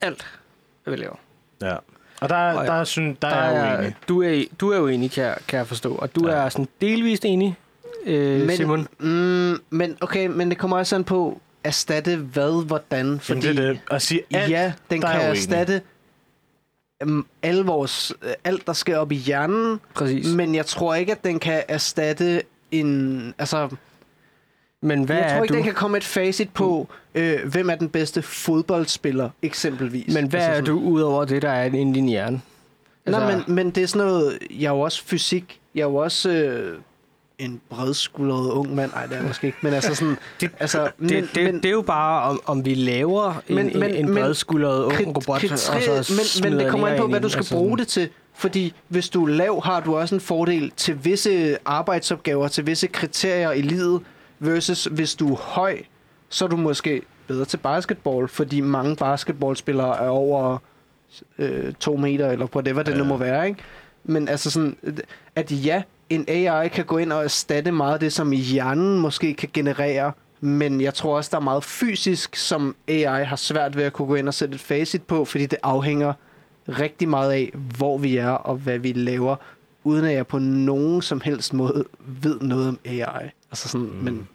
alt, 0.00 0.26
hvad 0.84 0.94
vi 0.96 1.00
laver. 1.02 1.16
Ja. 1.62 1.76
Og 2.20 2.28
der, 2.28 2.36
Og 2.36 2.66
der, 2.66 2.84
synes, 2.84 3.18
der, 3.22 3.28
Der 3.28 3.36
er 3.36 3.64
jeg 3.68 3.78
uenig. 3.78 3.96
Du 4.08 4.22
er, 4.22 4.44
du 4.60 4.70
er 4.70 4.80
uenig, 4.80 5.10
kan 5.10 5.24
jeg, 5.24 5.36
kan 5.48 5.58
jeg 5.58 5.66
forstå. 5.66 5.94
Og 5.94 6.14
du 6.14 6.28
Ja. 6.28 6.34
er 6.34 6.48
sådan 6.48 6.68
delvist 6.80 7.24
enig, 7.24 7.56
øh, 8.06 8.40
men, 8.46 8.56
Simon. 8.56 8.88
Mm, 8.98 9.56
men 9.70 9.96
okay, 10.00 10.26
men 10.26 10.50
det 10.50 10.58
kommer 10.58 10.76
også 10.78 10.96
an 10.96 11.04
på, 11.04 11.40
erstatte 11.64 12.16
hvad, 12.16 12.66
hvordan. 12.66 13.20
Fordi, 13.20 13.40
Jamen, 13.46 13.56
det 13.56 13.64
er 13.64 13.68
det. 13.72 13.80
At 13.90 14.02
sige 14.02 14.22
alt, 14.34 14.50
ja, 14.50 14.72
den 14.90 15.02
der 15.02 15.08
er 15.08 15.20
kan 15.20 15.30
erstatte 15.30 15.82
um, 17.04 17.26
alle 17.42 17.64
vores, 17.64 18.12
alt, 18.44 18.66
der 18.66 18.72
sker 18.72 18.98
op 18.98 19.12
i 19.12 19.16
hjernen, 19.16 19.80
Præcis. 19.94 20.34
men 20.34 20.54
jeg 20.54 20.66
tror 20.66 20.94
ikke, 20.94 21.12
at 21.12 21.24
den 21.24 21.38
kan 21.38 21.62
erstatte 21.68 22.42
en... 22.70 23.34
Altså, 23.38 23.68
Men 24.82 25.04
hvad 25.04 25.16
jeg 25.16 25.30
tror 25.30 25.42
ikke, 25.42 25.52
du? 25.52 25.56
den 25.56 25.64
kan 25.64 25.74
komme 25.74 25.96
et 25.96 26.04
facit 26.04 26.50
på, 26.54 26.88
øh, 27.14 27.38
hvem 27.50 27.70
er 27.70 27.74
den 27.74 27.88
bedste 27.88 28.22
fodboldspiller, 28.22 29.30
eksempelvis. 29.42 30.14
Men 30.14 30.26
hvad 30.28 30.40
altså 30.40 30.60
er 30.60 30.64
du 30.64 30.80
ud 30.80 31.00
over 31.00 31.24
det, 31.24 31.42
der 31.42 31.50
er 31.50 31.64
inde 31.64 31.90
i 31.90 31.94
din 31.94 32.08
hjerne? 32.08 32.40
Altså, 33.06 33.20
Nej, 33.20 33.34
men, 33.46 33.54
men 33.54 33.70
det 33.70 33.82
er 33.82 33.86
sådan 33.86 34.06
noget... 34.06 34.38
Jeg 34.50 34.66
er 34.66 34.70
jo 34.74 34.80
også 34.80 35.02
fysik. 35.04 35.60
Jeg 35.74 35.80
er 35.80 35.86
jo 35.86 35.96
også 35.96 36.30
øh, 36.30 36.78
en 37.38 37.60
bredskuldret 37.70 38.50
ung 38.50 38.74
mand. 38.74 38.90
Nej, 38.92 39.06
det 39.06 39.16
er 39.18 39.22
måske 39.22 39.46
ikke. 39.46 39.58
Men 39.62 39.72
altså 39.74 39.94
sådan... 39.94 40.16
Det- 40.40 40.50
altså, 40.60 40.90
det, 41.00 41.28
det, 41.34 41.44
men, 41.44 41.54
det 41.56 41.64
er 41.64 41.70
jo 41.70 41.82
bare, 41.82 42.22
om, 42.30 42.40
om 42.46 42.64
vi 42.64 42.74
laver 42.74 43.42
en, 43.48 43.54
Men- 43.56 43.66
men, 43.66 43.78
men- 43.80 43.90
en, 43.90 43.96
en 43.96 44.04
men- 44.14 44.22
bredskuldret 44.22 44.84
ung 44.84 44.92
krit- 44.94 45.06
robot, 45.06 45.40
kriterie- 45.40 45.98
og 45.98 46.04
så 46.04 46.40
men, 46.42 46.50
men 46.52 46.60
det 46.60 46.70
kommer 46.70 46.86
en 46.88 46.94
an 46.94 47.00
på, 47.00 47.06
hvad 47.06 47.20
du 47.20 47.28
skal 47.28 47.38
Altså 47.38 47.54
bruge 47.54 47.78
det 47.78 47.88
til. 47.88 48.08
Fordi 48.34 48.74
hvis 48.88 49.08
du 49.08 49.24
er 49.24 49.28
lav, 49.28 49.62
har 49.64 49.80
du 49.80 49.96
også 49.96 50.14
en 50.14 50.20
fordel 50.20 50.72
til 50.76 51.04
visse 51.04 51.56
arbejdsopgaver, 51.64 52.48
til 52.48 52.66
visse 52.66 52.86
kriterier 52.86 53.52
i 53.52 53.62
livet, 53.62 54.00
versus 54.40 54.84
hvis 54.84 55.14
du 55.14 55.32
er 55.32 55.36
høj, 55.36 55.78
så 56.28 56.44
er 56.44 56.48
du 56.48 56.56
måske 56.56 57.02
bedre 57.26 57.44
til 57.44 57.56
basketball, 57.56 58.28
fordi 58.28 58.60
mange 58.60 58.96
basketballspillere 58.96 60.04
er 60.04 60.08
over 60.08 60.58
øh, 61.38 61.72
to 61.72 61.96
meter, 61.96 62.30
eller 62.30 62.46
whatever 62.54 62.82
det 62.82 62.92
Ja. 62.92 62.98
nu 62.98 63.04
må 63.04 63.16
være, 63.16 63.48
ikke? 63.48 63.60
Men 64.04 64.28
altså 64.28 64.50
sådan, 64.50 64.76
at 65.36 65.52
ja, 65.66 65.82
en 66.10 66.24
AI 66.28 66.68
kan 66.68 66.84
gå 66.84 66.98
ind 66.98 67.12
og 67.12 67.24
erstatte 67.24 67.72
meget 67.72 67.94
af 67.94 68.00
det, 68.00 68.12
som 68.12 68.30
hjernen 68.32 68.98
måske 69.00 69.34
kan 69.34 69.48
generere, 69.52 70.12
men 70.40 70.80
jeg 70.80 70.94
tror 70.94 71.16
også, 71.16 71.28
der 71.32 71.36
er 71.36 71.40
meget 71.40 71.64
fysisk, 71.64 72.36
som 72.36 72.76
AI 72.88 73.24
har 73.24 73.36
svært 73.36 73.76
ved 73.76 73.84
at 73.84 73.92
kunne 73.92 74.08
gå 74.08 74.14
ind 74.14 74.28
og 74.28 74.34
sætte 74.34 74.54
et 74.54 74.60
facit 74.60 75.02
på, 75.02 75.24
fordi 75.24 75.46
det 75.46 75.58
afhænger 75.62 76.12
rigtig 76.68 77.08
meget 77.08 77.32
af, 77.32 77.52
hvor 77.78 77.98
vi 77.98 78.16
er 78.16 78.30
og 78.30 78.56
hvad 78.56 78.78
vi 78.78 78.92
laver, 78.92 79.36
uden 79.84 80.04
at 80.04 80.12
jeg 80.14 80.26
på 80.26 80.38
nogen 80.38 81.02
som 81.02 81.20
helst 81.20 81.54
måde 81.54 81.84
ved 82.00 82.40
noget 82.40 82.68
om 82.68 82.78
AI. 82.84 83.30
Altså 83.50 83.68
sådan, 83.68 83.86
mm. 83.86 83.92
men... 84.04 84.28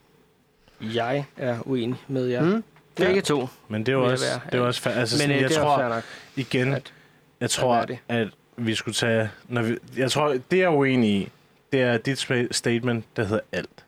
Jeg 0.81 1.25
er 1.37 1.57
uenig 1.65 1.95
med 2.07 2.25
jer. 2.27 2.41
Mm? 2.43 2.63
Begge 2.95 3.13
Ja. 3.15 3.21
to. 3.21 3.47
Men 3.67 3.85
det 3.85 3.91
er 3.91 3.93
jo 3.93 4.05
også, 4.11 4.25
være. 4.25 4.39
det 4.51 4.57
er 4.57 4.61
også 4.61 4.89
fa- 4.89 4.93
altså, 4.93 5.15
Men 5.15 5.19
sådan, 5.21 5.35
øh, 5.35 5.41
jeg 5.41 5.49
det 5.49 5.57
tror, 5.57 5.87
nok. 5.89 6.03
igen, 6.35 6.73
at- 6.73 6.93
jeg 7.39 7.49
tror, 7.49 7.85
det? 7.85 7.97
at 8.07 8.27
vi 8.57 8.75
skulle 8.75 8.95
tage... 8.95 9.29
Når 9.47 9.61
vi, 9.61 9.77
jeg 9.97 10.11
tror, 10.11 10.27
det 10.51 10.57
jeg 10.57 10.59
er 10.59 10.69
uenig 10.69 11.09
i, 11.09 11.29
det 11.71 11.81
er 11.81 11.97
dit 11.97 12.27
statement, 12.51 13.05
der 13.15 13.23
hedder 13.23 13.43
alt. 13.51 13.84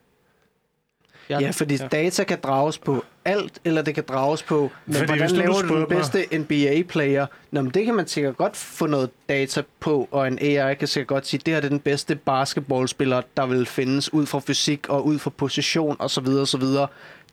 Ja, 1.30 1.50
fordi 1.50 1.76
ja. 1.76 1.88
data 1.88 2.24
kan 2.24 2.38
drages 2.44 2.78
på 2.78 3.04
alt, 3.26 3.60
eller 3.66 3.82
det 3.82 3.96
kan 3.96 4.04
drages 4.08 4.44
på, 4.44 4.72
men 4.86 4.96
Fordi 4.96 5.08
hvordan 5.12 5.30
du 5.30 5.36
laver 5.36 5.62
du 5.62 5.68
den 5.68 5.80
mig- 5.80 5.88
bedste 5.88 6.26
NBA-player? 6.40 7.26
Nå, 7.52 7.62
men 7.62 7.72
det 7.72 7.86
kan 7.86 7.96
man 7.96 8.08
sikkert 8.08 8.38
godt 8.38 8.56
få 8.58 8.86
noget 8.88 9.10
data 9.30 9.62
på, 9.80 10.08
og 10.12 10.28
en 10.28 10.40
AI 10.42 10.76
kan 10.76 10.88
sikkert 10.88 11.08
godt 11.08 11.28
sige, 11.28 11.42
det 11.46 11.54
her 11.54 11.62
er 11.62 11.70
den 11.70 11.80
bedste 11.80 12.16
basketballspiller, 12.16 13.22
der 13.38 13.46
vil 13.46 13.66
findes 13.66 14.14
ud 14.14 14.26
fra 14.26 14.40
fysik 14.40 14.90
og 14.90 15.06
ud 15.06 15.20
fra 15.20 15.30
position 15.30 15.96
osv. 16.00 16.28
osv. 16.28 16.64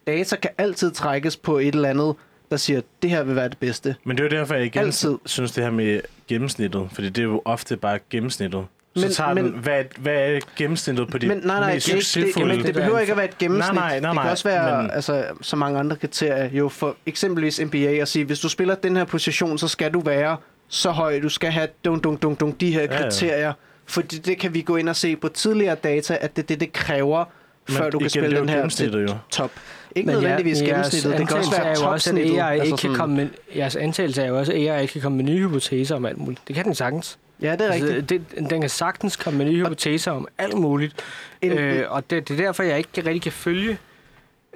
Data 0.07 0.37
kan 0.37 0.51
altid 0.59 0.91
trækkes 0.91 1.37
på 1.37 1.59
et 1.59 1.75
eller 1.75 1.89
andet, 1.89 2.15
der 2.51 2.57
siger, 2.57 2.81
det 3.03 3.11
her 3.11 3.23
vil 3.23 3.37
være 3.37 3.49
det 3.49 3.59
bedste. 3.59 3.97
Men 4.05 4.17
det 4.17 4.25
er 4.25 4.37
jo 4.37 4.41
derfor, 4.41 4.55
jeg 4.55 4.65
igen 4.65 4.83
Altid. 4.83 5.15
synes 5.27 5.53
det 5.53 5.65
her 5.65 5.71
med 5.71 6.01
gennemsnittet, 6.29 6.89
fordi 6.93 7.09
det 7.09 7.19
er 7.19 7.23
jo 7.27 7.43
ofte 7.45 7.77
bare 7.77 7.99
gennemsnittet. 8.11 8.65
Så 8.97 9.01
Men- 9.07 9.13
tager 9.13 9.35
men- 9.35 9.45
den, 9.45 9.53
hvad, 9.53 9.85
hvad 9.99 10.15
er 10.15 10.41
gennemsnittet 10.57 11.09
på 11.11 11.19
de 11.19 11.27
Men 11.29 11.41
nej, 11.45 11.61
nej, 11.61 11.75
mest 11.75 11.87
det, 11.87 11.93
ikke- 11.93 11.99
det, 11.99 12.07
succesfulde? 12.07 12.51
jamen, 12.51 12.67
det 12.67 12.75
behøver 12.75 12.99
ikke 12.99 13.11
at 13.13 13.17
være 13.17 13.29
et 13.29 13.39
gennemsnit. 13.39 13.75
Nej, 13.75 14.01
nej, 14.01 14.01
nej, 14.01 14.13
det 14.13 14.23
kan 14.23 14.31
også 14.31 14.49
være 14.49 14.83
men- 14.83 14.91
altså, 14.91 15.25
så 15.41 15.57
mange 15.57 15.79
andre 15.79 15.97
kriterier. 15.97 16.51
Jo, 16.53 16.69
for 16.69 16.97
eksempelvis 17.07 17.61
NBA 17.61 17.77
at 18.01 18.09
sige, 18.09 18.25
hvis 18.25 18.41
du 18.41 18.49
spiller 18.49 18.75
den 18.75 18.97
her 18.97 19.05
position, 19.05 19.59
så 19.59 19.69
skal 19.69 19.91
du 19.95 20.01
være 20.01 20.37
så 20.69 20.91
høj. 20.91 21.21
Du 21.21 21.29
skal 21.29 21.51
have 21.51 21.69
dun, 21.85 22.01
dun, 22.01 22.17
dun, 22.17 22.35
dun, 22.35 22.51
de 22.53 22.73
her 22.73 22.83
Ja, 22.83 22.93
ja. 22.95 23.01
kriterier. 23.03 23.53
Fordi 23.87 24.19
det 24.19 24.39
kan 24.39 24.55
vi 24.55 24.61
gå 24.63 24.77
ind 24.77 24.89
og 24.89 24.97
se 24.97 25.17
på 25.17 25.29
tidligere 25.29 25.75
data, 25.75 26.19
at 26.21 26.37
det 26.37 26.43
er 26.43 26.47
det, 26.47 26.61
det 26.61 26.73
kræver, 26.73 27.25
Men 27.69 27.77
før 27.77 27.91
du 27.91 27.99
kan 27.99 28.11
spille 28.11 28.31
det 28.31 28.39
den 28.39 28.49
her 28.49 29.01
jo. 29.01 29.09
top. 29.31 29.51
Ikke 29.97 30.07
Men 30.07 30.15
nødvendigvis 30.15 30.61
jer- 30.63 30.67
gennemsnittet, 30.67 31.19
det 31.19 31.29
kan 31.29 31.37
også 31.37 31.51
være 31.51 31.61
er 31.61 31.67
jo 31.67 31.71
også, 31.71 31.85
at 32.11 32.17
topsnittet. 32.17 32.41
AI 32.41 32.59
altså 32.59 32.87
ikke 32.87 32.97
kan 32.99 33.09
med, 33.09 33.29
jeres 33.57 33.77
antagelse 33.77 34.23
er 34.23 34.29
jo 34.29 34.39
også, 34.39 34.53
at 34.53 34.59
AI 34.59 34.83
ikke 34.83 34.93
kan 34.93 35.03
komme 35.03 35.17
med 35.17 35.25
nye 35.25 35.49
hypoteser 35.49 35.97
om 35.97 36.05
alt 36.07 36.19
muligt. 36.19 36.41
Det 36.49 36.55
kan 36.57 36.65
den 36.65 36.75
sagtens. 36.75 37.19
Ja, 37.43 37.53
det 37.53 37.61
er 37.61 37.73
rigtigt. 37.73 37.93
Altså, 37.93 38.07
det, 38.37 38.51
den 38.51 38.61
kan 38.61 38.71
sagtens 38.71 39.17
komme 39.17 39.39
med 39.39 39.47
nye 39.47 39.65
hypoteser 39.65 40.11
om 40.13 40.29
alt 40.39 40.55
muligt. 40.59 40.95
En- 41.43 41.53
øh, 41.53 41.93
og 41.93 42.11
det, 42.11 42.29
det 42.29 42.41
er 42.41 42.45
derfor, 42.45 42.63
jeg 42.63 42.79
ikke 42.79 42.91
rigtig 42.97 43.23
kan 43.23 43.33
følge 43.33 43.79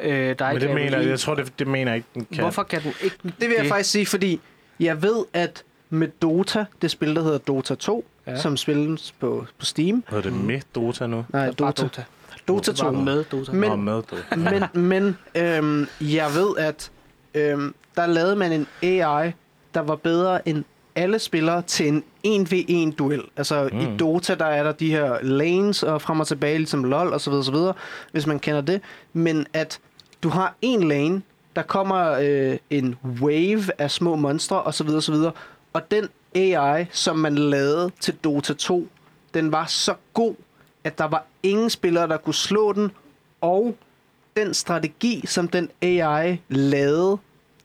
øh, 0.00 0.38
dig. 0.38 0.50
Men 0.52 0.62
det 0.62 0.74
mener, 0.74 0.98
jeg 1.00 1.20
tror, 1.20 1.34
det, 1.34 1.58
det 1.58 1.66
mener 1.66 1.90
jeg 1.92 1.96
ikke, 1.96 2.08
den 2.14 2.24
kan. 2.24 2.40
Hvorfor 2.40 2.62
kan 2.62 2.82
den 2.82 2.92
ikke 3.02 3.16
Det 3.22 3.32
vil 3.40 3.50
jeg 3.50 3.60
det? 3.64 3.68
faktisk 3.68 3.90
sige, 3.90 4.06
fordi 4.06 4.40
jeg 4.80 5.02
ved, 5.02 5.24
at 5.32 5.62
med 5.90 6.08
Dota, 6.22 6.64
det 6.82 6.90
spil, 6.90 7.14
der 7.16 7.22
hedder 7.22 7.38
Dota 7.38 7.74
2, 7.74 8.04
Ja. 8.26 8.36
som 8.40 8.56
spilles 8.56 9.12
på, 9.20 9.46
på 9.58 9.64
Steam. 9.64 10.04
Hedder 10.08 10.22
det 10.30 10.32
med 10.32 10.60
Dota 10.74 11.06
nu? 11.06 11.24
Nej, 11.32 11.46
er 11.46 11.50
Dota. 11.52 11.82
Dota. 11.82 12.04
Dota 12.48 12.72
Det 12.72 12.82
var 12.84 12.90
2. 12.92 12.96
med 13.00 13.24
Dota. 13.24 13.52
Men- 13.52 13.70
Nå, 13.70 13.76
med 13.76 13.92
Dota. 13.92 14.36
men 14.36 14.64
men 14.88 15.16
øhm, 15.34 15.86
jeg 16.00 16.26
ved, 16.34 16.56
at 16.58 16.90
øhm, 17.34 17.74
der 17.96 18.06
lavede 18.06 18.36
man 18.36 18.52
en 18.52 18.66
AI, 18.82 19.32
der 19.74 19.80
var 19.80 19.96
bedre 19.96 20.48
end 20.48 20.64
alle 20.98 21.18
spillere 21.18 21.62
til 21.62 22.02
en 22.22 22.46
1v1-duel. 22.46 23.22
Altså 23.36 23.68
mm. 23.72 23.78
i. 23.78 23.96
Dota, 23.96 24.34
der 24.34 24.44
er 24.44 24.62
der 24.62 24.72
de 24.72 24.90
her 24.90 25.18
lanes 25.22 25.82
og 25.82 26.02
frem 26.02 26.20
og 26.20 26.26
tilbage, 26.26 26.58
ligesom 26.58 26.84
LoL 26.84 27.12
og 27.12 27.20
så 27.20 27.30
videre, 27.30 27.44
så 27.44 27.52
videre, 27.52 27.74
hvis 28.12 28.26
man 28.26 28.38
kender 28.38 28.60
det. 28.60 28.80
Men 29.12 29.46
at 29.52 29.80
du 30.22 30.28
har 30.28 30.54
en 30.62 30.88
lane, 30.88 31.22
der 31.56 31.62
kommer 31.62 32.10
øh, 32.10 32.58
en 32.70 32.96
wave 33.20 33.62
af 33.78 33.90
små 33.90 34.16
monstre 34.16 34.62
og 34.62 34.74
så 34.74 34.84
videre, 34.84 35.02
så 35.02 35.12
videre. 35.12 35.32
Og 35.72 35.90
den 35.90 36.08
AI, 36.34 36.86
som 36.90 37.16
man 37.16 37.34
lavede 37.34 37.90
til 38.00 38.14
Dota 38.24 38.54
2, 38.54 38.88
den 39.34 39.52
var 39.52 39.66
så 39.66 39.94
god, 40.12 40.34
at 40.84 40.98
der 40.98 41.04
var 41.04 41.24
ingen 41.42 41.70
spillere, 41.70 42.08
der 42.08 42.16
kunne 42.16 42.34
slå 42.34 42.72
den, 42.72 42.90
og 43.40 43.76
den 44.36 44.54
strategi, 44.54 45.26
som 45.26 45.48
den 45.48 45.70
AI 45.82 46.40
lavede, 46.48 47.18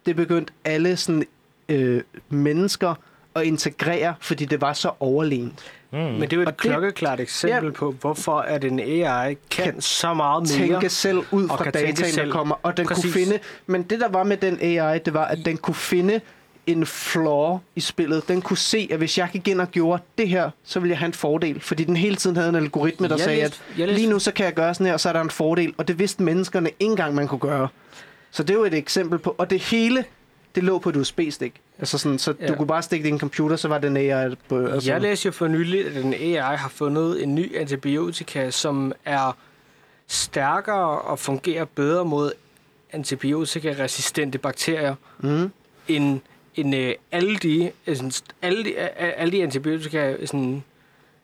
det 0.06 0.16
begyndte 0.16 0.54
alle 0.66 0.98
sådan, 0.98 1.26
øh, 1.70 2.02
mennesker 2.30 2.96
at 3.36 3.44
integrere, 3.44 4.14
fordi 4.22 4.46
det 4.46 4.62
var 4.62 4.74
så 4.74 4.92
overlegent. 5.00 5.60
Mm. 5.92 6.00
Men 6.00 6.22
det 6.22 6.34
er 6.34 6.38
jo 6.38 6.42
et 6.42 6.48
Og 6.48 6.54
det- 6.54 6.72
klokkeklart 6.72 7.20
eksempel 7.20 7.64
Ja. 7.66 7.72
på, 7.72 7.92
hvorfor 8.02 8.38
at 8.38 8.64
en 8.64 8.80
AI 8.80 9.34
kan, 9.52 9.64
Kan 9.64 9.82
så 9.82 10.14
meget 10.14 10.42
mere. 10.60 10.68
Tænke 10.70 10.90
selv 10.90 11.18
ud 11.32 11.48
fra 11.48 11.64
dataen, 11.64 11.96
der 11.96 12.32
kommer. 12.32 12.56
Og 12.64 12.78
den 12.78 12.88
Præcis. 12.88 13.04
kunne 13.04 13.14
finde... 13.14 13.40
Men 13.68 13.84
det, 13.84 14.00
der 14.00 14.08
var 14.10 14.24
med 14.24 14.38
den 14.38 14.58
AI, 14.62 15.00
det 15.00 15.14
var, 15.14 15.26
at 15.26 15.40
den 15.46 15.58
kunne 15.58 15.76
finde 15.76 16.22
en 16.68 16.86
flaw 16.86 17.58
i 17.76 17.80
spillet. 17.80 18.28
Den 18.28 18.42
kunne 18.42 18.58
se, 18.58 18.88
at 18.92 18.98
hvis 18.98 19.18
jeg 19.18 19.30
gik 19.32 19.48
ind 19.48 19.62
og 19.62 19.72
gjorde 19.72 20.04
det 20.18 20.30
her, 20.30 20.50
så 20.64 20.80
ville 20.80 20.92
jeg 20.92 20.98
have 21.00 21.08
en 21.08 21.14
fordel. 21.14 21.60
Fordi 21.62 21.84
den 21.84 21.98
hele 21.98 22.16
tiden 22.16 22.36
havde 22.36 22.50
en 22.50 22.56
algoritme, 22.56 23.08
der 23.08 23.16
Jeg 23.16 23.24
sagde, 23.24 23.42
læste- 23.42 23.84
at 23.84 23.90
lige 23.90 24.10
nu 24.10 24.20
så 24.20 24.32
kan 24.34 24.46
jeg 24.46 24.54
gøre 24.54 24.74
sådan 24.74 24.86
her, 24.88 24.94
og 24.94 25.00
så 25.00 25.10
er 25.10 25.14
der 25.14 25.22
en 25.22 25.30
fordel. 25.30 25.74
Og 25.78 25.88
det 25.88 26.00
vidste 26.00 26.24
menneskerne 26.24 26.70
ikke 26.70 26.92
engang, 26.92 27.16
man 27.16 27.28
kunne 27.28 27.40
gøre. 27.40 27.68
Så 28.32 28.44
det 28.44 28.50
er 28.50 28.58
jo 28.58 28.64
et 28.66 28.74
eksempel 28.74 29.20
på... 29.20 29.36
Og 29.38 29.50
det 29.50 29.60
hele, 29.60 30.06
det 30.56 30.64
lå 30.64 30.80
på 30.80 30.89
et 30.89 30.95
USB-stik. 30.95 31.62
Altså 31.80 31.97
sådan, 31.97 32.20
så 32.20 32.34
Ja. 32.39 32.47
du 32.47 32.56
kunne 32.56 32.68
bare 32.68 32.82
stikke 32.84 33.04
det 33.04 33.10
i 33.10 33.14
en 33.14 33.20
computer, 33.20 33.56
så 33.56 33.68
var 33.68 33.78
den 33.78 33.97
AI 33.97 34.36
på... 34.49 34.66
Altså, 34.68 34.91
Jeg 34.91 35.01
læste 35.01 35.26
jo 35.26 35.32
for 35.32 35.47
nylig, 35.47 35.86
at 35.88 36.06
en 36.06 36.14
AI 36.14 36.56
har 36.58 36.70
fundet 36.70 37.24
en 37.24 37.36
ny 37.36 37.58
antibiotika, 37.58 38.49
som 38.51 38.93
er 39.06 39.38
stærkere 40.08 40.99
og 41.01 41.20
fungerer 41.20 41.66
bedre 41.66 42.06
mod 42.06 42.32
antibiotikaresistente 42.91 44.38
bakterier, 44.38 44.95
mm, 45.20 45.51
end, 45.88 46.20
end 46.56 46.76
øh, 46.76 46.93
alle, 47.12 47.36
de, 47.38 47.72
øh, 47.88 47.95
sådan, 47.95 48.12
st- 48.12 48.34
alle, 48.41 48.64
de, 48.64 48.70
øh, 48.70 48.88
alle 48.97 49.32
de 49.32 49.43
antibiotika, 49.43 50.26
sådan, 50.26 50.64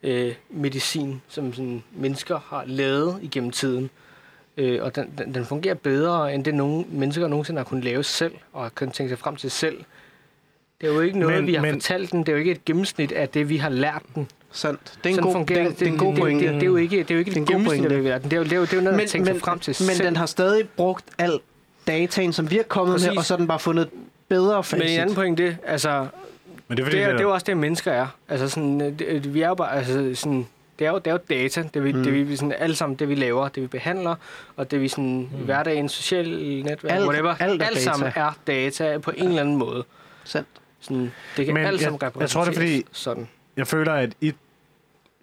øh, 0.03 0.33
medicin, 0.49 1.21
som 1.27 1.53
sådan, 1.53 1.83
mennesker 1.95 2.39
har 2.49 2.63
lavet 2.67 3.19
igennem 3.21 3.51
tiden. 3.51 3.89
Øh, 4.59 4.83
og 4.83 4.95
den, 4.95 5.09
den, 5.17 5.33
den 5.33 5.45
fungerer 5.45 5.73
bedre, 5.75 6.33
end 6.33 6.43
det 6.45 6.55
nogen 6.55 6.85
mennesker 6.91 7.27
nogensinde 7.27 7.59
har 7.59 7.63
kunnet 7.65 7.83
lave 7.83 8.03
selv, 8.03 8.33
og 8.53 8.61
har 8.61 8.69
kunnet 8.69 8.93
tænke 8.93 9.09
sig 9.09 9.19
frem 9.19 9.35
til 9.35 9.51
selv. 9.51 9.77
Det 10.81 10.89
er 10.89 10.93
jo 10.93 10.99
ikke 11.01 11.19
noget, 11.19 11.35
Men- 11.35 11.41
men, 11.43 11.47
vi 11.47 11.53
har 11.53 11.61
men- 11.61 11.71
men, 11.71 11.81
fortalt 11.81 12.11
den. 12.11 12.19
Det 12.19 12.29
er 12.29 12.33
jo 12.33 12.37
ikke 12.39 12.51
et 12.51 12.65
gennemsnit 12.65 13.11
af 13.11 13.29
det, 13.29 13.49
vi 13.49 13.57
har 13.57 13.69
lært 13.69 14.01
den. 14.15 14.27
Sandt. 14.51 14.79
Det 15.03 15.05
er 15.05 15.09
en 15.09 15.15
Sådan 15.15 15.23
god, 15.23 15.29
det, 15.29 15.33
fungerer 15.35 15.65
er, 15.65 15.69
det, 15.69 15.81
er 15.81 15.85
en 15.91 15.97
god 15.97 16.11
det, 16.13 16.19
pointe. 16.21 16.45
Det, 16.45 16.53
det, 16.53 16.61
det, 16.61 16.63
er 16.63 16.67
jo 16.71 16.75
ikke, 16.75 16.97
det 16.97 17.11
er 17.11 17.15
jo 17.15 17.19
ikke 17.19 17.29
Det 17.31 17.37
er 17.37 17.41
en 17.41 17.43
et 17.43 17.47
god 17.47 17.55
gennemsnit 17.55 17.83
af 17.83 17.89
pointe. 17.89 18.09
verden. 18.09 18.31
Det 18.31 18.33
er 18.33 18.37
jo, 18.37 18.43
det 18.43 18.51
er 18.53 18.55
jo, 18.57 18.61
det 18.61 18.73
er 18.73 18.77
jo 18.77 18.83
noget, 18.83 18.97
man 18.97 19.07
tænker 19.07 19.33
sig 19.33 19.41
frem 19.41 19.59
til 19.59 19.75
men 19.79 19.95
selv. 19.95 20.07
den 20.07 20.15
har 20.15 20.25
stadig 20.25 20.69
brugt 20.69 21.05
al 21.17 21.39
dataen, 21.87 22.33
som 22.33 22.51
vi 22.51 22.55
har 22.55 22.63
kommet 22.63 22.93
med, 22.93 22.99
Præcis. 23.07 23.17
og 23.17 23.25
så 23.25 23.33
har 23.33 23.37
den 23.37 23.47
bare 23.47 23.59
fundet 23.59 23.83
et 23.83 23.89
bedre 24.29 24.63
facit. 24.63 24.83
Men 24.85 24.93
en 24.93 24.99
anden 24.99 25.15
pointe, 25.15 25.57
altså, 25.65 26.07
Men 26.67 26.77
det 26.77 26.83
er 26.83 26.85
fordi, 26.85 26.97
det, 26.97 27.03
er, 27.03 27.07
det, 27.07 27.13
det 27.13 27.19
er 27.19 27.27
jo 27.27 27.33
også 27.33 27.43
det, 27.47 27.57
mennesker 27.57 27.91
er. 27.91 28.07
Altså 28.29 28.49
sådan, 28.49 28.81
øh, 28.81 28.99
det, 28.99 29.33
vi 29.33 29.41
er 29.41 29.47
jo 29.47 29.55
bare, 29.55 29.75
altså 29.77 30.11
sådan, 30.15 30.47
det 30.79 30.87
er 30.87 30.91
jo, 30.91 30.97
det 30.97 31.07
er 31.07 31.11
jo 31.11 31.19
data, 31.29 31.63
det 31.73 31.83
vi, 31.83 31.91
mm. 31.93 32.03
det 32.03 32.29
vi 32.29 32.35
sådan, 32.35 32.53
alle 32.59 32.75
sammen, 32.75 32.95
det 32.99 33.09
vi 33.09 33.15
laver, 33.15 33.47
det 33.47 33.63
vi 33.63 33.67
behandler, 33.67 34.15
og 34.55 34.71
det 34.71 34.81
vi 34.81 34.87
sådan, 34.87 35.29
mm. 35.31 35.45
hverdagen, 35.45 35.89
social 35.89 36.29
netværk, 36.63 36.93
Alt- 36.95 37.05
whatever, 37.07 37.35
alt 37.39 37.61
er 37.61 37.65
alt 37.65 37.75
data. 37.75 37.79
sammen 37.79 38.11
er 38.15 38.31
data 38.47 38.97
på 38.97 39.11
en 39.17 39.27
eller 39.27 39.41
anden 39.41 39.55
måde. 39.57 39.83
Sandt. 40.23 40.47
Sådan, 40.79 41.11
det 41.37 41.45
kan 41.45 41.53
Men 41.53 41.65
alt 41.65 41.73
jeg- 41.81 41.81
sammen 41.81 42.11
jeg 42.19 42.29
tror, 42.29 42.41
det 42.43 42.49
er 42.51 42.53
fordi- 42.53 42.85
sådan. 42.91 43.27
jeg 43.57 43.67
føler, 43.67 43.93
at 43.93 44.13
I, 44.21 44.33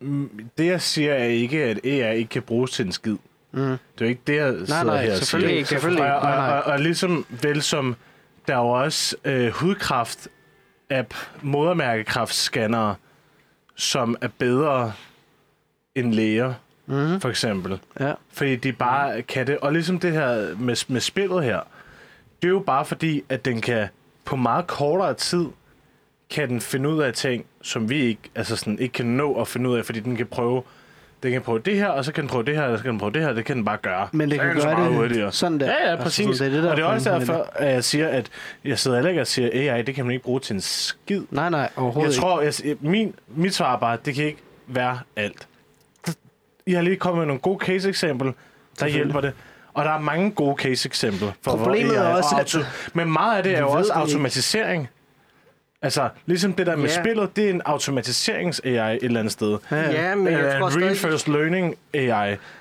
Mm, 0.00 0.30
det 0.58 0.66
jeg 0.66 0.80
siger 0.80 1.12
er 1.14 1.24
ikke, 1.24 1.64
at 1.64 1.80
AI 1.84 2.16
ikke 2.18 2.28
kan 2.28 2.42
bruges 2.42 2.70
til 2.70 2.86
en 2.86 2.92
skid. 2.92 3.16
Mm. 3.52 3.60
Det 3.60 3.72
er 3.72 3.76
jo 4.00 4.06
ikke 4.06 4.20
det, 4.26 4.36
jeg 4.36 4.52
sidder 4.66 4.84
nej, 4.84 5.02
her 5.04 5.10
og 5.12 5.16
selvfølgelig 5.18 5.48
siger. 5.50 5.56
ikke, 5.58 5.68
selvfølgelig 5.68 6.02
og, 6.04 6.08
ikke. 6.08 6.16
og, 6.16 6.22
Nej, 6.36 6.36
nej. 6.48 6.58
og, 6.58 6.64
og, 6.72 6.80
ligesom 6.80 7.26
vel 7.42 7.62
som 7.62 7.96
der 8.48 8.54
er 8.54 8.58
jo 8.58 8.68
også 8.68 9.16
øh, 9.24 9.48
hudkraft 9.48 10.28
app 10.90 11.14
modermærkekræftscannere, 11.42 12.94
som 13.76 14.16
er 14.20 14.28
bedre 14.38 14.92
end 15.96 16.12
læger, 16.14 16.54
Mm. 16.88 17.20
for 17.20 17.28
eksempel. 17.28 17.78
Ja. 18.00 18.12
Fordi 18.32 18.56
de 18.56 18.72
bare 18.72 19.22
kan 19.22 19.46
det. 19.46 19.58
Og 19.58 19.72
ligesom 19.72 19.98
det 19.98 20.12
her 20.12 20.56
med, 20.58 20.90
med 20.92 21.00
spillet 21.00 21.44
her, 21.44 21.60
det 22.42 22.48
er 22.48 22.52
jo 22.52 22.58
bare 22.66 22.84
fordi, 22.84 23.22
at 23.28 23.44
den 23.44 23.60
kan 23.60 23.88
på 24.24 24.36
meget 24.36 24.66
kortere 24.66 25.14
tid, 25.14 25.46
kan 26.30 26.48
den 26.48 26.60
finde 26.60 26.88
ud 26.88 27.02
af 27.02 27.12
ting, 27.14 27.44
som 27.62 27.88
vi 27.90 27.96
ikke, 28.00 28.20
altså 28.34 28.56
sådan, 28.56 28.78
ikke 28.78 28.92
kan 28.92 29.06
nå 29.06 29.34
at 29.40 29.48
finde 29.48 29.70
ud 29.70 29.78
af, 29.78 29.84
fordi 29.84 30.00
den 30.00 30.16
kan 30.16 30.26
prøve 30.26 30.62
den 31.22 31.32
kan 31.32 31.42
prøve 31.42 31.58
det 31.58 31.76
her, 31.76 31.86
og 31.88 32.04
så 32.04 32.12
kan 32.12 32.22
den 32.22 32.28
prøve 32.30 32.44
det 32.44 32.56
her, 32.56 32.62
og 32.62 32.78
så 32.78 32.82
kan 32.84 32.90
den 32.92 32.98
prøve 33.00 33.12
det 33.12 33.22
her, 33.22 33.32
det 33.32 33.44
kan 33.44 33.56
den 33.56 33.64
bare 33.64 33.76
gøre. 33.82 34.08
Men 34.12 34.30
det 34.30 34.38
så 34.38 34.42
kan 34.46 34.60
så 34.60 34.68
gøre 34.68 34.84
det 34.86 34.94
hurtigere. 34.94 35.32
sådan 35.32 35.60
der. 35.60 35.66
Ja, 35.66 35.72
ja, 35.72 35.90
Altså, 35.90 36.02
præcis. 36.04 36.38
det 36.38 36.46
er 36.46 36.50
det, 36.50 36.62
der 36.62 36.70
og 36.70 36.76
det 36.76 36.82
er 36.82 36.86
også 36.86 37.10
derfor, 37.10 37.50
at 37.54 37.72
jeg 37.72 37.84
siger, 37.84 38.08
at 38.08 38.30
jeg 38.64 38.78
sidder 38.78 38.96
heller 38.96 39.10
ikke 39.10 39.20
og 39.20 39.26
siger, 39.26 39.72
AI, 39.74 39.82
det 39.82 39.94
kan 39.94 40.04
man 40.04 40.12
ikke 40.12 40.24
bruge 40.24 40.40
til 40.40 40.54
en 40.54 40.60
skid. 40.60 41.22
Nej, 41.30 41.50
nej, 41.50 41.68
overhovedet 41.76 42.12
Jeg 42.14 42.20
tror, 42.20 42.40
jeg, 42.40 42.52
min, 42.80 43.14
mit 43.28 43.54
svar 43.54 43.74
er 43.76 43.78
bare, 43.80 43.98
det 44.04 44.14
kan 44.14 44.24
ikke 44.24 44.42
være 44.66 44.98
alt. 45.16 45.48
Jeg 46.66 46.76
har 46.76 46.82
lige 46.82 46.96
kommet 46.96 47.18
med 47.18 47.26
nogle 47.26 47.40
gode 47.40 47.58
case-eksempler, 47.64 48.32
der 48.80 48.86
hjælper 48.86 49.20
det. 49.20 49.32
Og 49.74 49.84
der 49.84 49.90
er 49.90 50.00
mange 50.00 50.30
gode 50.30 50.56
case-eksempler. 50.58 51.32
For 51.42 51.56
Problemet 51.56 51.96
er 51.96 52.02
AI 52.02 52.16
også, 52.16 52.28
og 52.34 52.40
at- 52.40 52.54
auto, 52.54 52.66
Men 52.94 53.12
meget 53.12 53.36
af 53.36 53.42
det 53.42 53.54
er 53.54 53.60
jo 53.60 53.68
også 53.70 53.78
det 53.78 53.84
ikke. 53.84 54.00
automatisering. 54.00 54.88
Altså, 55.82 56.08
ligesom 56.26 56.52
det 56.52 56.66
der 56.66 56.76
med 56.76 56.88
Ja. 56.88 57.02
spillet, 57.02 57.36
det 57.36 57.44
er 57.46 57.50
en 57.50 57.62
automatiserings-AI 57.64 58.96
et 58.96 59.02
eller 59.02 59.20
andet 59.20 59.32
sted. 59.32 59.58
Ja, 59.70 59.76
ja. 59.90 60.14
Men 60.14 60.26
jeg 60.32 60.38
Eller 60.40 60.58
tror 60.58 60.68
stadig, 60.70 60.86
reinforced 60.86 61.32
learning 61.32 61.74
AI, 61.94 62.08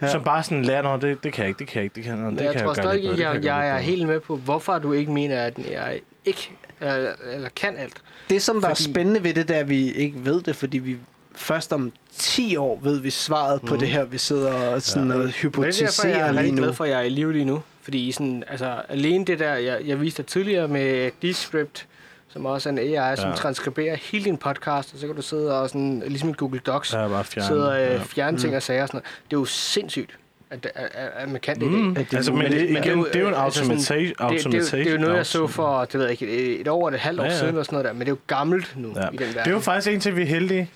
Ja. 0.02 0.08
som 0.08 0.24
bare 0.24 0.44
sådan 0.44 0.66
lærer, 0.66 0.82
"Nå, 0.82 0.98
det, 0.98 1.24
det 1.24 1.34
kan 1.34 1.42
jeg 1.42 1.48
ikke, 1.50 1.60
det 1.60 1.68
kan 1.68 1.76
jeg 1.76 1.84
ikke, 1.84 1.96
det 1.96 2.04
kan 2.04 2.24
jeg, 2.26 2.32
det 2.32 2.42
jeg 2.42 2.52
kan 2.54 2.62
tror 2.62 2.70
jeg 2.70 2.76
gøre 2.76 2.84
stadig 2.94 3.12
ikke, 3.12 3.24
jeg, 3.24 3.42
gøre 3.42 3.56
jeg 3.56 3.70
er 3.70 3.78
helt 3.78 4.08
med 4.08 4.20
på, 4.20 4.36
hvorfor 4.36 4.78
du 4.80 4.94
ikke 4.94 5.12
mener, 5.12 5.38
at 5.44 5.56
den 5.56 5.66
AI 5.66 6.00
ikke 6.26 6.52
eller, 6.82 7.12
eller 7.34 7.50
kan 7.56 7.78
alt. 7.78 7.94
Det, 8.30 8.42
som 8.42 8.56
der 8.62 8.70
Fordi- 8.70 8.84
er 8.90 8.92
spændende 8.94 9.24
ved 9.24 9.34
det, 9.34 9.48
det 9.48 9.56
er, 9.56 9.60
at 9.60 9.70
vi 9.70 9.92
ikke 9.92 10.26
ved 10.26 10.42
det, 10.42 10.56
fordi 10.56 10.78
vi 10.78 10.98
først 11.36 11.74
om 11.74 11.92
10 12.18 12.56
år 12.56 12.80
ved 12.84 13.00
vi 13.00 13.10
svaret 13.10 13.64
mm. 13.64 13.68
på 13.70 13.76
det 13.76 13.88
her, 13.88 14.04
vi 14.06 14.18
sidder 14.18 14.54
og, 14.54 14.82
sådan 14.82 15.08
ja. 15.08 15.14
og 15.14 15.20
Men 15.20 15.28
det 15.28 15.34
er 15.34 15.40
jeg 15.40 15.42
hypotiserer 15.42 16.26
er 16.26 16.32
lige 16.32 16.52
nu. 16.52 16.62
glad 16.62 16.74
for, 16.74 16.84
at 16.84 16.90
jeg 16.90 17.00
er 17.00 17.04
i 17.04 17.10
live 17.10 17.34
lige 17.34 17.46
nu. 17.46 17.62
Fordi 17.82 18.12
sådan, 18.12 18.44
altså, 18.48 18.82
alene 18.90 19.26
det 19.26 19.40
der, 19.40 19.54
jeg, 19.54 19.82
jeg 19.86 20.02
viste 20.02 20.18
dig 20.24 20.28
tidligere 20.28 20.68
med 20.68 21.12
Descript, 21.22 21.88
som 22.30 22.46
også 22.46 22.70
er 22.70 22.72
en 22.72 22.78
AI, 22.80 22.86
ja. 22.92 23.16
som 23.16 23.30
Ja. 23.30 23.36
transkriberer 23.36 23.96
hele 23.96 24.26
din 24.26 24.38
podcast, 24.38 24.94
og 24.94 25.00
så 25.00 25.06
kan 25.08 25.16
du 25.16 25.22
sidde 25.22 25.62
og 25.62 25.70
sådan, 25.70 26.04
ligesom 26.08 26.30
i 26.30 26.34
Google 26.38 26.60
Docs, 26.60 26.94
jeg 26.94 27.10
bare 27.10 27.24
fjerne. 27.24 27.48
sidde 27.48 27.70
og 27.72 27.78
ja. 27.80 27.94
øh, 27.96 28.02
fjerne 28.06 28.38
ting 28.38 28.56
og 28.56 28.64
sager 28.64 28.82
og 28.82 28.88
sådan 28.88 28.98
noget. 28.98 29.22
Det 29.32 29.36
er 29.36 29.40
jo 29.40 29.46
sindssygt, 29.46 30.18
at, 30.50 30.66
at, 30.76 30.90
at, 30.94 31.10
at 31.16 31.30
man 31.30 31.42
kan 31.42 31.60
det. 31.60 31.68
Mm, 31.72 31.96
det 31.96 32.08
er 32.14 32.18
altså, 32.18 32.34
men, 32.34 32.42
det, 32.42 32.52
det 32.52 32.72
er 32.78 32.84
igen, 32.84 32.98
jo, 33.00 33.06
det 33.06 33.16
er 33.16 33.20
jo 33.20 33.28
en 33.28 33.34
øh, 33.34 33.44
altså 33.46 33.64
Det, 33.64 33.74
det, 34.20 34.52
det, 34.52 34.72
det 34.72 34.88
er 34.88 34.92
jo 34.92 34.98
noget, 34.98 35.16
jeg 35.16 35.26
så 35.26 35.48
for, 35.48 35.86
det 35.86 35.94
ved 35.94 36.02
jeg 36.02 36.12
ikke, 36.12 36.28
et, 36.28 36.62
et 36.62 36.68
år 36.68 36.88
eller 36.88 36.98
et 36.98 37.02
halvt 37.02 37.20
år 37.20 37.24
Ja, 37.24 37.30
ja, 37.30 37.36
ja. 37.36 37.40
siden, 37.40 37.58
og 37.58 37.66
sådan 37.66 37.76
noget 37.76 37.86
der, 37.86 37.94
men 37.94 38.00
det 38.00 38.08
er 38.08 38.12
jo 38.12 38.18
gammelt 38.28 38.74
nu 38.78 38.94
Ja. 38.96 39.02
i 39.02 39.18
den 39.18 39.20
verden. 39.20 39.34
Det 39.34 39.48
er 39.48 39.52
jo 39.52 39.60
faktisk 39.60 39.94
en 39.94 40.00
til, 40.00 40.16
vi 40.16 40.22
er 40.22 40.26
heldige. 40.26 40.70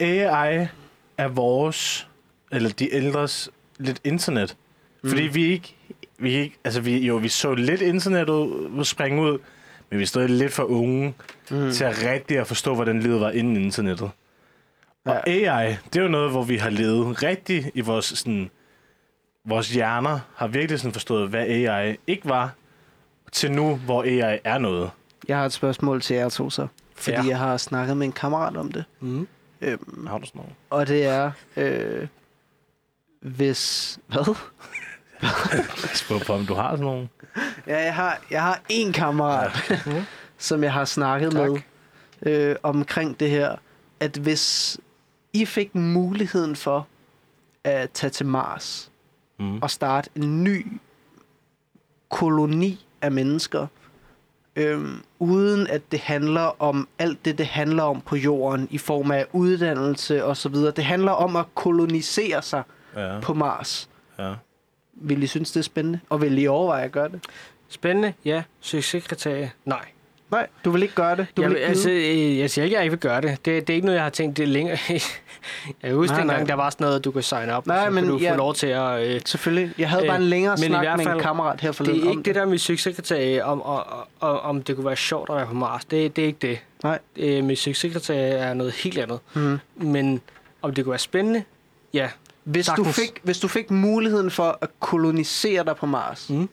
AI 0.00 0.66
er 1.18 1.28
vores, 1.28 2.08
eller 2.52 2.70
de 2.70 2.94
ældres, 2.94 3.50
lidt 3.78 4.00
internet. 4.04 4.56
Mm. 5.02 5.08
Fordi 5.08 5.22
vi 5.22 5.44
ikke, 5.44 5.74
vi 6.18 6.32
ikke, 6.34 6.56
altså 6.64 6.80
vi, 6.80 7.06
jo, 7.06 7.16
vi 7.16 7.28
så 7.28 7.54
lidt 7.54 7.80
internettet 7.80 8.48
springe 8.86 9.22
ud, 9.22 9.38
men 9.90 9.98
vi 9.98 10.02
er 10.02 10.06
stadig 10.06 10.30
lidt 10.30 10.52
for 10.52 10.62
unge 10.62 11.14
Mm. 11.50 11.70
til 11.72 11.84
at 11.84 12.04
rigtig 12.04 12.38
at 12.38 12.46
forstå, 12.46 12.74
hvordan 12.74 13.00
livet 13.00 13.20
var 13.20 13.30
inden 13.30 13.56
internettet. 13.56 14.10
Og 15.04 15.28
AI, 15.28 15.76
det 15.92 15.96
er 15.98 16.02
jo 16.02 16.08
noget, 16.08 16.30
hvor 16.30 16.42
vi 16.42 16.56
har 16.56 16.70
levet 16.70 17.22
rigtig 17.22 17.70
i 17.74 17.80
vores, 17.80 18.04
sådan, 18.04 18.50
vores 19.44 19.70
hjerner, 19.70 20.18
har 20.36 20.46
virkelig 20.46 20.80
sådan 20.80 20.92
forstået, 20.92 21.28
hvad 21.28 21.40
AI 21.46 21.96
ikke 22.06 22.28
var, 22.28 22.54
til 23.32 23.52
nu, 23.52 23.76
hvor 23.76 24.02
AI 24.02 24.38
er 24.44 24.58
noget. 24.58 24.90
Jeg 25.28 25.38
har 25.38 25.44
et 25.46 25.52
spørgsmål 25.52 26.00
til 26.00 26.16
jer 26.16 26.28
to 26.28 26.50
så, 26.50 26.66
fordi 26.94 27.16
Ja. 27.16 27.22
ja. 27.22 27.28
jeg 27.28 27.38
har 27.38 27.56
snakket 27.56 27.96
med 27.96 28.06
en 28.06 28.12
kammerat 28.12 28.56
om 28.56 28.72
det. 28.72 28.84
Mm. 29.00 29.28
Øhm, 29.60 30.06
Har 30.06 30.18
du 30.18 30.26
sådan 30.26 30.38
noget? 30.38 30.54
og 30.70 30.88
det 30.88 31.04
er, 31.04 31.30
øh, 31.56 32.06
hvis... 33.20 33.98
Hvad? 34.06 34.34
Jeg 35.22 35.90
spørger 35.94 36.24
på, 36.24 36.32
om 36.32 36.46
du 36.46 36.54
har 36.54 36.70
sådan 36.70 36.84
nogle. 36.84 37.08
Ja, 37.66 37.78
jeg 37.84 37.94
har, 37.94 38.20
jeg 38.30 38.42
har 38.42 38.60
en 38.68 38.92
kammerat, 38.92 39.50
Mhm. 39.86 40.02
som 40.38 40.62
jeg 40.62 40.72
har 40.72 40.84
snakket 40.84 41.32
Tak. 41.32 41.50
med 41.50 41.60
øh, 42.32 42.56
omkring 42.62 43.20
det 43.20 43.30
her, 43.30 43.56
at 44.00 44.16
hvis 44.16 44.78
I 45.32 45.44
fik 45.44 45.74
muligheden 45.74 46.56
for 46.56 46.86
at 47.64 47.90
tage 47.90 48.10
til 48.10 48.26
Mars 48.26 48.90
Mm. 49.38 49.58
og 49.62 49.70
starte 49.70 50.10
en 50.16 50.44
ny 50.44 50.66
koloni 52.08 52.86
af 53.02 53.12
mennesker, 53.12 53.66
øhm, 54.56 55.02
uden 55.18 55.66
at 55.66 55.82
det 55.92 56.00
handler 56.00 56.62
om 56.62 56.88
alt 56.98 57.24
det, 57.24 57.38
det 57.38 57.46
handler 57.46 57.82
om 57.82 58.00
på 58.00 58.16
jorden 58.16 58.68
i 58.70 58.78
form 58.78 59.10
af 59.10 59.26
uddannelse 59.32 60.24
og 60.24 60.36
så 60.36 60.48
videre. 60.48 60.70
Det 60.70 60.84
handler 60.84 61.12
om 61.12 61.36
at 61.36 61.44
kolonisere 61.54 62.42
sig 62.42 62.62
Ja, 62.96 63.20
på 63.20 63.34
Mars. 63.34 63.88
ja. 64.18 64.34
Vil 64.94 65.22
I 65.22 65.26
synes, 65.26 65.52
det 65.52 65.60
er 65.60 65.64
spændende? 65.64 66.00
Og 66.08 66.20
vil 66.20 66.38
I 66.38 66.46
overveje 66.46 66.84
at 66.84 66.92
gøre 66.92 67.08
det? 67.08 67.20
Spændende, 67.68 68.12
ja. 68.24 68.42
Succeskriterie, 68.60 69.52
nej. 69.64 69.84
Nej, 70.30 70.46
du 70.64 70.70
vil 70.70 70.82
ikke 70.82 70.94
gøre 70.94 71.16
det. 71.16 71.26
Du 71.36 71.42
jeg, 71.42 71.50
vil 71.50 71.56
ikke 71.56 71.68
altså, 71.68 71.90
øh, 71.90 72.38
jeg 72.38 72.50
siger 72.50 72.64
ikke, 72.64 72.76
at 72.76 72.78
jeg 72.78 72.84
ikke 72.84 72.90
vil 72.90 73.00
gøre 73.10 73.20
det. 73.20 73.30
Det, 73.30 73.44
det 73.66 73.70
er 73.70 73.74
ikke 73.74 73.84
noget, 73.86 73.96
jeg 73.96 74.04
har 74.04 74.10
tænkt 74.10 74.36
det 74.36 74.48
længere. 74.48 74.78
jeg 74.88 75.00
kan 75.82 75.94
huske 75.94 76.12
Nej, 76.12 76.20
dengang, 76.20 76.48
der 76.48 76.54
var 76.54 76.70
sådan 76.70 76.84
noget, 76.84 77.04
du 77.04 77.10
kunne 77.10 77.22
sign 77.22 77.50
up, 77.56 77.66
Nej, 77.66 77.76
og 77.78 77.84
så 77.86 77.90
men 77.90 78.04
du 78.08 78.18
få 78.18 78.24
jeg- 78.24 78.36
lov 78.36 78.54
til 78.54 78.66
at... 78.66 79.06
Øh, 79.14 79.20
Selvfølgelig. 79.24 79.74
Jeg 79.78 79.90
havde 79.90 80.02
Øh, 80.02 80.08
bare 80.08 80.16
en 80.16 80.22
længere 80.22 80.56
men 80.56 80.64
i 80.64 80.66
snak 80.66 80.82
hvert 80.82 80.96
med 80.96 81.06
en 81.06 81.10
fald, 81.12 81.20
kammerat 81.22 81.60
her 81.60 81.72
forleden 81.72 82.00
det 82.00 82.06
er 82.06 82.10
ikke 82.10 82.22
det 82.22 82.34
der 82.34 82.44
med 82.46 82.58
succeskriterie, 82.58 83.44
om, 83.44 83.62
om, 83.62 83.82
om, 84.20 84.38
om 84.38 84.62
det 84.62 84.76
kunne 84.76 84.86
være 84.86 84.96
sjovt 84.96 85.30
at 85.30 85.36
være 85.36 85.46
på 85.46 85.54
Mars. 85.54 85.84
Det, 85.84 86.16
det 86.16 86.22
er 86.22 86.26
ikke 86.26 86.38
det. 86.48 86.58
Nej. 86.82 86.98
Øh, 87.16 87.44
med 87.44 87.56
succeskriterie 87.56 88.20
er 88.32 88.54
noget 88.54 88.72
helt 88.72 88.98
andet. 88.98 89.18
Mm. 89.34 89.58
Men 89.76 90.20
om 90.62 90.74
det 90.74 90.84
kunne 90.84 90.90
være 90.90 90.98
spændende, 90.98 91.42
ja. 91.94 92.08
Hvis, 92.44 92.70
du 92.76 92.84
fik, 92.84 93.20
hvis 93.22 93.38
du 93.38 93.48
fik 93.48 93.70
muligheden 93.70 94.30
for 94.30 94.58
at 94.60 94.68
kolonisere 94.80 95.64
dig 95.64 95.76
på 95.76 95.86
Mars, 95.86 96.30
Mm. 96.30 96.48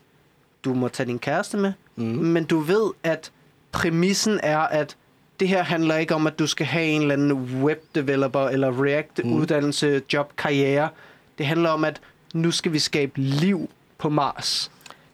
du 0.65 0.73
må 0.73 0.87
tage 0.87 1.07
din 1.07 1.19
kæreste 1.19 1.57
med, 1.57 1.73
Mm. 1.95 2.03
men 2.05 2.43
du 2.43 2.59
ved, 2.59 2.91
at 3.03 3.31
præmissen 3.73 4.39
er, 4.43 4.59
at 4.59 4.97
det 5.39 5.47
her 5.47 5.63
handler 5.63 5.95
ikke 5.95 6.15
om, 6.15 6.27
at 6.27 6.39
du 6.39 6.47
skal 6.47 6.65
have 6.65 6.85
en 6.85 7.01
eller 7.01 7.13
anden 7.13 7.63
webdeveloper 7.63 8.47
eller 8.47 8.83
React-uddannelse, 8.83 10.01
job, 10.13 10.33
karriere. 10.37 10.89
Det 11.37 11.45
handler 11.45 11.69
om, 11.69 11.83
at 11.83 12.01
nu 12.33 12.51
skal 12.51 12.73
vi 12.73 12.79
skabe 12.79 13.11
liv 13.15 13.69
på 13.97 14.09
Mars. 14.09 14.71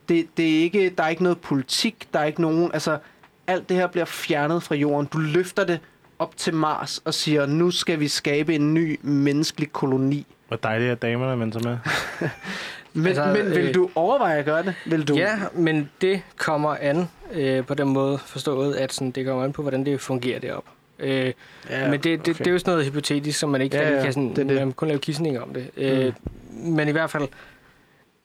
Det, 0.10 0.28
det 0.38 0.57
er 0.57 0.62
ikke, 0.62 0.89
der 0.97 1.03
er 1.03 1.07
ikke 1.07 1.24
noget 1.24 1.38
politik, 1.38 2.07
der 2.14 2.20
er 2.20 2.26
ikke 2.26 2.41
nogen... 2.41 2.72
Altså, 2.74 2.97
alt 3.47 3.70
det 3.70 3.78
her 3.78 3.88
bliver 3.88 4.05
fjernet 4.05 4.64
fra 4.64 4.76
jorden. 4.76 5.10
Du 5.14 5.18
løfter 5.18 5.64
det 5.64 5.80
op 6.20 6.38
til 6.38 6.53
Mars 6.53 7.01
og 7.05 7.14
siger, 7.14 7.45
nu 7.45 7.72
skal 7.72 7.99
vi 7.99 8.07
skabe 8.07 8.55
en 8.55 8.74
ny 8.74 8.99
menneskelig 9.03 9.72
koloni. 9.72 10.26
Hvor 10.47 10.57
dejligt 10.57 10.91
er 10.91 10.95
damerne, 10.95 11.53
så 11.53 11.60
med. 11.60 11.78
Men, 13.00 13.08
altså, 13.08 13.26
men 13.26 13.56
vil 13.56 13.68
øh, 13.68 13.74
du 13.74 13.89
overveje 13.95 14.39
at 14.39 14.45
gøre 14.45 14.64
det? 14.64 14.76
Vil 14.86 15.08
du? 15.08 15.16
Ja, 15.16 15.39
men 15.54 15.89
det 16.02 16.22
kommer 16.38 16.76
an 16.76 17.10
øh, 17.32 17.66
på 17.66 17.74
den 17.74 17.88
måde 17.88 18.18
forstået, 18.18 18.76
at 18.76 18.93
sådan, 18.93 19.12
det 19.12 19.26
kommer 19.26 19.43
an 19.43 19.54
på, 19.54 19.62
hvordan 19.62 19.86
det 19.86 20.02
fungerer 20.02 20.39
deroppe. 20.39 20.70
Øh, 21.00 21.34
ja 21.70 21.89
men 21.89 21.91
det, 21.93 22.04
det, 22.04 22.20
okay. 22.20 22.34
det 22.34 22.47
er 22.47 22.52
jo 22.52 22.60
sådan 22.60 22.72
noget 22.72 22.86
hypotetisk, 22.86 23.39
som 23.39 23.50
man 23.50 23.62
ikke 23.62 23.78
Ja, 23.78 23.89
ja, 23.89 23.95
ja, 23.95 24.04
kan 24.04 24.14
sådan, 24.14 24.30
det 24.30 24.38
det. 24.38 24.45
Man 24.47 24.58
kan 24.58 24.72
kun 24.74 24.88
lave 24.88 25.00
kissning 25.00 25.39
om 25.39 25.54
det. 25.54 25.70
Øh, 25.78 26.14
men 26.52 26.88
i 26.88 26.91
hvert 26.91 27.10
fald, 27.10 27.28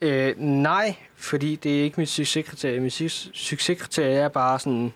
øh, 0.00 0.34
nej, 0.38 0.94
fordi 1.16 1.56
det 1.56 1.78
er 1.78 1.82
ikke 1.84 2.00
mit 2.00 2.08
succeskriterie. 2.08 2.80
Mit 2.80 2.92
suc- 3.00 3.30
succeskriterie 3.34 4.14
er 4.16 4.28
bare 4.28 4.58
sådan, 4.58 4.92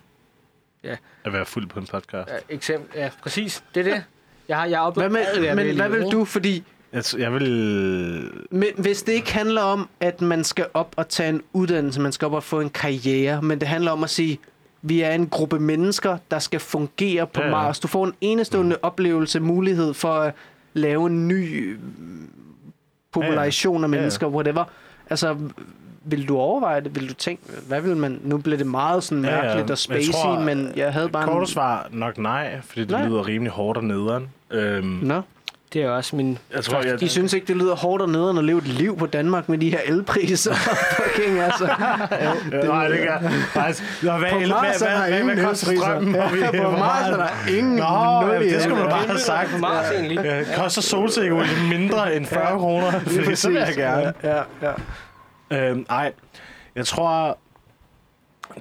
At 0.83 1.33
være 1.33 1.45
fuld 1.45 1.67
på 1.67 1.79
en 1.79 1.87
podcast. 1.87 2.29
ja, 2.29 2.35
eksempel, 2.55 2.99
ja, 2.99 3.09
præcis, 3.23 3.63
det 3.75 3.87
er 3.87 3.93
det. 3.93 4.03
Jeg 4.47 4.57
har, 4.57 4.65
jeg 4.65 4.79
har 4.79 4.85
oplevet 4.85 5.11
Hvad 5.11 5.39
med, 5.39 5.65
men 5.65 5.75
hvad 5.75 5.89
vil 5.89 6.01
du? 6.11 6.25
Fordi 6.25 6.63
Jeg, 6.93 6.99
t- 7.01 7.19
jeg 7.21 7.33
vil... 7.33 8.29
men 8.51 8.67
hvis 8.77 9.03
det 9.03 9.13
ikke 9.13 9.33
handler 9.33 9.61
om, 9.61 9.89
at 9.99 10.21
man 10.21 10.43
skal 10.43 10.65
op 10.73 10.93
og 10.97 11.09
tage 11.09 11.29
en 11.29 11.41
uddannelse, 11.53 12.01
man 12.01 12.11
skal 12.11 12.25
op 12.25 12.33
og 12.33 12.43
få 12.43 12.59
en 12.59 12.69
karriere, 12.69 13.41
men 13.41 13.59
det 13.59 13.67
handler 13.67 13.91
om 13.91 14.03
at 14.03 14.09
sige, 14.09 14.39
vi 14.81 15.01
er 15.01 15.11
en 15.11 15.27
gruppe 15.27 15.59
mennesker, 15.59 16.17
der 16.31 16.39
skal 16.39 16.59
fungere 16.59 17.27
på 17.27 17.41
Ja, 17.41 17.47
ja, 17.47 17.55
ja. 17.55 17.61
Mars. 17.63 17.79
Du 17.79 17.87
får 17.87 18.05
en 18.05 18.13
enestående 18.21 18.75
mm. 18.75 18.79
oplevelse, 18.87 19.39
mulighed 19.39 19.93
for 19.93 20.13
at 20.13 20.33
lave 20.73 21.07
en 21.07 21.27
ny 21.27 21.67
øh, 21.73 21.79
population 23.11 23.83
af 23.83 23.87
Ja, 23.87 23.93
ja. 23.95 23.99
mennesker, 23.99 24.27
whatever. 24.27 24.63
Altså, 25.09 25.35
vil 26.03 26.27
du 26.27 26.37
overveje 26.37 26.81
det? 26.81 26.95
Vil 26.95 27.09
du 27.09 27.13
tænke, 27.13 27.43
hvad 27.67 27.81
vil 27.81 27.97
man... 27.97 28.19
Nu 28.23 28.37
bliver 28.37 28.57
det 28.57 28.67
meget 28.67 29.03
sådan 29.03 29.23
Ja, 29.25 29.35
ja. 29.35 29.41
mærkeligt 29.41 29.63
og 29.65 29.69
Jeg 29.69 29.77
spacey, 29.77 30.11
tror, 30.11 30.39
men 30.39 30.71
jeg 30.75 30.93
havde 30.93 31.09
bare 31.09 31.25
Korte 31.25 31.39
en... 31.39 31.47
svar 31.47 31.87
nok 31.91 32.17
nej, 32.17 32.61
fordi 32.61 32.81
det 32.81 32.89
Nej. 32.91 33.07
lyder 33.07 33.27
rimelig 33.27 33.51
hårdt 33.51 33.77
og 33.77 33.83
nederen. 33.83 34.29
Øhm, 34.51 34.99
Nå. 35.01 35.21
Det 35.73 35.81
er 35.83 35.89
også 35.89 36.15
min... 36.15 36.37
jeg 36.53 36.63
tror, 36.63 36.81
jeg, 36.81 36.99
De 36.99 37.09
synes 37.09 37.33
ikke, 37.33 37.47
det 37.47 37.57
lyder 37.57 37.75
hårdt 37.75 38.01
og 38.01 38.09
nederen 38.09 38.37
at 38.37 38.43
leve 38.43 38.57
et 38.57 38.67
liv 38.67 38.97
på 38.97 39.05
Danmark 39.05 39.49
med 39.49 39.57
de 39.57 39.69
her 39.69 39.79
elpriser. 39.85 40.53
Fucking 40.97 41.39
altså. 41.39 41.69
Ja, 42.51 42.61
nej, 42.67 42.87
det 42.87 42.99
gør 42.99 43.29
faktisk. 43.29 44.03
Nå, 44.03 44.17
hvad, 44.17 44.29
På 44.31 44.39
Mars 44.39 44.81
er 44.81 44.89
der 44.89 45.07
hvad, 45.09 45.19
ingen 45.19 45.39
elpriser. 45.39 45.99
vi, 45.99 46.57
På 46.61 46.71
Mars 46.71 47.07
er 47.07 47.17
meget- 47.17 47.19
der 47.47 47.57
ingen 47.57 47.75
Nå, 47.75 48.21
nul 48.21 48.31
ja, 48.33 48.39
det 48.39 48.61
skulle 48.61 48.75
du 48.81 48.83
elpriser. 48.83 48.89
bare 48.89 49.07
have 49.07 49.19
sagt. 49.19 49.49
på 49.51 49.57
Mars 49.57 49.91
egentlig. 49.91 50.19
Ja, 50.25 50.43
koster 50.55 50.81
solsikkeolie 50.81 51.51
mindre 51.69 52.15
end 52.15 52.25
40 52.25 52.57
kroner? 52.59 52.91
Fordi 52.99 53.35
så 53.35 53.49
vil 53.49 53.57
jeg 53.57 53.73
gerne. 53.75 54.13
Ja, 54.23 54.41
ja. 55.51 55.69
Øhm, 55.69 55.85
ej, 55.89 56.11
jeg 56.75 56.85
tror, 56.85 57.37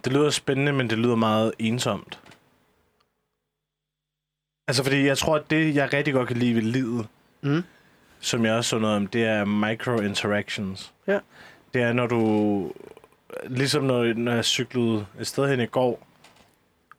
det 0.05 0.13
lyder 0.13 0.31
spændende, 0.31 0.73
men 0.73 0.91
det 0.91 0.99
lyder 0.99 1.17
meget 1.17 1.53
ensomt. 1.59 2.19
Altså, 4.69 4.83
fordi 4.83 5.07
jeg 5.07 5.19
tror, 5.19 5.37
at 5.37 5.51
det, 5.51 5.75
jeg 5.75 5.93
rigtig 5.93 6.15
godt 6.15 6.29
kan 6.29 6.37
lide 6.37 6.55
ved 6.55 6.63
livet, 6.63 7.07
Mm. 7.43 7.63
som 8.21 8.45
jeg 8.45 8.55
også 8.55 8.69
så 8.71 8.79
noget 8.79 8.97
om, 8.97 9.07
det 9.07 9.25
er 9.25 9.45
micro-interactions. 9.45 10.93
Ja. 11.07 11.19
Det 11.75 11.83
er, 11.83 11.93
når 11.93 12.07
du... 12.07 12.73
Ligesom 13.47 13.85
når, 13.85 14.15
når 14.15 14.33
jeg 14.33 14.45
cyklede 14.45 15.07
et 15.21 15.27
sted 15.27 15.49
hen 15.49 15.61
i 15.61 15.67
går, 15.67 16.07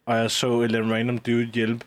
og 0.06 0.16
jeg 0.18 0.32
så 0.32 0.58
en 0.58 0.64
eller 0.64 0.94
random 0.96 1.18
dude 1.18 1.46
hjælpe 1.46 1.86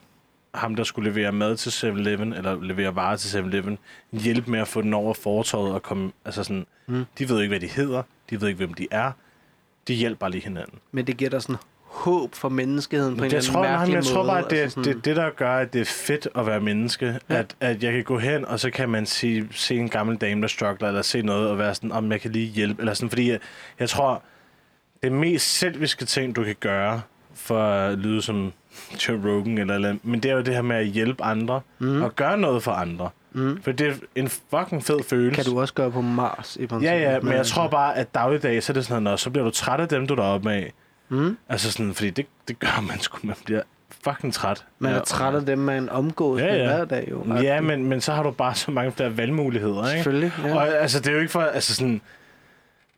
ham, 0.55 0.75
der 0.77 0.85
skulle 0.85 1.11
levere 1.11 1.33
mad 1.33 1.57
til 1.57 1.71
7-Eleven, 1.71 2.33
eller 2.33 2.63
levere 2.63 2.97
varer 2.97 3.17
til 3.17 3.39
7-Eleven, 3.39 3.79
hjælpe 4.13 4.51
med 4.51 4.61
at 4.61 4.69
få 4.69 4.83
den 4.83 4.95
over 4.95 5.15
fortorvet 5.15 5.73
og 5.75 5.83
komme... 5.83 6.13
Altså 6.25 6.45
sådan, 6.45 6.67
Mm. 6.87 7.05
de 7.19 7.29
ved 7.29 7.41
ikke, 7.41 7.49
hvad 7.49 7.61
de 7.61 7.67
hedder. 7.67 8.03
De 8.31 8.41
ved 8.41 8.49
ikke, 8.49 8.57
hvem 8.59 8.75
de 8.75 8.87
er. 8.91 9.13
De 9.89 9.95
hjælper 9.95 10.29
lige 10.29 10.45
hinanden. 10.45 10.79
Men 10.93 11.07
det 11.07 11.17
giver 11.17 11.31
dig 11.31 11.43
sådan 11.43 11.57
håb 11.93 12.35
for 12.35 12.49
menneskeheden 12.49 13.17
på 13.17 13.25
en 13.25 13.31
jeg 13.31 13.37
eller 13.39 13.53
tror, 13.53 13.61
anden 13.65 13.73
nej, 13.73 13.79
mærkelig 13.79 13.97
men 13.97 14.05
jeg 14.05 14.13
tror 14.13 14.23
måde. 14.23 14.29
bare, 14.29 14.45
at 14.45 14.51
det, 14.51 14.57
altså 14.57 14.81
er 14.81 14.85
sådan- 14.85 14.97
det, 14.97 15.05
det, 15.05 15.17
der 15.17 15.31
gør, 15.31 15.57
at 15.57 15.73
det 15.73 15.81
er 15.81 15.85
fedt 15.85 16.29
at 16.35 16.47
være 16.47 16.61
menneske. 16.61 17.19
Ja. 17.31 17.35
At, 17.35 17.57
at 17.61 17.83
jeg 17.83 17.93
kan 17.93 18.05
gå 18.05 18.19
hen, 18.19 18.45
og 18.45 18.61
så 18.61 18.71
kan 18.71 18.89
man 18.89 19.07
sige, 19.07 19.49
se 19.51 19.77
en 19.77 19.89
gammel 19.89 20.17
dame, 20.17 20.43
der 20.43 20.49
struggler, 20.49 20.89
eller 20.89 21.03
se 21.03 21.23
noget, 21.23 21.49
og 21.51 21.59
være 21.59 21.75
sådan, 21.75 21.93
om 21.93 22.13
jeg 22.13 22.21
kan 22.21 22.31
lige 22.31 22.47
hjælpe. 22.47 22.81
Eller 22.83 22.95
sådan, 22.95 23.09
fordi 23.09 23.31
jeg, 23.31 23.39
jeg 23.81 23.89
tror, 23.89 24.23
det 25.03 25.13
mest 25.13 25.59
selviske 25.59 26.05
ting, 26.05 26.37
du 26.37 26.45
kan 26.45 26.57
gøre, 26.61 27.01
for 27.35 27.59
at 27.63 27.99
lyde 27.99 28.23
som 28.23 28.53
Joe 29.09 29.21
Rogan, 29.25 29.59
eller, 29.59 29.75
eller 29.75 29.97
men 30.03 30.21
det 30.21 30.31
er 30.31 30.35
jo 30.35 30.41
det 30.43 30.55
her 30.55 30.63
med 30.63 30.77
at 30.77 30.87
hjælpe 30.87 31.23
andre, 31.25 31.61
Mm. 31.79 32.03
og 32.03 32.17
gøre 32.17 32.39
noget 32.39 32.63
for 32.63 32.73
andre. 32.73 33.09
Mm. 33.33 33.63
For 33.63 33.73
det 33.73 33.87
er 33.89 33.93
en 34.15 34.29
fucking 34.29 34.85
fed 34.85 34.99
følelse. 35.09 35.43
Kan 35.43 35.53
du 35.53 35.61
også 35.61 35.75
gøre 35.75 35.91
på 35.91 36.01
Mars 36.01 36.57
i 36.61 36.67
princippet. 36.67 36.97
Ja, 37.01 37.13
ja, 37.13 37.21
men 37.21 37.29
jeg 37.31 37.39
altså- 37.39 37.55
tror 37.55 37.69
bare, 37.69 37.97
at 37.97 38.15
dagligdag, 38.15 38.63
så 38.63 38.73
er 38.73 38.75
det 38.75 38.87
sådan 38.87 39.03
noget, 39.03 39.21
så 39.21 39.31
bliver 39.31 39.45
du 39.45 39.51
træt 39.51 39.81
af 39.81 39.89
dem, 39.89 40.07
du 40.07 40.15
er 40.15 40.17
deroppe 40.17 40.53
af. 40.53 40.73
Mm. 41.13 41.37
Altså 41.49 41.73
sådan, 41.73 41.95
fordi 41.95 42.11
det, 42.11 42.27
det 42.49 42.59
gør 42.59 42.81
man 42.89 43.01
sgu, 43.01 43.19
man 43.23 43.37
bliver 43.45 43.63
fucking 44.05 44.35
træt. 44.35 44.65
Man 44.79 44.93
er 44.93 44.97
Ja, 44.97 45.03
træt 45.03 45.35
af 45.35 45.47
dem, 45.47 45.59
man 45.59 45.89
omgås 45.89 46.41
Ja, 46.41 46.55
ja. 46.55 46.63
hver 46.67 46.85
dag 46.85 47.09
jo. 47.11 47.35
Ja, 47.43 47.61
men, 47.61 47.87
men 47.87 48.01
så 48.01 48.13
har 48.13 48.23
du 48.23 48.31
bare 48.31 48.55
så 48.55 48.71
mange 48.71 48.93
flere 48.93 49.17
valgmuligheder, 49.17 49.83
ikke? 49.83 49.93
Selvfølgelig, 50.03 50.33
ja. 50.45 50.55
Og 50.57 50.69
altså, 50.69 50.99
det 51.01 51.07
er 51.07 51.13
jo 51.13 51.19
ikke 51.19 51.33
for, 51.33 51.41
altså 51.41 51.75
sådan, 51.75 51.93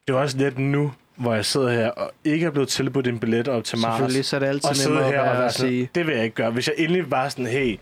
det 0.07 0.15
er 0.15 0.17
jo 0.17 0.21
også 0.21 0.39
lidt 0.39 0.59
nu, 0.59 0.93
hvor 1.17 1.35
jeg 1.35 1.45
sidder 1.45 1.71
her 1.73 1.89
og 1.91 2.11
ikke 2.25 2.47
er 2.47 2.51
blevet 2.51 2.69
tilbudt 2.69 3.07
en 3.07 3.19
billet 3.19 3.49
op 3.49 3.65
til 3.65 3.79
Mars. 3.79 3.97
Selvfølgelig, 3.97 4.25
så 4.25 4.37
er 4.37 4.41
det 4.41 4.47
altid 4.47 4.71
Og 4.71 4.77
nemmere 4.91 5.11
her 5.13 5.23
at, 5.23 5.31
og 5.31 5.39
være 5.39 5.51
sådan, 5.51 5.71
sige. 5.71 5.91
det 5.95 6.07
vil 6.07 6.15
jeg 6.15 6.25
ikke 6.25 6.37
gøre. 6.37 6.51
Hvis 6.51 6.69
jeg 6.69 6.75
endelig 6.79 7.11
var 7.11 7.29
sådan, 7.29 7.47
hey, 7.47 7.77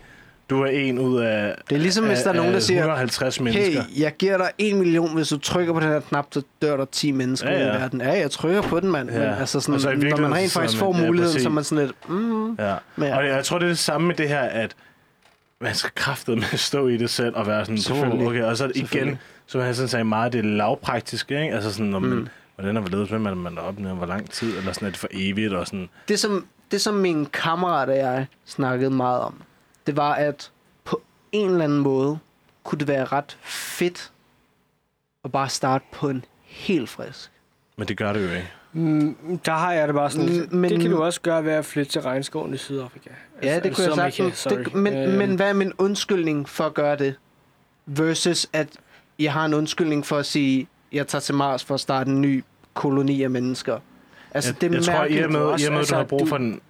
du 0.49 0.61
er 0.61 0.67
en 0.67 0.99
ud 0.99 1.19
af, 1.19 1.55
Det 1.69 1.75
er 1.75 1.79
ligesom, 1.79 2.05
hvis 2.05 2.17
af, 2.17 2.23
der 2.23 2.31
er 2.31 2.35
nogen, 2.35 2.53
der 2.53 2.59
siger, 2.59 2.79
150 2.79 3.37
hey, 3.37 3.43
mennesker. 3.43 3.83
jeg 3.97 4.13
giver 4.17 4.37
dig 4.37 4.49
en 4.57 4.77
million, 4.79 5.15
hvis 5.15 5.27
du 5.29 5.37
trykker 5.37 5.73
på 5.73 5.79
den 5.79 5.87
her 5.87 5.99
knap, 5.99 6.25
så 6.31 6.41
dør 6.61 6.77
der 6.77 6.85
10 6.85 7.11
mennesker 7.11 7.51
Ja, 7.51 7.59
ja, 7.59 7.77
i 7.77 7.81
verden. 7.81 8.01
Ja, 8.01 8.11
jeg 8.19 8.31
trykker 8.31 8.61
på 8.61 8.79
den, 8.79 8.91
mand. 8.91 9.09
Ja. 9.11 9.19
Men 9.19 9.29
altså 9.29 9.59
sådan, 9.59 10.01
i 10.03 10.09
når 10.09 10.17
man 10.17 10.33
rent 10.35 10.51
faktisk 10.51 10.79
får 10.79 10.91
man- 10.91 11.01
ja, 11.01 11.07
muligheden, 11.07 11.29
præcis. 11.33 11.41
så 11.43 11.49
er 11.49 11.53
man 11.53 11.63
sådan 11.63 11.85
lidt, 11.85 12.09
mm, 12.09 12.55
Ja. 12.59 12.75
men 12.95 13.07
ja. 13.09 13.17
Og 13.17 13.27
jeg 13.27 13.45
tror, 13.45 13.57
det 13.59 13.65
er 13.65 13.69
det 13.69 13.77
samme 13.77 14.07
med 14.07 14.15
det 14.15 14.27
her, 14.29 14.39
at 14.41 14.75
man 15.61 15.75
skal 15.75 15.91
kraftet 15.95 16.37
med 16.37 16.45
at 16.53 16.59
stå 16.59 16.87
i 16.87 16.97
det 16.97 17.09
selv 17.09 17.35
og 17.35 17.47
være 17.47 17.65
sådan, 17.65 17.77
Selvfølgelig. 17.77 18.19
"Puh, 18.19 18.27
okay, 18.27 18.43
og 18.43 18.57
så 18.57 18.71
igen, 18.75 19.17
som 19.47 19.61
han 19.61 19.75
sådan 19.75 19.87
sagde, 19.89 20.03
meget 20.05 20.33
det 20.33 20.45
lavpraktiske, 20.45 21.41
ikke? 21.43 21.55
Altså 21.55 21.71
sådan, 21.73 21.93
Mm. 21.93 22.01
man, 22.01 22.29
hvordan 22.55 22.77
er 22.77 22.81
hvorledes, 22.81 23.09
hvem 23.09 23.25
er 23.25 23.33
man 23.33 23.55
deroppe, 23.55 23.81
hvor 23.81 24.05
lang 24.05 24.29
tid, 24.31 24.57
eller 24.57 24.71
sådan, 24.73 24.85
er 24.85 24.89
det 24.91 24.99
for 24.99 25.07
evigt, 25.11 25.53
og 25.53 25.67
sådan. 25.67 25.89
det, 26.07 26.19
som, 26.19 26.45
det, 26.71 26.81
som 26.81 26.93
min 26.93 27.25
kammerat 27.25 27.89
og 27.89 27.97
jeg 27.97 28.25
snakkede 28.45 28.89
meget 28.91 29.21
om, 29.21 29.41
det 29.87 29.97
var, 29.97 30.13
at 30.13 30.51
på 30.85 31.01
en 31.31 31.49
eller 31.51 31.63
anden 31.63 31.79
måde 31.79 32.19
kunne 32.63 32.79
det 32.79 32.87
være 32.87 33.05
ret 33.05 33.37
fedt 33.41 34.11
at 35.25 35.31
bare 35.31 35.49
starte 35.49 35.85
på 35.91 36.09
en 36.09 36.25
helt 36.43 36.89
frisk. 36.89 37.31
Men 37.77 37.87
det 37.87 37.97
gør 37.97 38.13
det 38.13 38.19
jo 38.27 38.31
ikke. 38.35 38.51
Mm, 38.73 39.39
der 39.45 39.51
har 39.51 39.73
jeg 39.73 39.87
det 39.87 39.95
bare 39.95 40.09
sådan, 40.11 40.47
Mm, 40.51 40.57
men... 40.57 40.71
det 40.71 40.81
kan 40.81 40.91
du 40.91 41.03
også 41.03 41.21
gøre 41.21 41.45
ved 41.45 41.51
at 41.51 41.65
flytte 41.65 41.91
til 41.91 42.01
regnskoven 42.01 42.53
i 42.53 42.57
Sydafrika. 42.57 43.09
Ja, 43.43 43.59
det 43.59 43.75
kunne 43.75 43.85
jeg 43.87 43.95
sagtens. 43.95 44.43
Det, 44.49 44.73
men, 44.75 44.93
Øhm, 44.93 45.17
men 45.17 45.35
hvad 45.35 45.49
er 45.49 45.53
min 45.53 45.73
undskyldning 45.77 46.49
for 46.49 46.63
at 46.63 46.73
gøre 46.73 46.95
det? 46.95 47.15
Versus 47.85 48.47
at 48.53 48.67
jeg 49.19 49.33
har 49.33 49.45
en 49.45 49.53
undskyldning 49.53 50.05
for 50.05 50.17
at 50.17 50.25
sige, 50.25 50.67
jeg 50.91 51.07
tager 51.07 51.19
til 51.19 51.35
Mars 51.35 51.63
for 51.63 51.73
at 51.73 51.79
starte 51.79 52.11
en 52.11 52.21
ny 52.21 52.43
koloni 52.73 53.23
af 53.23 53.29
mennesker. 53.29 53.79
Altså, 54.31 54.49
jeg, 54.51 54.61
det 54.61 54.71
er 54.71 54.75
jeg 54.75 54.83
tror, 54.83 55.05
i 55.05 55.19
og 55.23 55.31
med, 55.31 55.39
også, 55.39 55.65
i 55.65 55.67
og 55.67 55.71
med 55.71 55.77
du 55.77 55.79
altså, 55.81 55.95
har 55.95 56.03
brug 56.03 56.19
du- 56.19 56.25
for 56.25 56.37
den... 56.37 56.61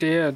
Det 0.00 0.12
er 0.16 0.32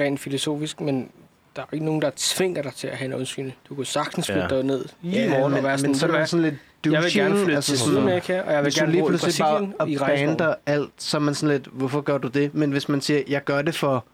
rent 0.00 0.20
filosofisk, 0.20 0.80
men 0.80 1.10
der 1.56 1.62
er 1.62 1.66
jo 1.72 1.74
ikke 1.76 1.84
nogen, 1.86 2.02
der 2.02 2.10
tvinger 2.16 2.62
dig 2.62 2.74
til 2.74 2.86
at 2.86 2.96
have 2.96 3.06
en 3.06 3.14
undskyldning. 3.14 3.56
Du 3.68 3.74
kunne 3.74 3.86
sagtens 3.86 4.26
flytte 4.26 4.42
Ja. 4.50 4.56
dig 4.56 4.64
ned 4.64 4.84
lige 5.02 5.16
i 5.16 5.22
ja, 5.22 5.30
morgen 5.30 5.50
men, 5.50 5.58
og 5.58 5.64
være 5.64 5.78
sådan, 5.78 5.90
men 5.90 5.98
så 5.98 6.06
er 6.06 6.10
"Ved 6.10 6.16
du 6.16 6.20
det 6.20 6.28
sådan 6.28 6.42
lidt 6.44 6.54
jeg 6.94 7.02
vil 7.02 7.12
gerne 7.12 7.36
flytte 7.36 7.54
altså 7.54 7.70
til 7.70 7.78
Sydamerika, 7.78 8.40
og 8.40 8.52
jeg 8.52 8.64
vil 8.64 8.74
gerne 8.74 8.92
lige 8.92 9.04
pludselig 9.06 9.34
bare 9.38 9.62
i 9.88 9.98
regnskoven. 9.98 10.36
bander 10.36 10.54
alt, 10.66 10.90
så 10.98 11.16
er 11.16 11.20
man 11.20 11.34
sådan 11.34 11.54
lidt, 11.54 11.66
hvorfor 11.72 12.00
gør 12.00 12.18
du 12.18 12.28
det? 12.28 12.54
Men 12.54 12.70
hvis 12.70 12.88
man 12.88 13.00
siger, 13.00 13.22
jeg 13.28 13.44
gør 13.44 13.62
det 13.62 13.74
for 13.74 14.04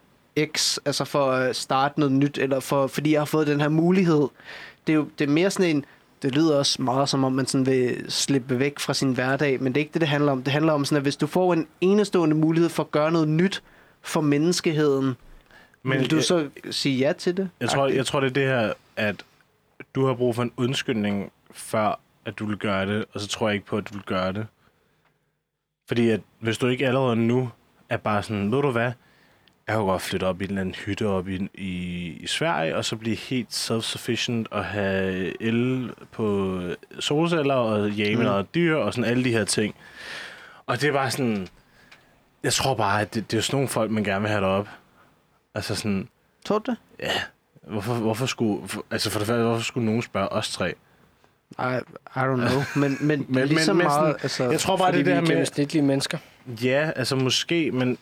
X, 0.57 0.79
altså 0.87 1.05
for 1.05 1.31
at 1.31 1.57
starte 1.57 2.01
noget 2.01 2.13
nyt, 2.13 2.39
eller 2.39 2.61
for, 2.61 2.87
fordi 2.87 3.13
jeg 3.13 3.21
har 3.21 3.25
fået 3.25 3.47
den 3.47 3.61
her 3.61 3.69
mulighed, 3.69 4.27
det 4.87 4.93
er 4.93 4.97
jo 4.97 5.09
det 5.19 5.29
er 5.29 5.33
mere 5.33 5.51
sådan 5.51 5.77
en, 5.77 5.85
det 6.23 6.35
lyder 6.35 6.57
også 6.57 6.83
meget 6.83 7.09
som 7.09 7.25
om, 7.25 7.33
man 7.33 7.47
sådan 7.47 7.67
vil 7.67 8.05
slippe 8.09 8.59
væk 8.59 8.79
fra 8.79 8.95
sin 8.95 9.13
hverdag, 9.13 9.63
men 9.63 9.73
det 9.73 9.81
er 9.81 9.83
ikke 9.83 9.93
det, 9.93 10.01
det 10.01 10.09
handler 10.09 10.33
om. 10.33 10.43
Det 10.43 10.53
handler 10.53 10.73
om 10.73 10.85
sådan, 10.85 10.97
at 10.97 11.03
hvis 11.03 11.17
du 11.17 11.27
får 11.27 11.53
en 11.53 11.67
enestående 11.81 12.37
mulighed 12.37 12.69
for 12.71 12.83
at 12.83 12.91
gøre 12.91 13.13
noget 13.13 13.29
nyt 13.29 13.63
for 14.03 14.21
menneskeheden, 14.21 15.17
men 15.89 15.99
vil 16.01 16.11
du 16.11 16.17
jeg- 16.17 16.25
så 16.25 16.49
sige 16.71 16.99
ja 16.99 17.13
til 17.13 17.37
det? 17.37 17.51
Jeg 17.61 17.69
tror, 17.69 17.87
jeg 17.89 18.07
tror, 18.07 18.21
det 18.21 18.27
er 18.27 18.33
det 18.35 18.43
her, 18.49 18.73
at 18.97 19.17
du 19.95 20.07
har 20.07 20.15
brug 20.15 20.35
for 20.35 20.43
en 20.43 20.53
undskyldning, 20.57 21.33
før 21.51 22.01
at 22.25 22.39
du 22.39 22.47
vil 22.47 22.57
gøre 22.57 22.87
det, 22.87 23.05
og 23.13 23.21
så 23.21 23.29
tror 23.29 23.49
jeg 23.49 23.55
ikke 23.55 23.67
på, 23.67 23.77
at 23.77 23.89
du 23.91 23.95
vil 23.95 24.03
gøre 24.03 24.33
det. 24.33 24.47
Fordi 25.89 26.11
at 26.11 26.21
hvis 26.41 26.59
du 26.59 26.67
ikke 26.67 26.87
allerede 26.87 27.17
nu 27.17 27.51
er 27.89 27.97
bare 27.97 28.23
sådan, 28.23 28.53
ved 28.53 28.63
du 28.63 28.71
hvad, 28.71 28.93
jeg 29.67 29.77
kan 29.77 29.85
godt 29.85 30.03
flytte 30.03 30.25
op 30.25 30.41
i 30.41 30.45
en 30.45 30.51
eller 30.51 30.61
anden 30.61 30.75
hytte 30.75 31.07
op 31.07 31.29
i, 31.29 31.49
i, 31.55 32.07
i 32.21 32.27
Sverige, 32.27 32.77
og 32.77 32.85
så 32.85 32.97
blive 32.97 33.17
helt 33.17 33.49
self-sufficient 33.55 34.45
og 34.51 34.65
have 34.65 35.43
el 35.43 35.91
på 36.13 36.61
solceller 37.01 37.55
og 37.55 37.91
jage 37.91 38.17
Mm. 38.17 38.23
noget 38.23 38.55
dyr 38.55 38.77
og 38.77 38.95
sådan 38.95 39.11
alle 39.11 39.25
de 39.25 39.33
her 39.33 39.45
ting. 39.45 39.75
Og 40.67 40.81
det 40.81 40.89
er 40.89 40.93
bare 40.93 41.11
sådan, 41.11 41.49
jeg 42.43 42.53
tror 42.53 42.75
bare, 42.75 43.01
at 43.01 43.15
det, 43.15 43.31
det 43.31 43.37
er 43.37 43.41
sådan 43.41 43.57
nogle 43.57 43.69
folk, 43.69 43.91
man 43.91 44.05
gerne 44.05 44.21
vil 44.21 44.31
have 44.31 44.43
derop. 44.45 44.69
Altså 45.59 45.75
sådan, 45.75 46.09
Tror 46.45 46.59
du 46.59 46.71
det? 46.71 46.79
Ja. 47.01 47.11
Hvorfor, 47.63 47.95
hvorfor 47.95 48.27
skulle... 48.27 48.69
For, 48.69 48.85
altså 48.91 49.11
for 49.11 49.19
det 49.19 49.27
første, 49.27 49.43
hvorfor 49.43 49.65
skulle 49.65 49.87
nogen 49.87 50.03
spørge 50.03 50.29
os 50.29 50.51
tre? 50.53 50.69
I, 50.69 50.73
I 52.17 52.19
don't 52.19 52.37
know. 52.37 52.63
Men, 52.77 52.97
men, 53.01 53.27
Men- 53.29 53.49
lige 53.49 53.61
så 53.61 53.73
men- 53.73 53.85
meget... 53.87 53.93
sådan- 54.01 54.17
altså, 54.23 54.51
Jeg 54.51 54.61
tror 54.61 54.77
bare, 54.77 54.93
det 54.93 55.07
der 55.07 55.15
er 55.15 55.21
med... 55.21 55.29
gennemsnitlige 55.29 55.83
mennesker. 55.83 56.19
Ja, 56.63 56.91
altså 56.97 57.17
måske, 57.17 57.71
men... 57.73 57.99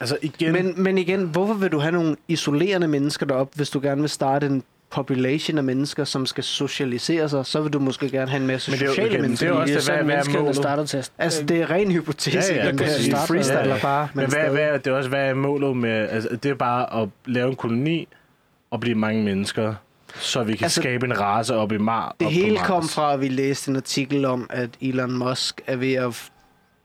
Altså 0.00 0.18
igen... 0.22 0.52
Men, 0.52 0.82
men 0.82 0.98
igen, 0.98 1.24
hvorfor 1.24 1.54
vil 1.54 1.72
du 1.72 1.78
have 1.78 1.92
nogle 1.92 2.16
isolerende 2.28 2.88
mennesker 2.88 3.26
derop, 3.26 3.50
hvis 3.54 3.70
du 3.70 3.80
gerne 3.80 4.00
vil 4.00 4.10
starte 4.10 4.46
en 4.46 4.62
population 4.90 5.58
af 5.58 5.64
mennesker, 5.64 6.04
som 6.04 6.26
skal 6.26 6.44
socialisere 6.44 7.28
sig, 7.28 7.46
så 7.46 7.60
vil 7.60 7.72
du 7.72 7.78
måske 7.78 8.10
gerne 8.10 8.30
have 8.30 8.40
en 8.40 8.46
masse 8.46 8.70
Men 8.70 8.78
det 8.80 8.84
er 8.86 8.90
sociale 8.90 9.08
igen, 9.10 9.20
mennesker. 9.22 9.46
det 9.48 9.56
er 9.56 9.60
også 9.60 9.74
Det 9.74 9.84
hvad- 9.84 10.04
hvad 10.04 10.34
er 10.36 10.40
målet? 10.40 10.56
startede 10.56 10.86
til 10.86 10.96
at... 10.96 11.10
Altså, 11.18 11.42
det 11.44 11.60
er 11.60 11.70
ren 11.70 11.90
hypotese. 11.92 12.38
Ja, 12.52 12.56
ja, 12.56 12.62
igen, 12.64 12.78
det 12.78 12.86
præcis. 12.86 13.08
er 13.08 13.16
Ja, 13.18 13.24
freestyler 13.24 13.74
ja. 13.74 13.78
bare. 13.82 14.08
men 14.14 14.22
hvad, 14.24 14.30
stadig. 14.30 14.50
hvad, 14.50 14.78
det 14.78 14.86
er 14.86 14.94
også, 14.94 15.08
hvad 15.08 15.28
er 15.30 15.34
målet 15.34 15.76
med... 15.76 16.08
Altså, 16.08 16.28
det 16.42 16.50
er 16.50 16.54
bare 16.54 17.02
at 17.02 17.08
lave 17.26 17.48
en 17.50 17.56
koloni 17.56 18.08
og 18.70 18.80
blive 18.80 18.94
mange 18.94 19.22
mennesker, 19.22 19.74
så 20.14 20.42
vi 20.42 20.44
kan 20.44 20.52
Altså, 20.52 20.64
altså, 20.64 20.80
skabe 20.80 21.06
en 21.06 21.20
race 21.20 21.54
op 21.54 21.72
i 21.72 21.78
Mars. 21.78 22.12
Det 22.20 22.28
hele 22.30 22.54
Mars. 22.54 22.66
kom 22.66 22.88
fra, 22.88 23.12
at 23.14 23.20
vi 23.20 23.28
læste 23.28 23.70
en 23.70 23.76
artikel 23.76 24.24
om, 24.24 24.46
at 24.50 24.70
Elon 24.80 25.12
Musk 25.18 25.60
er 25.66 25.76
ved 25.76 25.94
at 25.94 26.30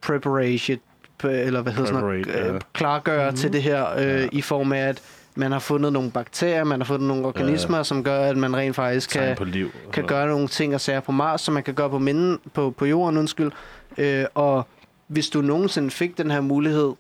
preparation, 0.01 0.77
eller 1.23 1.61
hvad 1.61 1.73
hedder 1.73 1.87
sådan 1.87 2.01
noget, 2.03 2.27
øh, 2.27 2.53
ja. 2.53 2.59
klargøre 2.73 3.23
mm-hmm. 3.23 3.37
til 3.37 3.53
det 3.53 3.63
her, 3.63 3.93
øh, 3.97 4.03
Ja. 4.05 4.27
i 4.31 4.41
form 4.41 4.71
af, 4.71 4.79
at 4.87 5.01
man 5.35 5.51
har 5.51 5.59
fundet 5.59 5.93
nogle 5.93 6.11
bakterier, 6.11 6.63
man 6.63 6.79
har 6.79 6.85
fundet 6.85 7.07
nogle 7.07 7.25
organismer, 7.25 7.77
ja. 7.77 7.83
som 7.83 8.03
gør, 8.03 8.19
at 8.19 8.37
man 8.37 8.55
rent 8.55 8.75
faktisk 8.75 9.09
kan, 9.09 9.37
på 9.37 9.43
liv. 9.43 9.71
kan 9.93 10.05
gøre 10.07 10.27
nogle 10.27 10.47
ting 10.47 10.73
og 10.73 10.81
sager 10.81 10.99
på 10.99 11.11
Mars, 11.11 11.41
som 11.41 11.53
man 11.53 11.63
kan 11.63 11.73
gøre 11.73 11.89
på, 11.89 11.99
minden, 11.99 12.39
på, 12.53 12.71
på 12.71 12.85
jorden, 12.85 13.17
undskyld. 13.17 13.51
Øh, 13.97 14.25
og 14.35 14.67
hvis 15.07 15.29
du 15.29 15.41
nogensinde 15.41 15.91
fik 15.91 16.17
den 16.17 16.31
her 16.31 16.41
mulighed, 16.41 16.93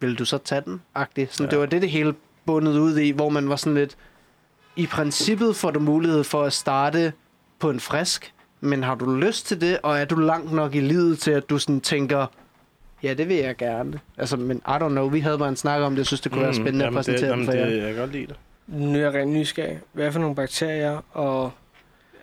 ville 0.00 0.16
du 0.16 0.24
så 0.24 0.38
tage 0.38 0.60
den? 0.60 0.82
Agtigt. 0.94 1.34
Sådan, 1.34 1.46
Ja. 1.46 1.50
Det 1.50 1.58
var 1.58 1.66
det, 1.66 1.82
det 1.82 1.90
hele 1.90 2.14
bundet 2.46 2.78
ud 2.78 2.98
i, 2.98 3.10
hvor 3.10 3.28
man 3.28 3.48
var 3.48 3.56
sådan 3.56 3.74
lidt... 3.74 3.96
I 4.76 4.86
princippet 4.86 5.56
får 5.56 5.70
du 5.70 5.80
mulighed 5.80 6.24
for 6.24 6.42
at 6.42 6.52
starte 6.52 7.12
på 7.58 7.70
en 7.70 7.80
frisk, 7.80 8.32
men 8.60 8.82
har 8.82 8.94
du 8.94 9.16
lyst 9.16 9.46
til 9.46 9.60
det, 9.60 9.78
og 9.82 9.98
er 9.98 10.04
du 10.04 10.14
langt 10.14 10.52
nok 10.52 10.74
i 10.74 10.80
livet 10.80 11.18
til, 11.18 11.30
at 11.30 11.50
du 11.50 11.58
sådan 11.58 11.80
tænker, 11.80 12.26
ja, 13.02 13.14
det 13.14 13.28
vil 13.28 13.36
jeg 13.36 13.56
gerne. 13.56 14.00
Altså, 14.18 14.36
men 14.36 14.56
I 14.56 14.70
don't 14.70 14.88
know, 14.88 15.08
vi 15.08 15.20
havde 15.20 15.38
bare 15.38 15.48
en 15.48 15.56
snak 15.56 15.80
om 15.82 15.92
det, 15.92 15.98
jeg 15.98 16.06
synes, 16.06 16.20
det 16.20 16.32
kunne 16.32 16.42
være 16.42 16.50
Mm, 16.50 16.54
spændende 16.56 16.84
at 16.84 16.86
jamen, 16.86 16.96
præsentere 16.96 17.20
det, 17.20 17.22
det, 17.22 17.30
jamen, 17.30 17.44
for 17.46 17.52
det, 17.52 17.60
jer. 17.60 17.66
Jeg 17.84 17.92
kan 17.92 17.96
godt 18.00 18.12
lide 18.12 18.26
det. 18.26 18.36
Nu 18.66 18.98
er 18.98 19.02
jeg 19.02 19.14
rent 19.14 19.30
nysgerrig. 19.32 19.78
Hvad 19.92 20.06
er 20.06 20.10
for 20.10 20.20
nogle 20.20 20.34
bakterier, 20.36 21.04
og 21.12 21.50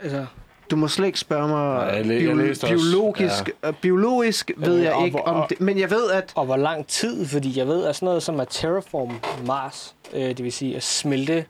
altså, 0.03 0.26
Du 0.72 0.76
må 0.76 0.88
slet 0.88 1.06
ikke 1.06 1.19
spørge 1.19 1.48
mig 1.48 1.76
Nej, 1.76 1.84
jeg 1.95 2.06
læ- 2.06 2.14
jeg 2.14 2.22
bio- 2.23 2.34
læste 2.35 2.64
også- 2.64 2.76
biologisk. 2.76 3.49
Ja. 3.64 3.72
Biologisk 3.72 4.52
ved 4.57 4.77
Øh, 4.77 4.84
jeg 4.84 4.93
og 4.93 5.06
ikke 5.06 5.18
hvor- 5.18 5.26
om 5.27 5.35
og- 5.35 5.49
det, 5.49 5.61
men 5.61 5.80
jeg 5.80 5.89
ved, 5.91 6.11
at 6.11 6.31
og 6.35 6.45
hvor 6.45 6.57
lang 6.57 6.88
tid? 6.88 7.26
Fordi 7.26 7.57
jeg 7.60 7.68
ved, 7.68 7.85
at 7.85 7.95
sådan 7.95 8.06
noget 8.06 8.23
som 8.23 8.39
at 8.39 8.48
terraform 8.49 9.11
Mars, 9.45 9.95
øh, 10.14 10.22
det 10.22 10.43
vil 10.43 10.52
sige 10.52 10.76
at 10.76 10.84
smelte 10.84 11.45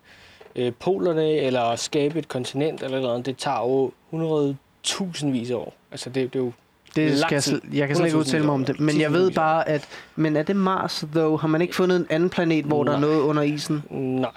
øh, 0.56 0.72
polerne, 0.80 1.32
eller 1.32 1.62
at 1.62 1.80
skabe 1.80 2.20
et 2.20 2.28
kontinent, 2.28 2.84
eller 2.84 3.02
noget, 3.02 3.26
det 3.26 3.38
tager 3.38 3.60
jo 3.60 3.92
100.000 4.12 5.32
vis 5.32 5.52
af 5.52 5.56
år. 5.56 5.74
Altså, 5.92 6.10
det, 6.10 6.34
det 6.34 6.40
er 6.40 6.44
jo 6.44 6.52
Det 6.96 7.20
skal 7.20 7.36
jeg, 7.36 7.44
tid. 7.44 7.62
jeg 7.74 7.88
kan 7.88 7.96
slet 7.98 8.06
ikke 8.06 8.16
100.000 8.16 8.20
udtale 8.20 8.44
mig 8.46 8.54
om 8.54 8.66
det. 8.66 8.80
Men 8.80 9.02
jeg 9.02 9.14
ved 9.14 9.32
bare, 9.32 9.70
at... 9.70 9.88
Men 10.16 10.36
er 10.36 10.44
det 10.44 10.56
Mars, 10.56 11.06
though? 11.14 11.42
Har 11.42 11.48
man 11.48 11.62
ikke 11.62 11.76
fundet 11.76 11.96
en 11.98 12.08
anden 12.10 12.30
planet, 12.30 12.66
hvor 12.66 12.84
der 12.84 12.92
er 12.92 13.00
Nej. 13.00 13.08
noget 13.10 13.22
under 13.22 13.42
isen? 13.44 13.84
Nej, 13.90 14.32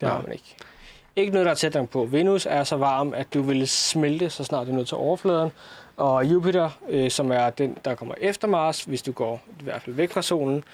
det 0.00 0.08
har 0.08 0.22
man 0.24 0.32
ikke. 0.32 0.56
Ikke 1.16 1.32
noget, 1.32 1.44
der 1.46 1.50
er 1.50 1.56
tæt 1.56 1.74
nok 1.74 1.88
på. 1.88 2.04
Venus 2.04 2.46
er 2.50 2.64
så 2.64 2.76
varm, 2.76 3.12
at 3.16 3.34
du 3.34 3.42
vil 3.42 3.68
smelte, 3.68 4.30
så 4.30 4.44
snart 4.44 4.66
du 4.66 4.70
er 4.72 4.74
nået 4.74 4.86
til 4.88 4.96
overfladen. 4.96 5.50
Og 5.96 6.24
Jupiter, 6.26 6.70
øh, 6.90 7.10
som 7.10 7.32
er 7.32 7.50
den, 7.50 7.76
der 7.84 7.94
kommer 7.94 8.14
efter 8.20 8.48
Mars, 8.48 8.82
hvis 8.84 9.02
du 9.02 9.12
går 9.12 9.42
i 9.60 9.62
hvert 9.64 9.82
fald 9.82 9.96
væk 9.96 10.12
fra 10.12 10.22
solen, 10.22 10.64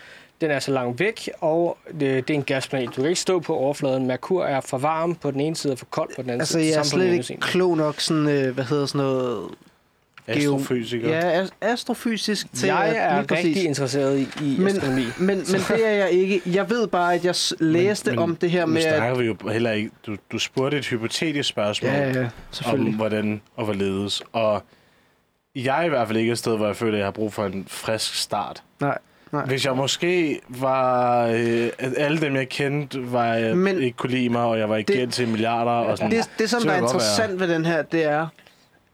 den 0.40 0.50
er 0.50 0.58
så 0.58 0.72
langt 0.72 1.00
væk, 1.00 1.30
og 1.40 1.76
det, 2.00 2.00
det 2.28 2.34
er 2.34 2.38
en 2.38 2.42
gasplanet. 2.44 2.88
Du 2.96 3.00
kan 3.00 3.04
ikke 3.04 3.20
stå 3.20 3.40
på 3.40 3.56
overfladen. 3.56 4.06
Merkur 4.06 4.44
er 4.44 4.60
for 4.60 4.78
varm 4.78 5.14
på 5.14 5.30
den 5.30 5.40
ene 5.40 5.56
side 5.56 5.72
og 5.72 5.78
for 5.78 5.86
kold 5.86 6.08
på 6.16 6.22
den 6.22 6.30
anden 6.30 6.40
Altså, 6.40 6.52
side. 6.52 6.66
jeg 6.72 6.78
er 6.78 6.82
slet 6.82 7.12
ikke 7.12 7.36
klog 7.40 7.76
nok 7.76 8.00
sådan... 8.00 8.28
Øh, 8.28 8.54
hvad 8.54 8.64
hedder 8.64 8.86
sådan 8.86 9.06
noget... 9.06 9.48
Astrofysiker. 10.36 11.08
Ja, 11.08 11.42
as- 11.44 11.50
astrofysisk 11.60 12.46
til 12.54 12.66
Jeg 12.66 12.84
at- 12.84 12.96
er 12.96 13.16
lige 13.16 13.26
præcis. 13.28 13.44
rigtig 13.46 13.64
interesseret 13.64 14.18
i, 14.18 14.22
i 14.42 14.56
Men- 14.58 14.66
astronomi. 14.68 15.02
Men, 15.18 15.26
men 15.26 15.38
det 15.68 15.86
er 15.86 15.90
jeg 15.90 16.10
ikke. 16.10 16.42
Jeg 16.46 16.70
ved 16.70 16.86
bare, 16.86 17.14
at 17.14 17.24
jeg 17.24 17.34
læste 17.60 18.10
men, 18.10 18.18
om 18.18 18.36
det 18.36 18.50
her 18.50 18.66
med... 18.66 18.82
At, 18.84 18.96
snakker 18.96 19.18
vi 19.18 19.24
jo 19.26 19.36
heller 19.52 19.70
ikke... 19.72 19.90
Du, 20.06 20.16
du 20.32 20.38
spurgte 20.38 20.78
et 20.78 20.86
hypotetisk 20.86 21.48
spørgsmål 21.48 21.90
ja, 21.92 22.08
ja, 22.12 22.28
om, 22.72 22.80
hvordan 22.80 23.40
og 23.56 23.64
hvorledes. 23.64 24.22
Og 24.32 24.62
jeg 25.56 25.80
er 25.80 25.84
i 25.84 25.88
hvert 25.88 26.06
fald 26.06 26.18
ikke 26.18 26.32
et 26.32 26.38
sted, 26.38 26.56
hvor 26.56 26.66
jeg 26.66 26.76
føler, 26.76 26.92
at 26.92 26.98
jeg 26.98 27.06
har 27.06 27.10
brug 27.12 27.32
for 27.32 27.46
en 27.46 27.64
frisk 27.68 28.14
start. 28.14 28.62
Nej, 28.80 28.98
nej. 29.32 29.44
Hvis 29.44 29.64
jeg 29.66 29.76
måske 29.76 30.40
var... 30.48 31.26
Øh, 31.26 31.68
at 31.78 31.92
alle 31.96 32.20
dem, 32.20 32.36
jeg 32.36 32.48
kendte, 32.48 33.12
var 33.12 33.38
Men- 33.38 33.56
Men, 33.58 33.82
ikke 33.82 33.96
kunne 33.96 34.10
lide 34.12 34.28
mig, 34.28 34.42
og 34.42 34.58
jeg 34.58 34.68
var 34.68 34.76
ikke 34.76 34.88
Det- 34.88 34.96
gæld 34.96 35.10
til 35.10 35.28
milliarder 35.28 35.70
og 35.70 35.98
sådan. 35.98 36.10
Det, 36.10 36.30
det 36.38 36.50
som 36.50 36.60
Så 36.60 36.68
der 36.68 36.74
er 36.74 36.76
det 36.80 36.82
interessant 36.86 37.40
ved 37.40 37.48
den 37.48 37.64
her, 37.64 37.82
det 37.82 38.04
er 38.04 38.26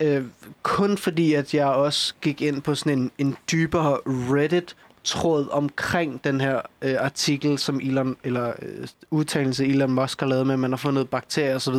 øh, 0.00 0.24
kun 0.62 0.98
fordi, 0.98 1.34
at 1.34 1.54
jeg 1.54 1.66
også 1.66 2.14
gik 2.20 2.42
ind 2.42 2.62
på 2.62 2.74
sådan 2.74 2.98
en, 2.98 3.10
en 3.18 3.36
dybere 3.52 3.98
Reddit-tråd 4.06 5.48
omkring 5.50 6.24
den 6.24 6.40
her 6.40 6.60
øh, 6.82 6.94
artikel, 6.98 7.58
som 7.58 7.80
Elon, 7.80 8.16
eller 8.24 8.52
øh, 8.62 8.88
udtalelse 9.10 9.66
Elon 9.66 9.92
Musk 9.92 10.20
har 10.20 10.26
lavet 10.26 10.46
med, 10.46 10.54
at 10.54 10.60
man 10.60 10.72
har 10.72 10.76
fundet 10.76 11.10
bakterier 11.10 11.56
osv., 11.56 11.74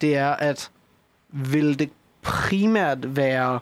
det 0.00 0.16
er, 0.16 0.30
at 0.30 0.70
vil 1.28 1.78
det 1.78 1.90
primært 2.22 3.16
være, 3.16 3.60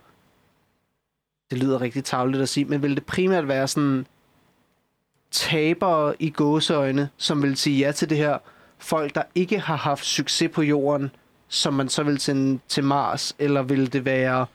det 1.51 1.59
lyder 1.59 1.81
rigtig 1.81 2.05
tavligt 2.05 2.43
at 2.43 2.49
sige, 2.49 2.65
men 2.65 2.83
vil 2.83 2.95
det 2.95 3.07
primært 3.07 3.49
være 3.49 3.69
sådan 3.69 4.07
tabere 5.31 6.15
i 6.19 6.31
gåseøjne, 6.31 7.09
som 7.17 7.43
vil 7.43 7.57
sige 7.57 7.87
ja 7.87 7.93
til 7.93 8.11
det 8.11 8.19
her, 8.19 8.39
folk, 8.79 9.15
der 9.15 9.23
ikke 9.35 9.61
har 9.61 9.77
haft 9.77 10.05
succes 10.05 10.51
på 10.55 10.63
jorden, 10.63 11.11
som 11.51 11.75
man 11.75 11.89
så 11.89 12.03
vil 12.03 12.21
sende 12.21 12.59
til 12.69 12.85
Mars, 12.85 13.35
eller 13.39 13.63
vil 13.63 13.93
det 13.93 14.05
være... 14.05 14.47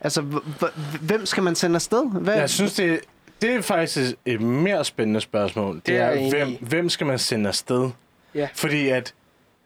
Altså, 0.00 0.20
h- 0.22 0.34
h- 0.60 1.00
hvem 1.00 1.26
skal 1.26 1.42
man 1.42 1.54
sende 1.54 1.74
afsted? 1.74 2.10
Hvad? 2.10 2.34
Jeg 2.34 2.50
synes, 2.50 2.74
det, 2.74 3.00
det 3.42 3.50
er 3.54 3.62
faktisk 3.62 4.14
et- 4.26 4.40
mere 4.40 4.84
spændende 4.84 5.20
spørgsmål. 5.20 5.74
Det, 5.76 5.86
Det 5.86 5.96
er 5.96 6.04
er, 6.04 6.30
hvem, 6.30 6.56
hvem 6.60 6.88
skal 6.88 7.06
man 7.06 7.18
sende 7.18 7.48
afsted? 7.48 7.90
Ja. 8.34 8.48
Fordi 8.54 8.88
at, 8.88 9.14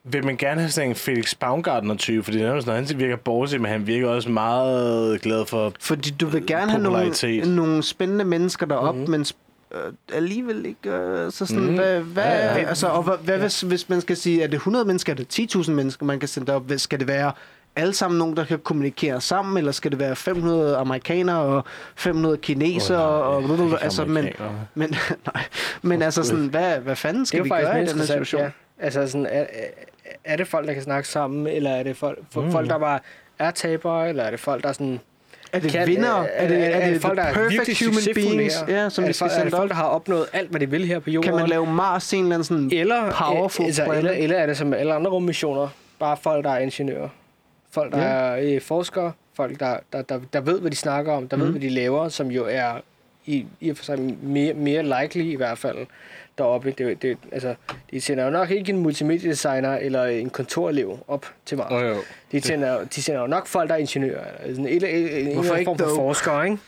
vil 0.05 0.24
man 0.24 0.36
gerne 0.36 0.60
have 0.60 0.70
sådan 0.70 0.90
en 0.90 0.97
Felix 0.97 1.35
Baumgartner-type, 1.35 2.23
fordi 2.24 2.39
det 2.39 2.47
er 2.47 2.60
sådan, 2.60 2.86
han 2.86 2.98
virker 2.98 3.16
bortset, 3.16 3.60
men 3.60 3.70
han 3.70 3.86
virker 3.86 4.09
også 4.09 4.31
meget 4.31 5.20
glad 5.20 5.47
for... 5.47 5.73
Fordi 5.81 6.10
du 6.10 6.27
vil 6.27 6.47
gerne 6.47 6.70
have 6.70 6.82
nogle, 6.82 7.55
nogle 7.56 7.82
spændende 7.82 8.24
mennesker 8.24 8.66
deroppe, 8.66 9.01
Mhm. 9.01 9.10
mm-hmm. 9.10 9.10
men 9.20 9.27
øh, 9.74 9.92
alligevel 10.12 10.66
ikke... 10.66 10.90
Øh, 10.90 11.32
så 11.32 11.46
sådan, 11.46 11.62
mm. 11.64 11.74
hvad, 11.74 12.00
hvad, 12.00 12.24
Ja, 12.24 12.30
ja, 12.30 12.46
ja. 12.46 12.58
ja. 12.60 12.64
Altså, 12.68 12.86
og 12.86 13.02
hvad, 13.02 13.16
hvad 13.24 13.38
hvis, 13.38 13.60
hvis 13.60 13.88
man 13.88 14.00
skal 14.00 14.16
sige, 14.16 14.42
er 14.42 14.46
det 14.46 14.54
100 14.54 14.84
mennesker, 14.84 15.12
er 15.12 15.16
det 15.16 15.38
10.000 15.56 15.70
mennesker, 15.70 16.06
man 16.06 16.18
kan 16.18 16.28
sende? 16.28 16.58
Hvad- 16.58 16.78
Skal 16.78 16.98
det 16.98 17.08
være 17.08 17.32
alle 17.76 17.94
sammen 17.94 18.18
nogen, 18.18 18.36
der 18.36 18.44
kan 18.44 18.58
kommunikere 18.58 19.20
sammen, 19.20 19.56
eller 19.58 19.72
skal 19.72 19.90
det 19.90 19.98
være 20.00 20.16
500 20.16 20.76
amerikanere 20.76 21.38
og 21.38 21.64
500 21.96 22.36
kinesere? 22.36 23.02
Og, 23.02 23.42
nej, 23.42 23.50
og, 23.58 23.64
ikke 23.64 23.78
altså, 23.82 24.04
men, 24.04 24.28
men, 24.74 24.90
nej, 25.34 25.44
men 25.82 26.02
altså 26.02 26.22
sådan, 26.22 26.46
hvad, 26.46 26.78
hvad 26.78 26.96
fanden 26.96 27.26
skal 27.26 27.44
vi 27.44 27.48
gøre 27.48 27.82
i 27.82 27.86
den 27.86 27.98
her 27.98 28.04
situation? 28.04 28.42
ja. 28.42 28.50
Altså 28.78 29.06
sådan, 29.06 29.26
er, 29.26 29.46
er- 30.24 30.36
det 30.36 30.48
folk, 30.48 30.66
der 30.66 30.72
kan 30.74 30.82
snakke 30.82 31.08
sammen, 31.08 31.46
eller 31.46 31.70
er 31.70 31.82
det 31.82 31.96
folk, 31.96 32.18
Mm. 32.36 32.52
folk 32.52 32.68
der 32.68 32.78
bare 32.78 32.98
er 33.38 33.50
tabere, 33.50 34.08
eller 34.08 34.22
er 34.24 34.30
det 34.30 34.40
folk, 34.40 34.64
der 34.64 34.72
sådan... 34.72 35.00
Er 35.52 35.58
det 35.60 35.70
kan- 35.70 35.86
vinder? 35.86 36.08
Er, 36.08 36.22
Er 36.26 36.48
det, 36.48 36.74
er, 36.76 36.88
det 36.90 37.02
folk, 37.02 37.16
der 37.18 37.22
the 37.22 37.30
er 37.42 37.48
perfect 37.48 37.84
human 37.84 38.14
beings, 38.14 38.64
ja, 38.68 38.88
som 38.88 39.02
er 39.04 39.06
vi 39.06 39.08
det, 39.08 39.14
skal 39.16 39.26
er 39.28 39.32
sende 39.32 39.50
folk, 39.50 39.68
der 39.70 39.76
har 39.76 39.84
opnået 39.84 40.26
alt, 40.32 40.50
hvad 40.50 40.60
de 40.60 40.70
vil 40.70 40.84
her 40.84 40.98
på 40.98 41.10
jorden? 41.10 41.28
Kan 41.30 41.40
man 41.40 41.48
lave 41.48 41.66
Mars 41.66 42.12
en 42.12 42.22
eller 42.22 42.34
anden 42.34 42.44
sådan... 42.44 42.70
eller, 42.72 43.10
powerful 43.12 43.66
altså, 43.66 43.84
eller, 43.92 44.10
eller 44.12 44.36
er 44.36 44.46
det 44.46 44.56
som 44.56 44.74
alle 44.74 44.94
andre 44.94 45.10
rummissioner, 45.10 45.68
bare 45.98 46.16
folk, 46.22 46.44
der 46.44 46.50
er 46.50 46.58
ingeniører? 46.58 47.08
Folk, 47.70 47.92
der 47.92 47.98
Ja. 47.98 48.04
er 48.04 48.54
øh, 48.54 48.60
forskere, 48.60 49.12
folk, 49.36 49.60
der, 49.60 49.76
der, 49.92 50.02
der, 50.02 50.20
der 50.32 50.40
ved, 50.40 50.60
hvad 50.60 50.70
de 50.70 50.76
snakker 50.76 51.12
om, 51.12 51.28
der 51.28 51.36
mm. 51.36 51.40
ved, 51.42 51.48
Mhm. 51.48 51.58
hvad 51.58 51.68
de 51.68 51.74
laver, 51.74 52.08
som 52.08 52.30
jo 52.30 52.46
er 52.50 52.72
i, 53.28 53.46
i 53.60 53.70
og 53.70 53.76
for 53.76 53.84
sig 53.84 54.00
mere, 54.22 54.55
mere 54.55 55.02
likely 55.02 55.22
i 55.22 55.34
hvert 55.34 55.59
fald 55.59 55.86
deroppe. 56.38 56.70
Det, 56.70 57.02
det, 57.02 57.18
altså, 57.32 57.55
de 57.90 58.00
sender 58.00 58.24
jo 58.24 58.30
nok 58.30 58.50
ikke 58.50 58.72
en 58.72 58.78
multimediedesigner 58.78 59.76
eller 59.76 60.05
en 60.05 60.30
kontorelev 60.30 60.98
op 61.09 61.26
til 61.46 61.59
Mars. 61.59 61.72
Åh, 61.72 61.82
jo. 61.88 61.96
De 62.32 62.40
sender, 62.40 62.84
de 62.84 63.02
sender 63.02 63.20
jo 63.20 63.26
nok 63.26 63.46
folk, 63.46 63.68
der 63.68 63.74
er 63.74 63.78
ingeniører. 63.78 64.24
Eller 64.42 64.55
sådan, 64.56 64.66
eller, 64.66 64.88
eller, 64.88 65.18
en 65.18 65.24
Hvorfor 65.34 65.40
eller 65.40 65.50
anden 65.52 65.59
ikke 65.59 65.68
form 65.68 65.78
for 65.78 65.84
dog? 65.86 65.96
forskere, 65.96 66.44
ikke? 66.44 66.59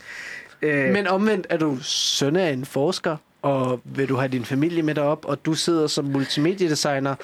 Øh, 0.61 0.93
Men 0.93 1.07
omvendt 1.07 1.47
er 1.49 1.57
du 1.57 1.77
søn 1.81 2.35
af 2.35 2.49
en 2.51 2.65
forsker, 2.65 3.17
og 3.41 3.81
vil 3.83 4.09
du 4.09 4.15
have 4.15 4.27
din 4.27 4.45
familie 4.45 4.83
med 4.83 4.95
derop, 4.95 5.25
og 5.25 5.45
du 5.45 5.53
sidder 5.53 5.87
som 5.87 6.05
multimediedesigner. 6.05 7.15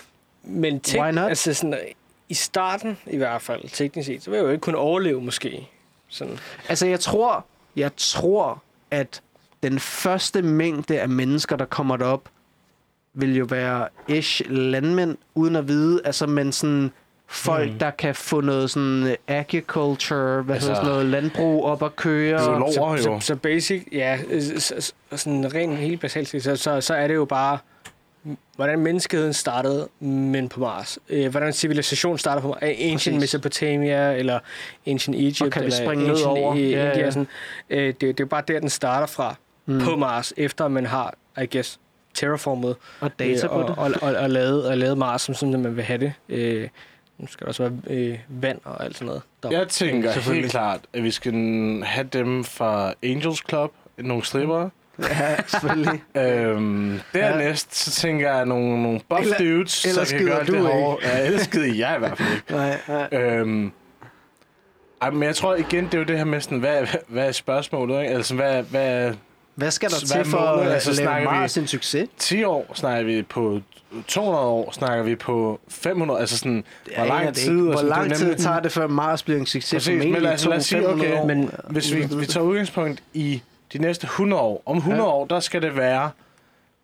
Men 0.44 0.80
tænk, 0.80 1.04
Why 1.04 1.12
not? 1.12 1.30
altså 1.30 1.54
sådan, 1.54 1.80
i 2.30 2.34
starten 2.34 2.98
i 3.08 3.18
hvert 3.18 3.42
fald, 3.42 3.62
teknisk 3.70 4.06
set, 4.08 4.24
så 4.24 4.30
vil 4.30 4.38
jeg 4.38 4.44
jo 4.46 4.50
ikke 4.50 4.62
kunne 4.62 4.78
overleve 4.78 5.22
måske. 5.22 5.68
Sådan. 6.10 6.38
Altså 6.70 6.86
jeg 6.88 7.00
tror, 7.00 7.46
jeg 7.76 7.92
tror, 7.98 8.64
at 8.92 9.22
den 9.64 9.80
første 9.80 10.42
mængde 10.42 11.00
af 11.02 11.10
mennesker, 11.10 11.56
der 11.56 11.66
kommer 11.66 11.98
derop, 11.98 12.30
vil 13.14 13.38
jo 13.38 13.46
være 13.50 13.88
ish 14.08 14.42
landmænd, 14.50 15.18
uden 15.36 15.56
at 15.56 15.68
vide, 15.68 16.02
altså 16.06 16.28
men 16.28 16.52
sådan 16.52 16.92
folk, 17.28 17.72
mm. 17.72 17.80
der 17.80 17.92
kan 17.92 18.16
få 18.16 18.42
noget 18.42 18.72
sådan 18.72 19.16
agriculture, 19.28 20.42
hvad 20.42 20.56
altså, 20.56 20.70
hedder 20.70 20.82
sådan 20.84 20.92
noget, 20.96 21.06
landbrug 21.06 21.66
op 21.66 21.84
at 21.84 21.96
køre. 21.96 22.40
Biolog. 22.40 22.74
Så, 22.74 22.80
Over, 22.82 22.98
så, 22.98 23.10
jo. 23.12 23.20
så 23.20 23.36
basic, 23.36 23.88
ja, 23.92 24.18
øh, 24.30 24.42
så, 24.42 24.76
så, 24.82 24.94
sådan 25.18 25.54
rent 25.54 25.78
helt 25.78 26.02
basalt, 26.02 26.28
set, 26.28 26.44
så, 26.44 26.56
så, 26.56 26.82
så 26.82 26.94
er 26.94 27.08
det 27.08 27.16
jo 27.16 27.26
bare, 27.26 27.58
hvordan 28.56 28.80
menneskeheden 28.80 29.34
startede, 29.34 29.88
men 30.00 30.50
på 30.50 30.60
Mars. 30.60 31.00
Øh, 31.10 31.32
hvordan 31.32 31.54
civilisation 31.54 32.18
startede 32.18 32.42
på 32.42 32.48
Mars. 32.48 32.58
Ancient 32.62 32.94
Præcis. 32.94 33.20
Mesopotamia, 33.20 34.14
eller 34.14 34.40
Ancient 34.88 35.16
Egypt, 35.18 35.42
Og 35.42 35.52
kan 35.52 35.62
vi 35.62 35.66
eller 35.66 35.78
springe 35.86 36.04
ned 36.04 36.12
Ancient 36.12 36.30
over? 36.32 36.56
I- 36.56 36.70
Ja, 36.72 36.86
India. 36.90 37.04
ja. 37.06 37.12
Sådan. 37.12 37.28
Øh, 37.70 37.88
det, 37.88 38.02
det 38.02 38.10
er 38.10 38.14
jo 38.20 38.26
bare 38.26 38.44
der, 38.48 38.60
den 38.60 38.70
starter 38.70 39.08
fra, 39.08 39.36
Mm. 39.68 39.80
på 39.80 39.96
Mars, 39.96 40.34
efter 40.38 40.68
man 40.68 40.86
har, 40.86 41.14
I 41.42 41.46
guess, 41.52 41.80
terraformet 42.14 42.76
Og 43.00 43.12
data 43.20 43.46
øh, 43.46 43.50
på 43.52 43.56
og, 43.56 43.68
det. 43.70 43.78
Og, 43.78 43.92
og, 44.02 44.16
og, 44.16 44.30
lavet, 44.30 44.68
og 44.68 44.78
lavet 44.78 44.98
Mars, 44.98 45.22
som 45.22 45.36
sådan, 45.36 45.54
at 45.54 45.60
man 45.60 45.76
vil 45.76 45.84
have 45.84 46.00
det. 46.00 46.14
Øh, 46.30 46.68
nu 47.18 47.28
skal 47.28 47.46
der 47.46 47.48
også 47.48 47.64
være 47.64 47.98
øh, 47.98 48.20
vand 48.28 48.60
og 48.64 48.84
alt 48.84 48.96
sådan 48.96 49.06
noget. 49.06 49.22
Der. 49.44 49.52
Jeg 49.52 49.68
tænker 49.68 50.12
Selvfølgelig. 50.14 50.44
helt 50.44 50.52
klart, 50.52 50.80
at 50.94 51.04
vi 51.04 51.12
skal 51.12 51.34
have 51.86 52.08
dem 52.14 52.44
fra 52.44 52.94
Angels 53.04 53.44
Club, 53.50 53.72
nogle 53.98 54.24
strippere. 54.26 54.70
Ja, 55.20 55.36
selvfølgelig. 55.48 56.02
Øhm, 56.18 57.00
dernæst, 57.14 57.76
så 57.76 57.92
tænker 57.92 58.36
jeg 58.36 58.46
nogle, 58.46 58.84
nogle 58.84 59.00
buff 59.10 59.22
Eller- 59.22 59.38
dudes, 59.38 59.86
eller 59.86 60.04
der 60.04 60.18
kan 60.18 60.26
gøre 60.26 60.40
du 60.40 60.52
det 60.52 60.58
ikke? 60.58 60.62
hårde. 60.68 61.08
Ja, 61.08 61.26
ellers 61.26 61.42
skider 61.42 61.74
jeg 61.76 61.96
i 61.96 62.00
hvert 62.00 62.18
fald 62.18 62.30
ikke. 62.36 62.52
nej, 62.54 62.78
nej. 62.88 63.20
Øhm, 63.22 63.72
ej, 65.02 65.10
men 65.10 65.24
jeg 65.24 65.36
tror 65.36 65.56
igen, 65.56 65.86
det 65.86 65.94
er 65.94 65.98
jo 65.98 66.04
det 66.04 66.18
her 66.18 66.26
med 66.26 66.42
sådan, 66.42 66.60
hvad, 66.60 66.88
hvad 67.08 67.28
er 67.28 67.32
spørgsmålet, 67.32 68.02
ikke? 68.02 68.14
Altså, 68.14 68.36
hvad, 68.36 68.64
hvad, 68.64 69.14
Hvad 69.58 69.72
skal 69.72 69.90
der 69.90 69.96
til 70.00 70.26
for 70.26 70.38
at 70.38 70.72
Altså, 70.72 71.04
lave 71.04 71.24
Mars 71.24 71.58
en 71.58 71.68
succes? 71.68 72.10
10 72.18 72.44
år 72.44 72.72
snakker 72.74 73.04
vi 73.04 73.22
på 73.24 73.62
200 74.08 74.46
år, 74.46 74.72
snakker 74.72 75.04
vi 75.04 75.16
på 75.16 75.60
500, 75.70 76.20
altså 76.20 76.38
sådan, 76.38 76.64
hvor 76.96 77.06
lang 77.06 77.28
det 77.28 77.36
tid... 77.36 77.52
ikke. 77.52 77.62
Hvor 77.64 77.74
sådan, 77.74 77.86
det 77.92 77.98
lang 77.98 78.16
tid 78.16 78.26
nemlig- 78.26 78.44
tager 78.44 78.60
det, 78.60 78.72
før 78.72 78.88
Mars 78.88 79.24
bliver 79.24 79.40
en 79.40 79.46
succes? 79.46 79.74
Præcis, 79.74 80.04
men 80.04 80.22
lad 80.22 80.34
os- 80.34 80.46
lad 80.46 80.58
os 80.58 80.66
sige, 80.66 80.82
200-500 80.82 80.88
okay, 80.94 81.18
år. 81.20 81.26
Men 81.26 81.52
Hvis 81.70 81.94
vi, 81.96 82.06
vi 82.20 82.26
tager 82.26 82.44
udgangspunkt 82.44 83.04
i 83.14 83.42
de 83.74 83.78
næste 83.78 84.06
100 84.06 84.42
år, 84.42 84.64
om 84.66 84.78
100 84.78 85.04
Ja. 85.04 85.10
år, 85.16 85.26
der 85.26 85.40
skal 85.40 85.62
det 85.62 85.78
være, 85.78 86.12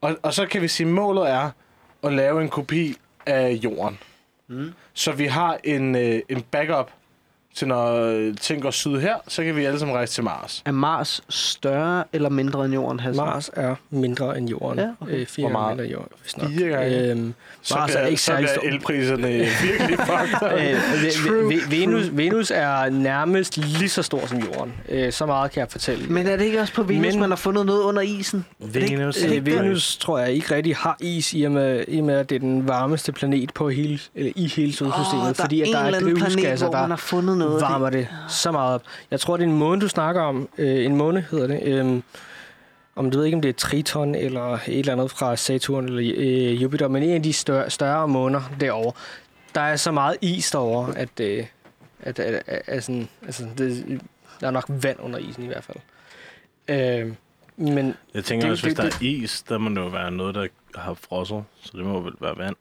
og, 0.01 0.15
og 0.21 0.33
så 0.33 0.45
kan 0.45 0.61
vi 0.61 0.67
sige, 0.67 0.87
at 0.87 0.93
målet 0.93 1.29
er 1.29 1.49
at 2.03 2.13
lave 2.13 2.41
en 2.41 2.49
kopi 2.49 2.95
af 3.25 3.49
jorden. 3.63 3.97
Mm. 4.47 4.73
Så 4.93 5.11
vi 5.11 5.25
har 5.25 5.57
en, 5.63 5.95
øh, 5.95 6.21
en 6.29 6.41
backup 6.51 6.91
til 7.55 7.67
når 7.67 7.95
øh, 8.05 8.35
ting 8.41 8.61
går 8.61 8.71
syd 8.71 8.99
her, 8.99 9.15
så 9.27 9.43
kan 9.43 9.55
vi 9.55 9.65
alle 9.65 9.80
sammen 9.80 9.95
rejse 9.95 10.13
til 10.13 10.23
Mars. 10.23 10.61
Er 10.65 10.71
Mars 10.71 11.21
større 11.30 12.03
eller 12.13 12.30
mindre 12.30 12.65
end 12.65 12.73
Jorden? 12.73 12.99
Hassan? 12.99 13.25
Mars 13.25 13.49
er 13.53 13.75
mindre 13.89 14.38
end 14.38 14.49
jorden. 14.49 14.80
Ja, 14.80 14.88
okay. 15.01 15.13
øh, 15.13 15.25
fire 15.27 15.43
Hvor 15.43 15.51
meget? 15.51 15.77
gange 15.77 15.81
mindre 15.81 15.85
end 15.85 15.93
jorden, 15.93 16.09
hvis 16.21 16.38
nok. 16.38 16.49
Fire 16.51 16.69
gange? 16.69 17.11
Øhm, 17.11 17.34
Så 17.61 17.75
Mars 17.75 17.89
er 17.89 17.93
bliver, 17.97 18.07
ikke 18.07 18.21
så 18.21 18.25
særlig 18.25 18.49
bliver 18.59 18.73
elpriserne 18.73 19.27
virkelig 19.67 19.97
fucked. 19.99 20.59
Øh, 20.59 21.11
True, 21.11 21.53
Ve- 21.53 21.69
Venus, 21.71 22.05
Venus 22.11 22.51
er 22.55 22.89
nærmest 22.89 23.57
lige 23.57 23.89
så 23.89 24.01
stor 24.03 24.25
som 24.27 24.38
jorden. 24.39 24.73
Øh, 24.89 25.11
så 25.13 25.25
meget 25.25 25.51
kan 25.51 25.59
jeg 25.59 25.71
fortælle. 25.71 26.05
Men 26.07 26.27
er 26.27 26.35
det 26.35 26.45
ikke 26.45 26.59
også 26.61 26.73
på 26.73 26.84
Venus, 26.84 27.11
Men- 27.13 27.19
man 27.19 27.30
har 27.30 27.35
fundet 27.38 27.65
noget 27.65 27.81
under 27.81 28.01
isen? 28.01 28.45
Er 28.61 28.65
Venus. 28.67 29.23
er 29.23 29.27
det 29.30 29.38
Øh, 29.38 29.45
Venus 29.45 29.97
tror 29.97 30.19
jeg 30.19 30.31
ikke 30.31 30.55
rigtig 30.55 30.75
har 30.75 30.97
is, 30.99 31.34
i 31.34 31.43
og 31.43 31.51
med, 31.51 31.84
i 31.88 31.99
og 31.99 32.05
med 32.05 32.15
at 32.15 32.30
det 32.30 32.35
er 32.35 32.39
den 32.39 32.67
varmeste 32.67 33.11
planet 33.11 33.53
på 33.53 33.69
hele, 33.69 33.99
eller 34.15 34.31
i 34.35 34.47
hele 34.47 34.73
solsystemet. 34.73 35.30
Åh, 35.30 35.35
fordi 35.35 35.61
at 35.61 35.67
der 35.67 35.71
en 35.71 35.75
er 35.84 35.85
eller 35.85 35.97
anden 35.99 36.15
planet, 36.15 36.34
drivhusgasser, 36.34 36.65
hvor 36.65 36.73
man 36.75 36.81
der 36.84 36.88
har 36.89 36.95
fundet 36.95 37.38
noget. 37.45 37.61
varmer 37.61 37.89
det 37.89 38.07
så 38.29 38.51
meget 38.51 38.75
op. 38.75 38.83
Jeg 39.11 39.19
tror, 39.19 39.37
det 39.37 39.43
er 39.43 39.47
en 39.47 39.57
måne, 39.57 39.81
du 39.81 39.87
snakker 39.87 40.21
om. 40.21 40.49
Øh, 40.57 40.85
en 40.85 40.95
måne 40.95 41.25
hedder 41.31 41.47
det. 41.47 41.59
Øhm, 41.63 42.03
om 42.95 43.11
du 43.11 43.17
ved 43.17 43.25
ikke, 43.25 43.35
om 43.35 43.41
det 43.41 43.49
er 43.49 43.53
Triton 43.53 44.15
eller 44.15 44.53
et 44.53 44.79
eller 44.79 44.93
andet 44.93 45.11
fra 45.11 45.35
Saturn 45.35 45.85
eller 45.85 46.13
øh, 46.17 46.63
Jupiter, 46.63 46.87
men 46.87 47.03
en 47.03 47.09
af 47.15 47.23
de 47.23 47.33
større, 47.33 47.69
større 47.69 48.07
måner 48.07 48.41
derovre, 48.59 48.91
der 49.55 49.61
er 49.61 49.75
så 49.75 49.91
meget 49.91 50.17
is 50.21 50.51
derovre, 50.51 50.97
at, 50.97 51.19
øh, 51.19 51.45
at, 52.01 52.19
at, 52.19 52.43
at, 52.47 52.61
at 52.67 52.83
sådan, 52.83 53.09
altså, 53.25 53.45
det, 53.57 54.01
der 54.41 54.47
er 54.47 54.51
nok 54.51 54.65
vand 54.67 54.99
under 54.99 55.19
isen 55.19 55.43
i 55.43 55.47
hvert 55.47 55.63
fald. 55.63 55.77
Øh, 56.67 57.13
men 57.57 57.95
Jeg 58.13 58.23
tænker 58.23 58.45
Det- 58.45 58.51
også, 58.51 58.63
hvis 58.63 58.73
det- 58.75 58.83
der 58.83 58.89
er 58.89 58.97
is, 59.01 59.41
der 59.43 59.57
må 59.57 59.69
det 59.69 59.75
jo 59.77 59.87
være 59.87 60.11
noget, 60.11 60.35
der 60.35 60.47
har 60.75 60.93
frosset. 60.93 61.43
Så 61.61 61.71
det 61.77 61.85
må 61.85 61.99
vel 62.01 62.13
være 62.21 62.37
vand. 62.37 62.55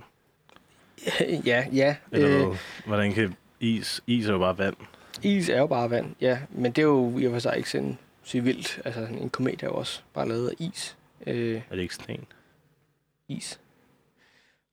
ja, 1.46 1.64
ja. 1.72 1.94
Eller 2.12 2.28
Øh, 2.40 2.48
øh, 2.48 2.56
hvordan 2.86 3.12
kan 3.12 3.36
is... 3.62 4.00
Is 4.06 4.26
er 4.26 4.32
jo 4.32 4.38
bare 4.38 4.58
vand. 4.58 4.76
is 5.22 5.48
er 5.48 5.58
jo 5.58 5.66
bare 5.66 5.90
vand, 5.90 6.06
ja. 6.20 6.38
Men 6.50 6.72
det 6.72 6.78
er 6.82 6.86
jo 6.86 7.18
i 7.18 7.24
og 7.26 7.32
for 7.32 7.38
sig 7.38 7.56
ikke 7.56 7.70
sådan 7.70 7.98
så 8.24 8.40
vildt. 8.40 8.80
Altså, 8.84 9.00
en 9.20 9.30
komet 9.30 9.62
er 9.62 9.66
jo 9.66 9.72
også 9.74 10.00
bare 10.14 10.28
lavet 10.28 10.48
af 10.48 10.54
is. 10.58 10.96
Øh, 11.26 11.54
Er 11.70 11.74
det 11.74 11.82
ikke 11.82 11.94
sten? 11.94 12.24
is. 13.28 13.58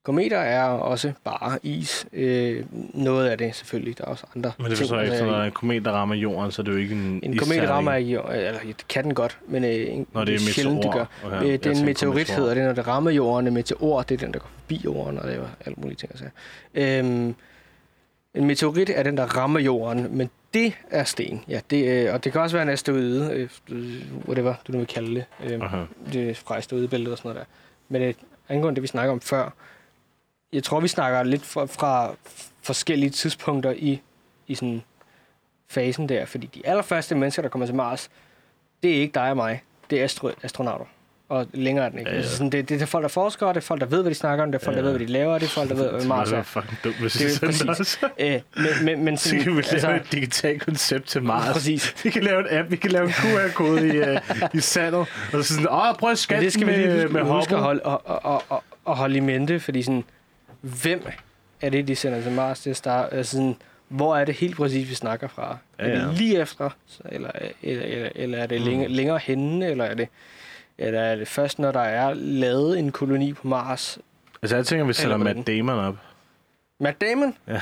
Kometer 0.04 0.38
er 0.38 0.64
også 0.64 1.12
bare 1.24 1.60
is. 1.64 2.08
Øh, 2.14 2.66
noget 2.94 3.30
af 3.30 3.38
det 3.38 3.56
selvfølgelig. 3.56 3.98
Der 3.98 4.04
er 4.04 4.08
også 4.08 4.26
andre 4.36 4.52
Men 4.58 4.66
det 4.66 4.72
ting. 4.72 4.80
forstår 4.80 4.96
jeg 4.96 5.06
ikke, 5.06 5.16
altså, 5.16 5.26
når 5.32 5.44
en 5.44 5.52
komet, 5.52 5.86
der 5.86 5.92
rammer 5.92 6.16
jorden, 6.16 6.52
så 6.52 6.62
er 6.62 6.64
det 6.64 6.72
jo 6.72 6.78
ikke 6.78 6.94
en 6.96 7.20
en 7.24 7.38
komet 7.38 7.70
rammer 7.70 7.94
ikke 7.94 8.12
jorden, 8.12 8.36
eller 8.36 8.60
det 8.68 8.88
kan 8.88 9.04
den 9.04 9.14
godt, 9.14 9.38
men 9.48 9.64
øh, 9.64 9.70
en, 9.72 10.08
Når 10.14 10.24
det 10.26 10.36
er 10.36 10.40
sjældent, 10.40 10.84
det 10.84 10.94
gør. 10.94 11.06
Okay, 11.26 11.42
Øh, 11.44 11.52
det 11.52 11.66
er 11.66 11.72
en 11.80 11.86
meteorit, 11.86 12.30
hedder 12.30 12.54
det, 12.54 12.64
når 12.64 12.74
det 12.74 12.88
rammer 12.88 13.12
jorden. 13.12 13.48
En 13.48 13.54
meteor, 13.54 14.02
det 14.02 14.16
er 14.22 14.26
den, 14.26 14.34
der 14.34 14.40
går 14.40 14.50
forbi 14.60 14.82
jorden, 14.86 15.20
og 15.20 15.28
det 15.28 15.36
er 15.36 15.48
alt 15.66 15.78
muligt 15.78 16.00
ting 16.00 16.12
at 16.14 16.20
sige. 16.20 16.32
En 18.34 18.46
meteorit 18.46 18.90
er 18.90 19.04
den, 19.04 19.18
der 19.18 19.26
rammer 19.38 19.60
jorden, 19.60 20.18
men 20.18 20.30
det 20.54 20.74
er 20.92 21.04
sten. 21.04 21.44
Ja, 21.48 21.62
det, 21.70 21.86
øh, 22.08 22.14
og 22.14 22.24
det 22.24 22.32
kan 22.32 22.42
også 22.42 22.56
være 22.56 22.64
en 22.64 22.70
asteroide, 22.70 23.50
øh, 23.70 24.02
whatever 24.28 24.54
du 24.68 24.72
nu 24.72 24.78
vil 24.78 24.88
kalde 24.88 25.16
det. 25.16 25.26
Øh, 25.44 25.60
det 26.14 26.30
er 26.30 26.34
fra 26.36 26.58
asteroidebæltet 26.58 27.12
og 27.12 27.18
sådan 27.18 27.30
noget 27.30 27.40
der. 27.48 27.54
Men 27.90 28.02
øh, 28.02 28.14
angående 28.50 28.76
det, 28.76 28.82
vi 28.82 28.88
snakker 28.88 29.12
om 29.12 29.22
før, 29.22 29.50
jeg 30.54 30.64
tror, 30.64 30.80
vi 30.80 30.88
snakker 30.88 31.24
lidt 31.24 31.42
fra, 31.46 31.66
fra 31.66 32.16
forskellige 32.62 33.10
tidspunkter 33.10 33.72
i, 33.72 34.02
i 34.48 34.56
sådan 34.56 34.82
fasen 35.70 36.10
der, 36.10 36.26
fordi 36.26 36.48
de 36.48 36.68
allerførste 36.68 37.16
mennesker, 37.16 37.42
der 37.42 37.50
kommer 37.50 37.66
til 37.66 37.76
Mars, 37.76 38.10
det 38.84 38.92
er 38.98 39.02
ikke 39.02 39.14
dig 39.14 39.30
og 39.30 39.36
mig, 39.38 39.64
det 39.90 40.02
er 40.02 40.06
astro- 40.08 40.36
astronauter. 40.44 40.86
Og 41.30 41.48
længere 41.54 41.86
er 41.86 41.90
den 41.90 42.00
ikke. 42.00 42.12
Ja, 42.12 42.16
Ja, 42.18 42.22
ja. 42.22 42.28
ja. 42.28 42.36
Sådan, 42.36 42.50
det, 42.50 42.70
det 42.70 42.82
er 42.82 42.86
folk, 42.86 43.02
der 43.04 43.08
forsker, 43.10 43.48
det 43.48 43.58
er 43.58 43.62
folk, 43.62 43.82
der 43.82 43.88
ved, 43.88 44.02
hvad 44.02 44.10
de 44.12 44.16
snakker 44.16 44.44
om, 44.44 44.52
det 44.52 44.62
er 44.62 44.66
folk, 44.66 44.78
Ja, 44.78 44.82
der 44.82 44.88
ved, 44.90 44.98
hvad 44.98 45.08
de 45.08 45.12
laver, 45.14 45.34
det 45.34 45.46
er 45.46 45.50
folk, 45.50 45.70
der 45.70 45.76
ved, 45.76 45.90
hvad 45.92 46.06
Mars 46.06 46.28
Det 46.28 46.36
er. 46.36 46.40
er 46.40 46.44
fucking 46.44 46.78
dumt, 46.84 46.96
hvis 46.96 47.14
Det 47.14 47.22
er 47.44 47.48
er 47.48 47.48
præcis. 47.48 47.62
også. 47.80 48.10
Øh, 48.20 48.40
men, 48.56 48.66
men, 48.86 49.04
men 49.04 49.18
Så 49.18 49.24
sådan, 49.30 49.44
kan 49.44 49.52
vi 49.58 49.62
lave 49.62 49.72
altså, 49.74 49.92
et 49.92 50.12
digitalt 50.12 50.62
koncept 50.62 51.08
til 51.08 51.24
Mars. 51.24 51.54
præcis. 51.54 51.96
Vi 52.04 52.10
kan 52.10 52.24
lave 52.24 52.40
en 52.52 52.58
app, 52.60 52.72
vi 52.72 52.76
kan 52.76 52.92
lave 52.92 53.06
en 53.06 53.12
QR-kode 53.12 53.88
i, 53.88 54.00
uh, 54.00 54.18
i 54.54 54.60
sandet. 54.60 55.00
Og 55.00 55.08
så 55.32 55.44
sådan, 55.44 55.68
åh, 55.70 55.96
prøv 56.00 56.12
at 56.12 56.18
skatte 56.18 56.46
det 56.46 56.54
skal 56.54 56.68
vi 56.68 56.72
med, 56.72 56.94
lige 56.96 57.08
med 57.08 57.22
huske, 57.22 57.56
at, 57.56 57.62
holde, 57.62 57.82
og, 57.82 58.02
og, 58.06 58.44
og, 58.50 58.64
og, 58.86 58.98
holde 58.98 59.18
i 59.18 59.20
mente, 59.20 59.60
fordi 59.60 59.82
sådan, 59.84 60.04
hvem 60.62 61.08
er 61.62 61.70
det, 61.70 61.88
de 61.88 61.96
sender 61.96 62.22
til 62.22 62.32
Mars 62.32 62.60
til 62.60 62.70
at 62.70 62.78
starte? 62.78 63.16
Altså 63.16 63.32
sådan, 63.32 63.56
hvor 63.88 64.18
er 64.18 64.26
det 64.26 64.36
helt 64.36 64.56
præcis, 64.56 64.90
vi 64.90 64.96
snakker 64.96 65.28
fra? 65.28 65.58
Ja, 65.80 65.84
Er 65.86 65.90
ja. 66.00 66.06
det 66.08 66.14
lige 66.18 66.42
efter, 66.42 66.70
eller, 67.12 67.30
eller, 67.64 67.84
eller, 67.86 68.10
eller 68.16 68.38
er 68.38 68.46
det 68.48 68.60
Mm. 68.62 68.68
længere, 68.68 68.90
længere 68.90 69.20
henne, 69.24 69.68
eller 69.68 69.84
er 69.86 69.94
det, 69.94 70.08
eller 70.80 71.00
er 71.00 71.16
det 71.16 71.28
først, 71.28 71.60
når 71.60 71.72
der 71.72 71.80
er 71.80 72.14
lavet 72.14 72.80
en 72.80 72.92
koloni 72.92 73.34
på 73.34 73.48
Mars? 73.48 74.00
Altså, 74.42 74.56
jeg 74.56 74.66
tænker, 74.66 74.86
vi 74.86 74.94
sætter 74.94 75.18
Matt 75.18 75.48
Damon 75.48 75.80
op. 75.80 75.96
Matt 76.80 77.02
Damon? 77.02 77.36
Ja. 77.48 77.62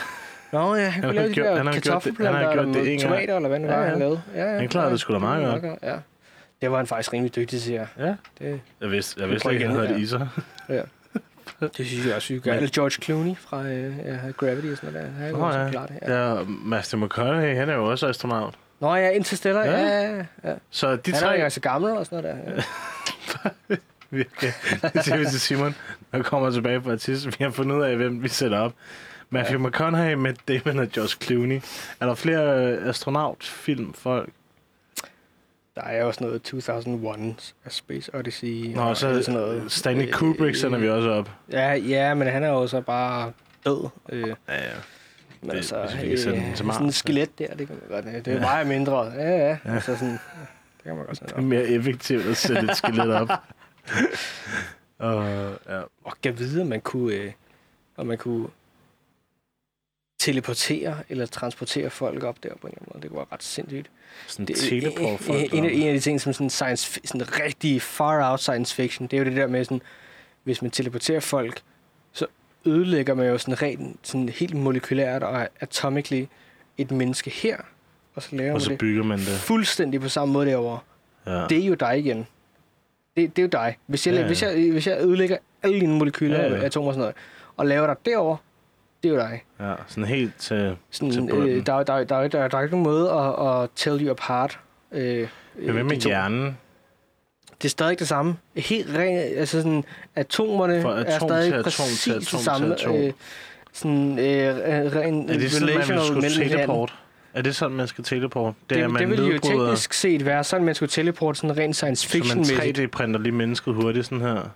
Nå 0.53 0.75
ja, 0.75 0.89
han 0.89 1.01
kunne 1.01 1.07
har 1.07 1.13
lave 1.13 1.29
de 1.29 1.33
gjort- 1.33 1.47
der 1.47 1.63
han 1.63 1.73
kartoffelplanter, 1.73 2.37
han 2.37 2.45
har 2.47 2.53
gjort 2.53 2.65
det 2.75 2.77
en 2.93 2.99
gang. 2.99 3.01
tomater, 3.01 3.35
eller 3.35 3.49
hvad 3.49 3.59
det 3.59 3.65
Ja, 3.67 3.75
var, 3.75 3.83
ja. 3.83 3.89
han 3.89 3.99
lavede. 3.99 4.21
Ja, 4.35 4.51
ja, 4.53 4.59
Han 4.59 4.69
klarede 4.69 4.87
ja. 4.87 4.91
det 4.91 4.99
sgu 4.99 5.13
da 5.13 5.19
meget 5.19 5.61
godt. 5.61 5.79
Ja. 5.83 5.95
Det 6.61 6.71
var 6.71 6.77
han 6.77 6.87
faktisk 6.87 7.13
rimelig 7.13 7.35
dygtig 7.35 7.61
til, 7.61 7.73
ja. 7.73 7.85
Ja. 7.99 8.15
Det, 8.39 8.61
Jeg 8.81 8.91
vidste, 8.91 9.19
jeg 9.21 9.27
Vi 9.27 9.31
vidste 9.33 9.53
ikke, 9.53 9.65
han 9.67 9.75
havde 9.75 9.87
det 9.87 9.99
i 9.99 10.05
sig. 10.07 10.29
Det 11.59 11.85
synes 11.87 12.05
jeg 12.05 12.15
også, 12.15 12.33
vi 12.33 12.39
gør. 12.39 12.53
Eller 12.53 12.69
George 12.73 12.89
Clooney 13.03 13.35
fra 13.37 13.63
øh, 13.63 13.97
ja, 14.05 14.17
Gravity 14.37 14.67
og 14.71 14.77
sådan 14.77 14.93
noget 14.93 15.09
der. 15.17 15.23
Han 15.25 15.33
kunne 15.33 15.45
også 15.45 15.59
ja. 15.59 15.69
klare 15.69 15.87
det. 15.87 15.99
Ja. 16.01 16.33
Ja, 16.35 16.43
Master 16.47 16.97
McConaughey, 16.97 17.55
han 17.55 17.69
er 17.69 17.75
jo 17.75 17.85
også 17.85 18.07
astronaut. 18.07 18.53
Nå 18.79 18.95
ja, 18.95 19.09
Interstellar. 19.09 19.63
Ja. 19.63 19.79
Ja, 19.79 20.25
ja. 20.43 20.53
Så 20.69 20.95
de 20.95 21.11
Han 21.11 21.23
er 21.23 21.27
tre... 21.27 21.35
ikke 21.35 21.49
så 21.49 21.59
gammel 21.59 21.91
og 21.91 22.05
sådan 22.05 22.23
noget 22.23 22.45
der. 22.45 22.53
Ja. 22.53 22.61
Det 24.93 25.03
siger 25.03 25.17
vi 25.17 25.25
til 25.25 25.39
Simon, 25.39 25.75
når 26.11 26.21
kommer 26.21 26.51
tilbage 26.51 26.81
fra 26.81 26.91
artist. 26.91 27.25
Vi 27.25 27.35
har 27.43 27.49
fundet 27.51 27.75
ud 27.75 27.81
af, 27.81 27.95
hvem 27.95 28.23
vi 28.23 28.27
sætter 28.27 28.59
op. 28.59 28.73
Matthew 29.29 29.61
ja. 29.61 29.67
McConaughey, 29.67 30.13
Matt 30.13 30.37
Damon 30.47 30.79
og 30.79 30.87
George 30.89 31.25
Clooney. 31.25 31.61
Er 31.99 32.05
der 32.05 32.15
flere 32.15 32.65
øh, 32.65 32.89
astronautfilm 32.89 33.93
folk? 33.93 34.29
Der 35.75 35.81
er 35.83 36.03
også 36.03 36.23
noget 36.23 36.41
2001 36.41 37.53
A 37.65 37.69
Space 37.69 38.15
Odyssey. 38.15 38.73
Nå, 38.75 38.81
og 38.81 38.97
så 38.97 39.23
sådan 39.23 39.39
noget. 39.39 39.71
Stanley 39.71 40.11
Kubrick 40.11 40.55
sender 40.55 40.79
vi 40.79 40.89
også 40.89 41.09
op. 41.09 41.29
Ja, 41.51 41.73
ja, 41.73 42.13
men 42.13 42.27
han 42.27 42.43
er 42.43 42.49
jo 42.49 42.67
så 42.67 42.81
bare 42.81 43.31
død. 43.65 43.89
Øh, 44.09 44.27
Ja, 44.27 44.33
ja. 44.49 44.69
Men 45.41 45.49
Det- 45.49 45.55
altså, 45.57 45.87
hvis 45.93 46.03
vi 46.03 46.07
kan 46.09 46.17
sende 46.17 46.35
den 46.39 46.53
til 46.55 46.65
sådan 46.73 46.87
et 46.87 46.93
skelet 46.93 47.39
der, 47.39 47.47
det 47.55 47.67
kan 47.67 47.75
man 47.89 48.03
godt. 48.03 48.05
Det 48.25 48.27
er 48.27 48.33
Ja. 48.33 48.39
meget 48.39 48.67
mindre. 48.67 49.05
Ja, 49.05 49.47
ja. 49.47 49.57
Altså 49.65 49.95
sådan, 49.95 50.11
det 50.13 50.83
kan 50.83 50.95
man 50.95 51.05
godt 51.05 51.19
Det 51.19 51.31
er 51.31 51.41
mere 51.41 51.63
effektivt 51.63 52.25
at 52.25 52.37
sætte 52.37 52.61
et 52.71 52.77
skelet 52.77 53.13
op. 53.13 53.29
Og, 54.99 55.23
ja. 55.69 55.81
Og 56.03 56.13
kan 56.23 56.39
vide, 56.39 56.61
om 56.61 56.67
man 56.67 56.81
kunne, 56.81 57.13
øh, 57.13 57.31
om 57.97 58.07
man 58.07 58.17
kunne 58.17 58.47
teleportere 60.19 60.97
eller 61.09 61.25
transportere 61.25 61.89
folk 61.89 62.23
op 62.23 62.43
der 62.43 62.49
på 62.61 62.67
en 62.67 62.73
eller 62.73 62.79
anden 62.81 62.91
måde. 62.93 63.01
Det 63.01 63.09
kunne 63.09 63.17
være 63.17 63.25
ret 63.31 63.43
sindssygt. 63.43 63.89
Sådan 64.27 64.45
Det, 64.45 64.55
teleport 64.55 65.19
folk. 65.19 65.53
en, 65.53 65.53
en, 65.53 65.65
af, 65.65 65.69
en 65.89 65.95
de 65.95 65.99
ting, 65.99 66.21
som 66.21 66.33
sådan, 66.33 66.49
science, 66.49 66.99
sådan 67.05 67.39
rigtig 67.39 67.81
far 67.81 68.31
out 68.31 68.39
science 68.39 68.75
fiction, 68.75 69.07
det 69.07 69.17
er 69.17 69.21
jo 69.21 69.25
det 69.25 69.35
der 69.35 69.47
med, 69.47 69.63
sådan, 69.63 69.81
hvis 70.43 70.61
man 70.61 70.71
teleporterer 70.71 71.19
folk, 71.19 71.57
så 71.57 71.61
ødelægger 72.67 73.13
man 73.13 73.27
jo 73.27 73.37
sådan 73.37 73.61
rent, 73.61 73.97
sådan 74.03 74.29
helt 74.29 74.55
molekylært 74.55 75.23
og 75.23 75.47
atomically 75.59 76.25
et 76.77 76.91
menneske 76.91 77.29
her, 77.29 77.57
og 78.15 78.23
så 78.23 78.35
laver 78.35 78.49
Og 78.51 78.53
man 78.55 78.61
så 78.61 78.69
det 78.69 78.77
bygger 78.77 79.03
man 79.03 79.17
det. 79.19 79.27
fuldstændig 79.27 80.01
på 80.01 80.09
samme 80.09 80.33
måde 80.33 80.45
derovre. 80.45 80.79
Ja. 81.27 81.45
Det 81.49 81.57
er 81.63 81.65
jo 81.67 81.73
dig 81.73 81.99
igen. 81.99 82.27
Det, 83.17 83.35
det 83.35 83.41
er 83.41 83.43
jo 83.43 83.49
dig. 83.51 83.77
Hvis 83.87 84.07
jeg, 84.07 84.15
Ja, 84.15 84.21
ja, 84.21 84.27
hvis 84.27 84.41
jeg, 84.43 84.69
hvis 84.71 84.87
jeg 84.87 84.97
ødelægger 85.01 85.37
alle 85.63 85.79
dine 85.79 85.97
molekyler, 85.97 86.41
Ja, 86.43 86.55
ja, 86.55 86.63
atomer 86.65 86.87
og 86.87 86.93
sådan 86.93 86.99
noget, 87.01 87.15
og 87.57 87.65
laver 87.65 87.87
dig 87.87 87.95
derovre, 88.05 88.37
det 89.03 89.09
er 89.09 89.13
jo 89.13 89.19
dig. 89.19 89.43
ja, 89.59 89.73
sådan 89.87 90.03
helt 90.03 90.35
til... 90.37 90.57
Til 90.91 91.13
Sådan, 91.13 91.27
bunden. 91.29 91.49
øh, 91.49 91.65
der, 91.65 91.73
er- 91.73 91.83
der, 91.83 91.93
er- 91.93 92.03
der, 92.03 92.15
er- 92.15 92.27
der, 92.27 92.39
er- 92.39 92.47
der 92.47 92.57
er 92.57 92.61
ikke 92.61 92.75
nogen 92.77 92.83
måde 92.83 93.11
at, 93.11 93.63
at 93.63 93.69
tell 93.75 94.05
you 94.05 94.11
apart. 94.11 94.59
Øh, 94.91 95.27
Men 95.55 95.71
hvad 95.71 95.75
øh, 95.75 95.85
med 95.85 95.95
hjernen? 95.95 96.57
Det 97.61 97.65
er 97.65 97.69
stadig 97.69 97.99
det 97.99 98.07
samme. 98.07 98.35
Helt 98.55 98.89
rent, 98.89 99.19
altså 99.19 99.61
sådan, 99.61 99.83
atomerne 100.15 100.81
Fra 100.81 100.99
er 100.99 101.03
atom 101.05 101.29
stadig 101.29 101.53
atom 101.53 101.63
præcis 101.63 102.01
til 102.01 102.13
det 102.13 102.17
atom 102.17 102.39
til 102.39 102.45
samme. 102.45 102.73
atom. 102.73 102.95
Øh, 102.95 103.13
sådan, 103.73 104.19
øh, 104.19 104.95
ren 104.95 105.29
Er 105.29 105.37
det 105.37 105.51
sådan, 105.51 105.77
man 105.77 106.01
skulle 106.05 106.29
teleport? 106.29 106.93
Er 107.33 107.41
det 107.41 107.55
sådan, 107.55 107.77
man 107.77 107.87
skal 107.87 108.03
teleport? 108.03 108.53
Det, 108.69 108.77
er, 108.77 108.81
det, 108.81 108.91
man 108.91 109.01
det 109.01 109.09
ville 109.09 109.25
jo 109.33 109.39
teknisk 109.39 109.93
set 109.93 110.25
være 110.25 110.43
sådan, 110.43 110.65
man 110.65 110.75
skulle 110.75 110.89
teleporte 110.89 111.39
sådan 111.39 111.57
rent 111.57 111.75
science 111.75 112.07
Så 112.07 112.17
man 112.17 112.23
fiction-mæssigt. 112.23 112.79
3D-printer 112.79 113.19
lige 113.19 113.31
mennesket 113.31 113.73
hurtigt 113.73 114.05
sådan 114.05 114.21
her? 114.21 114.49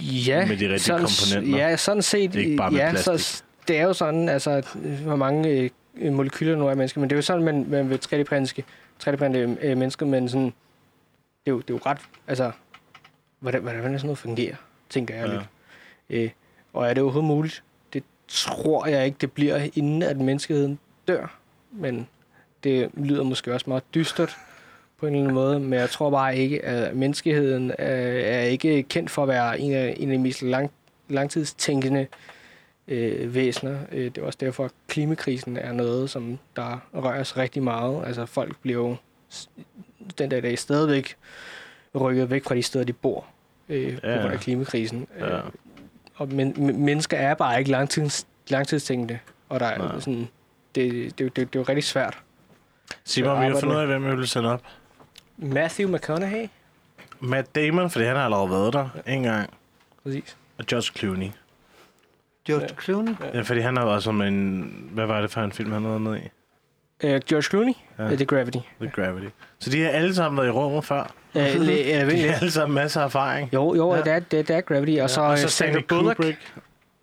Ja, 0.00 0.46
med 0.46 0.56
de 0.56 0.64
rigtige 0.64 0.78
sådan, 0.78 1.06
komponenter. 1.06 1.68
Ja, 1.68 1.76
sådan 1.76 2.02
set. 2.02 2.32
Det 2.32 2.40
er 2.40 2.44
ikke 2.44 2.56
bare 2.56 2.70
med 2.70 2.80
ja, 2.80 2.90
plastik. 2.90 3.18
Så, 3.18 3.42
det 3.68 3.78
er 3.78 3.82
jo 3.82 3.92
sådan, 3.92 4.28
altså, 4.28 4.62
hvor 5.04 5.16
mange 5.16 5.70
øh, 5.96 6.12
molekyler 6.12 6.56
nu 6.56 6.66
er 6.66 6.74
mennesker, 6.74 7.00
men 7.00 7.10
det 7.10 7.14
er 7.14 7.18
jo 7.18 7.22
sådan, 7.22 7.42
man, 7.44 7.66
man 7.68 7.90
vil 7.90 7.98
3D-printe 8.04 8.62
3D-printe 9.04 9.38
øh, 9.62 9.76
mennesker, 9.76 10.06
men 10.06 10.28
sådan, 10.28 10.52
det, 11.46 11.50
er 11.50 11.54
jo, 11.54 11.60
det 11.60 11.70
er 11.70 11.74
jo 11.74 11.80
ret... 11.86 11.98
Altså, 12.26 12.52
hvordan, 13.40 13.62
hvordan 13.62 13.82
sådan 13.82 14.00
noget 14.06 14.18
fungerer, 14.18 14.56
tænker 14.90 15.14
jeg 15.14 15.26
Ja. 15.28 15.32
lidt. 15.32 15.48
Øh, 16.10 16.30
og 16.72 16.88
er 16.88 16.94
det 16.94 17.02
overhovedet 17.02 17.28
muligt? 17.28 17.62
Det 17.92 18.02
tror 18.28 18.86
jeg 18.86 19.06
ikke, 19.06 19.16
det 19.20 19.32
bliver, 19.32 19.68
inden 19.74 20.02
at 20.02 20.16
menneskeheden 20.16 20.78
dør. 21.08 21.38
Men 21.72 22.08
det 22.64 22.90
lyder 22.94 23.22
måske 23.22 23.54
også 23.54 23.64
meget 23.70 23.94
dystert 23.94 24.36
på 24.98 25.06
en 25.06 25.12
eller 25.14 25.22
anden 25.22 25.34
måde. 25.34 25.60
Men 25.60 25.72
jeg 25.72 25.90
tror 25.90 26.10
bare 26.10 26.36
ikke, 26.36 26.64
at 26.64 26.96
menneskeheden 26.96 27.70
er, 27.78 27.86
er 28.38 28.42
ikke 28.42 28.82
kendt 28.82 29.10
for 29.10 29.22
at 29.22 29.28
være 29.28 29.60
en 29.60 29.72
af, 29.72 29.94
en 29.96 30.10
af 30.10 30.16
de 30.18 30.22
mest 30.22 30.42
lang, 30.42 30.70
langtidstænkende 31.08 32.06
øh, 32.88 33.34
væsener. 33.34 33.78
Øh, 33.92 34.04
det 34.04 34.18
er 34.18 34.22
også 34.22 34.38
derfor, 34.40 34.64
at 34.64 34.70
klimakrisen 34.88 35.56
er 35.56 35.72
noget, 35.72 36.10
som 36.10 36.38
der 36.56 36.78
rører 36.94 37.20
os 37.20 37.36
rigtig 37.36 37.62
meget. 37.62 38.06
Altså 38.06 38.26
folk 38.26 38.56
bliver 38.62 38.78
jo 38.78 38.96
den 40.18 40.28
dag 40.28 40.38
i 40.38 40.42
dag 40.42 40.58
stadigvæk 40.58 41.16
rykket 42.00 42.30
væk 42.30 42.44
fra 42.44 42.54
de 42.54 42.62
steder, 42.62 42.84
de 42.84 42.92
bor 42.92 43.26
øh, 43.68 44.00
på 44.00 44.06
Ja. 44.08 44.16
grund 44.20 44.32
af 44.32 44.40
klimakrisen. 44.40 45.06
Ja. 45.18 45.36
Øh, 45.36 45.42
og 46.14 46.28
men, 46.28 46.54
men, 46.56 46.84
mennesker 46.84 47.16
er 47.16 47.34
bare 47.34 47.58
ikke 47.58 47.70
langtids, 47.70 48.26
langtidstænkende, 48.48 49.18
og 49.48 49.60
der 49.60 49.66
er 49.66 49.78
Nej. 49.78 50.00
sådan, 50.00 50.28
det, 50.74 50.92
det, 50.92 51.18
det, 51.18 51.36
det, 51.36 51.36
det 51.36 51.58
er 51.58 51.60
jo 51.60 51.64
rigtig 51.68 51.84
svært. 51.84 52.18
Simon, 53.04 53.40
vi 53.40 53.44
har 53.46 53.60
fundet 53.60 53.76
ud 53.76 53.80
af, 53.80 53.86
hvem 53.86 54.04
vi 54.10 54.16
vil 54.16 54.28
sende 54.28 54.52
op. 54.52 54.62
Matthew 55.36 55.90
McConaughey, 55.94 56.48
Matt 57.20 57.54
Damon, 57.54 57.90
fordi 57.90 58.04
han 58.04 58.16
har 58.16 58.24
allerede 58.24 58.50
været 58.50 58.72
der 58.72 58.88
en 59.06 59.22
gang. 59.22 59.50
præcis. 60.02 60.36
Og 60.58 60.66
George 60.66 60.98
Clooney. 60.98 61.28
George 62.46 62.62
Ja. 62.64 62.80
Clooney? 62.82 63.12
Ja, 63.34 63.40
fordi 63.40 63.60
han 63.60 63.76
har 63.76 63.84
været 63.84 64.02
som 64.02 64.20
en... 64.22 64.62
Hvad 64.92 65.06
var 65.06 65.20
det 65.20 65.30
for 65.30 65.40
en 65.40 65.52
film, 65.52 65.72
han 65.72 65.84
havde 65.84 66.00
med 66.00 66.16
i? 66.16 66.28
Uh, 67.04 67.08
George 67.28 67.42
Clooney, 67.42 67.72
Ja. 67.98 68.04
ja. 68.04 68.10
det 68.10 68.20
er 68.20 68.24
Gravity. 68.24 68.58
The 68.80 68.90
Gravity. 68.90 69.26
Så 69.58 69.70
de 69.70 69.82
har 69.82 69.88
alle 69.90 70.14
sammen 70.14 70.36
været 70.38 70.48
i 70.48 70.50
rummet 70.50 70.84
før. 70.84 71.12
Uh, 71.34 71.42
le, 71.42 71.50
uh, 72.04 72.10
De 72.10 72.20
har 72.28 72.34
alle 72.34 72.50
sammen 72.50 72.74
masser 72.74 73.00
af 73.00 73.04
erfaring. 73.04 73.50
jo, 73.54 73.74
jo, 73.74 73.90
Ja. 73.94 73.96
ja. 73.98 74.02
det, 74.04 74.12
er, 74.12 74.18
det, 74.18 74.48
det 74.48 74.56
er 74.56 74.60
Gravity. 74.60 74.98
Og 75.02 75.10
så, 75.10 75.20
og 75.20 75.30
ja, 75.30 75.36
så 75.36 75.48
så 75.48 75.56
Sandra 75.56 75.72
Stanley 75.72 75.86
Bullock. 75.88 76.16
Kubrick. 76.16 76.38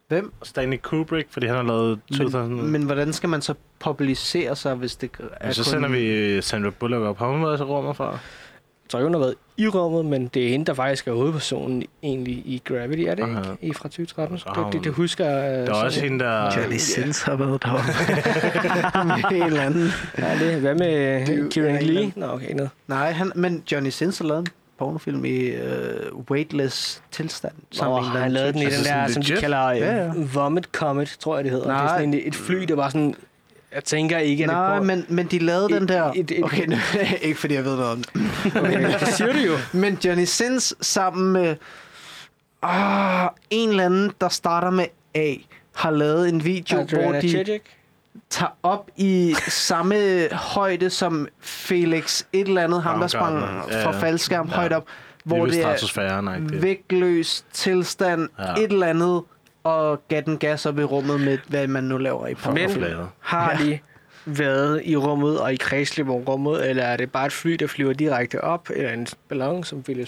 Hvem? 0.08 0.34
Stanley 0.44 0.78
Kubrick, 0.78 1.28
fordi 1.32 1.48
han 1.48 1.56
har 1.56 1.64
lavet 1.64 2.00
2000... 2.18 2.56
Men, 2.56 2.72
men 2.72 2.84
hvordan 2.84 3.14
skal 3.14 3.30
man 3.30 3.42
så 3.42 3.54
publicere 3.80 4.56
sig, 4.56 4.76
hvis 4.76 4.96
det 4.96 5.10
er 5.20 5.48
Ja, 5.48 5.52
så 5.52 5.64
kun... 5.64 5.72
sender 5.72 5.90
vi 5.90 6.06
øh, 6.08 6.44
Sandra 6.44 6.70
Bullock 6.70 7.04
op. 7.04 7.18
Har 7.20 7.28
hun 7.28 7.44
været 7.44 7.60
i 7.60 7.64
rummet 7.64 7.98
før? 7.98 8.10
Jeg 8.12 8.20
tror 8.90 9.00
ikke, 9.00 9.06
hun 9.06 9.14
har 9.14 9.20
været 9.20 9.36
i 9.60 9.68
rummet, 9.68 10.06
men 10.06 10.28
det 10.34 10.46
er 10.46 10.50
hende, 10.50 10.66
der 10.66 10.74
faktisk 10.74 11.08
er 11.08 11.12
hovedpersonen 11.14 11.84
egentlig 12.04 12.34
i 12.34 12.62
Gravity, 12.66 13.02
er 13.02 13.16
det 13.16 13.24
Aha. 13.24 13.40
ikke? 13.40 13.58
I 13.62 13.74
fra 13.74 13.84
2013. 13.90 14.38
Så 14.40 14.46
har 14.48 14.54
Det, 14.56 14.66
det, 14.66 14.74
hun- 14.74 14.84
det 14.84 14.92
husker 14.94 15.26
jeg. 15.26 15.68
Der 15.68 15.74
er 15.74 15.84
også 15.84 16.02
hende, 16.02 16.20
der... 16.20 16.58
Johnny 16.58 16.78
Sins 16.78 17.22
har 17.24 17.36
været 17.36 17.64
deroppe. 17.64 17.92
en 19.36 19.44
eller 19.44 19.62
anden. 19.62 19.90
Ja, 20.18 20.38
det. 20.40 20.62
Hvad 20.62 20.76
med 20.76 21.26
Det 21.26 21.50
Kieran 21.54 21.76
ja, 21.76 21.82
Lee? 21.82 22.12
Nå, 22.16 22.26
okay, 22.26 22.54
noget. 22.54 22.70
Nej, 22.88 23.12
han, 23.12 23.32
men 23.36 23.64
Johnny 23.72 23.90
Sins 23.90 24.18
har 24.18 24.26
lavet 24.26 24.40
en 24.40 24.48
pornofilm 24.80 25.26
i 25.26 25.50
uh, 25.50 26.20
weightless 26.32 27.02
tilstand. 27.12 27.54
Eller 27.72 28.02
han 28.02 28.32
lavede 28.32 28.54
den 28.54 28.62
i. 28.62 28.66
Altså 28.66 28.84
den 28.84 28.86
der, 28.94 29.08
sådan 29.08 29.24
som 29.24 29.36
de 29.36 29.42
kalder 29.42 29.70
Ja, 29.72 29.96
ja. 29.96 30.08
uh, 30.10 30.36
Vomit 30.36 30.66
Comet, 30.66 31.16
tror 31.20 31.36
jeg, 31.36 31.44
det 31.44 31.52
hedder. 31.52 31.66
Det 31.68 31.74
er 31.76 31.84
Nej. 31.84 31.98
sådan 31.98 32.14
en, 32.14 32.22
et 32.26 32.36
fly, 32.36 32.64
der 32.64 32.76
var 32.76 32.90
sådan... 32.90 33.16
Jeg 33.76 33.84
tænker 33.84 34.18
ikke, 34.18 34.44
at 34.44 34.50
Nej, 34.50 34.76
det 34.78 34.86
men, 34.86 35.06
men 35.10 35.26
de 35.28 35.40
lavede 35.40 35.66
Et- 35.66 35.82
den 35.82 35.88
der... 35.88 36.12
et- 36.16 36.32
et- 36.32 36.44
Okay, 36.44 36.66
nu, 36.68 36.76
ikke 37.22 37.40
fordi 37.40 37.54
jeg 37.54 37.66
ved 37.66 37.76
noget 37.76 37.92
om 37.92 38.04
det. 38.04 38.22
Okay, 38.62 39.00
det 39.00 39.08
siger 39.08 39.34
du 39.34 39.40
jo. 39.40 39.54
Men 39.74 39.98
Johnny 40.06 40.24
Sins 40.24 40.76
sammen 40.82 41.34
med 41.34 41.56
ah, 42.62 43.30
en 43.50 43.70
eller 43.70 43.86
anden, 43.86 44.12
der 44.22 44.30
starter 44.30 44.70
med 44.70 44.86
A, 45.16 45.34
har 45.76 45.92
lavet 45.92 46.30
en 46.30 46.44
video, 46.46 46.78
hvor 46.84 46.98
Adriana 46.98 47.22
de 47.22 47.30
Chechik. 47.30 47.62
tager 48.30 48.52
op 48.64 48.90
i 48.98 49.36
samme 49.48 50.28
højde 50.32 50.90
som 50.90 51.28
Felix, 51.40 52.24
et 52.34 52.48
eller 52.48 52.64
andet, 52.64 52.84
ham 52.84 53.00
der 53.00 53.08
sprang 53.08 53.40
fra 53.84 53.92
faldskærm 53.92 54.48
Ja. 54.48 54.54
højt 54.56 54.74
op, 54.74 54.86
Hvor 55.24 55.38
hvor 55.38 55.46
det 55.46 55.56
er 55.58 55.62
stratosfæren, 55.62 56.44
ikke? 56.52 56.62
vægtløs 56.62 57.46
tilstand, 57.54 58.30
Ja. 58.40 58.54
et 58.54 58.72
eller 58.72 58.88
andet, 58.88 59.22
og 59.64 60.02
gav 60.08 60.22
den 60.22 60.38
gas 60.38 60.66
op 60.66 60.80
i 60.80 60.84
rummet 60.84 61.22
med, 61.22 61.38
hvad 61.48 61.68
man 61.68 61.84
nu 61.84 61.98
laver 61.98 62.28
i 62.28 62.34
Men. 62.54 62.70
Flaget. 62.70 63.08
har 63.20 63.58
de 63.58 63.80
været 64.26 64.82
i 64.86 64.96
rummet 64.96 65.40
og 65.40 65.54
i 65.54 65.56
kredsløb 65.56 66.10
om 66.10 66.16
rummet, 66.16 66.70
eller 66.70 66.84
er 66.84 66.98
det 66.98 67.12
bare 67.12 67.26
et 67.26 67.34
fly, 67.34 67.52
der 67.54 67.68
flyver 67.68 67.94
direkte 67.94 68.42
op, 68.44 68.70
eller 68.76 68.92
en 68.94 69.08
ballon, 69.30 69.64
som 69.64 69.84
Felix, 69.84 70.08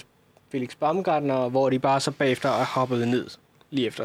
Felix 0.52 0.70
Baumgartner, 0.80 1.48
hvor 1.48 1.70
de 1.70 1.78
bare 1.78 2.00
så 2.00 2.10
bagefter 2.10 2.48
er 2.48 2.64
hoppet 2.64 3.08
ned 3.08 3.26
lige 3.70 3.86
efter? 3.86 4.04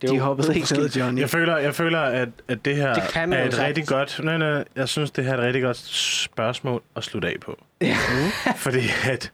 Det 0.00 0.08
er 0.08 0.12
De 0.12 0.18
hoppede 0.20 0.54
ikke 0.56 0.74
ned, 0.74 0.88
Johnny. 0.90 1.20
Jeg 1.20 1.30
føler, 1.30 1.56
jeg 1.56 1.74
føler 1.74 2.00
at, 2.00 2.28
at 2.48 2.64
det 2.64 2.76
her 2.76 2.94
Det 2.94 3.02
kan 3.12 3.32
er 3.32 3.44
et 3.44 3.52
sagtens. 3.52 3.68
rigtig 3.68 3.86
godt... 3.86 4.20
Nej, 4.24 4.38
nej, 4.38 4.64
jeg 4.76 4.88
synes, 4.88 5.10
det 5.10 5.24
her 5.24 5.32
er 5.32 5.38
et 5.38 5.44
rigtig 5.44 5.62
godt 5.62 5.76
spørgsmål 6.26 6.82
at 6.96 7.04
slutte 7.04 7.28
af 7.28 7.34
på. 7.44 7.58
Ja. 7.80 7.96
Fordi 8.56 8.80
at... 9.10 9.32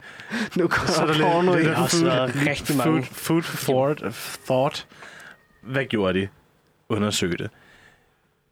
Nu 0.57 0.69
kommer 0.69 0.91
Så 0.93 1.03
er 1.03 1.07
der 1.07 1.13
lidt, 1.43 1.95
lidt 1.95 2.05
været 2.05 2.33
rigtig 2.47 2.77
mange. 2.77 3.03
Food, 3.05 3.43
food 3.43 3.43
for 3.43 4.27
thought. 4.47 4.87
Hvad 5.63 5.85
gjorde 5.85 6.21
de? 6.21 6.29
Undersøg 6.89 7.39
det. 7.39 7.51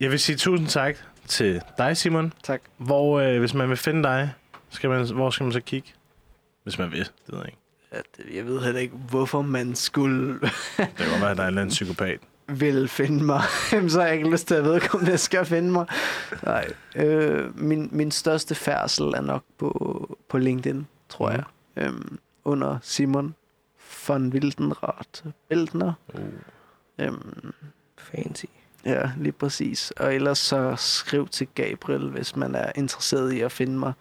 Jeg 0.01 0.11
vil 0.11 0.19
sige 0.21 0.37
tusind 0.37 0.69
tak 0.69 0.97
til 1.27 1.63
dig, 1.79 1.97
Simon. 1.97 2.33
Tak. 2.43 2.61
Hvor, 2.77 3.21
øh, 3.21 3.39
hvis 3.39 3.55
man 3.55 3.69
vil 3.69 3.77
finde 3.77 4.03
dig, 4.03 4.33
skal 4.71 4.91
man, 4.91 5.11
hvor 5.13 5.31
skal 5.31 5.45
man 5.45 5.53
så 5.53 5.61
kigge? 5.61 5.93
Hvis 6.63 6.79
man 6.79 6.91
vil, 6.91 6.99
det 6.99 7.11
ved 7.29 7.39
jeg 7.39 7.47
ikke. 7.47 7.59
Ja, 7.93 7.99
det- 8.17 8.37
Jeg 8.37 8.47
ved 8.47 8.63
heller 8.65 8.81
ikke, 8.81 8.95
hvorfor 9.11 9.43
man 9.43 9.75
skulle 9.75 10.33
Det 10.41 10.51
kan 10.77 10.89
godt 11.11 11.21
være, 11.21 11.31
at 11.31 11.37
der 11.37 11.43
er 11.43 11.47
en 11.47 11.51
eller 11.53 11.61
anden 11.63 11.73
psykopat. 11.73 12.21
vil 12.49 12.89
finde 12.89 13.25
mig. 13.25 13.41
Så 13.89 14.01
har 14.01 14.07
jeg 14.07 14.17
ikke 14.17 14.31
lyst 14.31 14.47
til 14.49 14.55
at 14.55 14.65
det 15.01 15.21
skal 15.21 15.45
finde 15.47 15.71
mig. 15.73 15.87
Nej. 16.43 16.73
Øh, 16.97 17.59
min, 17.61 17.89
min 17.93 18.11
største 18.11 18.55
færdsel 18.55 19.05
er 19.05 19.21
nok 19.21 19.43
på, 19.59 20.19
på 20.29 20.39
LinkedIn, 20.39 20.87
tror 21.09 21.29
Mhm. 21.31 21.37
jeg. 21.77 21.85
Øhm, 21.85 22.19
under 22.45 22.79
Simon 22.83 23.35
von 24.09 24.29
Wildenrath 24.33 25.23
Bildner. 25.49 25.93
Uh. 26.15 26.21
Øhm, 27.01 27.53
Fancy. 27.99 28.45
ja, 28.87 29.11
lige 29.17 29.33
præcis. 29.33 29.91
Og 29.91 30.15
ellers 30.15 30.39
så 30.39 30.75
skriv 30.79 31.29
til 31.29 31.49
Gabriel, 31.55 32.09
hvis 32.11 32.37
man 32.37 32.55
er 32.55 32.73
interesseret 32.75 33.33
i 33.33 33.41
at 33.41 33.53
finde 33.53 33.79
mig. 33.79 33.93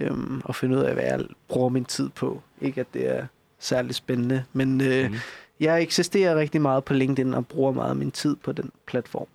Øhm, 0.00 0.40
og 0.44 0.54
finde 0.54 0.76
ud 0.78 0.82
af, 0.82 0.94
hvad 0.94 1.04
jeg 1.04 1.20
bruger 1.48 1.68
min 1.68 1.84
tid 1.84 2.08
på. 2.08 2.42
Ikke 2.60 2.80
at 2.80 2.86
det 2.94 3.08
er 3.16 3.26
særlig 3.58 3.94
spændende, 3.94 4.44
men 4.52 4.80
øh, 4.80 5.10
Mm. 5.10 5.16
jeg 5.60 5.82
eksisterer 5.82 6.36
rigtig 6.36 6.60
meget 6.60 6.84
på 6.84 6.94
LinkedIn 6.94 7.34
og 7.34 7.46
bruger 7.46 7.72
meget 7.72 7.90
af 7.90 7.96
min 7.96 8.10
tid 8.10 8.36
på 8.36 8.52
den 8.52 8.70
platform. 8.86 9.26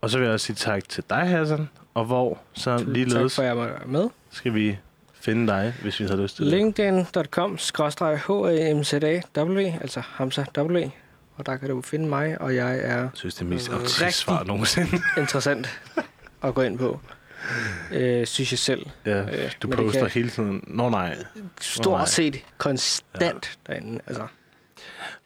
Og 0.00 0.10
så 0.10 0.18
vil 0.18 0.24
jeg 0.24 0.34
også 0.34 0.46
sige 0.46 0.56
tak 0.56 0.88
til 0.88 1.04
dig, 1.10 1.18
Hassan. 1.28 1.68
Og 1.94 2.04
hvor 2.04 2.38
så 2.52 2.78
Tak 2.78 2.86
ligeledes 2.86 3.34
for, 3.34 3.42
at 3.42 3.48
jeg 3.48 3.56
være 3.56 3.86
med. 3.86 4.08
skal 4.30 4.54
vi 4.54 4.78
finde 5.14 5.46
dig, 5.46 5.74
hvis 5.82 6.00
vi 6.00 6.04
har 6.04 6.16
lyst 6.16 6.36
til 6.36 6.44
det. 6.44 6.52
linkedin.com 6.52 7.50
HAMZAW, 7.76 9.66
altså 9.80 10.00
Hamza 10.00 10.44
W. 10.58 10.80
Og 11.40 11.46
der 11.46 11.56
kan 11.56 11.68
du 11.68 11.82
finde 11.82 12.08
mig, 12.08 12.40
og 12.40 12.54
jeg 12.56 12.78
er 12.78 12.96
Jeg 12.98 13.08
synes, 13.14 13.34
det 13.34 13.42
er 13.42 13.46
mest 13.48 13.68
optiske 13.70 14.12
svar 14.12 14.44
nogensinde. 14.44 15.00
interessant 15.20 15.80
at 16.42 16.54
gå 16.54 16.62
ind 16.62 16.78
på. 16.78 17.00
Øh, 17.92 18.26
synes 18.26 18.52
jeg 18.52 18.58
selv. 18.58 18.86
ja, 19.06 19.20
Øh, 19.44 19.52
du 19.62 19.68
poster 19.68 20.00
kan- 20.00 20.10
hele 20.10 20.30
tiden. 20.30 20.64
Nå 20.66 20.88
nej. 20.88 21.08
nej. 21.14 21.24
Stort 21.60 22.08
set 22.08 22.44
konstant 22.58 23.58
ja. 23.68 23.72
derinde. 23.72 24.00
Altså. 24.06 24.26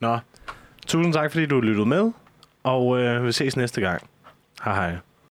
Nå, 0.00 0.18
tusind 0.86 1.12
tak, 1.14 1.32
fordi 1.32 1.46
du 1.46 1.60
lyttede 1.60 1.86
med. 1.86 2.10
Og 2.62 2.98
øh, 3.00 3.24
vi 3.26 3.32
ses 3.32 3.56
næste 3.56 3.80
gang. 3.80 4.02
Hej 4.64 4.74
hej. 4.74 4.96